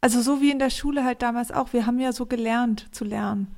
Also 0.00 0.20
so 0.20 0.40
wie 0.40 0.50
in 0.50 0.58
der 0.58 0.70
Schule 0.70 1.04
halt 1.04 1.22
damals 1.22 1.50
auch. 1.50 1.72
Wir 1.72 1.86
haben 1.86 1.98
ja 1.98 2.12
so 2.12 2.26
gelernt 2.26 2.86
zu 2.94 3.04
lernen. 3.04 3.54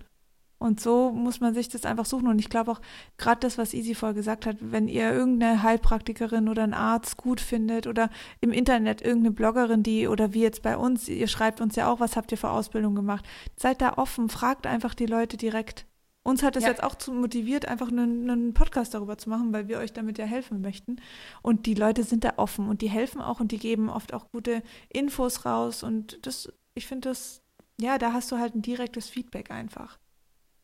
Und 0.62 0.78
so 0.78 1.11
muss 1.11 1.41
man 1.41 1.55
sich 1.55 1.70
das 1.70 1.86
einfach 1.86 2.05
suchen. 2.05 2.28
Und 2.28 2.38
ich 2.38 2.51
glaube 2.51 2.72
auch, 2.72 2.80
gerade 3.16 3.41
das, 3.41 3.57
was 3.57 3.72
Easy 3.72 3.95
vorher 3.95 4.14
gesagt 4.14 4.45
hat, 4.45 4.57
wenn 4.61 4.88
ihr 4.88 5.11
irgendeine 5.11 5.62
Heilpraktikerin 5.62 6.51
oder 6.51 6.62
einen 6.62 6.74
Arzt 6.74 7.16
gut 7.16 7.41
findet 7.41 7.86
oder 7.86 8.11
im 8.43 8.53
Internet 8.53 9.01
irgendeine 9.01 9.34
Bloggerin, 9.34 9.82
die 9.82 10.07
oder 10.07 10.34
wie 10.34 10.43
jetzt 10.43 10.62
bei 10.62 10.76
uns, 10.76 11.09
ihr 11.09 11.28
schreibt 11.28 11.62
uns 11.62 11.76
ja 11.76 11.91
auch, 11.91 11.99
was 11.99 12.14
habt 12.14 12.30
ihr 12.30 12.36
für 12.38 12.51
Ausbildung 12.51 12.95
gemacht. 12.95 13.24
Seid 13.57 13.80
da 13.80 13.95
offen, 13.95 14.28
fragt 14.28 14.66
einfach 14.66 14.95
die 14.95 15.07
Leute 15.07 15.38
direkt. 15.38 15.86
Uns 16.22 16.42
hat 16.42 16.56
es 16.56 16.64
ja. 16.64 16.68
jetzt 16.68 16.82
auch 16.82 16.94
zu 16.94 17.12
motiviert, 17.12 17.66
einfach 17.66 17.88
einen, 17.88 18.28
einen, 18.28 18.54
Podcast 18.54 18.92
darüber 18.92 19.16
zu 19.16 19.30
machen, 19.30 19.52
weil 19.52 19.68
wir 19.68 19.78
euch 19.78 19.92
damit 19.92 20.18
ja 20.18 20.26
helfen 20.26 20.60
möchten. 20.60 20.96
Und 21.40 21.64
die 21.64 21.74
Leute 21.74 22.04
sind 22.04 22.24
da 22.24 22.34
offen 22.36 22.68
und 22.68 22.82
die 22.82 22.90
helfen 22.90 23.22
auch 23.22 23.40
und 23.40 23.52
die 23.52 23.58
geben 23.58 23.88
oft 23.88 24.12
auch 24.12 24.30
gute 24.30 24.62
Infos 24.90 25.46
raus. 25.46 25.82
Und 25.82 26.26
das, 26.26 26.52
ich 26.74 26.86
finde 26.86 27.08
das, 27.08 27.42
ja, 27.80 27.96
da 27.96 28.12
hast 28.12 28.30
du 28.30 28.38
halt 28.38 28.54
ein 28.54 28.60
direktes 28.60 29.08
Feedback 29.08 29.50
einfach. 29.50 29.98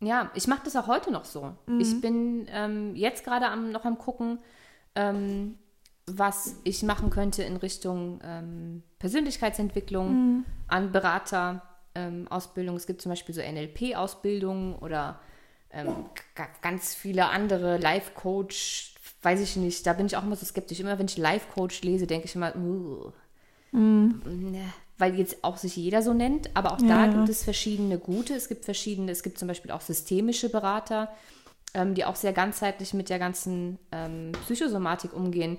Ja, 0.00 0.30
ich 0.34 0.46
mache 0.46 0.60
das 0.64 0.76
auch 0.76 0.88
heute 0.88 1.10
noch 1.10 1.24
so. 1.24 1.54
Mhm. 1.66 1.80
Ich 1.80 2.00
bin 2.02 2.46
ähm, 2.50 2.94
jetzt 2.94 3.24
gerade 3.24 3.48
am, 3.48 3.72
noch 3.72 3.86
am 3.86 3.96
gucken, 3.96 4.38
ähm, 4.94 5.56
was 6.06 6.56
ich 6.64 6.82
machen 6.82 7.08
könnte 7.08 7.42
in 7.42 7.56
Richtung 7.56 8.20
ähm, 8.22 8.82
Persönlichkeitsentwicklung 8.98 10.12
mhm. 10.12 10.44
an 10.68 10.92
Beraterausbildung. 10.92 12.74
Ähm, 12.74 12.76
es 12.76 12.86
gibt 12.86 13.00
zum 13.00 13.10
Beispiel 13.10 13.34
so 13.34 13.40
NLP-Ausbildungen 13.40 14.74
oder 14.76 15.18
ähm, 15.70 16.06
ganz 16.62 16.94
viele 16.94 17.28
andere 17.28 17.78
Life-Coach, 17.78 18.94
weiß 19.22 19.40
ich 19.40 19.56
nicht. 19.56 19.86
Da 19.86 19.92
bin 19.92 20.06
ich 20.06 20.16
auch 20.16 20.22
immer 20.22 20.36
so 20.36 20.46
skeptisch. 20.46 20.80
Immer 20.80 20.98
wenn 20.98 21.06
ich 21.06 21.18
Life-Coach 21.18 21.82
lese, 21.82 22.06
denke 22.06 22.26
ich 22.26 22.34
immer, 22.34 22.54
uh, 22.56 23.12
ne, 23.72 24.72
weil 24.98 25.18
jetzt 25.18 25.44
auch 25.44 25.56
sich 25.56 25.76
jeder 25.76 26.02
so 26.02 26.14
nennt, 26.14 26.50
aber 26.54 26.72
auch 26.72 26.80
ja. 26.80 27.06
da 27.06 27.12
gibt 27.12 27.28
es 27.28 27.44
verschiedene 27.44 27.98
gute. 27.98 28.34
Es 28.34 28.48
gibt 28.48 28.64
verschiedene, 28.64 29.12
es 29.12 29.22
gibt 29.22 29.38
zum 29.38 29.48
Beispiel 29.48 29.70
auch 29.70 29.82
systemische 29.82 30.48
Berater, 30.48 31.10
ähm, 31.74 31.94
die 31.94 32.04
auch 32.04 32.16
sehr 32.16 32.32
ganzheitlich 32.32 32.94
mit 32.94 33.10
der 33.10 33.18
ganzen 33.18 33.78
ähm, 33.92 34.32
Psychosomatik 34.44 35.12
umgehen, 35.12 35.58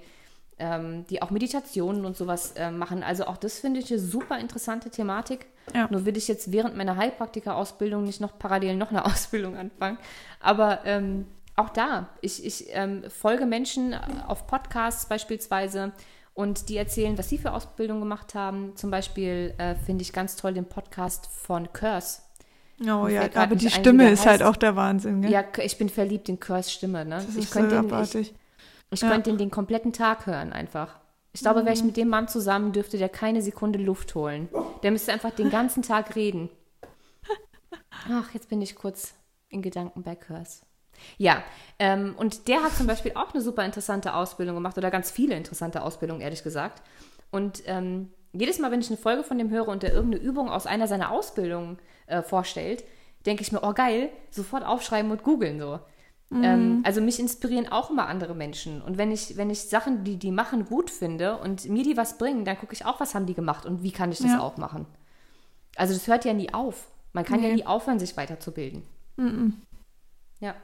ähm, 0.57 1.05
die 1.09 1.21
auch 1.21 1.29
Meditationen 1.29 2.05
und 2.05 2.17
sowas 2.17 2.53
äh, 2.55 2.71
machen. 2.71 3.03
Also 3.03 3.25
auch 3.25 3.37
das 3.37 3.59
finde 3.59 3.79
ich 3.79 3.91
eine 3.91 3.99
super 3.99 4.39
interessante 4.39 4.89
Thematik. 4.89 5.45
Ja. 5.73 5.87
Nur 5.91 6.05
will 6.05 6.17
ich 6.17 6.27
jetzt 6.27 6.51
während 6.51 6.77
meiner 6.77 6.95
Heilpraktiker-Ausbildung 6.95 8.03
nicht 8.03 8.21
noch 8.21 8.37
parallel 8.39 8.75
noch 8.75 8.91
eine 8.91 9.05
Ausbildung 9.05 9.57
anfangen. 9.57 9.97
Aber 10.39 10.85
ähm, 10.85 11.25
auch 11.55 11.69
da, 11.69 12.09
ich, 12.21 12.45
ich 12.45 12.67
ähm, 12.69 13.03
folge 13.09 13.45
Menschen 13.45 13.93
auf 14.27 14.47
Podcasts 14.47 15.07
beispielsweise, 15.07 15.91
und 16.37 16.69
die 16.69 16.77
erzählen, 16.77 17.17
was 17.17 17.29
sie 17.29 17.39
für 17.39 17.51
Ausbildung 17.51 17.99
gemacht 17.99 18.35
haben. 18.35 18.75
Zum 18.75 18.91
Beispiel 18.91 19.55
äh, 19.57 19.73
finde 19.73 20.03
ich 20.03 20.13
ganz 20.13 20.35
toll 20.35 20.53
den 20.53 20.65
Podcast 20.65 21.25
von 21.25 21.73
Curse. 21.73 22.19
Oh 22.79 23.07
ja, 23.07 23.23
aber 23.33 23.55
die 23.55 23.71
Stimme 23.71 24.11
ist 24.11 24.19
halt 24.19 24.33
heißt. 24.33 24.43
halt 24.43 24.43
auch 24.43 24.55
der 24.55 24.75
Wahnsinn. 24.75 25.23
Gell? 25.23 25.31
Ja, 25.31 25.43
ich 25.57 25.79
bin 25.79 25.89
verliebt 25.89 26.29
in 26.29 26.39
Curse 26.39 26.69
Stimme. 26.69 27.05
Ne? 27.05 27.15
Das 27.25 27.35
ich 27.35 27.49
könnte 27.49 27.81
so 27.81 27.81
den, 27.81 28.21
ich, 28.21 28.35
ich 28.91 29.01
ja. 29.01 29.09
könnte 29.09 29.31
den 29.31 29.39
den 29.39 29.49
kompletten 29.49 29.93
Tag 29.93 30.27
hören 30.27 30.53
einfach. 30.53 30.99
Ich 31.37 31.41
glaube, 31.41 31.61
mhm. 31.61 31.65
wäre 31.65 31.75
ich 31.75 31.83
mit 31.83 31.97
dem 31.97 32.09
Mann 32.09 32.27
zusammen, 32.27 32.71
dürfte 32.71 32.97
der 32.97 33.09
keine 33.09 33.43
Sekunde 33.43 33.77
Luft 33.77 34.15
holen. 34.15 34.49
Der 34.81 34.89
müsste 34.89 35.13
einfach 35.13 35.29
den 35.29 35.51
ganzen 35.51 35.83
Tag 35.83 36.15
reden. 36.15 36.49
Ach, 38.09 38.33
jetzt 38.33 38.49
bin 38.49 38.59
ich 38.59 38.75
kurz 38.75 39.13
in 39.47 39.61
Gedanken 39.61 40.01
bei 40.01 40.15
Curse. 40.15 40.61
Ja, 41.19 41.43
ähm, 41.77 42.15
und 42.17 42.47
der 42.47 42.63
hat 42.63 42.73
zum 42.73 42.87
Beispiel 42.87 43.11
auch 43.13 43.35
eine 43.35 43.43
super 43.43 43.63
interessante 43.63 44.15
Ausbildung 44.15 44.55
gemacht 44.55 44.79
oder 44.79 44.89
ganz 44.89 45.11
viele 45.11 45.35
interessante 45.35 45.83
Ausbildungen, 45.83 46.21
ehrlich 46.21 46.41
gesagt. 46.41 46.81
Und 47.29 47.61
ähm, 47.67 48.11
jedes 48.33 48.57
Mal, 48.57 48.71
wenn 48.71 48.81
ich 48.81 48.89
eine 48.89 48.97
Folge 48.97 49.23
von 49.23 49.37
dem 49.37 49.51
höre 49.51 49.67
und 49.67 49.83
der 49.83 49.93
irgendeine 49.93 50.23
Übung 50.23 50.49
aus 50.49 50.65
einer 50.65 50.87
seiner 50.87 51.11
Ausbildungen 51.11 51.77
äh, 52.07 52.23
vorstellt, 52.23 52.83
denke 53.27 53.43
ich 53.43 53.51
mir, 53.51 53.61
oh 53.61 53.73
geil, 53.73 54.09
sofort 54.31 54.65
aufschreiben 54.65 55.11
und 55.11 55.21
googeln 55.21 55.59
so. 55.59 55.81
Mhm. 56.29 56.43
Ähm, 56.43 56.81
also 56.83 57.01
mich 57.01 57.19
inspirieren 57.19 57.69
auch 57.69 57.89
immer 57.89 58.07
andere 58.07 58.35
Menschen. 58.35 58.81
Und 58.81 58.97
wenn 58.97 59.11
ich, 59.11 59.37
wenn 59.37 59.49
ich 59.49 59.63
Sachen, 59.63 60.03
die 60.03 60.17
die 60.17 60.31
machen, 60.31 60.65
gut 60.65 60.91
finde 60.91 61.37
und 61.37 61.65
mir 61.69 61.83
die 61.83 61.97
was 61.97 62.17
bringen, 62.17 62.43
dann 62.43 62.57
gucke 62.57 62.73
ich 62.73 62.85
auch, 62.85 62.99
was 62.99 63.15
haben 63.15 63.25
die 63.25 63.33
gemacht 63.33 63.65
und 63.65 63.83
wie 63.83 63.91
kann 63.91 64.11
ich 64.11 64.17
das 64.17 64.31
ja. 64.31 64.39
auch 64.39 64.57
machen. 64.57 64.85
Also 65.75 65.93
das 65.93 66.07
hört 66.07 66.25
ja 66.25 66.33
nie 66.33 66.53
auf. 66.53 66.87
Man 67.13 67.23
kann 67.23 67.39
nee. 67.39 67.49
ja 67.49 67.55
nie 67.55 67.65
aufhören, 67.65 67.99
sich 67.99 68.17
weiterzubilden. 68.17 68.83
Mhm. 69.15 69.61
Ja. 70.39 70.55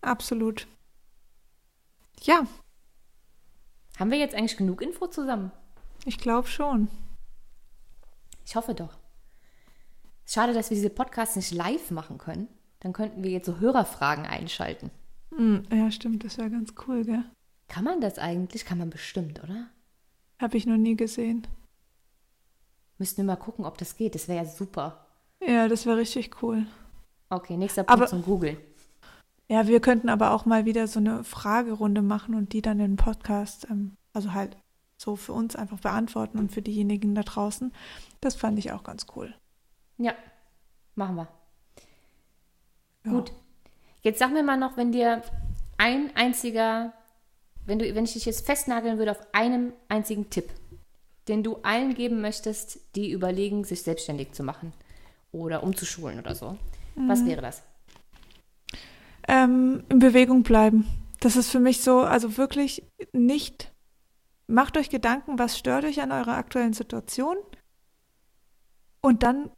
Absolut. 0.00 0.66
Ja. 2.22 2.46
Haben 3.98 4.10
wir 4.10 4.18
jetzt 4.18 4.34
eigentlich 4.34 4.56
genug 4.56 4.80
Info 4.80 5.06
zusammen? 5.06 5.52
Ich 6.04 6.18
glaube 6.18 6.48
schon. 6.48 6.88
Ich 8.44 8.56
hoffe 8.56 8.74
doch. 8.74 8.96
Schade, 10.24 10.54
dass 10.54 10.70
wir 10.70 10.76
diese 10.76 10.90
Podcasts 10.90 11.36
nicht 11.36 11.52
live 11.52 11.90
machen 11.90 12.18
können. 12.18 12.48
Dann 12.86 12.92
könnten 12.92 13.24
wir 13.24 13.32
jetzt 13.32 13.46
so 13.46 13.58
Hörerfragen 13.58 14.26
einschalten. 14.26 14.92
Mm, 15.36 15.56
ja, 15.72 15.90
stimmt. 15.90 16.22
Das 16.22 16.38
wäre 16.38 16.50
ganz 16.50 16.72
cool, 16.86 17.04
gell? 17.04 17.24
Kann 17.66 17.82
man 17.82 18.00
das 18.00 18.16
eigentlich? 18.16 18.64
Kann 18.64 18.78
man 18.78 18.90
bestimmt, 18.90 19.42
oder? 19.42 19.66
Habe 20.40 20.56
ich 20.56 20.66
noch 20.66 20.76
nie 20.76 20.94
gesehen. 20.94 21.48
Müssten 22.98 23.16
wir 23.16 23.24
mal 23.24 23.34
gucken, 23.34 23.64
ob 23.64 23.76
das 23.76 23.96
geht. 23.96 24.14
Das 24.14 24.28
wäre 24.28 24.44
ja 24.44 24.48
super. 24.48 25.04
Ja, 25.44 25.66
das 25.66 25.84
wäre 25.84 25.96
richtig 25.96 26.40
cool. 26.44 26.64
Okay, 27.28 27.56
nächster 27.56 27.82
Punkt 27.82 28.02
Aber, 28.02 28.06
zum 28.06 28.22
Google. 28.22 28.56
Ja, 29.48 29.66
wir 29.66 29.80
könnten 29.80 30.08
aber 30.08 30.30
auch 30.30 30.44
mal 30.44 30.64
wieder 30.64 30.86
so 30.86 31.00
eine 31.00 31.24
Fragerunde 31.24 32.02
machen 32.02 32.36
und 32.36 32.52
die 32.52 32.62
dann 32.62 32.78
im 32.78 32.94
Podcast, 32.94 33.66
ähm, 33.68 33.96
also 34.12 34.32
halt 34.32 34.56
so 34.96 35.16
für 35.16 35.32
uns 35.32 35.56
einfach 35.56 35.80
beantworten 35.80 36.38
und 36.38 36.52
für 36.52 36.62
diejenigen 36.62 37.16
da 37.16 37.24
draußen. 37.24 37.72
Das 38.20 38.36
fand 38.36 38.60
ich 38.60 38.70
auch 38.70 38.84
ganz 38.84 39.06
cool. 39.16 39.34
Ja, 39.98 40.14
machen 40.94 41.16
wir. 41.16 41.45
Ja. 43.06 43.12
Gut. 43.12 43.32
Jetzt 44.02 44.18
sag 44.18 44.32
mir 44.32 44.42
mal 44.42 44.58
noch, 44.58 44.76
wenn 44.76 44.92
dir 44.92 45.22
ein 45.78 46.14
einziger, 46.14 46.92
wenn 47.64 47.78
du, 47.78 47.94
wenn 47.94 48.04
ich 48.04 48.12
dich 48.12 48.26
jetzt 48.26 48.44
festnageln 48.44 48.98
würde 48.98 49.12
auf 49.12 49.20
einem 49.32 49.72
einzigen 49.88 50.28
Tipp, 50.30 50.50
den 51.28 51.42
du 51.42 51.56
allen 51.62 51.94
geben 51.94 52.20
möchtest, 52.20 52.80
die 52.94 53.10
überlegen, 53.10 53.64
sich 53.64 53.82
selbstständig 53.82 54.32
zu 54.32 54.42
machen 54.42 54.72
oder 55.32 55.62
umzuschulen 55.62 56.18
oder 56.18 56.34
so. 56.34 56.58
Mhm. 56.94 57.08
Was 57.08 57.24
wäre 57.24 57.42
das? 57.42 57.62
ähm, 59.28 59.84
in 59.88 59.98
Bewegung 59.98 60.42
bleiben. 60.42 60.86
Das 61.20 61.36
ist 61.36 61.50
für 61.50 61.60
mich 61.60 61.80
so, 61.80 62.00
also 62.00 62.36
wirklich 62.36 62.84
nicht, 63.12 63.72
macht 64.46 64.76
euch 64.76 64.90
Gedanken, 64.90 65.38
was 65.38 65.58
stört 65.58 65.84
euch 65.84 66.00
an 66.00 66.12
eurer 66.12 66.36
aktuellen 66.36 66.72
Situation 66.72 67.36
und 69.00 69.22
dann 69.22 69.50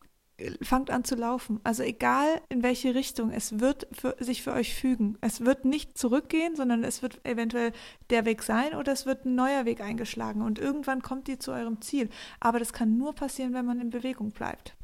fangt 0.63 0.91
an 0.91 1.05
zu 1.05 1.17
laufen. 1.17 1.61
Also 1.65 1.83
egal 1.83 2.41
in 2.49 2.63
welche 2.63 2.95
Richtung, 2.95 3.31
es 3.31 3.61
wird 3.61 3.89
für, 3.93 4.17
sich 4.21 4.43
für 4.43 4.53
euch 4.53 4.75
fügen. 4.75 5.19
Es 5.21 5.41
wird 5.45 5.65
nicht 5.65 5.99
zurückgehen, 5.99 6.55
sondern 6.55 6.85
es 6.85 7.03
wird 7.03 7.25
eventuell 7.25 7.73
der 8.11 8.25
Weg 8.25 8.43
sein 8.43 8.75
oder 8.75 8.93
es 8.93 9.05
wird 9.05 9.25
ein 9.25 9.35
neuer 9.35 9.65
Weg 9.65 9.81
eingeschlagen 9.81 10.43
und 10.43 10.59
irgendwann 10.59 11.03
kommt 11.03 11.29
ihr 11.29 11.41
zu 11.41 11.53
eurem 11.53 11.81
Ziel. 11.81 12.09
Aber 12.41 12.59
das 12.59 12.73
kann 12.73 12.99
nur 12.99 13.15
passieren, 13.15 13.53
wenn 13.53 13.67
man 13.67 13.81
in 13.81 13.91
Bewegung 13.91 14.31
bleibt. 14.31 14.77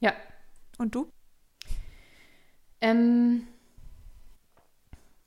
Ja. 0.00 0.12
Und 0.76 0.94
du? 0.94 1.10
Ähm, 2.80 3.48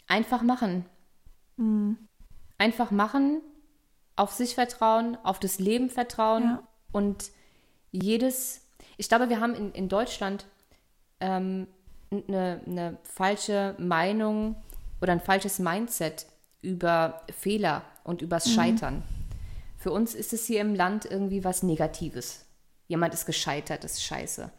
einfach 0.08 0.42
machen. 0.44 0.86
Mhm. 1.58 1.98
Einfach 2.58 2.92
machen, 2.92 3.42
auf 4.16 4.32
sich 4.32 4.56
vertrauen, 4.56 5.18
auf 5.24 5.40
das 5.40 5.58
Leben 5.58 5.90
vertrauen 5.90 6.44
ja. 6.44 6.68
und 6.92 7.32
jedes, 7.92 8.62
ich 9.02 9.10
glaube, 9.10 9.30
wir 9.30 9.40
haben 9.40 9.56
in, 9.56 9.72
in 9.72 9.90
Deutschland 9.90 10.46
ähm, 11.22 11.66
eine, 12.12 12.62
eine 12.68 12.98
falsche 13.02 13.74
Meinung 13.80 14.56
oder 15.02 15.12
ein 15.12 15.20
falsches 15.20 15.58
Mindset 15.58 16.28
über 16.62 17.24
Fehler 17.36 17.82
und 18.04 18.22
übers 18.22 18.46
mhm. 18.46 18.52
Scheitern. 18.52 19.04
Für 19.80 19.92
uns 19.92 20.14
ist 20.14 20.34
es 20.34 20.46
hier 20.46 20.62
im 20.62 20.76
Land 20.76 21.06
irgendwie 21.06 21.44
was 21.44 21.64
Negatives. 21.64 22.46
Jemand 22.90 23.16
ist 23.16 23.26
gescheitert, 23.26 23.84
ist 23.84 24.04
scheiße. 24.04 24.52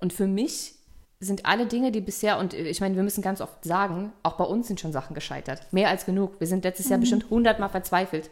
Und 0.00 0.12
für 0.12 0.26
mich 0.26 0.74
sind 1.20 1.46
alle 1.46 1.66
Dinge, 1.66 1.92
die 1.92 2.00
bisher, 2.00 2.38
und 2.38 2.54
ich 2.54 2.80
meine, 2.80 2.96
wir 2.96 3.04
müssen 3.04 3.22
ganz 3.22 3.40
oft 3.40 3.64
sagen, 3.64 4.12
auch 4.24 4.32
bei 4.32 4.44
uns 4.44 4.66
sind 4.66 4.80
schon 4.80 4.90
Sachen 4.90 5.14
gescheitert. 5.14 5.72
Mehr 5.72 5.90
als 5.90 6.06
genug. 6.06 6.40
Wir 6.40 6.48
sind 6.48 6.64
letztes 6.64 6.86
mhm. 6.86 6.90
Jahr 6.90 7.00
bestimmt 7.00 7.30
hundertmal 7.30 7.68
verzweifelt, 7.68 8.30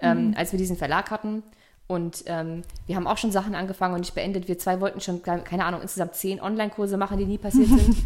ähm, 0.00 0.28
mhm. 0.28 0.34
als 0.36 0.52
wir 0.52 0.58
diesen 0.58 0.76
Verlag 0.76 1.10
hatten. 1.10 1.44
Und 1.88 2.24
ähm, 2.26 2.62
wir 2.86 2.96
haben 2.96 3.06
auch 3.06 3.18
schon 3.18 3.30
Sachen 3.30 3.54
angefangen 3.54 3.94
und 3.94 4.00
nicht 4.00 4.14
beendet. 4.14 4.48
Wir 4.48 4.58
zwei 4.58 4.80
wollten 4.80 5.00
schon, 5.00 5.22
keine 5.22 5.64
Ahnung, 5.64 5.82
insgesamt 5.82 6.14
zehn 6.16 6.40
Online-Kurse 6.40 6.96
machen, 6.96 7.18
die 7.18 7.26
nie 7.26 7.38
passiert 7.38 7.68
sind. 7.68 7.96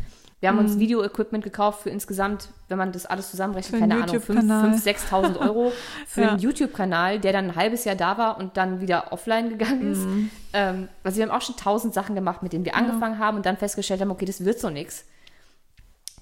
Wir 0.40 0.48
haben 0.48 0.58
uns 0.58 0.76
mhm. 0.76 0.80
Video-Equipment 0.80 1.44
gekauft 1.44 1.82
für 1.82 1.90
insgesamt, 1.90 2.48
wenn 2.68 2.78
man 2.78 2.92
das 2.92 3.04
alles 3.04 3.30
zusammenrechnet, 3.30 3.78
keine 3.78 3.96
Ahnung, 3.96 4.16
5.000, 4.16 4.82
6.000 4.82 5.38
Euro 5.38 5.70
für 6.06 6.22
ja. 6.22 6.30
einen 6.30 6.38
YouTube-Kanal, 6.38 7.20
der 7.20 7.34
dann 7.34 7.50
ein 7.50 7.56
halbes 7.56 7.84
Jahr 7.84 7.94
da 7.94 8.16
war 8.16 8.38
und 8.38 8.56
dann 8.56 8.80
wieder 8.80 9.12
offline 9.12 9.50
gegangen 9.50 9.92
ist. 9.92 10.06
Mhm. 10.06 10.30
Ähm, 10.54 10.88
also 11.04 11.18
wir 11.18 11.28
haben 11.28 11.36
auch 11.36 11.42
schon 11.42 11.56
tausend 11.56 11.92
Sachen 11.92 12.14
gemacht, 12.14 12.42
mit 12.42 12.54
denen 12.54 12.64
wir 12.64 12.72
ja. 12.72 12.78
angefangen 12.78 13.18
haben 13.18 13.36
und 13.36 13.44
dann 13.44 13.58
festgestellt 13.58 14.00
haben, 14.00 14.10
okay, 14.10 14.24
das 14.24 14.42
wird 14.42 14.58
so 14.58 14.70
nichts. 14.70 15.04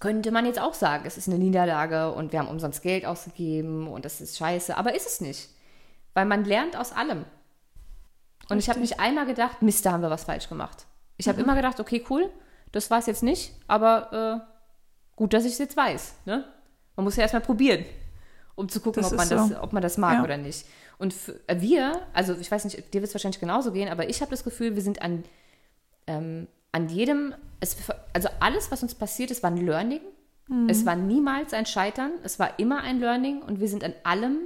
könnte 0.00 0.32
man 0.32 0.46
jetzt 0.46 0.60
auch 0.60 0.74
sagen, 0.74 1.04
es 1.06 1.16
ist 1.16 1.28
eine 1.28 1.38
Niederlage 1.38 2.12
und 2.12 2.32
wir 2.32 2.40
haben 2.40 2.48
umsonst 2.48 2.82
Geld 2.82 3.06
ausgegeben 3.06 3.86
und 3.86 4.04
das 4.04 4.20
ist 4.20 4.36
scheiße. 4.36 4.76
Aber 4.76 4.96
ist 4.96 5.06
es 5.06 5.20
nicht. 5.20 5.48
Weil 6.14 6.24
man 6.24 6.44
lernt 6.44 6.76
aus 6.76 6.90
allem. 6.90 7.24
Und 8.50 8.58
ich 8.58 8.68
habe 8.68 8.80
nicht 8.80 8.98
einmal 8.98 9.26
gedacht, 9.26 9.62
Mist, 9.62 9.84
da 9.84 9.92
haben 9.92 10.02
wir 10.02 10.10
was 10.10 10.24
falsch 10.24 10.48
gemacht. 10.48 10.86
Ich 11.16 11.28
habe 11.28 11.38
mhm. 11.38 11.44
immer 11.44 11.54
gedacht, 11.56 11.80
okay, 11.80 12.04
cool, 12.08 12.30
das 12.72 12.90
war 12.90 12.98
es 12.98 13.06
jetzt 13.06 13.22
nicht, 13.22 13.54
aber 13.66 14.42
äh, 14.42 15.16
gut, 15.16 15.32
dass 15.32 15.44
ich 15.44 15.52
es 15.52 15.58
jetzt 15.58 15.76
weiß. 15.76 16.14
Ne? 16.24 16.44
Man 16.96 17.04
muss 17.04 17.16
ja 17.16 17.22
erstmal 17.22 17.42
probieren, 17.42 17.84
um 18.54 18.68
zu 18.68 18.80
gucken, 18.80 19.04
ob 19.04 19.12
man, 19.12 19.28
so. 19.28 19.34
das, 19.34 19.62
ob 19.62 19.72
man 19.72 19.82
das 19.82 19.98
mag 19.98 20.14
ja. 20.14 20.24
oder 20.24 20.36
nicht. 20.36 20.66
Und 20.98 21.14
für, 21.14 21.38
äh, 21.46 21.60
wir, 21.60 22.02
also 22.12 22.34
ich 22.34 22.50
weiß 22.50 22.64
nicht, 22.64 22.76
dir 22.94 23.00
wird 23.00 23.08
es 23.08 23.14
wahrscheinlich 23.14 23.40
genauso 23.40 23.72
gehen, 23.72 23.88
aber 23.88 24.08
ich 24.08 24.20
habe 24.20 24.30
das 24.30 24.44
Gefühl, 24.44 24.74
wir 24.74 24.82
sind 24.82 25.02
an, 25.02 25.24
ähm, 26.06 26.48
an 26.72 26.88
jedem, 26.88 27.34
es, 27.60 27.76
also 28.12 28.28
alles, 28.40 28.70
was 28.70 28.82
uns 28.82 28.94
passiert 28.94 29.30
ist, 29.30 29.42
war 29.42 29.50
ein 29.50 29.64
Learning. 29.64 30.00
Mhm. 30.48 30.68
Es 30.68 30.86
war 30.86 30.96
niemals 30.96 31.52
ein 31.52 31.66
Scheitern, 31.66 32.12
es 32.24 32.38
war 32.38 32.58
immer 32.58 32.82
ein 32.82 33.00
Learning 33.00 33.42
und 33.42 33.60
wir 33.60 33.68
sind 33.68 33.84
an 33.84 33.94
allem 34.02 34.38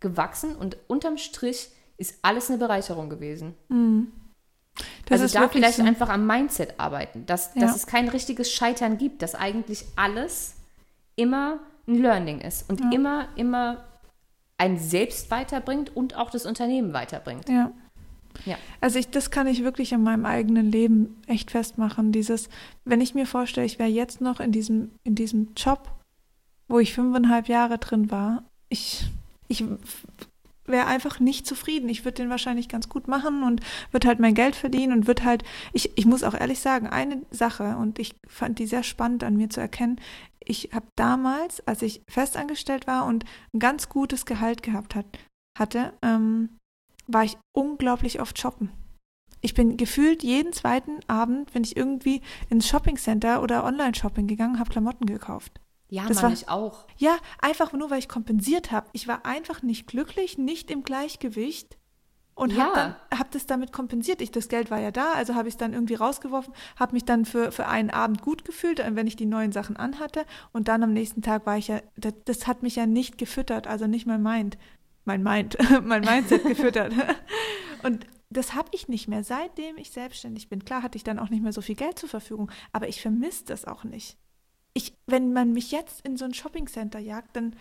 gewachsen 0.00 0.54
und 0.54 0.76
unterm 0.86 1.18
Strich 1.18 1.70
ist 1.98 2.18
alles 2.22 2.48
eine 2.48 2.58
Bereicherung 2.58 3.10
gewesen. 3.10 3.54
Mhm. 3.68 4.08
Das 5.06 5.20
also 5.20 5.38
da 5.38 5.48
vielleicht 5.48 5.78
so. 5.78 5.82
einfach 5.82 6.08
am 6.08 6.26
Mindset 6.26 6.78
arbeiten, 6.78 7.26
dass, 7.26 7.54
ja. 7.54 7.62
dass 7.62 7.76
es 7.76 7.86
kein 7.86 8.08
richtiges 8.08 8.52
Scheitern 8.52 8.96
gibt, 8.96 9.22
dass 9.22 9.34
eigentlich 9.34 9.84
alles 9.96 10.54
immer 11.16 11.58
ein 11.86 11.96
Learning 11.96 12.40
ist 12.40 12.70
und 12.70 12.80
ja. 12.80 12.90
immer, 12.92 13.28
immer 13.36 13.84
ein 14.56 14.78
Selbst 14.78 15.30
weiterbringt 15.30 15.94
und 15.96 16.16
auch 16.16 16.30
das 16.30 16.46
Unternehmen 16.46 16.92
weiterbringt. 16.92 17.48
Ja. 17.48 17.72
Ja. 18.44 18.56
Also 18.80 18.98
ich, 18.98 19.10
das 19.10 19.30
kann 19.30 19.46
ich 19.46 19.64
wirklich 19.64 19.92
in 19.92 20.02
meinem 20.02 20.24
eigenen 20.24 20.70
Leben 20.70 21.16
echt 21.26 21.50
festmachen. 21.50 22.12
Dieses, 22.12 22.48
wenn 22.84 23.00
ich 23.00 23.14
mir 23.14 23.26
vorstelle, 23.26 23.66
ich 23.66 23.78
wäre 23.78 23.88
jetzt 23.88 24.20
noch 24.20 24.38
in 24.38 24.52
diesem, 24.52 24.92
in 25.02 25.14
diesem 25.14 25.54
Job, 25.56 25.90
wo 26.68 26.78
ich 26.78 26.94
fünfeinhalb 26.94 27.48
Jahre 27.48 27.78
drin 27.78 28.10
war, 28.10 28.44
ich, 28.68 29.10
ich 29.48 29.64
wäre 30.68 30.86
einfach 30.86 31.20
nicht 31.20 31.46
zufrieden. 31.46 31.88
Ich 31.88 32.04
würde 32.04 32.22
den 32.22 32.30
wahrscheinlich 32.30 32.68
ganz 32.68 32.88
gut 32.88 33.08
machen 33.08 33.42
und 33.42 33.60
würde 33.90 34.08
halt 34.08 34.20
mein 34.20 34.34
Geld 34.34 34.56
verdienen 34.56 34.92
und 34.92 35.06
würde 35.06 35.24
halt, 35.24 35.44
ich, 35.72 35.96
ich 35.96 36.06
muss 36.06 36.22
auch 36.22 36.34
ehrlich 36.34 36.60
sagen, 36.60 36.86
eine 36.86 37.22
Sache, 37.30 37.76
und 37.76 37.98
ich 37.98 38.14
fand 38.26 38.58
die 38.58 38.66
sehr 38.66 38.82
spannend 38.82 39.24
an 39.24 39.36
mir 39.36 39.50
zu 39.50 39.60
erkennen, 39.60 40.00
ich 40.44 40.70
habe 40.72 40.86
damals, 40.96 41.66
als 41.66 41.82
ich 41.82 42.02
festangestellt 42.08 42.86
war 42.86 43.04
und 43.06 43.24
ein 43.52 43.58
ganz 43.58 43.88
gutes 43.88 44.24
Gehalt 44.24 44.62
gehabt 44.62 44.94
hat, 44.94 45.06
hatte, 45.58 45.92
ähm, 46.02 46.56
war 47.06 47.24
ich 47.24 47.36
unglaublich 47.54 48.20
oft 48.20 48.38
shoppen. 48.38 48.70
Ich 49.40 49.54
bin 49.54 49.76
gefühlt 49.76 50.22
jeden 50.22 50.52
zweiten 50.52 50.98
Abend, 51.06 51.54
wenn 51.54 51.64
ich 51.64 51.76
irgendwie 51.76 52.22
ins 52.48 52.66
Shoppingcenter 52.68 53.42
oder 53.42 53.64
Online-Shopping 53.64 54.26
gegangen, 54.26 54.58
habe 54.58 54.70
Klamotten 54.70 55.06
gekauft. 55.06 55.60
Ja, 55.90 56.06
das 56.06 56.22
war 56.22 56.32
ich 56.32 56.48
auch. 56.48 56.84
Ja, 56.98 57.16
einfach 57.40 57.72
nur, 57.72 57.90
weil 57.90 57.98
ich 57.98 58.08
kompensiert 58.08 58.70
habe. 58.70 58.88
Ich 58.92 59.08
war 59.08 59.24
einfach 59.24 59.62
nicht 59.62 59.86
glücklich, 59.86 60.36
nicht 60.36 60.70
im 60.70 60.82
Gleichgewicht 60.82 61.78
und 62.38 62.52
ja. 62.52 62.74
habe 62.74 62.96
hab 63.18 63.30
das 63.32 63.46
damit 63.46 63.72
kompensiert. 63.72 64.20
Ich, 64.20 64.30
das 64.30 64.48
Geld 64.48 64.70
war 64.70 64.78
ja 64.78 64.90
da, 64.90 65.12
also 65.12 65.34
habe 65.34 65.48
ich 65.48 65.54
es 65.54 65.58
dann 65.58 65.72
irgendwie 65.72 65.94
rausgeworfen, 65.94 66.54
habe 66.76 66.92
mich 66.92 67.04
dann 67.04 67.24
für, 67.24 67.50
für 67.52 67.66
einen 67.66 67.90
Abend 67.90 68.22
gut 68.22 68.44
gefühlt, 68.44 68.78
wenn 68.78 69.06
ich 69.06 69.16
die 69.16 69.26
neuen 69.26 69.50
Sachen 69.50 69.76
anhatte. 69.76 70.24
Und 70.52 70.68
dann 70.68 70.82
am 70.82 70.92
nächsten 70.92 71.22
Tag 71.22 71.46
war 71.46 71.56
ich 71.56 71.68
ja, 71.68 71.80
das, 71.96 72.14
das 72.26 72.46
hat 72.46 72.62
mich 72.62 72.76
ja 72.76 72.86
nicht 72.86 73.18
gefüttert, 73.18 73.66
also 73.66 73.86
nicht 73.86 74.06
mein 74.06 74.22
Mind, 74.22 74.58
mein 75.04 75.22
Mind, 75.24 75.56
mein 75.82 76.02
Mindset 76.02 76.44
gefüttert. 76.44 76.92
Und 77.82 78.06
das 78.30 78.54
habe 78.54 78.68
ich 78.72 78.88
nicht 78.88 79.08
mehr, 79.08 79.24
seitdem 79.24 79.78
ich 79.78 79.90
selbstständig 79.90 80.50
bin. 80.50 80.64
Klar 80.64 80.82
hatte 80.82 80.96
ich 80.96 81.04
dann 81.04 81.18
auch 81.18 81.30
nicht 81.30 81.42
mehr 81.42 81.52
so 81.52 81.62
viel 81.62 81.76
Geld 81.76 81.98
zur 81.98 82.10
Verfügung, 82.10 82.50
aber 82.72 82.88
ich 82.88 83.00
vermisse 83.00 83.46
das 83.46 83.64
auch 83.64 83.84
nicht 83.84 84.18
ich, 84.78 84.94
wenn 85.06 85.32
man 85.32 85.52
mich 85.52 85.72
jetzt 85.72 86.00
in 86.06 86.16
so 86.16 86.24
ein 86.24 86.34
Shoppingcenter 86.34 87.00
jagt, 87.00 87.36
dann, 87.36 87.56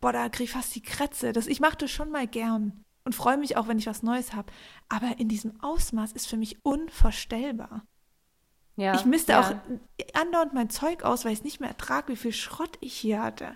boah, 0.00 0.12
da 0.12 0.28
kriege 0.28 0.44
ich 0.44 0.52
fast 0.52 0.74
die 0.74 0.82
Krätze. 0.82 1.32
Das, 1.32 1.46
ich 1.46 1.60
mache 1.60 1.76
das 1.76 1.90
schon 1.90 2.10
mal 2.10 2.26
gern 2.26 2.82
und 3.04 3.14
freue 3.14 3.36
mich 3.36 3.56
auch, 3.56 3.68
wenn 3.68 3.78
ich 3.78 3.86
was 3.86 4.02
Neues 4.02 4.32
habe. 4.32 4.52
Aber 4.88 5.18
in 5.18 5.28
diesem 5.28 5.60
Ausmaß 5.62 6.12
ist 6.12 6.26
für 6.26 6.36
mich 6.36 6.64
unvorstellbar. 6.64 7.84
Ja, 8.76 8.94
ich 8.94 9.04
misste 9.04 9.32
ja. 9.32 9.40
auch 9.40 10.18
andauernd 10.18 10.54
mein 10.54 10.70
Zeug 10.70 11.02
aus, 11.02 11.24
weil 11.24 11.32
ich 11.32 11.40
es 11.40 11.44
nicht 11.44 11.60
mehr 11.60 11.68
ertrage, 11.68 12.12
wie 12.12 12.16
viel 12.16 12.32
Schrott 12.32 12.78
ich 12.80 12.94
hier 12.94 13.22
hatte. 13.22 13.54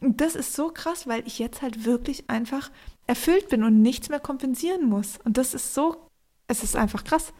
Und 0.00 0.20
das 0.22 0.34
ist 0.34 0.54
so 0.54 0.70
krass, 0.70 1.06
weil 1.06 1.26
ich 1.26 1.38
jetzt 1.38 1.60
halt 1.60 1.84
wirklich 1.84 2.30
einfach 2.30 2.70
erfüllt 3.06 3.50
bin 3.50 3.64
und 3.64 3.82
nichts 3.82 4.08
mehr 4.08 4.20
kompensieren 4.20 4.88
muss. 4.88 5.18
Und 5.24 5.36
das 5.36 5.52
ist 5.52 5.74
so, 5.74 6.08
es 6.48 6.62
ist 6.62 6.74
einfach 6.74 7.04
krass. 7.04 7.34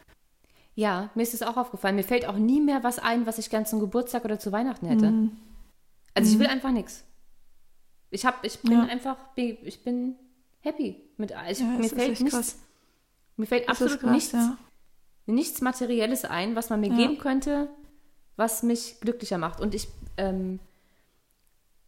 Ja, 0.77 1.09
mir 1.15 1.23
ist 1.23 1.33
es 1.33 1.41
auch 1.41 1.57
aufgefallen. 1.57 1.95
Mir 1.95 2.03
fällt 2.03 2.27
auch 2.27 2.35
nie 2.35 2.61
mehr 2.61 2.83
was 2.83 2.99
ein, 2.99 3.25
was 3.25 3.39
ich 3.39 3.49
gern 3.49 3.65
zum 3.65 3.79
Geburtstag 3.79 4.23
oder 4.25 4.37
zu 4.37 4.51
Weihnachten 4.51 4.85
hätte. 4.85 5.09
Mhm. 5.09 5.31
Also 6.13 6.31
ich 6.31 6.37
will 6.37 6.45
mhm. 6.45 6.53
einfach 6.53 6.69
nichts. 6.69 7.03
Ich 8.11 8.27
hab, 8.27 8.45
ich 8.45 8.59
bin 8.59 8.73
ja. 8.73 8.83
einfach, 8.83 9.17
ich 9.35 9.83
bin 9.83 10.17
happy 10.59 11.01
mit 11.17 11.33
ich, 11.49 11.59
ja, 11.61 11.65
mir 11.65 11.89
fällt 11.89 12.19
nichts. 12.19 12.29
Krass. 12.29 12.59
Mir 13.37 13.47
fällt 13.47 13.67
absolut 13.67 13.99
krass, 13.99 14.11
nichts, 14.11 14.33
ja. 14.33 14.55
nichts 15.25 15.61
Materielles 15.61 16.25
ein, 16.25 16.55
was 16.55 16.69
man 16.69 16.79
mir 16.79 16.91
geben 16.91 17.17
könnte, 17.17 17.69
was 18.35 18.61
mich 18.61 18.99
glücklicher 19.01 19.39
macht. 19.39 19.59
Und 19.59 19.73
ich 19.73 19.87
ähm, 20.17 20.59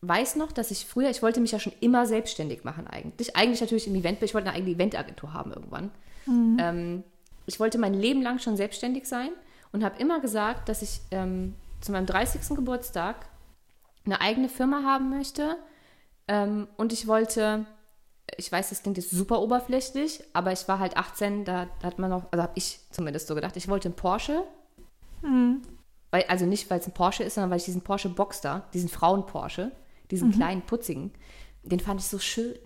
weiß 0.01 0.35
noch, 0.35 0.51
dass 0.51 0.71
ich 0.71 0.87
früher, 0.87 1.11
ich 1.11 1.21
wollte 1.21 1.41
mich 1.41 1.51
ja 1.51 1.59
schon 1.59 1.73
immer 1.79 2.07
selbstständig 2.07 2.63
machen 2.63 2.87
eigentlich. 2.87 3.35
Eigentlich 3.35 3.61
natürlich 3.61 3.85
im 3.85 3.93
Event, 3.93 4.23
ich 4.23 4.33
wollte 4.33 4.49
eine 4.49 4.57
eigene 4.57 4.73
Eventagentur 4.73 5.31
haben 5.31 5.53
irgendwann. 5.53 5.91
Mhm. 6.25 6.57
Ähm, 6.59 7.03
ich 7.49 7.59
wollte 7.59 7.79
mein 7.79 7.95
Leben 7.95 8.21
lang 8.21 8.37
schon 8.37 8.55
selbstständig 8.55 9.07
sein 9.07 9.31
und 9.71 9.83
habe 9.83 9.99
immer 9.99 10.19
gesagt, 10.19 10.69
dass 10.69 10.83
ich 10.83 11.01
ähm, 11.09 11.55
zu 11.81 11.91
meinem 11.91 12.05
30. 12.05 12.55
Geburtstag 12.55 13.27
eine 14.05 14.21
eigene 14.21 14.49
Firma 14.49 14.83
haben 14.83 15.09
möchte. 15.09 15.57
Ähm, 16.27 16.67
und 16.77 16.93
ich 16.93 17.07
wollte, 17.07 17.65
ich 18.37 18.51
weiß, 18.51 18.69
das 18.69 18.83
klingt 18.83 18.97
jetzt 18.97 19.09
super 19.09 19.41
oberflächlich, 19.41 20.23
aber 20.31 20.51
ich 20.51 20.67
war 20.67 20.77
halt 20.77 20.95
18, 20.95 21.43
da, 21.43 21.67
hat 21.81 21.97
man 21.97 22.11
noch, 22.11 22.31
also 22.31 22.43
habe 22.43 22.53
ich 22.55 22.79
zumindest 22.91 23.27
so 23.27 23.33
gedacht, 23.33 23.57
ich 23.57 23.67
wollte 23.67 23.87
einen 23.87 23.95
Porsche. 23.95 24.43
Mhm. 25.23 25.63
Weil, 26.11 26.25
also 26.27 26.45
nicht, 26.45 26.69
weil 26.69 26.79
es 26.79 26.87
ein 26.87 26.93
Porsche 26.93 27.23
ist, 27.23 27.33
sondern 27.33 27.49
weil 27.49 27.57
ich 27.57 27.65
diesen 27.65 27.81
Porsche 27.81 28.09
Boxster, 28.09 28.67
diesen 28.73 28.89
Frauen-Porsche, 28.89 29.71
diesen 30.11 30.29
mhm. 30.29 30.33
kleinen, 30.33 30.61
putzigen, 30.61 31.13
den 31.63 31.79
fand 31.79 31.99
ich 31.99 32.07
so 32.07 32.19
schön. 32.19 32.57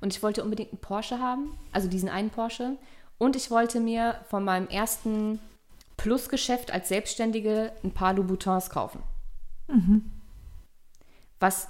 Und 0.00 0.14
ich 0.14 0.22
wollte 0.22 0.42
unbedingt 0.42 0.72
einen 0.72 0.80
Porsche 0.80 1.18
haben, 1.18 1.58
also 1.72 1.88
diesen 1.88 2.08
einen 2.08 2.30
Porsche. 2.30 2.76
Und 3.18 3.36
ich 3.36 3.50
wollte 3.50 3.80
mir 3.80 4.20
von 4.28 4.44
meinem 4.44 4.68
ersten 4.68 5.38
Plusgeschäft 5.96 6.70
als 6.70 6.88
Selbstständige 6.88 7.72
ein 7.82 7.92
paar 7.92 8.14
Louboutins 8.14 8.70
kaufen. 8.70 9.02
Mhm. 9.68 10.10
Was 11.40 11.68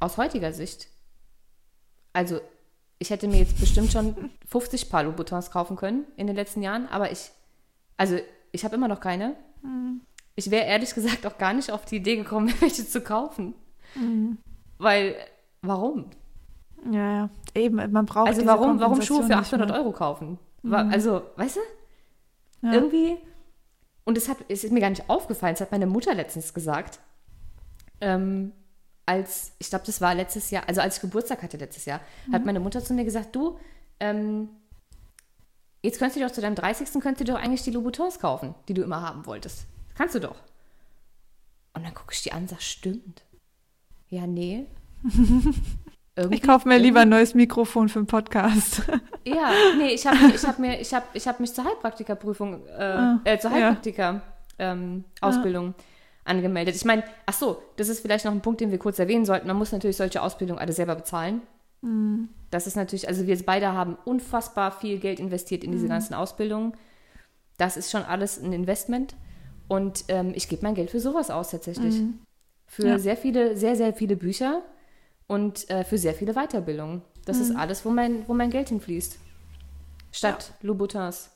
aus 0.00 0.16
heutiger 0.16 0.52
Sicht, 0.52 0.88
also 2.12 2.40
ich 2.98 3.10
hätte 3.10 3.28
mir 3.28 3.38
jetzt 3.38 3.60
bestimmt 3.60 3.92
schon 3.92 4.30
50 4.48 4.88
Paar 4.88 5.04
Louboutins 5.04 5.50
kaufen 5.50 5.76
können 5.76 6.04
in 6.16 6.26
den 6.26 6.36
letzten 6.36 6.62
Jahren, 6.62 6.88
aber 6.88 7.10
ich, 7.10 7.30
also 7.96 8.18
ich 8.52 8.64
habe 8.64 8.76
immer 8.76 8.88
noch 8.88 9.00
keine. 9.00 9.34
Mhm. 9.62 10.00
Ich 10.34 10.50
wäre 10.50 10.66
ehrlich 10.66 10.94
gesagt 10.94 11.26
auch 11.26 11.38
gar 11.38 11.52
nicht 11.52 11.70
auf 11.70 11.84
die 11.84 11.96
Idee 11.96 12.16
gekommen, 12.16 12.52
welche 12.60 12.86
zu 12.86 13.00
kaufen. 13.00 13.54
Mhm. 13.94 14.38
Weil, 14.78 15.16
warum? 15.62 16.10
Ja, 16.90 17.12
ja, 17.12 17.30
eben, 17.54 17.76
man 17.76 18.06
braucht 18.06 18.28
Also 18.28 18.46
warum, 18.46 18.78
warum 18.78 19.02
Schuhe 19.02 19.24
für 19.24 19.36
800 19.36 19.70
Euro 19.72 19.92
kaufen? 19.92 20.38
Mhm. 20.66 20.90
Also, 20.92 21.22
weißt 21.36 21.56
du? 21.56 22.66
Ja. 22.66 22.72
Irgendwie. 22.74 23.16
Und 24.04 24.18
es, 24.18 24.28
hat, 24.28 24.38
es 24.48 24.64
ist 24.64 24.72
mir 24.72 24.80
gar 24.80 24.90
nicht 24.90 25.08
aufgefallen, 25.08 25.54
es 25.54 25.60
hat 25.60 25.72
meine 25.72 25.86
Mutter 25.86 26.14
letztens 26.14 26.54
gesagt. 26.54 27.00
Ähm, 28.00 28.52
als, 29.04 29.52
ich 29.58 29.68
glaube, 29.68 29.86
das 29.86 30.00
war 30.00 30.14
letztes 30.14 30.50
Jahr, 30.50 30.68
also 30.68 30.80
als 30.80 30.96
ich 30.96 31.00
Geburtstag 31.00 31.42
hatte 31.42 31.56
letztes 31.56 31.84
Jahr, 31.86 32.00
mhm. 32.26 32.32
hat 32.34 32.44
meine 32.44 32.60
Mutter 32.60 32.84
zu 32.84 32.94
mir 32.94 33.04
gesagt, 33.04 33.34
du, 33.34 33.58
ähm, 34.00 34.48
jetzt 35.82 35.98
könntest 35.98 36.20
du 36.20 36.24
doch 36.24 36.32
zu 36.32 36.40
deinem 36.40 36.56
30. 36.56 36.88
könntest 37.00 37.20
du 37.20 37.32
doch 37.32 37.40
eigentlich 37.40 37.62
die 37.62 37.70
Louboutins 37.70 38.18
kaufen, 38.18 38.54
die 38.68 38.74
du 38.74 38.82
immer 38.82 39.02
haben 39.02 39.26
wolltest. 39.26 39.66
Kannst 39.96 40.14
du 40.14 40.20
doch. 40.20 40.36
Und 41.74 41.84
dann 41.84 41.94
gucke 41.94 42.12
ich 42.12 42.22
die 42.22 42.32
an 42.32 42.42
und 42.42 42.50
sage, 42.50 42.62
stimmt. 42.62 43.22
Ja, 44.08 44.26
nee. 44.26 44.66
Irgendwie, 46.16 46.36
ich 46.36 46.42
kaufe 46.42 46.66
mir 46.66 46.78
lieber 46.78 47.00
ein 47.00 47.10
neues 47.10 47.34
Mikrofon 47.34 47.90
für 47.90 47.98
einen 47.98 48.06
Podcast. 48.06 48.80
Ja, 49.28 49.50
nee, 49.76 49.88
ich 49.88 50.06
habe 50.06 50.18
ich 50.32 50.46
hab 50.46 50.60
mir, 50.60 50.80
ich 50.80 50.94
hab, 50.94 51.08
ich 51.12 51.26
hab 51.26 51.40
mich 51.40 51.52
zur 51.52 51.64
Heilpraktikerprüfung, 51.64 52.64
äh, 52.68 52.80
ah, 52.80 53.20
äh 53.24 53.36
zur 53.40 53.50
Heilpraktiker-Ausbildung 53.50 55.64
ja. 55.64 55.70
ähm, 55.70 55.74
angemeldet. 56.24 56.76
Ich 56.76 56.84
meine, 56.84 57.02
ach 57.26 57.32
so, 57.32 57.60
das 57.76 57.88
ist 57.88 58.02
vielleicht 58.02 58.24
noch 58.24 58.30
ein 58.30 58.40
Punkt, 58.40 58.60
den 58.60 58.70
wir 58.70 58.78
kurz 58.78 59.00
erwähnen 59.00 59.24
sollten. 59.24 59.48
Man 59.48 59.56
muss 59.56 59.72
natürlich 59.72 59.96
solche 59.96 60.22
Ausbildungen 60.22 60.60
alle 60.60 60.72
selber 60.72 60.94
bezahlen. 60.94 61.42
Mhm. 61.82 62.28
Das 62.52 62.68
ist 62.68 62.76
natürlich, 62.76 63.08
also 63.08 63.26
wir 63.26 63.36
beide 63.44 63.72
haben 63.72 63.98
unfassbar 64.04 64.70
viel 64.70 65.00
Geld 65.00 65.18
investiert 65.18 65.64
in 65.64 65.72
diese 65.72 65.86
mhm. 65.86 65.90
ganzen 65.90 66.14
Ausbildungen. 66.14 66.74
Das 67.58 67.76
ist 67.76 67.90
schon 67.90 68.04
alles 68.04 68.40
ein 68.40 68.52
Investment. 68.52 69.16
Und 69.66 70.04
ähm, 70.06 70.34
ich 70.36 70.48
gebe 70.48 70.62
mein 70.62 70.76
Geld 70.76 70.90
für 70.90 71.00
sowas 71.00 71.30
aus 71.30 71.50
tatsächlich. 71.50 71.96
Mhm. 71.96 72.20
Für 72.66 72.86
ja. 72.86 72.98
sehr 73.00 73.16
viele, 73.16 73.56
sehr, 73.56 73.74
sehr 73.74 73.92
viele 73.92 74.14
Bücher 74.14 74.62
und 75.26 75.68
äh, 75.70 75.84
für 75.84 75.98
sehr 75.98 76.14
viele 76.14 76.34
Weiterbildungen. 76.34 77.02
Das 77.24 77.38
mhm. 77.38 77.42
ist 77.42 77.56
alles, 77.56 77.84
wo 77.84 77.90
mein, 77.90 78.28
wo 78.28 78.34
mein 78.34 78.50
Geld 78.50 78.68
hinfließt. 78.68 79.18
Statt 80.12 80.52
ja. 80.60 80.68
Louboutins. 80.68 81.30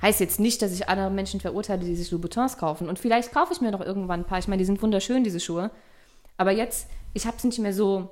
Heißt 0.00 0.20
jetzt 0.20 0.40
nicht, 0.40 0.60
dass 0.62 0.72
ich 0.72 0.88
andere 0.88 1.10
Menschen 1.10 1.40
verurteile, 1.40 1.84
die 1.84 1.94
sich 1.94 2.10
Louboutins 2.10 2.58
kaufen. 2.58 2.88
Und 2.88 2.98
vielleicht 2.98 3.32
kaufe 3.32 3.52
ich 3.52 3.60
mir 3.60 3.70
noch 3.70 3.80
irgendwann 3.80 4.20
ein 4.20 4.26
paar. 4.26 4.38
Ich 4.38 4.48
meine, 4.48 4.58
die 4.58 4.64
sind 4.64 4.82
wunderschön, 4.82 5.24
diese 5.24 5.40
Schuhe. 5.40 5.70
Aber 6.36 6.50
jetzt, 6.50 6.88
ich 7.14 7.26
habe 7.26 7.36
es 7.36 7.44
nicht 7.44 7.58
mehr 7.60 7.72
so 7.72 8.10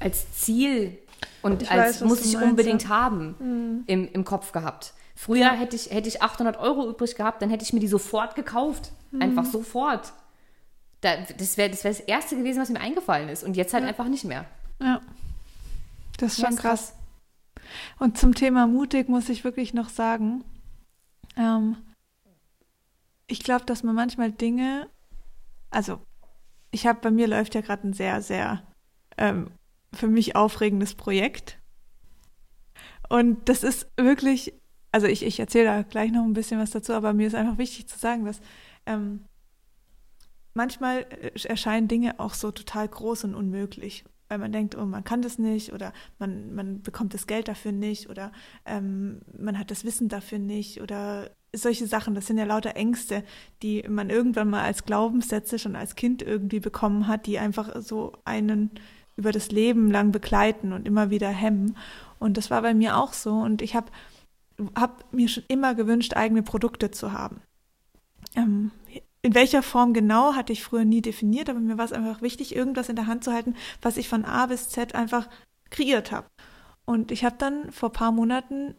als 0.00 0.32
Ziel 0.32 0.98
und 1.42 1.62
ich 1.62 1.70
als 1.70 2.00
weiß, 2.00 2.08
muss 2.08 2.24
ich 2.24 2.34
meinst, 2.34 2.50
unbedingt 2.50 2.82
ja. 2.84 2.88
haben 2.88 3.36
mhm. 3.38 3.84
im, 3.86 4.08
im 4.12 4.24
Kopf 4.24 4.52
gehabt. 4.52 4.94
Früher 5.14 5.50
hätte 5.50 5.74
ich, 5.74 5.90
hätte 5.90 6.08
ich 6.08 6.22
800 6.22 6.58
Euro 6.58 6.88
übrig 6.88 7.16
gehabt, 7.16 7.42
dann 7.42 7.50
hätte 7.50 7.64
ich 7.64 7.72
mir 7.72 7.80
die 7.80 7.88
sofort 7.88 8.34
gekauft. 8.34 8.92
Mhm. 9.10 9.22
Einfach 9.22 9.44
sofort. 9.44 10.12
Da, 11.00 11.16
das 11.16 11.56
wäre 11.56 11.70
das, 11.70 11.84
wär 11.84 11.92
das 11.92 12.00
Erste 12.00 12.36
gewesen, 12.36 12.60
was 12.60 12.70
mir 12.70 12.80
eingefallen 12.80 13.28
ist. 13.28 13.44
Und 13.44 13.56
jetzt 13.56 13.72
halt 13.72 13.84
ja. 13.84 13.88
einfach 13.88 14.08
nicht 14.08 14.24
mehr. 14.24 14.46
Ja. 14.80 15.00
Das 16.18 16.32
ist 16.32 16.40
schon 16.40 16.56
krass. 16.56 16.92
krass. 16.92 16.94
Und 17.98 18.18
zum 18.18 18.34
Thema 18.34 18.66
mutig 18.66 19.08
muss 19.08 19.28
ich 19.28 19.44
wirklich 19.44 19.74
noch 19.74 19.88
sagen, 19.88 20.44
ähm, 21.36 21.76
ich 23.26 23.40
glaube, 23.40 23.64
dass 23.66 23.82
man 23.82 23.94
manchmal 23.94 24.32
Dinge, 24.32 24.88
also 25.70 26.00
ich 26.70 26.86
habe, 26.86 27.00
bei 27.00 27.10
mir 27.10 27.28
läuft 27.28 27.54
ja 27.54 27.60
gerade 27.60 27.86
ein 27.86 27.92
sehr, 27.92 28.22
sehr 28.22 28.62
ähm, 29.16 29.50
für 29.92 30.08
mich 30.08 30.36
aufregendes 30.36 30.94
Projekt. 30.94 31.58
Und 33.08 33.48
das 33.48 33.62
ist 33.62 33.88
wirklich, 33.96 34.54
also 34.92 35.06
ich, 35.06 35.22
ich 35.24 35.40
erzähle 35.40 35.64
da 35.66 35.82
gleich 35.82 36.10
noch 36.10 36.24
ein 36.24 36.34
bisschen 36.34 36.60
was 36.60 36.70
dazu, 36.70 36.92
aber 36.92 37.12
mir 37.12 37.26
ist 37.26 37.34
einfach 37.34 37.58
wichtig 37.58 37.88
zu 37.88 37.98
sagen, 37.98 38.24
dass 38.24 38.40
ähm, 38.86 39.24
manchmal 40.58 41.06
äh, 41.22 41.30
erscheinen 41.48 41.88
Dinge 41.88 42.20
auch 42.20 42.34
so 42.34 42.50
total 42.50 42.86
groß 42.86 43.24
und 43.24 43.34
unmöglich, 43.34 44.04
weil 44.28 44.38
man 44.38 44.52
denkt, 44.52 44.76
oh, 44.76 44.84
man 44.84 45.04
kann 45.04 45.22
das 45.22 45.38
nicht 45.38 45.72
oder 45.72 45.94
man, 46.18 46.54
man 46.54 46.82
bekommt 46.82 47.14
das 47.14 47.26
Geld 47.26 47.48
dafür 47.48 47.72
nicht 47.72 48.10
oder 48.10 48.32
ähm, 48.66 49.22
man 49.38 49.58
hat 49.58 49.70
das 49.70 49.84
Wissen 49.84 50.08
dafür 50.08 50.38
nicht 50.38 50.82
oder 50.82 51.30
solche 51.54 51.86
Sachen, 51.86 52.14
das 52.14 52.26
sind 52.26 52.36
ja 52.36 52.44
lauter 52.44 52.76
Ängste, 52.76 53.24
die 53.62 53.82
man 53.88 54.10
irgendwann 54.10 54.50
mal 54.50 54.64
als 54.64 54.84
Glaubenssätze 54.84 55.58
schon 55.58 55.76
als 55.76 55.94
Kind 55.94 56.20
irgendwie 56.20 56.60
bekommen 56.60 57.06
hat, 57.06 57.24
die 57.24 57.38
einfach 57.38 57.80
so 57.80 58.12
einen 58.26 58.70
über 59.16 59.32
das 59.32 59.50
Leben 59.50 59.90
lang 59.90 60.12
begleiten 60.12 60.72
und 60.72 60.86
immer 60.86 61.10
wieder 61.10 61.30
hemmen. 61.30 61.76
Und 62.18 62.36
das 62.36 62.50
war 62.50 62.62
bei 62.62 62.74
mir 62.74 62.98
auch 62.98 63.12
so. 63.12 63.32
Und 63.32 63.62
ich 63.62 63.74
habe 63.74 63.90
hab 64.76 65.12
mir 65.12 65.28
schon 65.28 65.44
immer 65.48 65.74
gewünscht, 65.74 66.14
eigene 66.14 66.42
Produkte 66.42 66.90
zu 66.90 67.12
haben. 67.12 67.40
Ähm, 68.36 68.70
in 69.28 69.34
welcher 69.34 69.62
Form 69.62 69.92
genau 69.92 70.34
hatte 70.34 70.54
ich 70.54 70.64
früher 70.64 70.86
nie 70.86 71.02
definiert, 71.02 71.50
aber 71.50 71.60
mir 71.60 71.76
war 71.76 71.84
es 71.84 71.92
einfach 71.92 72.22
wichtig, 72.22 72.56
irgendwas 72.56 72.88
in 72.88 72.96
der 72.96 73.06
Hand 73.06 73.24
zu 73.24 73.30
halten, 73.30 73.56
was 73.82 73.98
ich 73.98 74.08
von 74.08 74.24
A 74.24 74.46
bis 74.46 74.70
Z 74.70 74.94
einfach 74.94 75.28
kreiert 75.68 76.12
habe. 76.12 76.28
Und 76.86 77.12
ich 77.12 77.26
habe 77.26 77.36
dann 77.36 77.70
vor 77.70 77.90
ein 77.90 77.92
paar 77.92 78.10
Monaten 78.10 78.74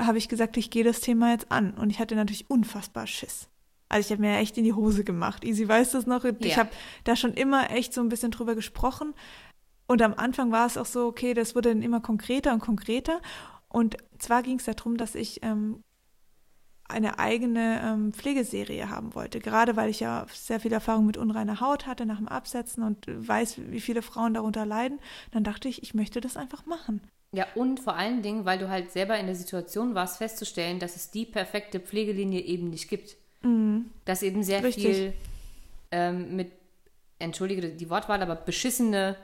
habe 0.00 0.18
ich 0.18 0.28
gesagt, 0.28 0.56
ich 0.56 0.70
gehe 0.70 0.82
das 0.82 0.98
Thema 0.98 1.30
jetzt 1.30 1.52
an. 1.52 1.74
Und 1.74 1.90
ich 1.90 2.00
hatte 2.00 2.16
natürlich 2.16 2.50
unfassbar 2.50 3.06
Schiss. 3.06 3.46
Also 3.88 4.08
ich 4.08 4.10
habe 4.10 4.22
mir 4.22 4.36
echt 4.38 4.58
in 4.58 4.64
die 4.64 4.72
Hose 4.72 5.04
gemacht. 5.04 5.44
Easy 5.44 5.68
weiß 5.68 5.92
das 5.92 6.06
noch. 6.06 6.24
Ich 6.24 6.44
yeah. 6.44 6.56
habe 6.56 6.70
da 7.04 7.14
schon 7.14 7.34
immer 7.34 7.70
echt 7.70 7.94
so 7.94 8.00
ein 8.00 8.08
bisschen 8.08 8.32
drüber 8.32 8.56
gesprochen. 8.56 9.14
Und 9.86 10.02
am 10.02 10.14
Anfang 10.14 10.50
war 10.50 10.66
es 10.66 10.76
auch 10.76 10.86
so, 10.86 11.06
okay, 11.06 11.34
das 11.34 11.54
wurde 11.54 11.68
dann 11.68 11.82
immer 11.82 12.00
konkreter 12.00 12.52
und 12.52 12.58
konkreter. 12.58 13.22
Und 13.68 13.96
zwar 14.18 14.42
ging 14.42 14.58
es 14.58 14.64
darum, 14.64 14.96
dass 14.96 15.14
ich 15.14 15.38
ähm, 15.44 15.84
eine 16.92 17.18
eigene 17.18 17.80
ähm, 17.84 18.12
Pflegeserie 18.12 18.88
haben 18.88 19.14
wollte. 19.14 19.40
Gerade 19.40 19.76
weil 19.76 19.90
ich 19.90 20.00
ja 20.00 20.26
sehr 20.32 20.60
viel 20.60 20.72
Erfahrung 20.72 21.06
mit 21.06 21.16
unreiner 21.16 21.60
Haut 21.60 21.86
hatte 21.86 22.06
nach 22.06 22.18
dem 22.18 22.28
Absetzen 22.28 22.82
und 22.82 23.06
weiß, 23.06 23.56
wie 23.68 23.80
viele 23.80 24.02
Frauen 24.02 24.34
darunter 24.34 24.64
leiden. 24.64 25.00
Dann 25.32 25.44
dachte 25.44 25.68
ich, 25.68 25.82
ich 25.82 25.94
möchte 25.94 26.20
das 26.20 26.36
einfach 26.36 26.66
machen. 26.66 27.00
Ja, 27.34 27.46
und 27.54 27.80
vor 27.80 27.96
allen 27.96 28.22
Dingen, 28.22 28.44
weil 28.44 28.58
du 28.58 28.68
halt 28.68 28.90
selber 28.92 29.18
in 29.18 29.26
der 29.26 29.34
Situation 29.34 29.94
warst, 29.94 30.18
festzustellen, 30.18 30.78
dass 30.78 30.96
es 30.96 31.10
die 31.10 31.24
perfekte 31.24 31.80
Pflegelinie 31.80 32.40
eben 32.40 32.68
nicht 32.68 32.88
gibt. 32.88 33.16
Mhm. 33.42 33.90
Dass 34.04 34.22
eben 34.22 34.42
sehr 34.42 34.62
Richtig. 34.62 34.84
viel 34.84 35.12
ähm, 35.90 36.36
mit, 36.36 36.52
entschuldige 37.18 37.68
die 37.70 37.88
Wortwahl, 37.88 38.22
aber 38.22 38.34
beschissene 38.34 39.16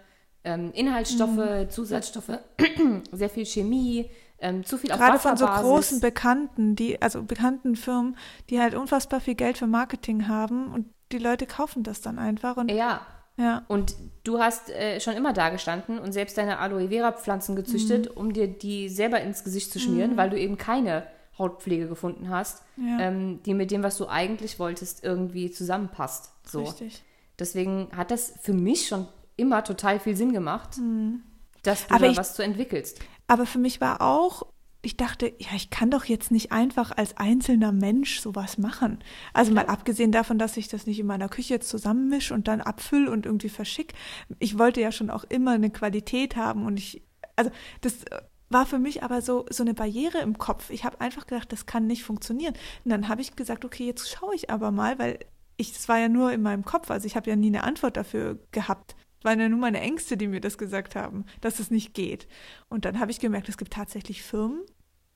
ähm, 0.44 0.72
Inhaltsstoffe, 0.72 1.36
mhm. 1.36 1.70
Zusatzstoffe, 1.70 2.38
sehr 3.12 3.30
viel 3.30 3.44
Chemie, 3.44 4.08
ähm, 4.40 4.64
zu 4.64 4.78
viel 4.78 4.92
auf 4.92 4.98
Gerade 4.98 5.18
von 5.18 5.36
so 5.36 5.46
großen 5.46 6.00
Bekannten, 6.00 6.76
die, 6.76 7.00
also 7.02 7.22
bekannten 7.22 7.76
Firmen, 7.76 8.16
die 8.50 8.60
halt 8.60 8.74
unfassbar 8.74 9.20
viel 9.20 9.34
Geld 9.34 9.58
für 9.58 9.66
Marketing 9.66 10.28
haben 10.28 10.72
und 10.72 10.86
die 11.12 11.18
Leute 11.18 11.46
kaufen 11.46 11.82
das 11.82 12.00
dann 12.00 12.18
einfach. 12.18 12.56
Und, 12.56 12.70
ja. 12.70 13.00
ja. 13.36 13.64
Und 13.68 13.94
du 14.24 14.38
hast 14.38 14.70
äh, 14.70 15.00
schon 15.00 15.14
immer 15.14 15.32
da 15.32 15.48
gestanden 15.48 15.98
und 15.98 16.12
selbst 16.12 16.38
deine 16.38 16.58
Aloe 16.58 16.88
Vera 16.88 17.12
Pflanzen 17.12 17.56
gezüchtet, 17.56 18.10
mhm. 18.10 18.16
um 18.16 18.32
dir 18.32 18.46
die 18.46 18.88
selber 18.88 19.20
ins 19.20 19.44
Gesicht 19.44 19.72
zu 19.72 19.78
schmieren, 19.78 20.12
mhm. 20.12 20.16
weil 20.16 20.30
du 20.30 20.38
eben 20.38 20.58
keine 20.58 21.06
Hautpflege 21.38 21.88
gefunden 21.88 22.30
hast, 22.30 22.62
ja. 22.76 23.00
ähm, 23.00 23.40
die 23.44 23.54
mit 23.54 23.70
dem, 23.70 23.82
was 23.82 23.96
du 23.96 24.08
eigentlich 24.08 24.58
wolltest, 24.58 25.04
irgendwie 25.04 25.50
zusammenpasst. 25.50 26.32
So. 26.44 26.62
Richtig. 26.62 27.02
Deswegen 27.38 27.88
hat 27.96 28.10
das 28.10 28.34
für 28.40 28.52
mich 28.52 28.88
schon 28.88 29.06
immer 29.36 29.62
total 29.62 30.00
viel 30.00 30.16
Sinn 30.16 30.32
gemacht, 30.32 30.78
mhm. 30.78 31.22
dass 31.62 31.86
du 31.86 31.94
aber 31.94 32.06
da 32.06 32.12
ich, 32.12 32.18
was 32.18 32.34
zu 32.34 32.42
entwickelst. 32.42 32.98
Aber 33.28 33.46
für 33.46 33.58
mich 33.58 33.80
war 33.80 34.00
auch, 34.00 34.42
ich 34.82 34.96
dachte, 34.96 35.32
ja, 35.38 35.48
ich 35.54 35.70
kann 35.70 35.90
doch 35.90 36.04
jetzt 36.04 36.30
nicht 36.30 36.50
einfach 36.50 36.96
als 36.96 37.16
einzelner 37.16 37.72
Mensch 37.72 38.20
sowas 38.20 38.58
machen. 38.58 38.98
Also 39.32 39.52
mal 39.52 39.66
abgesehen 39.66 40.12
davon, 40.12 40.38
dass 40.38 40.56
ich 40.56 40.68
das 40.68 40.86
nicht 40.86 40.98
in 40.98 41.06
meiner 41.06 41.28
Küche 41.28 41.54
jetzt 41.54 41.68
zusammenmische 41.68 42.32
und 42.32 42.48
dann 42.48 42.60
abfülle 42.60 43.10
und 43.10 43.26
irgendwie 43.26 43.48
verschick. 43.48 43.92
Ich 44.38 44.58
wollte 44.58 44.80
ja 44.80 44.90
schon 44.90 45.10
auch 45.10 45.24
immer 45.24 45.52
eine 45.52 45.70
Qualität 45.70 46.36
haben 46.36 46.64
und 46.64 46.78
ich, 46.78 47.02
also 47.36 47.50
das 47.80 48.04
war 48.50 48.66
für 48.66 48.78
mich 48.78 49.02
aber 49.02 49.20
so, 49.20 49.46
so 49.50 49.62
eine 49.62 49.74
Barriere 49.74 50.18
im 50.18 50.38
Kopf. 50.38 50.70
Ich 50.70 50.84
habe 50.84 51.00
einfach 51.00 51.26
gedacht, 51.26 51.52
das 51.52 51.66
kann 51.66 51.86
nicht 51.86 52.04
funktionieren. 52.04 52.54
Und 52.84 52.90
dann 52.90 53.08
habe 53.08 53.20
ich 53.20 53.36
gesagt, 53.36 53.64
okay, 53.64 53.84
jetzt 53.84 54.08
schaue 54.08 54.34
ich 54.34 54.48
aber 54.48 54.70
mal, 54.70 54.98
weil 54.98 55.18
ich, 55.56 55.72
das 55.72 55.88
war 55.88 55.98
ja 55.98 56.08
nur 56.08 56.32
in 56.32 56.40
meinem 56.40 56.64
Kopf, 56.64 56.90
also 56.90 57.06
ich 57.06 57.16
habe 57.16 57.28
ja 57.28 57.36
nie 57.36 57.48
eine 57.48 57.64
Antwort 57.64 57.96
dafür 57.96 58.38
gehabt. 58.52 58.94
Waren 59.22 59.40
ja 59.40 59.48
nur 59.48 59.58
meine 59.58 59.80
Ängste, 59.80 60.16
die 60.16 60.28
mir 60.28 60.40
das 60.40 60.58
gesagt 60.58 60.94
haben, 60.94 61.24
dass 61.40 61.58
es 61.58 61.70
nicht 61.70 61.94
geht. 61.94 62.28
Und 62.68 62.84
dann 62.84 63.00
habe 63.00 63.10
ich 63.10 63.20
gemerkt, 63.20 63.48
es 63.48 63.58
gibt 63.58 63.72
tatsächlich 63.72 64.22
Firmen, 64.22 64.62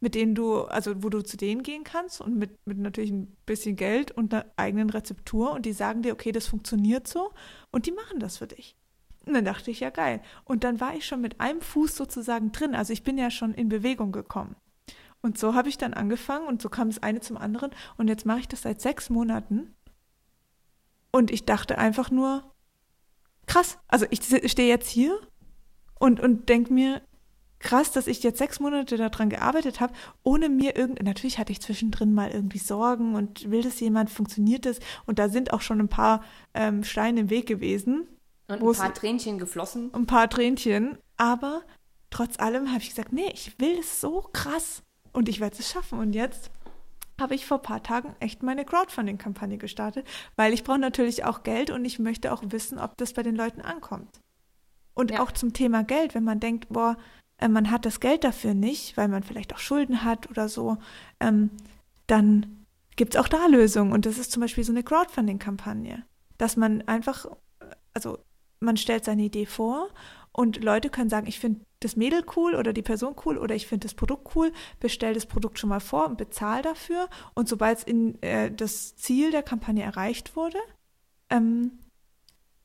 mit 0.01 0.17
denen 0.17 0.35
du, 0.35 0.63
also 0.63 1.03
wo 1.05 1.09
du 1.09 1.23
zu 1.23 1.37
denen 1.37 1.63
gehen 1.63 1.85
kannst 1.85 2.21
und 2.21 2.37
mit, 2.37 2.59
mit 2.67 2.79
natürlich 2.79 3.13
ein 3.13 3.37
bisschen 3.47 3.77
Geld 3.77 4.11
und 4.11 4.35
einer 4.35 4.47
eigenen 4.57 4.91
Rezeptur 4.91 5.53
und 5.53 5.65
die 5.65 5.73
sagen 5.73 6.03
dir, 6.03 6.13
okay, 6.13 6.33
das 6.33 6.49
funktioniert 6.49 7.07
so 7.07 7.33
und 7.71 7.87
die 7.87 7.93
machen 7.93 8.19
das 8.19 8.39
für 8.39 8.49
dich. 8.49 8.77
Und 9.27 9.35
dann 9.35 9.45
dachte 9.45 9.71
ich, 9.71 9.81
ja 9.81 9.91
geil. 9.91 10.21
Und 10.45 10.65
dann 10.65 10.81
war 10.81 10.95
ich 10.95 11.07
schon 11.07 11.21
mit 11.21 11.41
einem 11.41 11.61
Fuß 11.61 11.95
sozusagen 11.95 12.51
drin. 12.51 12.75
Also 12.75 12.93
ich 12.93 13.05
bin 13.05 13.19
ja 13.19 13.31
schon 13.31 13.55
in 13.55 13.69
Bewegung 13.69 14.11
gekommen. 14.11 14.57
Und 15.21 15.39
so 15.39 15.55
habe 15.55 15.69
ich 15.69 15.79
dann 15.79 15.95
angefangen 15.95 16.49
und 16.49 16.61
so 16.61 16.69
kam 16.69 16.89
das 16.91 17.03
eine 17.03 17.21
zum 17.21 17.37
anderen. 17.37 17.71
Und 17.97 18.09
jetzt 18.09 18.27
mache 18.27 18.41
ich 18.41 18.49
das 18.49 18.63
seit 18.63 18.81
sechs 18.81 19.09
Monaten. 19.09 19.73
Und 21.13 21.31
ich 21.31 21.45
dachte 21.45 21.79
einfach 21.79 22.11
nur, 22.11 22.52
krass. 23.47 23.79
Also 23.89 24.07
ich 24.11 24.21
stehe 24.23 24.69
jetzt 24.69 24.89
hier 24.89 25.19
und, 25.99 26.21
und 26.21 26.49
denke 26.49 26.73
mir, 26.73 27.03
krass, 27.63 27.93
dass 27.93 28.07
ich 28.07 28.23
jetzt 28.23 28.39
sechs 28.39 28.61
Monate 28.61 28.97
daran 28.97 29.31
gearbeitet 29.31 29.81
habe, 29.81 29.95
ohne 30.23 30.49
mir 30.49 30.77
irgend. 30.77 31.03
Natürlich 31.03 31.39
hatte 31.39 31.53
ich 31.53 31.63
zwischendrin 31.63 32.13
mal 32.13 32.31
irgendwie 32.31 32.59
Sorgen 32.59 33.15
und 33.15 33.51
will 33.51 33.63
das 33.63 33.81
jemand, 33.81 34.11
funktioniert 34.11 34.67
das? 34.67 34.81
Und 35.07 35.19
da 35.19 35.29
sind 35.29 35.53
auch 35.53 35.63
schon 35.63 35.81
ein 35.81 35.89
paar 35.89 36.23
ähm, 36.55 36.85
Steine 36.85 37.21
im 37.21 37.31
Weg 37.31 37.47
gewesen. 37.47 38.07
Und 38.49 38.63
ein 38.63 38.75
paar 38.75 38.95
Tränchen 38.95 39.39
geflossen. 39.39 39.95
Ein 39.95 40.07
paar 40.07 40.29
Tränchen. 40.29 40.99
Aber 41.17 41.63
trotz 42.11 42.39
allem 42.39 42.69
habe 42.71 42.83
ich 42.83 42.91
gesagt, 42.91 43.13
nee, 43.13 43.31
ich 43.33 43.59
will 43.59 43.79
es 43.79 44.01
so 44.01 44.29
krass 44.33 44.83
und 45.13 45.29
ich 45.29 45.41
werde 45.41 45.57
es 45.59 45.71
schaffen. 45.71 45.99
Und 45.99 46.15
jetzt 46.15 46.51
habe 47.21 47.35
ich 47.35 47.47
vor 47.47 47.59
ein 47.59 47.63
paar 47.63 47.83
Tagen 47.83 48.15
echt 48.21 48.43
meine 48.43 48.65
Crowdfunding-Kampagne 48.65 49.59
gestartet, 49.59 50.07
weil 50.37 50.53
ich 50.53 50.65
brauche 50.65 50.79
natürlich 50.79 51.25
auch 51.25 51.43
Geld 51.43 51.71
und 51.71 51.85
ich 51.85 51.99
möchte 51.99 52.33
auch 52.33 52.43
wissen, 52.47 52.79
ob 52.79 52.97
das 52.97 53.13
bei 53.13 53.23
den 53.23 53.37
Leuten 53.37 53.61
ankommt. 53.61 54.21
Und 54.95 55.11
ja. 55.11 55.23
auch 55.23 55.33
zum 55.33 55.53
Thema 55.53 55.85
Geld, 55.85 56.15
wenn 56.15 56.25
man 56.25 56.41
denkt, 56.41 56.69
boah, 56.69 56.97
äh, 57.39 57.49
man 57.49 57.71
hat 57.71 57.87
das 57.87 58.01
Geld 58.01 58.25
dafür 58.25 58.55
nicht, 58.55 58.97
weil 58.97 59.09
man 59.09 59.23
vielleicht 59.23 59.55
auch 59.55 59.59
Schulden 59.59 60.05
hat 60.05 60.31
oder 60.31 60.49
so, 60.49 60.79
ähm, 61.21 61.51
dann 62.07 62.65
gibt 62.97 63.15
es 63.15 63.21
auch 63.21 63.29
da 63.29 63.47
Lösungen. 63.47 63.93
Und 63.93 64.07
das 64.07 64.19
ist 64.19 64.33
zum 64.33 64.41
Beispiel 64.41 64.65
so 64.65 64.73
eine 64.73 64.83
Crowdfunding-Kampagne, 64.83 66.05
dass 66.39 66.57
man 66.57 66.83
einfach, 66.83 67.27
also 67.95 68.19
man 68.61 68.77
stellt 68.77 69.05
seine 69.05 69.23
Idee 69.23 69.47
vor 69.47 69.89
und 70.33 70.63
Leute 70.63 70.91
können 70.91 71.11
sagen, 71.11 71.27
ich 71.27 71.39
finde 71.39 71.61
das 71.85 71.97
Mädel 71.97 72.25
cool 72.37 72.55
oder 72.55 72.73
die 72.73 72.83
Person 72.83 73.15
cool 73.25 73.39
oder 73.39 73.55
ich 73.55 73.67
finde 73.67 73.87
das 73.87 73.95
Produkt 73.95 74.35
cool, 74.35 74.53
bestell 74.81 75.15
das 75.15 75.27
Produkt 75.27 75.59
schon 75.59 75.71
mal 75.71 75.81
vor 75.81 76.07
und 76.07 76.19
bezahl 76.19 76.63
dafür. 76.63 77.09
Und 77.35 77.49
sobald 77.49 77.79
es 77.79 77.85
in 77.85 78.21
äh, 78.23 78.51
das 78.51 78.97
Ziel 78.97 79.31
der 79.31 79.43
Kampagne 79.43 79.83
erreicht 79.83 80.37
wurde, 80.37 80.59
ähm, 81.31 81.79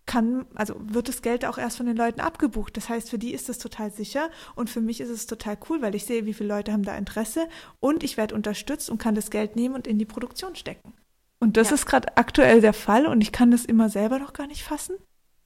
kann, 0.07 0.45
also 0.55 0.75
wird 0.79 1.09
das 1.09 1.21
Geld 1.21 1.45
auch 1.45 1.57
erst 1.57 1.77
von 1.77 1.85
den 1.85 1.97
Leuten 1.97 2.21
abgebucht. 2.21 2.75
Das 2.77 2.89
heißt, 2.89 3.09
für 3.09 3.19
die 3.19 3.33
ist 3.33 3.49
das 3.49 3.59
total 3.59 3.91
sicher 3.91 4.31
und 4.55 4.69
für 4.69 4.81
mich 4.81 5.01
ist 5.01 5.09
es 5.09 5.27
total 5.27 5.57
cool, 5.69 5.81
weil 5.81 5.93
ich 5.93 6.05
sehe, 6.05 6.25
wie 6.25 6.33
viele 6.33 6.49
Leute 6.49 6.71
haben 6.71 6.83
da 6.83 6.97
Interesse 6.97 7.47
und 7.79 8.03
ich 8.03 8.17
werde 8.17 8.33
unterstützt 8.33 8.89
und 8.89 8.97
kann 8.97 9.15
das 9.15 9.29
Geld 9.29 9.55
nehmen 9.55 9.75
und 9.75 9.85
in 9.85 9.99
die 9.99 10.05
Produktion 10.05 10.55
stecken. 10.55 10.93
Und 11.39 11.57
das 11.57 11.69
ja. 11.69 11.75
ist 11.75 11.85
gerade 11.85 12.17
aktuell 12.17 12.61
der 12.61 12.73
Fall 12.73 13.05
und 13.05 13.21
ich 13.21 13.31
kann 13.31 13.51
das 13.51 13.65
immer 13.65 13.89
selber 13.89 14.17
noch 14.17 14.33
gar 14.33 14.47
nicht 14.47 14.63
fassen. 14.63 14.95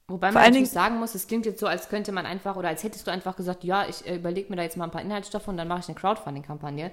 Wobei 0.08 0.32
man 0.32 0.44
natürlich 0.44 0.70
sagen 0.70 1.00
muss, 1.00 1.16
es 1.16 1.28
klingt 1.28 1.46
jetzt 1.46 1.60
so, 1.60 1.68
als 1.68 1.90
könnte 1.90 2.12
man 2.12 2.26
einfach 2.26 2.56
oder 2.56 2.68
als 2.68 2.84
hättest 2.84 3.08
du 3.08 3.12
einfach 3.12 3.36
gesagt, 3.36 3.64
ja, 3.64 3.86
ich 3.88 4.06
äh, 4.06 4.16
überlege 4.16 4.50
mir 4.50 4.58
da 4.58 4.64
jetzt 4.64 4.78
mal 4.78 4.86
ein 4.86 4.92
paar 4.92 5.02
Inhaltsstoffe 5.02 5.48
und 5.48 5.58
dann 5.58 5.68
mache 5.68 5.80
ich 5.80 5.88
eine 5.88 5.96
Crowdfunding-Kampagne. 5.96 6.92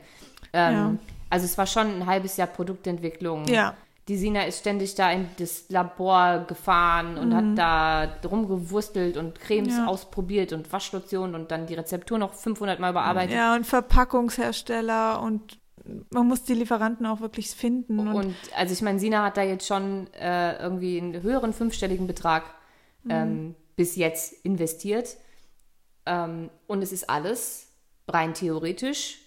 Ähm, 0.53 0.75
ja. 0.75 0.95
Also 1.31 1.45
es 1.45 1.59
war 1.59 1.67
schon 1.67 1.87
ein 1.87 2.07
halbes 2.07 2.37
Jahr 2.37 2.49
Produktentwicklung. 2.49 3.47
Ja. 3.47 3.75
Die 4.07 4.17
Sina 4.17 4.45
ist 4.45 4.61
ständig 4.61 4.95
da 4.95 5.11
in 5.13 5.29
das 5.39 5.69
Labor 5.69 6.45
gefahren 6.49 7.19
und 7.19 7.29
mhm. 7.29 7.35
hat 7.35 7.59
da 7.59 8.29
rumgewurstelt 8.29 9.19
und 9.19 9.39
Cremes 9.39 9.77
ja. 9.77 9.87
ausprobiert 9.87 10.55
und 10.55 10.73
Waschlotionen 10.73 11.35
und 11.35 11.51
dann 11.51 11.67
die 11.67 11.75
Rezeptur 11.75 12.17
noch 12.17 12.33
500 12.33 12.81
Mal 12.81 12.95
bearbeitet. 12.95 13.35
Ja, 13.35 13.55
und 13.55 13.67
Verpackungshersteller 13.67 15.21
und 15.21 15.59
man 16.11 16.27
muss 16.27 16.45
die 16.45 16.55
Lieferanten 16.55 17.05
auch 17.05 17.21
wirklich 17.21 17.51
finden. 17.51 17.99
Und, 17.99 18.15
und 18.15 18.35
also 18.57 18.73
ich 18.73 18.83
meine, 18.83 18.99
Sina 18.99 19.25
hat 19.25 19.37
da 19.37 19.43
jetzt 19.43 19.67
schon 19.67 20.07
äh, 20.15 20.59
irgendwie 20.59 20.99
einen 20.99 21.23
höheren 21.23 21.53
fünfstelligen 21.53 22.07
Betrag 22.07 22.45
mhm. 23.05 23.11
ähm, 23.11 23.55
bis 23.77 23.97
jetzt 23.97 24.33
investiert. 24.45 25.17
Ähm, 26.07 26.51
und 26.67 26.83
es 26.83 26.93
ist 26.93 27.09
alles 27.09 27.69
rein 28.09 28.35
theoretisch 28.35 29.19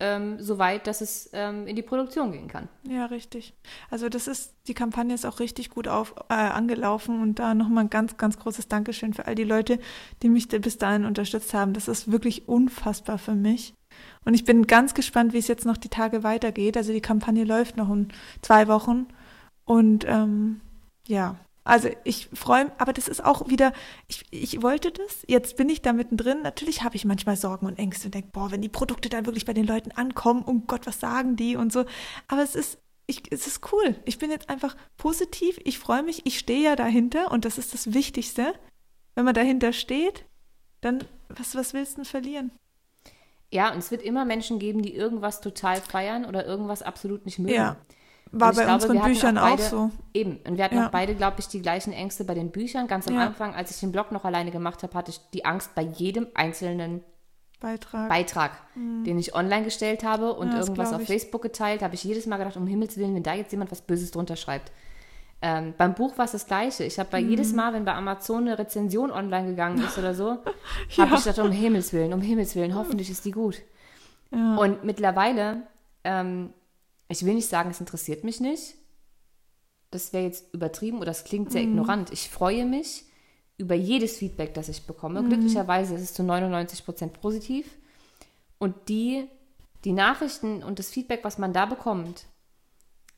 ähm, 0.00 0.40
so 0.40 0.58
weit, 0.58 0.86
dass 0.86 1.00
es 1.00 1.30
ähm, 1.32 1.66
in 1.66 1.76
die 1.76 1.82
Produktion 1.82 2.32
gehen 2.32 2.48
kann. 2.48 2.68
Ja, 2.88 3.06
richtig. 3.06 3.54
Also 3.90 4.08
das 4.08 4.26
ist, 4.26 4.52
die 4.66 4.74
Kampagne 4.74 5.14
ist 5.14 5.24
auch 5.24 5.38
richtig 5.38 5.70
gut 5.70 5.86
auf, 5.86 6.14
äh, 6.28 6.34
angelaufen 6.34 7.22
und 7.22 7.38
da 7.38 7.54
nochmal 7.54 7.84
ein 7.84 7.90
ganz, 7.90 8.16
ganz 8.16 8.38
großes 8.38 8.68
Dankeschön 8.68 9.14
für 9.14 9.26
all 9.26 9.34
die 9.34 9.44
Leute, 9.44 9.78
die 10.22 10.28
mich 10.28 10.48
bis 10.48 10.78
dahin 10.78 11.04
unterstützt 11.04 11.54
haben. 11.54 11.72
Das 11.74 11.88
ist 11.88 12.10
wirklich 12.10 12.48
unfassbar 12.48 13.18
für 13.18 13.34
mich. 13.34 13.74
Und 14.24 14.34
ich 14.34 14.44
bin 14.44 14.66
ganz 14.66 14.94
gespannt, 14.94 15.32
wie 15.32 15.38
es 15.38 15.48
jetzt 15.48 15.64
noch 15.64 15.76
die 15.76 15.88
Tage 15.88 16.24
weitergeht. 16.24 16.76
Also 16.76 16.92
die 16.92 17.00
Kampagne 17.00 17.44
läuft 17.44 17.76
noch 17.76 17.90
in 17.90 18.08
zwei 18.42 18.66
Wochen. 18.66 19.06
Und 19.64 20.04
ähm, 20.08 20.60
ja, 21.06 21.36
also 21.64 21.88
ich 22.04 22.28
freue 22.34 22.66
mich, 22.66 22.74
aber 22.76 22.92
das 22.92 23.08
ist 23.08 23.24
auch 23.24 23.48
wieder, 23.48 23.72
ich, 24.06 24.24
ich 24.30 24.62
wollte 24.62 24.92
das, 24.92 25.24
jetzt 25.26 25.56
bin 25.56 25.70
ich 25.70 25.80
da 25.80 25.94
mittendrin. 25.94 26.42
Natürlich 26.42 26.82
habe 26.82 26.96
ich 26.96 27.06
manchmal 27.06 27.36
Sorgen 27.36 27.66
und 27.66 27.78
Ängste 27.78 28.08
und 28.08 28.14
denke, 28.14 28.28
boah, 28.32 28.50
wenn 28.50 28.60
die 28.60 28.68
Produkte 28.68 29.08
dann 29.08 29.24
wirklich 29.24 29.46
bei 29.46 29.54
den 29.54 29.66
Leuten 29.66 29.90
ankommen, 29.92 30.42
um 30.42 30.66
Gott, 30.66 30.86
was 30.86 31.00
sagen 31.00 31.36
die 31.36 31.56
und 31.56 31.72
so. 31.72 31.86
Aber 32.28 32.42
es 32.42 32.54
ist, 32.54 32.78
ich, 33.06 33.32
es 33.32 33.46
ist 33.46 33.72
cool. 33.72 33.96
Ich 34.04 34.18
bin 34.18 34.30
jetzt 34.30 34.50
einfach 34.50 34.76
positiv, 34.98 35.58
ich 35.64 35.78
freue 35.78 36.02
mich, 36.02 36.26
ich 36.26 36.38
stehe 36.38 36.62
ja 36.62 36.76
dahinter 36.76 37.32
und 37.32 37.46
das 37.46 37.56
ist 37.56 37.72
das 37.72 37.94
Wichtigste. 37.94 38.52
Wenn 39.14 39.24
man 39.24 39.34
dahinter 39.34 39.72
steht, 39.72 40.26
dann, 40.82 41.02
was, 41.30 41.54
was 41.54 41.72
willst 41.72 41.92
du 41.92 41.96
denn 41.96 42.04
verlieren? 42.04 42.52
Ja, 43.50 43.72
und 43.72 43.78
es 43.78 43.90
wird 43.90 44.02
immer 44.02 44.24
Menschen 44.24 44.58
geben, 44.58 44.82
die 44.82 44.94
irgendwas 44.94 45.40
total 45.40 45.80
feiern 45.80 46.26
oder 46.26 46.44
irgendwas 46.44 46.82
absolut 46.82 47.24
nicht 47.24 47.38
mögen. 47.38 47.54
Ja. 47.54 47.76
War 48.40 48.52
bei 48.52 48.64
glaube, 48.64 48.74
unseren 48.74 49.02
Büchern 49.02 49.38
auch, 49.38 49.50
beide, 49.50 49.62
auch, 49.62 49.68
so. 49.68 49.90
Eben. 50.12 50.38
Und 50.46 50.56
wir 50.56 50.64
hatten 50.64 50.76
ja. 50.76 50.86
auch 50.86 50.90
beide, 50.90 51.14
glaube 51.14 51.36
ich, 51.38 51.48
die 51.48 51.62
gleichen 51.62 51.92
Ängste 51.92 52.24
bei 52.24 52.34
den 52.34 52.50
Büchern. 52.50 52.86
Ganz 52.86 53.08
am 53.08 53.14
ja. 53.14 53.26
Anfang, 53.26 53.54
als 53.54 53.70
ich 53.70 53.80
den 53.80 53.92
Blog 53.92 54.12
noch 54.12 54.24
alleine 54.24 54.50
gemacht 54.50 54.82
habe, 54.82 54.94
hatte 54.94 55.10
ich 55.10 55.20
die 55.32 55.44
Angst 55.44 55.74
bei 55.74 55.82
jedem 55.82 56.26
einzelnen 56.34 57.02
Beitrag, 57.64 58.08
Beitrag 58.10 58.52
mhm. 58.74 59.04
den 59.04 59.18
ich 59.18 59.34
online 59.34 59.64
gestellt 59.64 60.04
habe 60.04 60.34
und 60.34 60.52
ja, 60.52 60.58
irgendwas 60.58 60.92
auf 60.92 61.02
Facebook 61.02 61.40
geteilt, 61.40 61.82
habe 61.82 61.94
ich 61.94 62.04
jedes 62.04 62.26
Mal 62.26 62.36
gedacht, 62.36 62.58
um 62.58 62.66
Himmels 62.66 62.98
Willen, 62.98 63.14
wenn 63.14 63.22
da 63.22 63.32
jetzt 63.32 63.52
jemand 63.52 63.70
was 63.70 63.80
Böses 63.80 64.10
drunter 64.10 64.36
schreibt. 64.36 64.70
Ähm, 65.40 65.74
beim 65.76 65.94
Buch 65.94 66.16
war 66.18 66.26
es 66.26 66.32
das 66.32 66.46
Gleiche. 66.46 66.84
Ich 66.84 66.98
habe 66.98 67.08
bei 67.10 67.22
mhm. 67.22 67.30
jedes 67.30 67.52
Mal, 67.52 67.72
wenn 67.72 67.84
bei 67.84 67.94
Amazon 67.94 68.46
eine 68.46 68.58
Rezension 68.58 69.10
online 69.10 69.48
gegangen 69.48 69.82
ist 69.82 69.96
oder 69.98 70.14
so, 70.14 70.38
ja. 70.90 71.04
habe 71.04 71.16
ich 71.16 71.24
gedacht, 71.24 71.38
um 71.38 71.52
Himmels 71.52 71.92
Willen, 71.92 72.12
um 72.12 72.20
Himmels 72.20 72.54
Willen, 72.54 72.74
hoffentlich 72.74 73.08
ist 73.08 73.24
die 73.24 73.30
gut. 73.30 73.62
Ja. 74.30 74.56
Und 74.56 74.84
mittlerweile 74.84 75.62
ähm, 76.02 76.52
ich 77.08 77.24
will 77.24 77.34
nicht 77.34 77.48
sagen, 77.48 77.70
es 77.70 77.80
interessiert 77.80 78.24
mich 78.24 78.40
nicht. 78.40 78.74
Das 79.90 80.12
wäre 80.12 80.24
jetzt 80.24 80.52
übertrieben 80.52 80.98
oder 80.98 81.10
es 81.10 81.24
klingt 81.24 81.52
sehr 81.52 81.62
mm. 81.62 81.70
ignorant. 81.70 82.12
Ich 82.12 82.30
freue 82.30 82.64
mich 82.64 83.04
über 83.56 83.74
jedes 83.74 84.16
Feedback, 84.16 84.54
das 84.54 84.68
ich 84.68 84.86
bekomme. 84.86 85.22
Mm. 85.22 85.28
Glücklicherweise 85.28 85.94
ist 85.94 86.02
es 86.02 86.14
zu 86.14 86.22
99 86.22 86.84
Prozent 86.84 87.20
positiv. 87.20 87.66
Und 88.58 88.88
die, 88.88 89.28
die 89.84 89.92
Nachrichten 89.92 90.62
und 90.62 90.78
das 90.78 90.90
Feedback, 90.90 91.20
was 91.22 91.38
man 91.38 91.52
da 91.52 91.66
bekommt, 91.66 92.26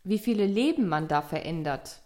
wie 0.04 0.18
viele 0.18 0.46
Leben 0.46 0.88
man 0.88 1.08
da 1.08 1.22
verändert, 1.22 2.00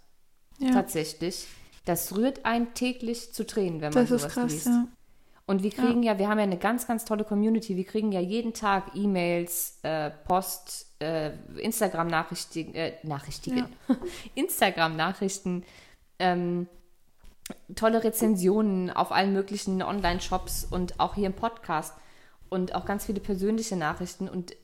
ja. 0.59 0.71
tatsächlich, 0.71 1.47
das 1.85 2.17
rührt 2.17 2.45
einen 2.45 2.75
täglich 2.75 3.33
zu 3.33 3.47
Tränen, 3.47 3.81
wenn 3.81 3.93
man 3.93 4.07
das 4.07 4.21
sowas 4.21 4.33
krass, 4.33 4.53
liest. 4.53 4.67
Ja. 4.67 4.89
Und 5.51 5.65
wir 5.65 5.73
kriegen 5.73 6.05
ja. 6.05 6.13
ja. 6.13 6.19
wir 6.21 6.29
haben 6.29 6.39
ja 6.39 6.45
eine 6.45 6.59
ganz, 6.59 6.87
ganz 6.87 7.05
tolle 7.05 7.25
Community. 7.25 7.77
Wir 7.77 7.85
kriegen 7.85 8.13
ja 8.13 8.21
jeden 8.21 8.55
Tag 8.55 8.95
E-Mails, 8.95 9.81
äh, 9.83 10.11
Post, 10.29 10.87
äh, 11.01 11.33
Instagram-Nachrichten, 11.57 12.73
äh, 12.73 12.93
Nachrichten, 13.03 13.57
ja. 13.57 13.69
Instagram-Nachrichten, 14.37 15.65
ähm, 16.21 16.69
tolle 17.75 18.05
Rezensionen 18.05 18.91
auf 18.91 19.11
allen 19.11 19.33
möglichen 19.33 19.83
Online-Shops 19.83 20.69
und 20.71 21.01
auch 21.01 21.17
hier 21.17 21.27
im 21.27 21.33
Podcast 21.33 21.95
und 22.49 22.77
auch 22.77 22.85
ganz 22.85 23.07
viele 23.07 23.19
persönliche 23.19 23.75
Nachrichten. 23.75 24.29
Und 24.29 24.55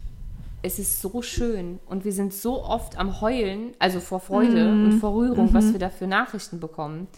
es 0.63 0.79
ist 0.79 1.01
so 1.01 1.21
schön 1.21 1.81
und 1.87 2.05
wir 2.05 2.13
sind 2.13 2.33
so 2.33 2.63
oft 2.63 2.97
am 2.97 3.21
Heulen, 3.21 3.75
also 3.81 3.99
vor 3.99 4.21
Freude 4.21 4.67
mm. 4.67 4.85
und 4.85 5.01
vor 5.01 5.17
Rührung, 5.17 5.49
-hmm. 5.49 5.55
was 5.55 5.73
wir 5.73 5.81
da 5.81 5.91
für 5.91 6.07
Nachrichten 6.07 6.61
bekommen. 6.61 7.09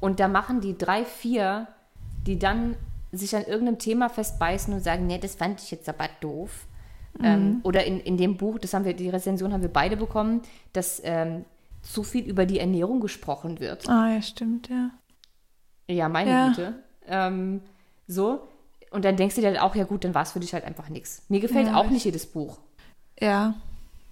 Und 0.00 0.18
da 0.18 0.28
machen 0.28 0.62
die 0.62 0.78
drei, 0.78 1.04
vier 1.04 1.68
die 2.26 2.38
dann 2.38 2.76
sich 3.12 3.34
an 3.34 3.44
irgendeinem 3.44 3.78
Thema 3.78 4.08
festbeißen 4.08 4.74
und 4.74 4.80
sagen, 4.80 5.06
nee, 5.06 5.18
das 5.18 5.34
fand 5.34 5.60
ich 5.62 5.70
jetzt 5.70 5.88
aber 5.88 6.08
doof. 6.20 6.66
Mhm. 7.18 7.24
Ähm, 7.24 7.60
oder 7.62 7.84
in, 7.84 8.00
in 8.00 8.16
dem 8.16 8.36
Buch, 8.36 8.58
das 8.58 8.74
haben 8.74 8.84
wir, 8.84 8.94
die 8.94 9.08
Rezension 9.08 9.52
haben 9.52 9.62
wir 9.62 9.72
beide 9.72 9.96
bekommen, 9.96 10.42
dass 10.72 11.00
ähm, 11.04 11.44
zu 11.82 12.02
viel 12.02 12.24
über 12.24 12.46
die 12.46 12.58
Ernährung 12.58 13.00
gesprochen 13.00 13.60
wird. 13.60 13.88
Ah, 13.88 14.12
ja, 14.12 14.22
stimmt, 14.22 14.68
ja. 14.68 14.90
Ja, 15.88 16.08
meine 16.08 16.30
ja. 16.30 16.48
Güte. 16.48 16.74
Ähm, 17.06 17.62
so. 18.08 18.48
Und 18.90 19.04
dann 19.04 19.16
denkst 19.16 19.36
du 19.36 19.40
dir 19.40 19.48
halt 19.48 19.60
auch, 19.60 19.74
ja 19.74 19.84
gut, 19.84 20.04
dann 20.04 20.14
war 20.14 20.22
es 20.22 20.32
für 20.32 20.40
dich 20.40 20.52
halt 20.52 20.64
einfach 20.64 20.88
nichts. 20.88 21.22
Mir 21.28 21.40
gefällt 21.40 21.68
ja, 21.68 21.76
auch 21.76 21.88
nicht 21.88 22.04
jedes 22.04 22.26
Buch. 22.26 22.58
Ja. 23.20 23.54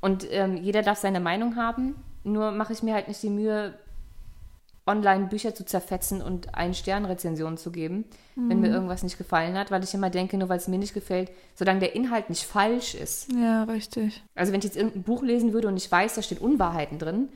Und 0.01 0.27
ähm, 0.31 0.57
jeder 0.57 0.83
darf 0.83 0.99
seine 0.99 1.21
Meinung 1.21 1.57
haben. 1.57 1.95
Nur 2.23 2.53
mache 2.53 2.73
ich 2.73 2.83
mir 2.83 2.95
halt 2.95 3.09
nicht 3.09 3.23
die 3.23 3.31
Mühe, 3.31 3.75
online 4.87 5.27
Bücher 5.27 5.55
zu 5.55 5.65
zerfetzen 5.65 6.21
und 6.21 6.55
einen 6.55 6.75
Stern 6.75 7.07
Rezensionen 7.07 7.57
zu 7.57 7.73
geben, 7.73 8.05
mhm. 8.37 8.51
wenn 8.51 8.61
mir 8.61 8.69
mhm. 8.69 8.75
irgendwas 8.75 9.03
nicht 9.03 9.17
gefallen 9.17 9.57
hat, 9.57 9.71
weil 9.71 9.83
ich 9.83 9.95
immer 9.95 10.11
denke, 10.11 10.37
nur 10.37 10.49
weil 10.49 10.59
es 10.59 10.69
mir 10.69 10.79
nicht 10.79 10.95
gefällt, 10.95 11.31
solange 11.55 11.81
der 11.81 11.95
Inhalt 11.95 12.29
nicht 12.29 12.45
falsch 12.45 12.95
ist. 12.95 13.33
Ja, 13.33 13.65
richtig. 13.65 14.23
Also 14.35 14.53
wenn 14.53 14.59
ich 14.59 14.67
jetzt 14.67 14.77
irgendein 14.77 15.03
Buch 15.03 15.23
lesen 15.23 15.53
würde 15.53 15.69
und 15.69 15.77
ich 15.77 15.91
weiß, 15.91 16.15
da 16.15 16.23
steht 16.23 16.41
Unwahrheiten 16.41 16.99
drin, 16.99 17.29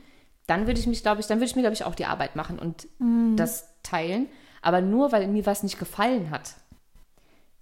dann 0.45 0.67
würde 0.67 0.79
ich 0.79 0.87
mich, 0.87 1.01
glaube 1.01 1.21
ich, 1.21 1.27
dann 1.27 1.39
würde 1.39 1.49
ich 1.49 1.55
mir, 1.55 1.61
glaube 1.61 1.75
ich, 1.75 1.83
auch 1.83 1.95
die 1.95 2.05
Arbeit 2.05 2.35
machen 2.35 2.59
und 2.59 2.87
mhm. 2.99 3.35
das 3.35 3.67
teilen. 3.83 4.27
Aber 4.61 4.81
nur 4.81 5.11
weil 5.11 5.27
mir 5.27 5.45
was 5.45 5.63
nicht 5.63 5.79
gefallen 5.79 6.29
hat, 6.29 6.55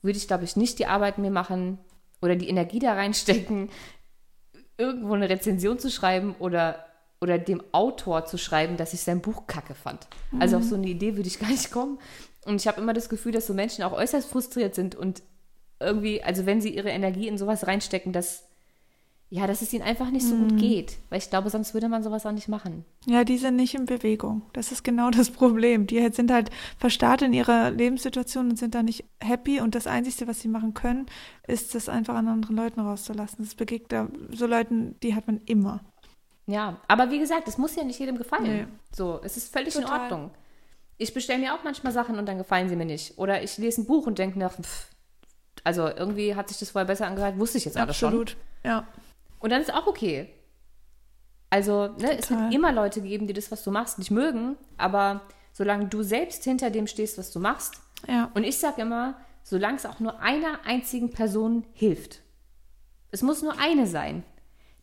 würde 0.01 0.17
ich, 0.17 0.27
glaube 0.27 0.43
ich, 0.43 0.55
nicht 0.55 0.79
die 0.79 0.85
Arbeit 0.85 1.17
mir 1.17 1.31
machen 1.31 1.79
oder 2.21 2.35
die 2.35 2.49
Energie 2.49 2.79
da 2.79 2.93
reinstecken, 2.93 3.69
irgendwo 4.77 5.13
eine 5.13 5.29
Rezension 5.29 5.79
zu 5.79 5.89
schreiben 5.89 6.35
oder 6.39 6.86
oder 7.19 7.37
dem 7.37 7.63
Autor 7.71 8.25
zu 8.25 8.37
schreiben, 8.37 8.77
dass 8.77 8.93
ich 8.93 9.01
sein 9.01 9.21
Buch 9.21 9.47
kacke 9.47 9.73
fand. 9.73 10.07
Mhm. 10.31 10.41
Also 10.41 10.57
auf 10.57 10.63
so 10.63 10.75
eine 10.75 10.87
Idee 10.87 11.15
würde 11.15 11.27
ich 11.27 11.39
gar 11.39 11.49
nicht 11.49 11.71
kommen. 11.71 11.99
Und 12.45 12.61
ich 12.61 12.67
habe 12.67 12.81
immer 12.81 12.93
das 12.93 13.09
Gefühl, 13.09 13.31
dass 13.31 13.47
so 13.47 13.53
Menschen 13.53 13.83
auch 13.83 13.93
äußerst 13.93 14.29
frustriert 14.29 14.75
sind 14.75 14.95
und 14.95 15.21
irgendwie, 15.79 16.23
also 16.23 16.45
wenn 16.45 16.61
sie 16.61 16.73
ihre 16.75 16.89
Energie 16.89 17.27
in 17.27 17.37
sowas 17.37 17.67
reinstecken, 17.67 18.13
dass 18.13 18.47
ja, 19.29 19.45
dass 19.45 19.61
es 19.61 19.73
ihnen 19.73 19.83
einfach 19.83 20.09
nicht 20.09 20.25
so 20.25 20.35
mhm. 20.35 20.49
gut 20.49 20.59
geht. 20.59 20.97
Weil 21.09 21.19
ich 21.19 21.29
glaube, 21.29 21.49
sonst 21.49 21.73
würde 21.73 21.89
man 21.89 22.01
sowas 22.01 22.25
auch 22.25 22.31
nicht 22.31 22.47
machen. 22.47 22.85
Ja, 23.05 23.25
die 23.25 23.37
sind 23.37 23.57
nicht 23.57 23.75
in 23.75 23.85
Bewegung. 23.85 24.43
Das 24.53 24.71
ist 24.71 24.83
genau 24.83 25.09
das 25.11 25.31
Problem. 25.31 25.85
Die 25.85 26.07
sind 26.13 26.31
halt 26.31 26.49
verstarrt 26.77 27.21
in 27.23 27.33
ihrer 27.33 27.71
Lebenssituation 27.71 28.49
und 28.49 28.57
sind 28.57 28.73
da 28.73 28.83
nicht 28.83 29.03
happy. 29.19 29.59
Und 29.59 29.75
das 29.75 29.85
Einzige, 29.85 30.27
was 30.27 30.39
sie 30.39 30.47
machen 30.47 30.73
können, 30.73 31.07
ist, 31.45 31.75
das 31.75 31.89
einfach 31.89 32.15
an 32.15 32.29
anderen 32.29 32.55
Leuten 32.55 32.79
rauszulassen. 32.79 33.43
Das 33.43 33.55
begegnet 33.55 34.09
so 34.31 34.47
Leuten, 34.47 34.95
die 35.03 35.13
hat 35.13 35.27
man 35.27 35.41
immer. 35.45 35.81
Ja, 36.47 36.79
aber 36.87 37.11
wie 37.11 37.19
gesagt, 37.19 37.47
es 37.47 37.57
muss 37.57 37.75
ja 37.75 37.83
nicht 37.83 37.99
jedem 37.99 38.17
gefallen. 38.17 38.43
Nee. 38.43 38.67
So, 38.95 39.19
es 39.23 39.35
ist 39.37 39.51
völlig 39.51 39.73
Total. 39.73 39.95
in 39.95 40.01
Ordnung. 40.01 40.31
Ich 40.97 41.13
bestelle 41.13 41.39
mir 41.39 41.53
auch 41.53 41.63
manchmal 41.63 41.93
Sachen 41.93 42.17
und 42.17 42.25
dann 42.25 42.37
gefallen 42.37 42.69
sie 42.69 42.75
mir 42.75 42.85
nicht. 42.85 43.17
Oder 43.17 43.43
ich 43.43 43.57
lese 43.57 43.81
ein 43.81 43.85
Buch 43.85 44.07
und 44.07 44.17
denke 44.17 44.39
nach, 44.39 44.53
pff, 44.53 44.87
also 45.63 45.87
irgendwie 45.87 46.35
hat 46.35 46.47
sich 46.47 46.57
das 46.57 46.71
vorher 46.71 46.87
besser 46.87 47.05
angehört, 47.05 47.37
wusste 47.37 47.57
ich 47.57 47.65
jetzt 47.65 47.77
alles 47.77 47.97
schon. 47.97 48.07
Absolut, 48.07 48.37
ja. 48.63 48.87
Und 49.39 49.51
dann 49.51 49.61
ist 49.61 49.73
auch 49.73 49.87
okay. 49.87 50.29
Also, 51.49 51.87
ne, 51.99 52.17
es 52.17 52.29
wird 52.29 52.53
immer 52.53 52.71
Leute 52.71 53.01
geben, 53.01 53.27
die 53.27 53.33
das, 53.33 53.51
was 53.51 53.63
du 53.63 53.71
machst, 53.71 53.99
nicht 53.99 54.11
mögen, 54.11 54.57
aber 54.77 55.21
solange 55.53 55.87
du 55.87 56.03
selbst 56.03 56.43
hinter 56.43 56.69
dem 56.69 56.87
stehst, 56.87 57.17
was 57.17 57.31
du 57.31 57.39
machst, 57.39 57.81
ja. 58.07 58.31
und 58.33 58.43
ich 58.43 58.57
sage 58.57 58.81
immer, 58.81 59.19
solange 59.43 59.77
es 59.77 59.85
auch 59.85 59.99
nur 59.99 60.19
einer 60.19 60.65
einzigen 60.65 61.11
Person 61.11 61.65
hilft. 61.73 62.21
Es 63.11 63.21
muss 63.21 63.41
nur 63.41 63.57
eine 63.59 63.87
sein, 63.87 64.23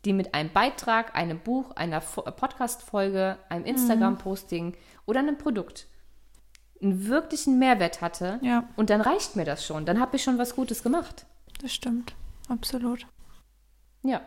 die 0.05 0.13
mit 0.13 0.33
einem 0.33 0.51
Beitrag, 0.51 1.15
einem 1.15 1.39
Buch, 1.39 1.71
einer 1.75 1.99
Podcast-Folge, 1.99 3.37
einem 3.49 3.63
mhm. 3.63 3.69
Instagram-Posting 3.69 4.77
oder 5.05 5.19
einem 5.19 5.37
Produkt 5.37 5.87
einen 6.81 7.07
wirklichen 7.07 7.57
Mehrwert 7.59 8.01
hatte. 8.01 8.39
Ja. 8.41 8.67
Und 8.75 8.89
dann 8.89 9.01
reicht 9.01 9.35
mir 9.35 9.45
das 9.45 9.65
schon. 9.65 9.85
Dann 9.85 9.99
habe 9.99 10.15
ich 10.15 10.23
schon 10.23 10.37
was 10.37 10.55
Gutes 10.55 10.83
gemacht. 10.83 11.25
Das 11.61 11.73
stimmt. 11.73 12.13
Absolut. 12.49 13.07
Ja. 14.03 14.21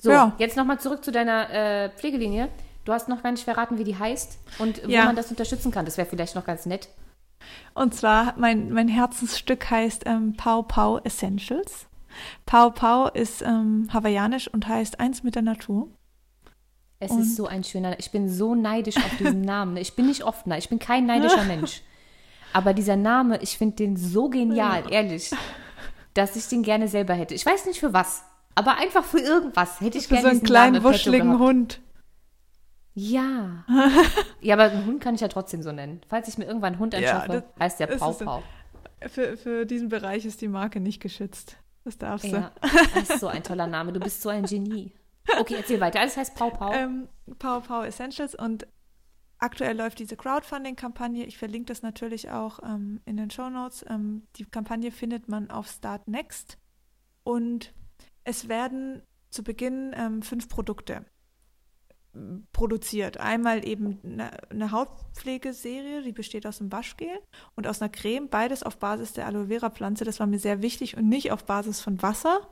So, 0.00 0.10
ja. 0.10 0.32
jetzt 0.38 0.56
nochmal 0.56 0.78
zurück 0.78 1.04
zu 1.04 1.10
deiner 1.10 1.50
äh, 1.50 1.90
Pflegelinie. 1.90 2.48
du 2.84 2.92
hast 2.92 3.08
noch 3.08 3.22
gar 3.22 3.32
nicht 3.32 3.44
verraten, 3.44 3.78
wie 3.78 3.84
die 3.84 3.98
heißt 3.98 4.38
und 4.58 4.84
wo 4.84 4.88
ja. 4.88 5.04
man 5.04 5.16
das 5.16 5.30
unterstützen 5.30 5.72
kann. 5.72 5.84
Das 5.84 5.98
wäre 5.98 6.08
vielleicht 6.08 6.36
noch 6.36 6.46
ganz 6.46 6.66
nett. 6.66 6.88
Und 7.74 7.94
zwar, 7.94 8.34
mein, 8.38 8.70
mein 8.70 8.88
Herzensstück 8.88 9.70
heißt 9.70 10.04
ähm, 10.06 10.34
Pau 10.36 10.62
Pau 10.62 10.98
Essentials. 10.98 11.87
Pau 12.46 12.70
Pau 12.70 13.08
ist 13.08 13.42
ähm, 13.42 13.88
hawaiianisch 13.92 14.48
und 14.48 14.66
heißt 14.66 15.00
eins 15.00 15.22
mit 15.22 15.34
der 15.34 15.42
Natur. 15.42 15.88
Es 17.00 17.12
und 17.12 17.20
ist 17.20 17.36
so 17.36 17.46
ein 17.46 17.62
schöner, 17.62 17.98
ich 17.98 18.10
bin 18.10 18.28
so 18.28 18.54
neidisch 18.54 18.96
auf 18.96 19.16
diesen 19.18 19.42
Namen. 19.42 19.76
Ich 19.76 19.94
bin 19.94 20.06
nicht 20.06 20.24
oft 20.24 20.46
ich 20.46 20.68
bin 20.68 20.78
kein 20.78 21.06
neidischer 21.06 21.44
Mensch. 21.46 21.82
Aber 22.52 22.74
dieser 22.74 22.96
Name, 22.96 23.40
ich 23.42 23.58
finde 23.58 23.76
den 23.76 23.96
so 23.96 24.28
genial, 24.28 24.84
ja. 24.84 24.90
ehrlich, 24.90 25.30
dass 26.14 26.34
ich 26.34 26.48
den 26.48 26.62
gerne 26.62 26.88
selber 26.88 27.14
hätte. 27.14 27.34
Ich 27.34 27.44
weiß 27.44 27.66
nicht 27.66 27.78
für 27.78 27.92
was, 27.92 28.24
aber 28.54 28.78
einfach 28.78 29.04
für 29.04 29.20
irgendwas 29.20 29.80
hätte 29.80 29.98
ich 29.98 30.08
für 30.08 30.14
gerne 30.14 30.22
so 30.22 30.30
einen 30.30 30.42
kleinen 30.42 30.82
wuscheligen 30.82 31.38
Hund. 31.38 31.80
Ja. 32.94 33.64
ja, 34.40 34.54
aber 34.54 34.64
einen 34.64 34.86
Hund 34.86 35.00
kann 35.00 35.14
ich 35.14 35.20
ja 35.20 35.28
trotzdem 35.28 35.62
so 35.62 35.70
nennen. 35.70 36.00
Falls 36.08 36.26
ich 36.26 36.38
mir 36.38 36.46
irgendwann 36.46 36.72
einen 36.72 36.80
Hund 36.80 36.94
anschaffe, 36.94 37.32
ja, 37.32 37.40
das, 37.40 37.44
heißt 37.60 37.80
der 37.80 37.86
Pau 37.86 38.12
Pau. 38.12 38.42
Für, 39.06 39.36
für 39.36 39.66
diesen 39.66 39.88
Bereich 39.88 40.24
ist 40.24 40.40
die 40.40 40.48
Marke 40.48 40.80
nicht 40.80 41.00
geschützt. 41.00 41.58
Das 41.88 41.96
darfst 41.96 42.26
du. 42.26 42.36
Ja, 42.36 42.52
das 42.94 43.08
ist 43.08 43.20
so 43.20 43.28
ein 43.28 43.42
toller 43.42 43.66
Name. 43.66 43.94
Du 43.94 44.00
bist 44.00 44.20
so 44.20 44.28
ein 44.28 44.44
Genie. 44.44 44.92
Okay, 45.40 45.54
erzähl 45.54 45.80
weiter. 45.80 46.02
Das 46.02 46.18
heißt 46.18 46.34
Pau 46.34 46.50
Pau. 46.50 46.70
Ähm, 46.70 47.08
Pau 47.38 47.60
Pau 47.60 47.82
Essentials 47.82 48.34
und 48.34 48.66
aktuell 49.38 49.74
läuft 49.74 49.98
diese 49.98 50.14
Crowdfunding-Kampagne. 50.14 51.24
Ich 51.24 51.38
verlinke 51.38 51.68
das 51.68 51.80
natürlich 51.80 52.30
auch 52.30 52.58
ähm, 52.62 53.00
in 53.06 53.16
den 53.16 53.30
Show 53.30 53.48
Notes. 53.48 53.86
Ähm, 53.88 54.26
die 54.36 54.44
Kampagne 54.44 54.90
findet 54.90 55.28
man 55.28 55.50
auf 55.50 55.66
Start 55.68 56.08
Next 56.08 56.58
und 57.24 57.72
es 58.24 58.48
werden 58.48 59.02
zu 59.30 59.42
Beginn 59.42 59.94
ähm, 59.96 60.20
fünf 60.20 60.50
Produkte 60.50 61.06
produziert. 62.52 63.18
Einmal 63.18 63.66
eben 63.66 64.00
eine, 64.02 64.50
eine, 64.50 64.72
Hautpflegeserie, 64.72 66.02
die 66.02 66.12
besteht 66.12 66.46
aus 66.46 66.60
einem 66.60 66.72
Waschgel 66.72 67.10
und 67.54 67.66
aus 67.66 67.80
einer 67.80 67.90
Creme, 67.90 68.28
beides 68.28 68.62
auf 68.62 68.78
Basis 68.78 69.12
der 69.12 69.26
Aloe 69.26 69.48
Vera 69.48 69.70
Pflanze. 69.70 70.04
Das 70.04 70.20
war 70.20 70.26
mir 70.26 70.38
sehr 70.38 70.62
wichtig 70.62 70.96
und 70.96 71.08
nicht 71.08 71.32
auf 71.32 71.44
Basis 71.44 71.80
von 71.80 72.02
Wasser, 72.02 72.48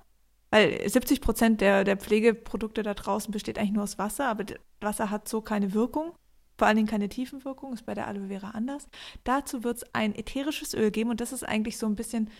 weil 0.50 0.88
70 0.88 1.20
Prozent 1.20 1.60
der, 1.60 1.84
der 1.84 1.96
Pflegeprodukte 1.96 2.82
da 2.82 2.94
draußen 2.94 3.32
besteht 3.32 3.58
eigentlich 3.58 3.72
nur 3.72 3.82
aus 3.82 3.98
Wasser, 3.98 4.26
aber 4.26 4.44
Wasser 4.80 5.10
hat 5.10 5.28
so 5.28 5.40
keine 5.40 5.74
Wirkung. 5.74 6.12
Vor 6.58 6.66
allen 6.66 6.76
Dingen 6.76 6.88
keine 6.88 7.10
Tiefenwirkung, 7.10 7.74
ist 7.74 7.84
bei 7.84 7.94
der 7.94 8.06
Aloe 8.06 8.28
Vera 8.28 8.50
anders. 8.50 8.88
Dazu 9.24 9.62
wird 9.62 9.78
es 9.78 9.94
ein 9.94 10.14
ätherisches 10.14 10.72
Öl 10.72 10.90
geben 10.90 11.10
und 11.10 11.20
das 11.20 11.32
ist 11.32 11.42
eigentlich 11.42 11.76
so 11.76 11.86
ein 11.86 11.96
bisschen 11.96 12.30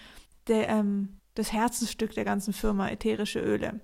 der, 0.46 0.68
ähm, 0.68 1.18
das 1.34 1.52
Herzensstück 1.52 2.14
der 2.14 2.24
ganzen 2.24 2.54
Firma, 2.54 2.88
ätherische 2.88 3.40
Öle. 3.40 3.80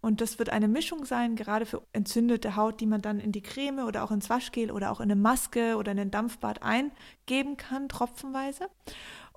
Und 0.00 0.20
das 0.20 0.38
wird 0.38 0.50
eine 0.50 0.68
Mischung 0.68 1.04
sein, 1.04 1.36
gerade 1.36 1.64
für 1.64 1.82
entzündete 1.92 2.56
Haut, 2.56 2.80
die 2.80 2.86
man 2.86 3.00
dann 3.00 3.20
in 3.20 3.32
die 3.32 3.42
Creme 3.42 3.86
oder 3.86 4.04
auch 4.04 4.10
ins 4.10 4.28
Waschgel 4.28 4.70
oder 4.70 4.90
auch 4.90 5.00
in 5.00 5.10
eine 5.10 5.20
Maske 5.20 5.76
oder 5.76 5.92
in 5.92 5.98
ein 5.98 6.10
Dampfbad 6.10 6.62
eingeben 6.62 7.56
kann, 7.56 7.88
tropfenweise. 7.88 8.68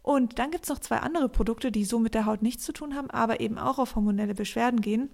Und 0.01 0.37
dann 0.39 0.51
gibt 0.51 0.65
es 0.65 0.69
noch 0.69 0.79
zwei 0.79 0.97
andere 0.97 1.29
Produkte, 1.29 1.71
die 1.71 1.85
so 1.85 1.99
mit 1.99 2.13
der 2.13 2.25
Haut 2.25 2.41
nichts 2.41 2.63
zu 2.63 2.73
tun 2.73 2.95
haben, 2.95 3.09
aber 3.09 3.39
eben 3.39 3.57
auch 3.57 3.79
auf 3.79 3.95
hormonelle 3.95 4.35
Beschwerden 4.35 4.81
gehen. 4.81 5.09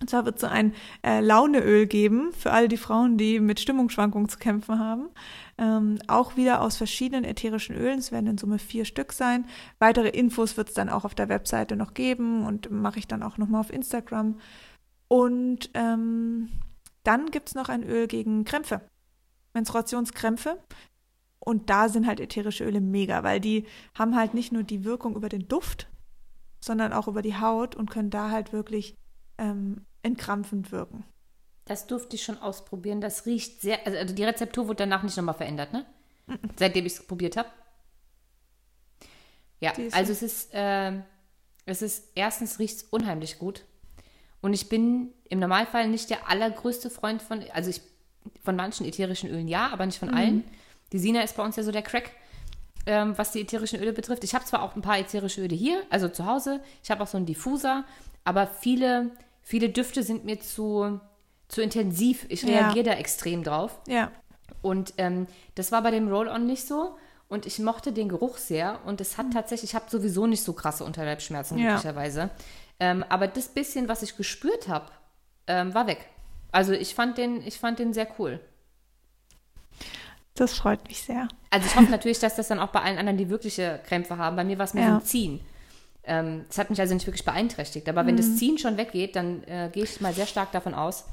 Und 0.00 0.08
zwar 0.08 0.24
wird 0.24 0.36
es 0.36 0.40
so 0.40 0.46
ein 0.46 0.72
äh, 1.02 1.20
Launeöl 1.20 1.86
geben 1.86 2.32
für 2.32 2.52
all 2.52 2.68
die 2.68 2.78
Frauen, 2.78 3.18
die 3.18 3.38
mit 3.38 3.60
Stimmungsschwankungen 3.60 4.30
zu 4.30 4.38
kämpfen 4.38 4.78
haben. 4.78 5.10
Ähm, 5.58 5.98
auch 6.08 6.36
wieder 6.36 6.62
aus 6.62 6.78
verschiedenen 6.78 7.24
ätherischen 7.24 7.76
Ölen. 7.76 7.98
Es 7.98 8.10
werden 8.10 8.26
in 8.26 8.38
Summe 8.38 8.58
vier 8.58 8.86
Stück 8.86 9.12
sein. 9.12 9.44
Weitere 9.78 10.08
Infos 10.08 10.56
wird 10.56 10.68
es 10.68 10.74
dann 10.74 10.88
auch 10.88 11.04
auf 11.04 11.14
der 11.14 11.28
Webseite 11.28 11.76
noch 11.76 11.92
geben 11.92 12.46
und 12.46 12.70
mache 12.70 12.98
ich 12.98 13.08
dann 13.08 13.22
auch 13.22 13.36
nochmal 13.36 13.60
auf 13.60 13.70
Instagram. 13.70 14.40
Und 15.08 15.70
ähm, 15.74 16.48
dann 17.04 17.30
gibt 17.30 17.48
es 17.48 17.54
noch 17.54 17.68
ein 17.68 17.82
Öl 17.82 18.06
gegen 18.06 18.44
Krämpfe, 18.44 18.80
Menstruationskrämpfe. 19.52 20.58
Und 21.40 21.68
da 21.68 21.90
sind 21.90 22.06
halt 22.06 22.20
ätherische 22.20 22.64
Öle 22.64 22.80
mega, 22.80 23.22
weil 23.22 23.40
die 23.40 23.66
haben 23.94 24.16
halt 24.16 24.32
nicht 24.32 24.50
nur 24.50 24.62
die 24.62 24.84
Wirkung 24.84 25.14
über 25.14 25.28
den 25.28 25.46
Duft, 25.46 25.88
sondern 26.60 26.94
auch 26.94 27.08
über 27.08 27.22
die 27.22 27.36
Haut 27.36 27.74
und 27.74 27.90
können 27.90 28.10
da 28.10 28.30
halt 28.30 28.52
wirklich 28.52 28.94
ähm, 29.38 29.86
entkrampfend 30.02 30.72
wirken. 30.72 31.04
Das 31.64 31.86
durfte 31.86 32.16
ich 32.16 32.24
schon 32.24 32.38
ausprobieren. 32.38 33.00
Das 33.00 33.26
riecht 33.26 33.60
sehr. 33.60 33.86
Also, 33.86 33.98
also 33.98 34.14
die 34.14 34.24
Rezeptur 34.24 34.66
wurde 34.66 34.78
danach 34.78 35.02
nicht 35.02 35.16
nochmal 35.16 35.34
verändert, 35.34 35.72
ne? 35.72 35.86
Mm 36.26 36.32
-mm. 36.32 36.50
Seitdem 36.56 36.86
ich 36.86 36.94
es 36.94 37.06
probiert 37.06 37.36
habe. 37.36 37.48
Ja, 39.60 39.72
also 39.92 40.12
es 40.12 40.22
ist, 40.22 40.54
äh, 40.54 40.92
es 41.66 41.82
ist, 41.82 42.08
erstens 42.14 42.58
riecht 42.58 42.76
es 42.76 42.82
unheimlich 42.84 43.38
gut. 43.38 43.64
Und 44.40 44.54
ich 44.54 44.68
bin 44.68 45.12
im 45.28 45.38
Normalfall 45.38 45.88
nicht 45.88 46.10
der 46.10 46.28
allergrößte 46.28 46.88
Freund 46.90 47.22
von, 47.22 47.44
also 47.52 47.70
ich, 47.70 47.82
von 48.42 48.56
manchen 48.56 48.86
ätherischen 48.86 49.30
Ölen 49.30 49.48
ja, 49.48 49.68
aber 49.68 49.84
nicht 49.86 49.98
von 49.98 50.08
mhm. 50.08 50.14
allen. 50.14 50.44
Die 50.92 50.98
Sina 50.98 51.22
ist 51.22 51.36
bei 51.36 51.44
uns 51.44 51.56
ja 51.56 51.62
so 51.62 51.72
der 51.72 51.82
Crack, 51.82 52.10
ähm, 52.86 53.16
was 53.16 53.32
die 53.32 53.42
ätherischen 53.42 53.80
Öle 53.80 53.92
betrifft. 53.92 54.24
Ich 54.24 54.34
habe 54.34 54.44
zwar 54.44 54.62
auch 54.62 54.74
ein 54.74 54.82
paar 54.82 54.98
ätherische 54.98 55.42
Öle 55.42 55.54
hier, 55.54 55.82
also 55.90 56.08
zu 56.08 56.24
Hause. 56.24 56.60
Ich 56.82 56.90
habe 56.90 57.02
auch 57.02 57.06
so 57.06 57.18
einen 57.18 57.26
Diffuser, 57.26 57.84
aber 58.24 58.46
viele, 58.46 59.10
viele 59.50 59.68
Düfte 59.68 60.04
sind 60.04 60.24
mir 60.24 60.38
zu, 60.40 61.00
zu 61.48 61.60
intensiv. 61.60 62.24
Ich 62.28 62.46
reagiere 62.46 62.86
ja. 62.86 62.92
da 62.94 63.00
extrem 63.00 63.42
drauf. 63.42 63.80
Ja. 63.88 64.12
Und 64.62 64.94
ähm, 64.96 65.26
das 65.56 65.72
war 65.72 65.82
bei 65.82 65.90
dem 65.90 66.08
Roll-On 66.08 66.46
nicht 66.46 66.68
so. 66.68 66.96
Und 67.28 67.46
ich 67.46 67.58
mochte 67.58 67.92
den 67.92 68.08
Geruch 68.08 68.38
sehr. 68.38 68.78
Und 68.86 69.00
es 69.00 69.18
hat 69.18 69.26
mhm. 69.26 69.32
tatsächlich, 69.32 69.72
ich 69.72 69.74
habe 69.74 69.90
sowieso 69.90 70.28
nicht 70.28 70.44
so 70.44 70.52
krasse 70.52 70.84
Unterleibsschmerzen, 70.84 71.58
ja. 71.58 71.72
möglicherweise. 71.72 72.30
Ähm, 72.78 73.04
aber 73.08 73.26
das 73.26 73.48
bisschen, 73.48 73.88
was 73.88 74.02
ich 74.02 74.16
gespürt 74.16 74.68
habe, 74.68 74.86
ähm, 75.48 75.74
war 75.74 75.88
weg. 75.88 76.08
Also 76.52 76.72
ich 76.72 76.94
fand 76.94 77.18
den, 77.18 77.44
ich 77.44 77.58
fand 77.58 77.80
den 77.80 77.92
sehr 77.92 78.06
cool. 78.20 78.38
Das 80.34 80.54
freut 80.54 80.86
mich 80.86 81.02
sehr. 81.02 81.26
Also 81.50 81.66
ich 81.66 81.74
hoffe 81.74 81.90
natürlich, 81.90 82.20
dass 82.20 82.36
das 82.36 82.46
dann 82.46 82.60
auch 82.60 82.68
bei 82.68 82.82
allen 82.82 82.98
anderen, 82.98 83.18
die 83.18 83.28
wirkliche 83.28 83.80
Krämpfe 83.84 84.16
haben, 84.16 84.36
bei 84.36 84.44
mir 84.44 84.58
war 84.58 84.66
es 84.66 84.74
mehr 84.74 84.84
ja. 84.84 84.90
so 84.90 84.96
ein 84.96 85.04
Ziehen. 85.04 85.40
Ähm, 86.04 86.44
das 86.48 86.58
hat 86.58 86.70
mich 86.70 86.80
also 86.80 86.94
nicht 86.94 87.06
wirklich 87.06 87.24
beeinträchtigt. 87.24 87.88
Aber 87.88 88.06
wenn 88.06 88.14
mhm. 88.14 88.18
das 88.18 88.36
Ziehen 88.36 88.58
schon 88.58 88.76
weggeht, 88.76 89.16
dann 89.16 89.42
äh, 89.44 89.70
gehe 89.72 89.84
ich 89.84 90.00
mal 90.00 90.12
sehr 90.12 90.26
stark 90.26 90.52
davon 90.52 90.74
aus, 90.74 91.04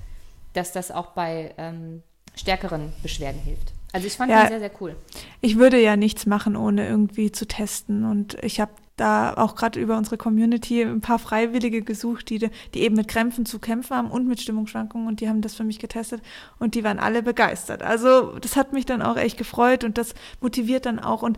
dass 0.54 0.72
das 0.72 0.92
auch 0.92 1.08
bei 1.08 1.54
ähm, 1.58 2.04
stärkeren 2.36 2.94
Beschwerden 3.04 3.42
hilft. 3.42 3.74
Also 3.94 4.08
ich 4.08 4.14
fand 4.14 4.32
ja, 4.32 4.44
den 4.44 4.50
sehr, 4.50 4.60
sehr 4.60 4.72
cool. 4.82 4.96
Ich 5.42 5.58
würde 5.58 5.82
ja 5.82 5.96
nichts 5.96 6.26
machen, 6.26 6.56
ohne 6.56 6.88
irgendwie 6.88 7.32
zu 7.32 7.48
testen. 7.48 8.06
Und 8.06 8.38
ich 8.44 8.60
habe 8.60 8.72
da 8.98 9.34
auch 9.36 9.56
gerade 9.56 9.80
über 9.80 9.98
unsere 9.98 10.18
Community 10.18 10.82
ein 10.82 11.02
paar 11.02 11.20
Freiwillige 11.20 11.84
gesucht, 11.84 12.30
die, 12.30 12.50
die 12.74 12.82
eben 12.82 12.96
mit 12.96 13.08
Krämpfen 13.08 13.46
zu 13.46 13.60
kämpfen 13.60 13.96
haben 13.96 14.12
und 14.12 14.28
mit 14.28 14.42
Stimmungsschwankungen 14.42 15.08
und 15.08 15.22
die 15.22 15.30
haben 15.30 15.42
das 15.42 15.54
für 15.56 15.64
mich 15.64 15.80
getestet 15.80 16.22
und 16.60 16.74
die 16.74 16.84
waren 16.84 17.00
alle 17.00 17.22
begeistert. 17.22 17.84
Also 17.84 18.40
das 18.40 18.56
hat 18.56 18.74
mich 18.74 18.86
dann 18.86 19.04
auch 19.04 19.16
echt 19.16 19.38
gefreut 19.38 19.84
und 19.84 20.00
das 20.00 20.16
motiviert 20.42 20.88
dann 20.88 21.00
auch 21.00 21.22
und 21.22 21.38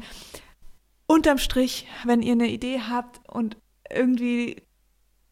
unterm 1.09 1.39
Strich, 1.39 1.87
wenn 2.05 2.21
ihr 2.21 2.33
eine 2.33 2.47
Idee 2.47 2.81
habt 2.87 3.19
und 3.27 3.57
irgendwie 3.89 4.61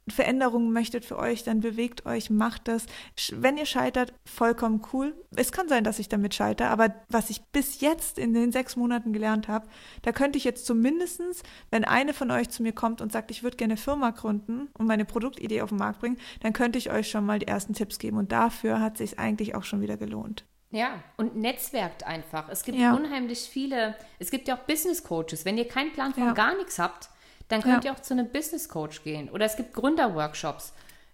Veränderungen 0.09 0.71
möchtet 0.71 1.05
für 1.05 1.19
euch, 1.19 1.43
dann 1.43 1.59
bewegt 1.59 2.05
euch, 2.05 2.29
macht 2.29 2.67
das. 2.67 2.85
Wenn 3.31 3.57
ihr 3.57 3.65
scheitert, 3.65 4.13
vollkommen 4.25 4.81
cool. 4.91 5.13
Es 5.35 5.51
kann 5.51 5.67
sein, 5.67 5.83
dass 5.83 5.99
ich 5.99 6.07
damit 6.07 6.33
scheitere, 6.33 6.69
aber 6.69 6.95
was 7.09 7.29
ich 7.29 7.43
bis 7.51 7.81
jetzt 7.81 8.17
in 8.17 8.33
den 8.33 8.51
sechs 8.51 8.75
Monaten 8.75 9.13
gelernt 9.13 9.47
habe, 9.49 9.67
da 10.01 10.13
könnte 10.13 10.37
ich 10.37 10.45
jetzt 10.45 10.65
zumindestens, 10.65 11.43
wenn 11.71 11.83
eine 11.83 12.13
von 12.13 12.31
euch 12.31 12.49
zu 12.49 12.63
mir 12.63 12.73
kommt 12.73 13.01
und 13.01 13.11
sagt, 13.11 13.29
ich 13.31 13.43
würde 13.43 13.57
gerne 13.57 13.73
eine 13.73 13.81
Firma 13.81 14.11
gründen 14.11 14.69
und 14.77 14.87
meine 14.87 15.05
Produktidee 15.05 15.61
auf 15.61 15.69
den 15.69 15.77
Markt 15.77 15.99
bringen, 15.99 16.17
dann 16.39 16.53
könnte 16.53 16.79
ich 16.79 16.89
euch 16.91 17.09
schon 17.09 17.25
mal 17.25 17.39
die 17.39 17.47
ersten 17.47 17.73
Tipps 17.73 17.99
geben. 17.99 18.17
Und 18.17 18.31
dafür 18.31 18.79
hat 18.79 18.97
sich 18.97 19.19
eigentlich 19.19 19.55
auch 19.55 19.63
schon 19.63 19.81
wieder 19.81 19.97
gelohnt. 19.97 20.45
Ja, 20.69 21.01
und 21.15 21.37
netzwerkt 21.37 22.05
einfach. 22.05 22.49
Es 22.49 22.63
gibt 22.63 22.77
ja. 22.77 22.93
unheimlich 22.93 23.39
viele, 23.39 23.95
es 24.19 24.31
gibt 24.31 24.47
ja 24.47 24.55
auch 24.55 24.61
Business 24.61 25.03
Coaches. 25.03 25.45
Wenn 25.45 25.57
ihr 25.57 25.67
keinen 25.67 25.93
Plan 25.93 26.13
von 26.13 26.23
ja. 26.23 26.33
gar 26.33 26.55
nichts 26.57 26.77
habt, 26.77 27.09
dann 27.47 27.61
könnt 27.61 27.85
ja. 27.85 27.91
ihr 27.91 27.95
auch 27.95 28.01
zu 28.01 28.13
einem 28.13 28.29
Business 28.29 28.67
Coach 28.67 29.03
gehen. 29.03 29.29
Oder 29.29 29.45
es 29.45 29.55
gibt 29.55 29.73
Gründerworkshops. 29.73 30.73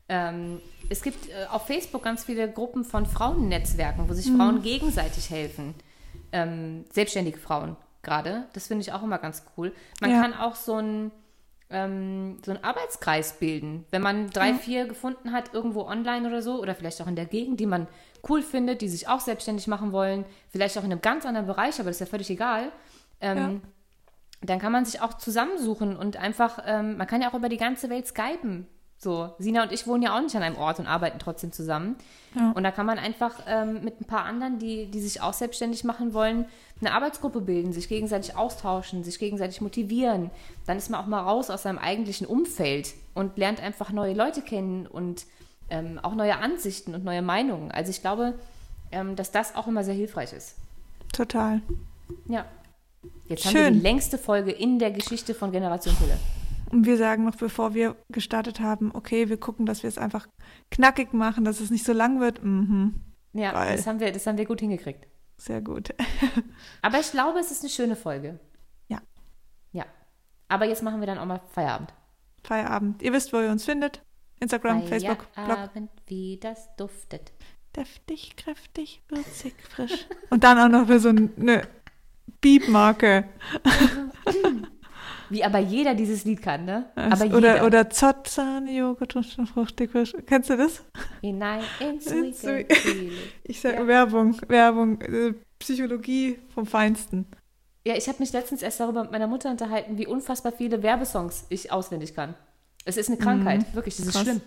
Ähm, 0.09 0.59
es 0.89 1.03
gibt 1.03 1.29
äh, 1.29 1.45
auf 1.51 1.67
Facebook 1.67 2.03
ganz 2.03 2.23
viele 2.23 2.51
Gruppen 2.51 2.83
von 2.83 3.05
Frauennetzwerken, 3.05 4.09
wo 4.09 4.13
sich 4.13 4.27
mhm. 4.27 4.37
Frauen 4.37 4.61
gegenseitig 4.63 5.29
helfen. 5.29 5.75
Ähm, 6.31 6.85
selbstständige 6.91 7.37
Frauen 7.37 7.77
gerade. 8.01 8.47
Das 8.53 8.67
finde 8.67 8.81
ich 8.81 8.91
auch 8.91 9.03
immer 9.03 9.19
ganz 9.19 9.43
cool. 9.55 9.71
Man 10.01 10.11
kann 10.11 10.33
auch 10.33 10.55
so 10.55 10.77
ein 10.77 11.11
ähm, 11.69 12.37
so 12.45 12.51
einen 12.51 12.63
Arbeitskreis 12.63 13.39
bilden. 13.39 13.85
Wenn 13.91 14.01
man 14.01 14.29
drei, 14.29 14.49
ja. 14.49 14.55
vier 14.55 14.85
gefunden 14.85 15.31
hat, 15.31 15.53
irgendwo 15.53 15.81
online 15.81 16.27
oder 16.27 16.41
so, 16.41 16.61
oder 16.61 16.75
vielleicht 16.75 17.01
auch 17.01 17.07
in 17.07 17.15
der 17.15 17.25
Gegend, 17.25 17.59
die 17.59 17.65
man 17.65 17.87
cool 18.29 18.41
findet, 18.41 18.81
die 18.81 18.87
sich 18.87 19.07
auch 19.07 19.19
selbstständig 19.19 19.67
machen 19.67 19.91
wollen, 19.91 20.25
vielleicht 20.49 20.77
auch 20.77 20.83
in 20.83 20.91
einem 20.91 21.01
ganz 21.01 21.25
anderen 21.25 21.47
Bereich, 21.47 21.79
aber 21.79 21.89
das 21.89 21.97
ist 21.97 22.01
ja 22.01 22.05
völlig 22.05 22.29
egal. 22.29 22.71
Ähm, 23.19 23.37
ja 23.37 23.49
dann 24.45 24.59
kann 24.59 24.71
man 24.71 24.85
sich 24.85 25.01
auch 25.01 25.13
zusammensuchen 25.15 25.95
und 25.95 26.17
einfach, 26.17 26.59
ähm, 26.65 26.97
man 26.97 27.07
kann 27.07 27.21
ja 27.21 27.29
auch 27.29 27.33
über 27.33 27.49
die 27.49 27.57
ganze 27.57 27.89
Welt 27.89 28.07
skypen. 28.07 28.67
So, 28.97 29.33
Sina 29.37 29.63
und 29.63 29.73
ich 29.73 29.85
wohnen 29.85 30.01
ja 30.01 30.15
auch 30.15 30.21
nicht 30.21 30.35
an 30.35 30.43
einem 30.43 30.55
Ort 30.55 30.79
und 30.79 30.87
arbeiten 30.87 31.19
trotzdem 31.19 31.51
zusammen. 31.51 31.97
Ja. 32.35 32.51
Und 32.51 32.63
da 32.63 32.71
kann 32.71 32.85
man 32.85 32.97
einfach 32.97 33.41
ähm, 33.47 33.83
mit 33.83 33.99
ein 33.99 34.05
paar 34.05 34.23
anderen, 34.23 34.59
die, 34.59 34.85
die 34.85 35.01
sich 35.01 35.21
auch 35.21 35.33
selbstständig 35.33 35.83
machen 35.83 36.13
wollen, 36.13 36.45
eine 36.79 36.93
Arbeitsgruppe 36.93 37.41
bilden, 37.41 37.73
sich 37.73 37.89
gegenseitig 37.89 38.37
austauschen, 38.37 39.03
sich 39.03 39.19
gegenseitig 39.19 39.59
motivieren. 39.59 40.31
Dann 40.67 40.77
ist 40.77 40.89
man 40.89 41.01
auch 41.01 41.07
mal 41.07 41.19
raus 41.19 41.49
aus 41.49 41.63
seinem 41.63 41.79
eigentlichen 41.79 42.25
Umfeld 42.25 42.93
und 43.13 43.37
lernt 43.37 43.61
einfach 43.61 43.91
neue 43.91 44.13
Leute 44.13 44.41
kennen 44.41 44.87
und 44.87 45.25
ähm, 45.69 45.99
auch 46.01 46.15
neue 46.15 46.37
Ansichten 46.37 46.95
und 46.95 47.03
neue 47.03 47.21
Meinungen. 47.21 47.71
Also 47.71 47.91
ich 47.91 48.01
glaube, 48.01 48.35
ähm, 48.91 49.15
dass 49.15 49.31
das 49.31 49.55
auch 49.55 49.67
immer 49.67 49.83
sehr 49.83 49.93
hilfreich 49.93 50.33
ist. 50.33 50.55
Total. 51.11 51.61
Ja. 52.27 52.45
Jetzt 53.25 53.43
Schön. 53.43 53.49
haben 53.49 53.63
wir 53.63 53.71
die 53.71 53.79
längste 53.79 54.17
Folge 54.17 54.51
in 54.51 54.79
der 54.79 54.91
Geschichte 54.91 55.33
von 55.33 55.51
Generation 55.51 55.95
Pille. 55.95 56.17
Und 56.71 56.85
wir 56.85 56.97
sagen 56.97 57.25
noch, 57.25 57.35
bevor 57.35 57.73
wir 57.73 57.95
gestartet 58.09 58.59
haben, 58.59 58.91
okay, 58.95 59.29
wir 59.29 59.37
gucken, 59.37 59.65
dass 59.65 59.83
wir 59.83 59.87
es 59.87 59.97
einfach 59.97 60.27
knackig 60.71 61.13
machen, 61.13 61.45
dass 61.45 61.59
es 61.59 61.69
nicht 61.69 61.85
so 61.85 61.93
lang 61.93 62.19
wird. 62.19 62.43
Mhm. 62.43 63.01
Ja, 63.33 63.51
das 63.51 63.85
haben, 63.85 63.99
wir, 63.99 64.11
das 64.11 64.25
haben 64.25 64.37
wir 64.37 64.45
gut 64.45 64.59
hingekriegt. 64.59 65.07
Sehr 65.37 65.61
gut. 65.61 65.93
Aber 66.81 66.99
ich 66.99 67.11
glaube, 67.11 67.39
es 67.39 67.51
ist 67.51 67.61
eine 67.61 67.69
schöne 67.69 67.95
Folge. 67.95 68.39
Ja. 68.87 69.01
Ja. 69.71 69.85
Aber 70.47 70.65
jetzt 70.65 70.83
machen 70.83 70.99
wir 70.99 71.07
dann 71.07 71.17
auch 71.17 71.25
mal 71.25 71.41
Feierabend. 71.51 71.93
Feierabend. 72.43 73.01
Ihr 73.01 73.13
wisst, 73.13 73.33
wo 73.33 73.39
ihr 73.39 73.49
uns 73.49 73.65
findet. 73.65 74.01
Instagram, 74.39 74.83
Feierabend, 74.87 75.23
Facebook, 75.33 75.71
Blog. 75.73 75.89
wie 76.07 76.37
das 76.37 76.75
duftet. 76.75 77.31
Deftig, 77.75 78.35
kräftig, 78.37 79.01
würzig, 79.09 79.55
frisch. 79.69 80.05
Und 80.29 80.43
dann 80.43 80.59
auch 80.59 80.69
noch 80.69 80.87
für 80.87 80.99
so 80.99 81.09
eine 81.09 81.67
Beep-Marke. 82.41 83.25
Wie 85.29 85.43
aber 85.43 85.57
jeder 85.57 85.95
dieses 85.95 86.25
Lied 86.25 86.43
kann, 86.43 86.65
ne? 86.65 86.91
Aber 86.95 87.25
oder, 87.35 87.55
jeder. 87.55 87.65
oder 87.65 87.89
Zott, 87.89 88.27
Sahne, 88.27 88.71
Joghurt 88.71 89.15
und 89.15 89.25
fruchtig. 89.47 89.89
Kennst 90.27 90.51
du 90.51 90.57
das? 90.57 90.83
Hinein 91.21 91.63
ins 91.79 92.05
Weekend. 92.11 92.71
Ich 93.43 93.59
sage 93.59 93.77
ja. 93.77 93.87
Werbung, 93.87 94.37
Werbung, 94.47 95.01
äh, 95.01 95.33
Psychologie 95.57 96.37
vom 96.53 96.67
Feinsten. 96.67 97.25
Ja, 97.85 97.95
ich 97.95 98.07
habe 98.07 98.19
mich 98.19 98.31
letztens 98.31 98.61
erst 98.61 98.79
darüber 98.79 99.01
mit 99.03 99.11
meiner 99.11 99.27
Mutter 99.27 99.49
unterhalten, 99.49 99.97
wie 99.97 100.05
unfassbar 100.05 100.51
viele 100.51 100.83
Werbesongs 100.83 101.47
ich 101.49 101.71
auswendig 101.71 102.13
kann. 102.13 102.35
Es 102.85 102.97
ist 102.97 103.09
eine 103.09 103.17
Krankheit, 103.17 103.61
mhm. 103.61 103.75
wirklich, 103.75 103.95
das 103.97 104.07
ist 104.07 104.13
Krass. 104.13 104.23
schlimm. 104.23 104.41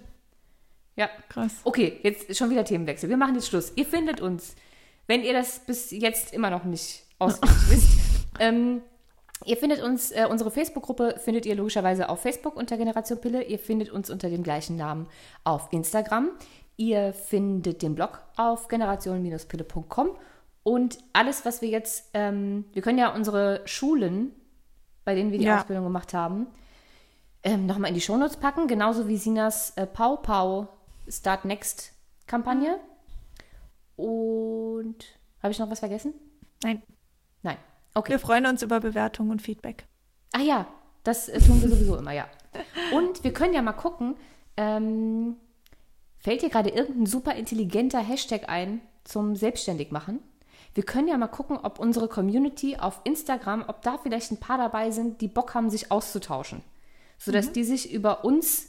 Ja. 0.97 1.09
Krass. 1.29 1.53
Okay, 1.65 2.01
jetzt 2.03 2.35
schon 2.37 2.51
wieder 2.51 2.65
Themenwechsel. 2.65 3.09
Wir 3.09 3.17
machen 3.17 3.35
jetzt 3.35 3.49
Schluss. 3.49 3.73
Ihr 3.77 3.85
findet 3.85 4.21
uns, 4.21 4.55
wenn 5.07 5.23
ihr 5.23 5.33
das 5.33 5.61
bis 5.61 5.91
jetzt 5.91 6.33
immer 6.33 6.51
noch 6.51 6.65
nicht 6.65 7.05
auswendig 7.19 7.59
wisst, 7.69 7.89
ähm, 8.39 8.83
Ihr 9.45 9.57
findet 9.57 9.83
uns, 9.83 10.13
äh, 10.13 10.27
unsere 10.29 10.51
Facebook-Gruppe 10.51 11.17
findet 11.23 11.45
ihr 11.45 11.55
logischerweise 11.55 12.09
auf 12.09 12.23
Facebook 12.23 12.57
unter 12.57 12.79
Generation 12.79 13.21
Pille. 13.21 13.43
Ihr 13.43 13.59
findet 13.59 13.91
uns 13.91 14.09
unter 14.09 14.31
dem 14.31 14.43
gleichen 14.43 14.77
Namen 14.77 15.09
auf 15.45 15.69
Instagram. 15.73 16.31
Ihr 16.77 17.13
findet 17.13 17.83
den 17.83 17.95
Blog 17.95 18.23
auf 18.37 18.69
generation-pille.com. 18.69 20.11
Und 20.63 20.99
alles, 21.13 21.45
was 21.45 21.61
wir 21.61 21.69
jetzt, 21.69 22.11
ähm, 22.15 22.65
wir 22.73 22.83
können 22.83 22.99
ja 22.99 23.15
unsere 23.15 23.61
Schulen, 23.67 24.33
bei 25.05 25.15
denen 25.15 25.31
wir 25.33 25.39
die 25.39 25.45
ja. 25.45 25.59
Ausbildung 25.59 25.85
gemacht 25.85 26.15
haben, 26.15 26.47
ähm, 27.43 27.67
nochmal 27.67 27.89
in 27.89 27.95
die 27.95 28.01
Shownotes 28.01 28.37
packen, 28.37 28.67
genauso 28.67 29.09
wie 29.09 29.17
Sinas 29.17 29.71
äh, 29.77 29.87
Pau 29.87 30.17
Pau 30.17 30.69
Start 31.09 31.45
Next 31.45 31.93
Kampagne. 32.27 32.81
Und 33.97 35.05
habe 35.43 35.53
ich 35.53 35.59
noch 35.59 35.71
was 35.71 35.79
vergessen? 35.79 36.15
Nein. 36.63 36.83
Nein. 37.43 37.57
Okay. 37.95 38.13
Wir 38.13 38.19
freuen 38.19 38.47
uns 38.47 38.63
über 38.63 38.81
Bewertungen 38.81 39.31
und 39.31 39.43
Feedback. 39.43 39.87
Ah 40.33 40.41
ja, 40.41 40.67
das 41.05 41.29
äh, 41.29 41.41
tun 41.41 41.63
wir 41.63 41.69
sowieso 41.69 41.97
immer, 41.97 42.13
ja. 42.13 42.27
Und 42.93 43.25
wir 43.25 43.33
können 43.33 43.55
ja 43.55 43.63
mal 43.63 43.73
gucken, 43.73 44.17
ähm, 44.57 45.37
fällt 46.19 46.43
dir 46.43 46.51
gerade 46.51 46.71
irgendein 46.71 47.07
super 47.07 47.35
intelligenter 47.35 48.01
Hashtag 48.01 48.49
ein 48.49 48.81
zum 49.05 49.37
Selbstständigmachen? 49.37 50.21
Wir 50.75 50.85
können 50.85 51.09
ja 51.09 51.17
mal 51.17 51.29
gucken, 51.29 51.57
ob 51.57 51.79
unsere 51.79 52.09
Community 52.09 52.77
auf 52.77 53.01
Instagram, 53.05 53.65
ob 53.67 53.81
da 53.83 53.97
vielleicht 53.97 54.31
ein 54.31 54.41
paar 54.41 54.59
dabei 54.59 54.91
sind, 54.91 55.23
die 55.23 55.29
Bock 55.29 55.55
haben, 55.55 55.71
sich 55.71 55.91
auszutauschen. 55.91 56.61
Sodass 57.19 57.49
mhm. 57.49 57.53
die 57.55 57.65
sich 57.65 57.93
über 57.93 58.25
uns 58.25 58.69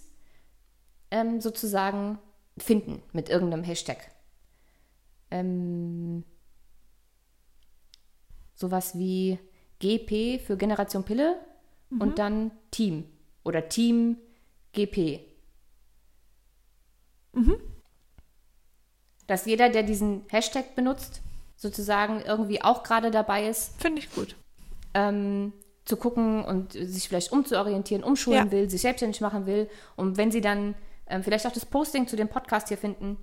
ähm, 1.11 1.41
sozusagen 1.41 2.19
finden 2.57 3.01
mit 3.13 3.29
irgendeinem 3.29 3.63
Hashtag. 3.63 4.11
Ähm, 5.29 6.23
sowas 8.53 8.97
wie 8.97 9.37
GP 9.79 10.39
für 10.39 10.57
Generation 10.57 11.03
Pille 11.03 11.39
mhm. 11.89 12.01
und 12.01 12.19
dann 12.19 12.51
Team 12.71 13.05
oder 13.43 13.69
Team 13.69 14.17
GP. 14.73 15.21
Mhm. 17.33 17.57
Dass 19.27 19.45
jeder, 19.45 19.69
der 19.69 19.83
diesen 19.83 20.23
Hashtag 20.29 20.75
benutzt, 20.75 21.21
sozusagen 21.55 22.21
irgendwie 22.21 22.61
auch 22.61 22.83
gerade 22.83 23.11
dabei 23.11 23.47
ist. 23.47 23.79
Finde 23.81 23.99
ich 23.99 24.11
gut. 24.11 24.35
Ähm, 24.93 25.53
zu 25.87 25.97
gucken 25.97 26.43
und 26.43 26.73
sich 26.73 27.07
vielleicht 27.07 27.31
umzuorientieren, 27.31 28.03
umschulen 28.03 28.45
ja. 28.45 28.51
will, 28.51 28.69
sich 28.69 28.81
selbstständig 28.81 29.21
machen 29.21 29.45
will. 29.45 29.69
Und 29.95 30.17
wenn 30.17 30.31
sie 30.31 30.41
dann 30.41 30.75
ähm, 31.07 31.23
vielleicht 31.23 31.47
auch 31.47 31.51
das 31.51 31.65
Posting 31.65 32.07
zu 32.07 32.15
dem 32.15 32.27
Podcast 32.27 32.67
hier 32.67 32.77
finden, 32.77 33.17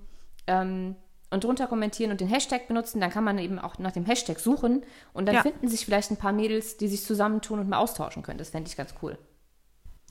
ähm, 0.47 0.95
und 1.31 1.43
drunter 1.43 1.67
kommentieren 1.67 2.11
und 2.11 2.21
den 2.21 2.27
Hashtag 2.27 2.67
benutzen, 2.67 3.01
dann 3.01 3.09
kann 3.09 3.23
man 3.23 3.37
eben 3.39 3.59
auch 3.59 3.77
nach 3.79 3.91
dem 3.91 4.05
Hashtag 4.05 4.39
suchen 4.39 4.83
und 5.13 5.25
dann 5.27 5.35
ja. 5.35 5.41
finden 5.41 5.67
sich 5.67 5.85
vielleicht 5.85 6.11
ein 6.11 6.17
paar 6.17 6.31
Mädels, 6.31 6.77
die 6.77 6.87
sich 6.87 7.03
zusammentun 7.03 7.59
und 7.59 7.69
mal 7.69 7.77
austauschen 7.77 8.23
können. 8.23 8.37
Das 8.37 8.49
fände 8.49 8.69
ich 8.69 8.77
ganz 8.77 8.93
cool. 9.01 9.17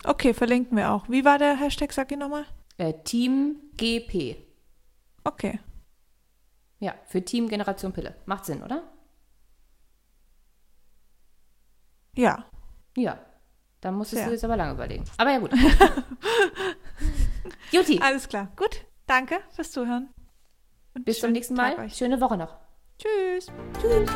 Okay, 0.04 0.34
verlinken 0.34 0.76
wir 0.76 0.90
auch. 0.90 1.08
Wie 1.08 1.24
war 1.24 1.38
der 1.38 1.56
Hashtag, 1.56 1.92
sag 1.92 2.10
ich 2.12 2.18
nochmal? 2.18 2.44
Äh, 2.76 2.92
Team 3.04 3.56
GP. 3.76 4.36
Okay. 5.22 5.60
Ja, 6.80 6.94
für 7.06 7.24
Team 7.24 7.48
Generation 7.48 7.92
Pille. 7.92 8.14
Macht 8.26 8.44
Sinn, 8.44 8.62
oder? 8.62 8.82
Ja. 12.16 12.44
Ja. 12.96 13.18
Dann 13.80 13.96
musstest 13.96 14.20
ja. 14.20 14.26
du 14.26 14.32
jetzt 14.32 14.44
aber 14.44 14.56
lange 14.56 14.72
überlegen. 14.72 15.04
Aber 15.18 15.30
ja, 15.30 15.38
gut. 15.38 15.52
Juti. 17.70 18.00
Alles 18.00 18.28
klar. 18.28 18.48
Gut. 18.56 18.84
Danke 19.06 19.40
fürs 19.50 19.72
Zuhören. 19.72 20.08
Und 20.94 21.04
Bis 21.04 21.20
zum 21.20 21.32
nächsten 21.32 21.54
Mal. 21.54 21.90
Schöne 21.90 22.20
Woche 22.20 22.36
noch. 22.36 22.56
Tschüss. 22.98 23.48
Tschüss. 23.80 24.10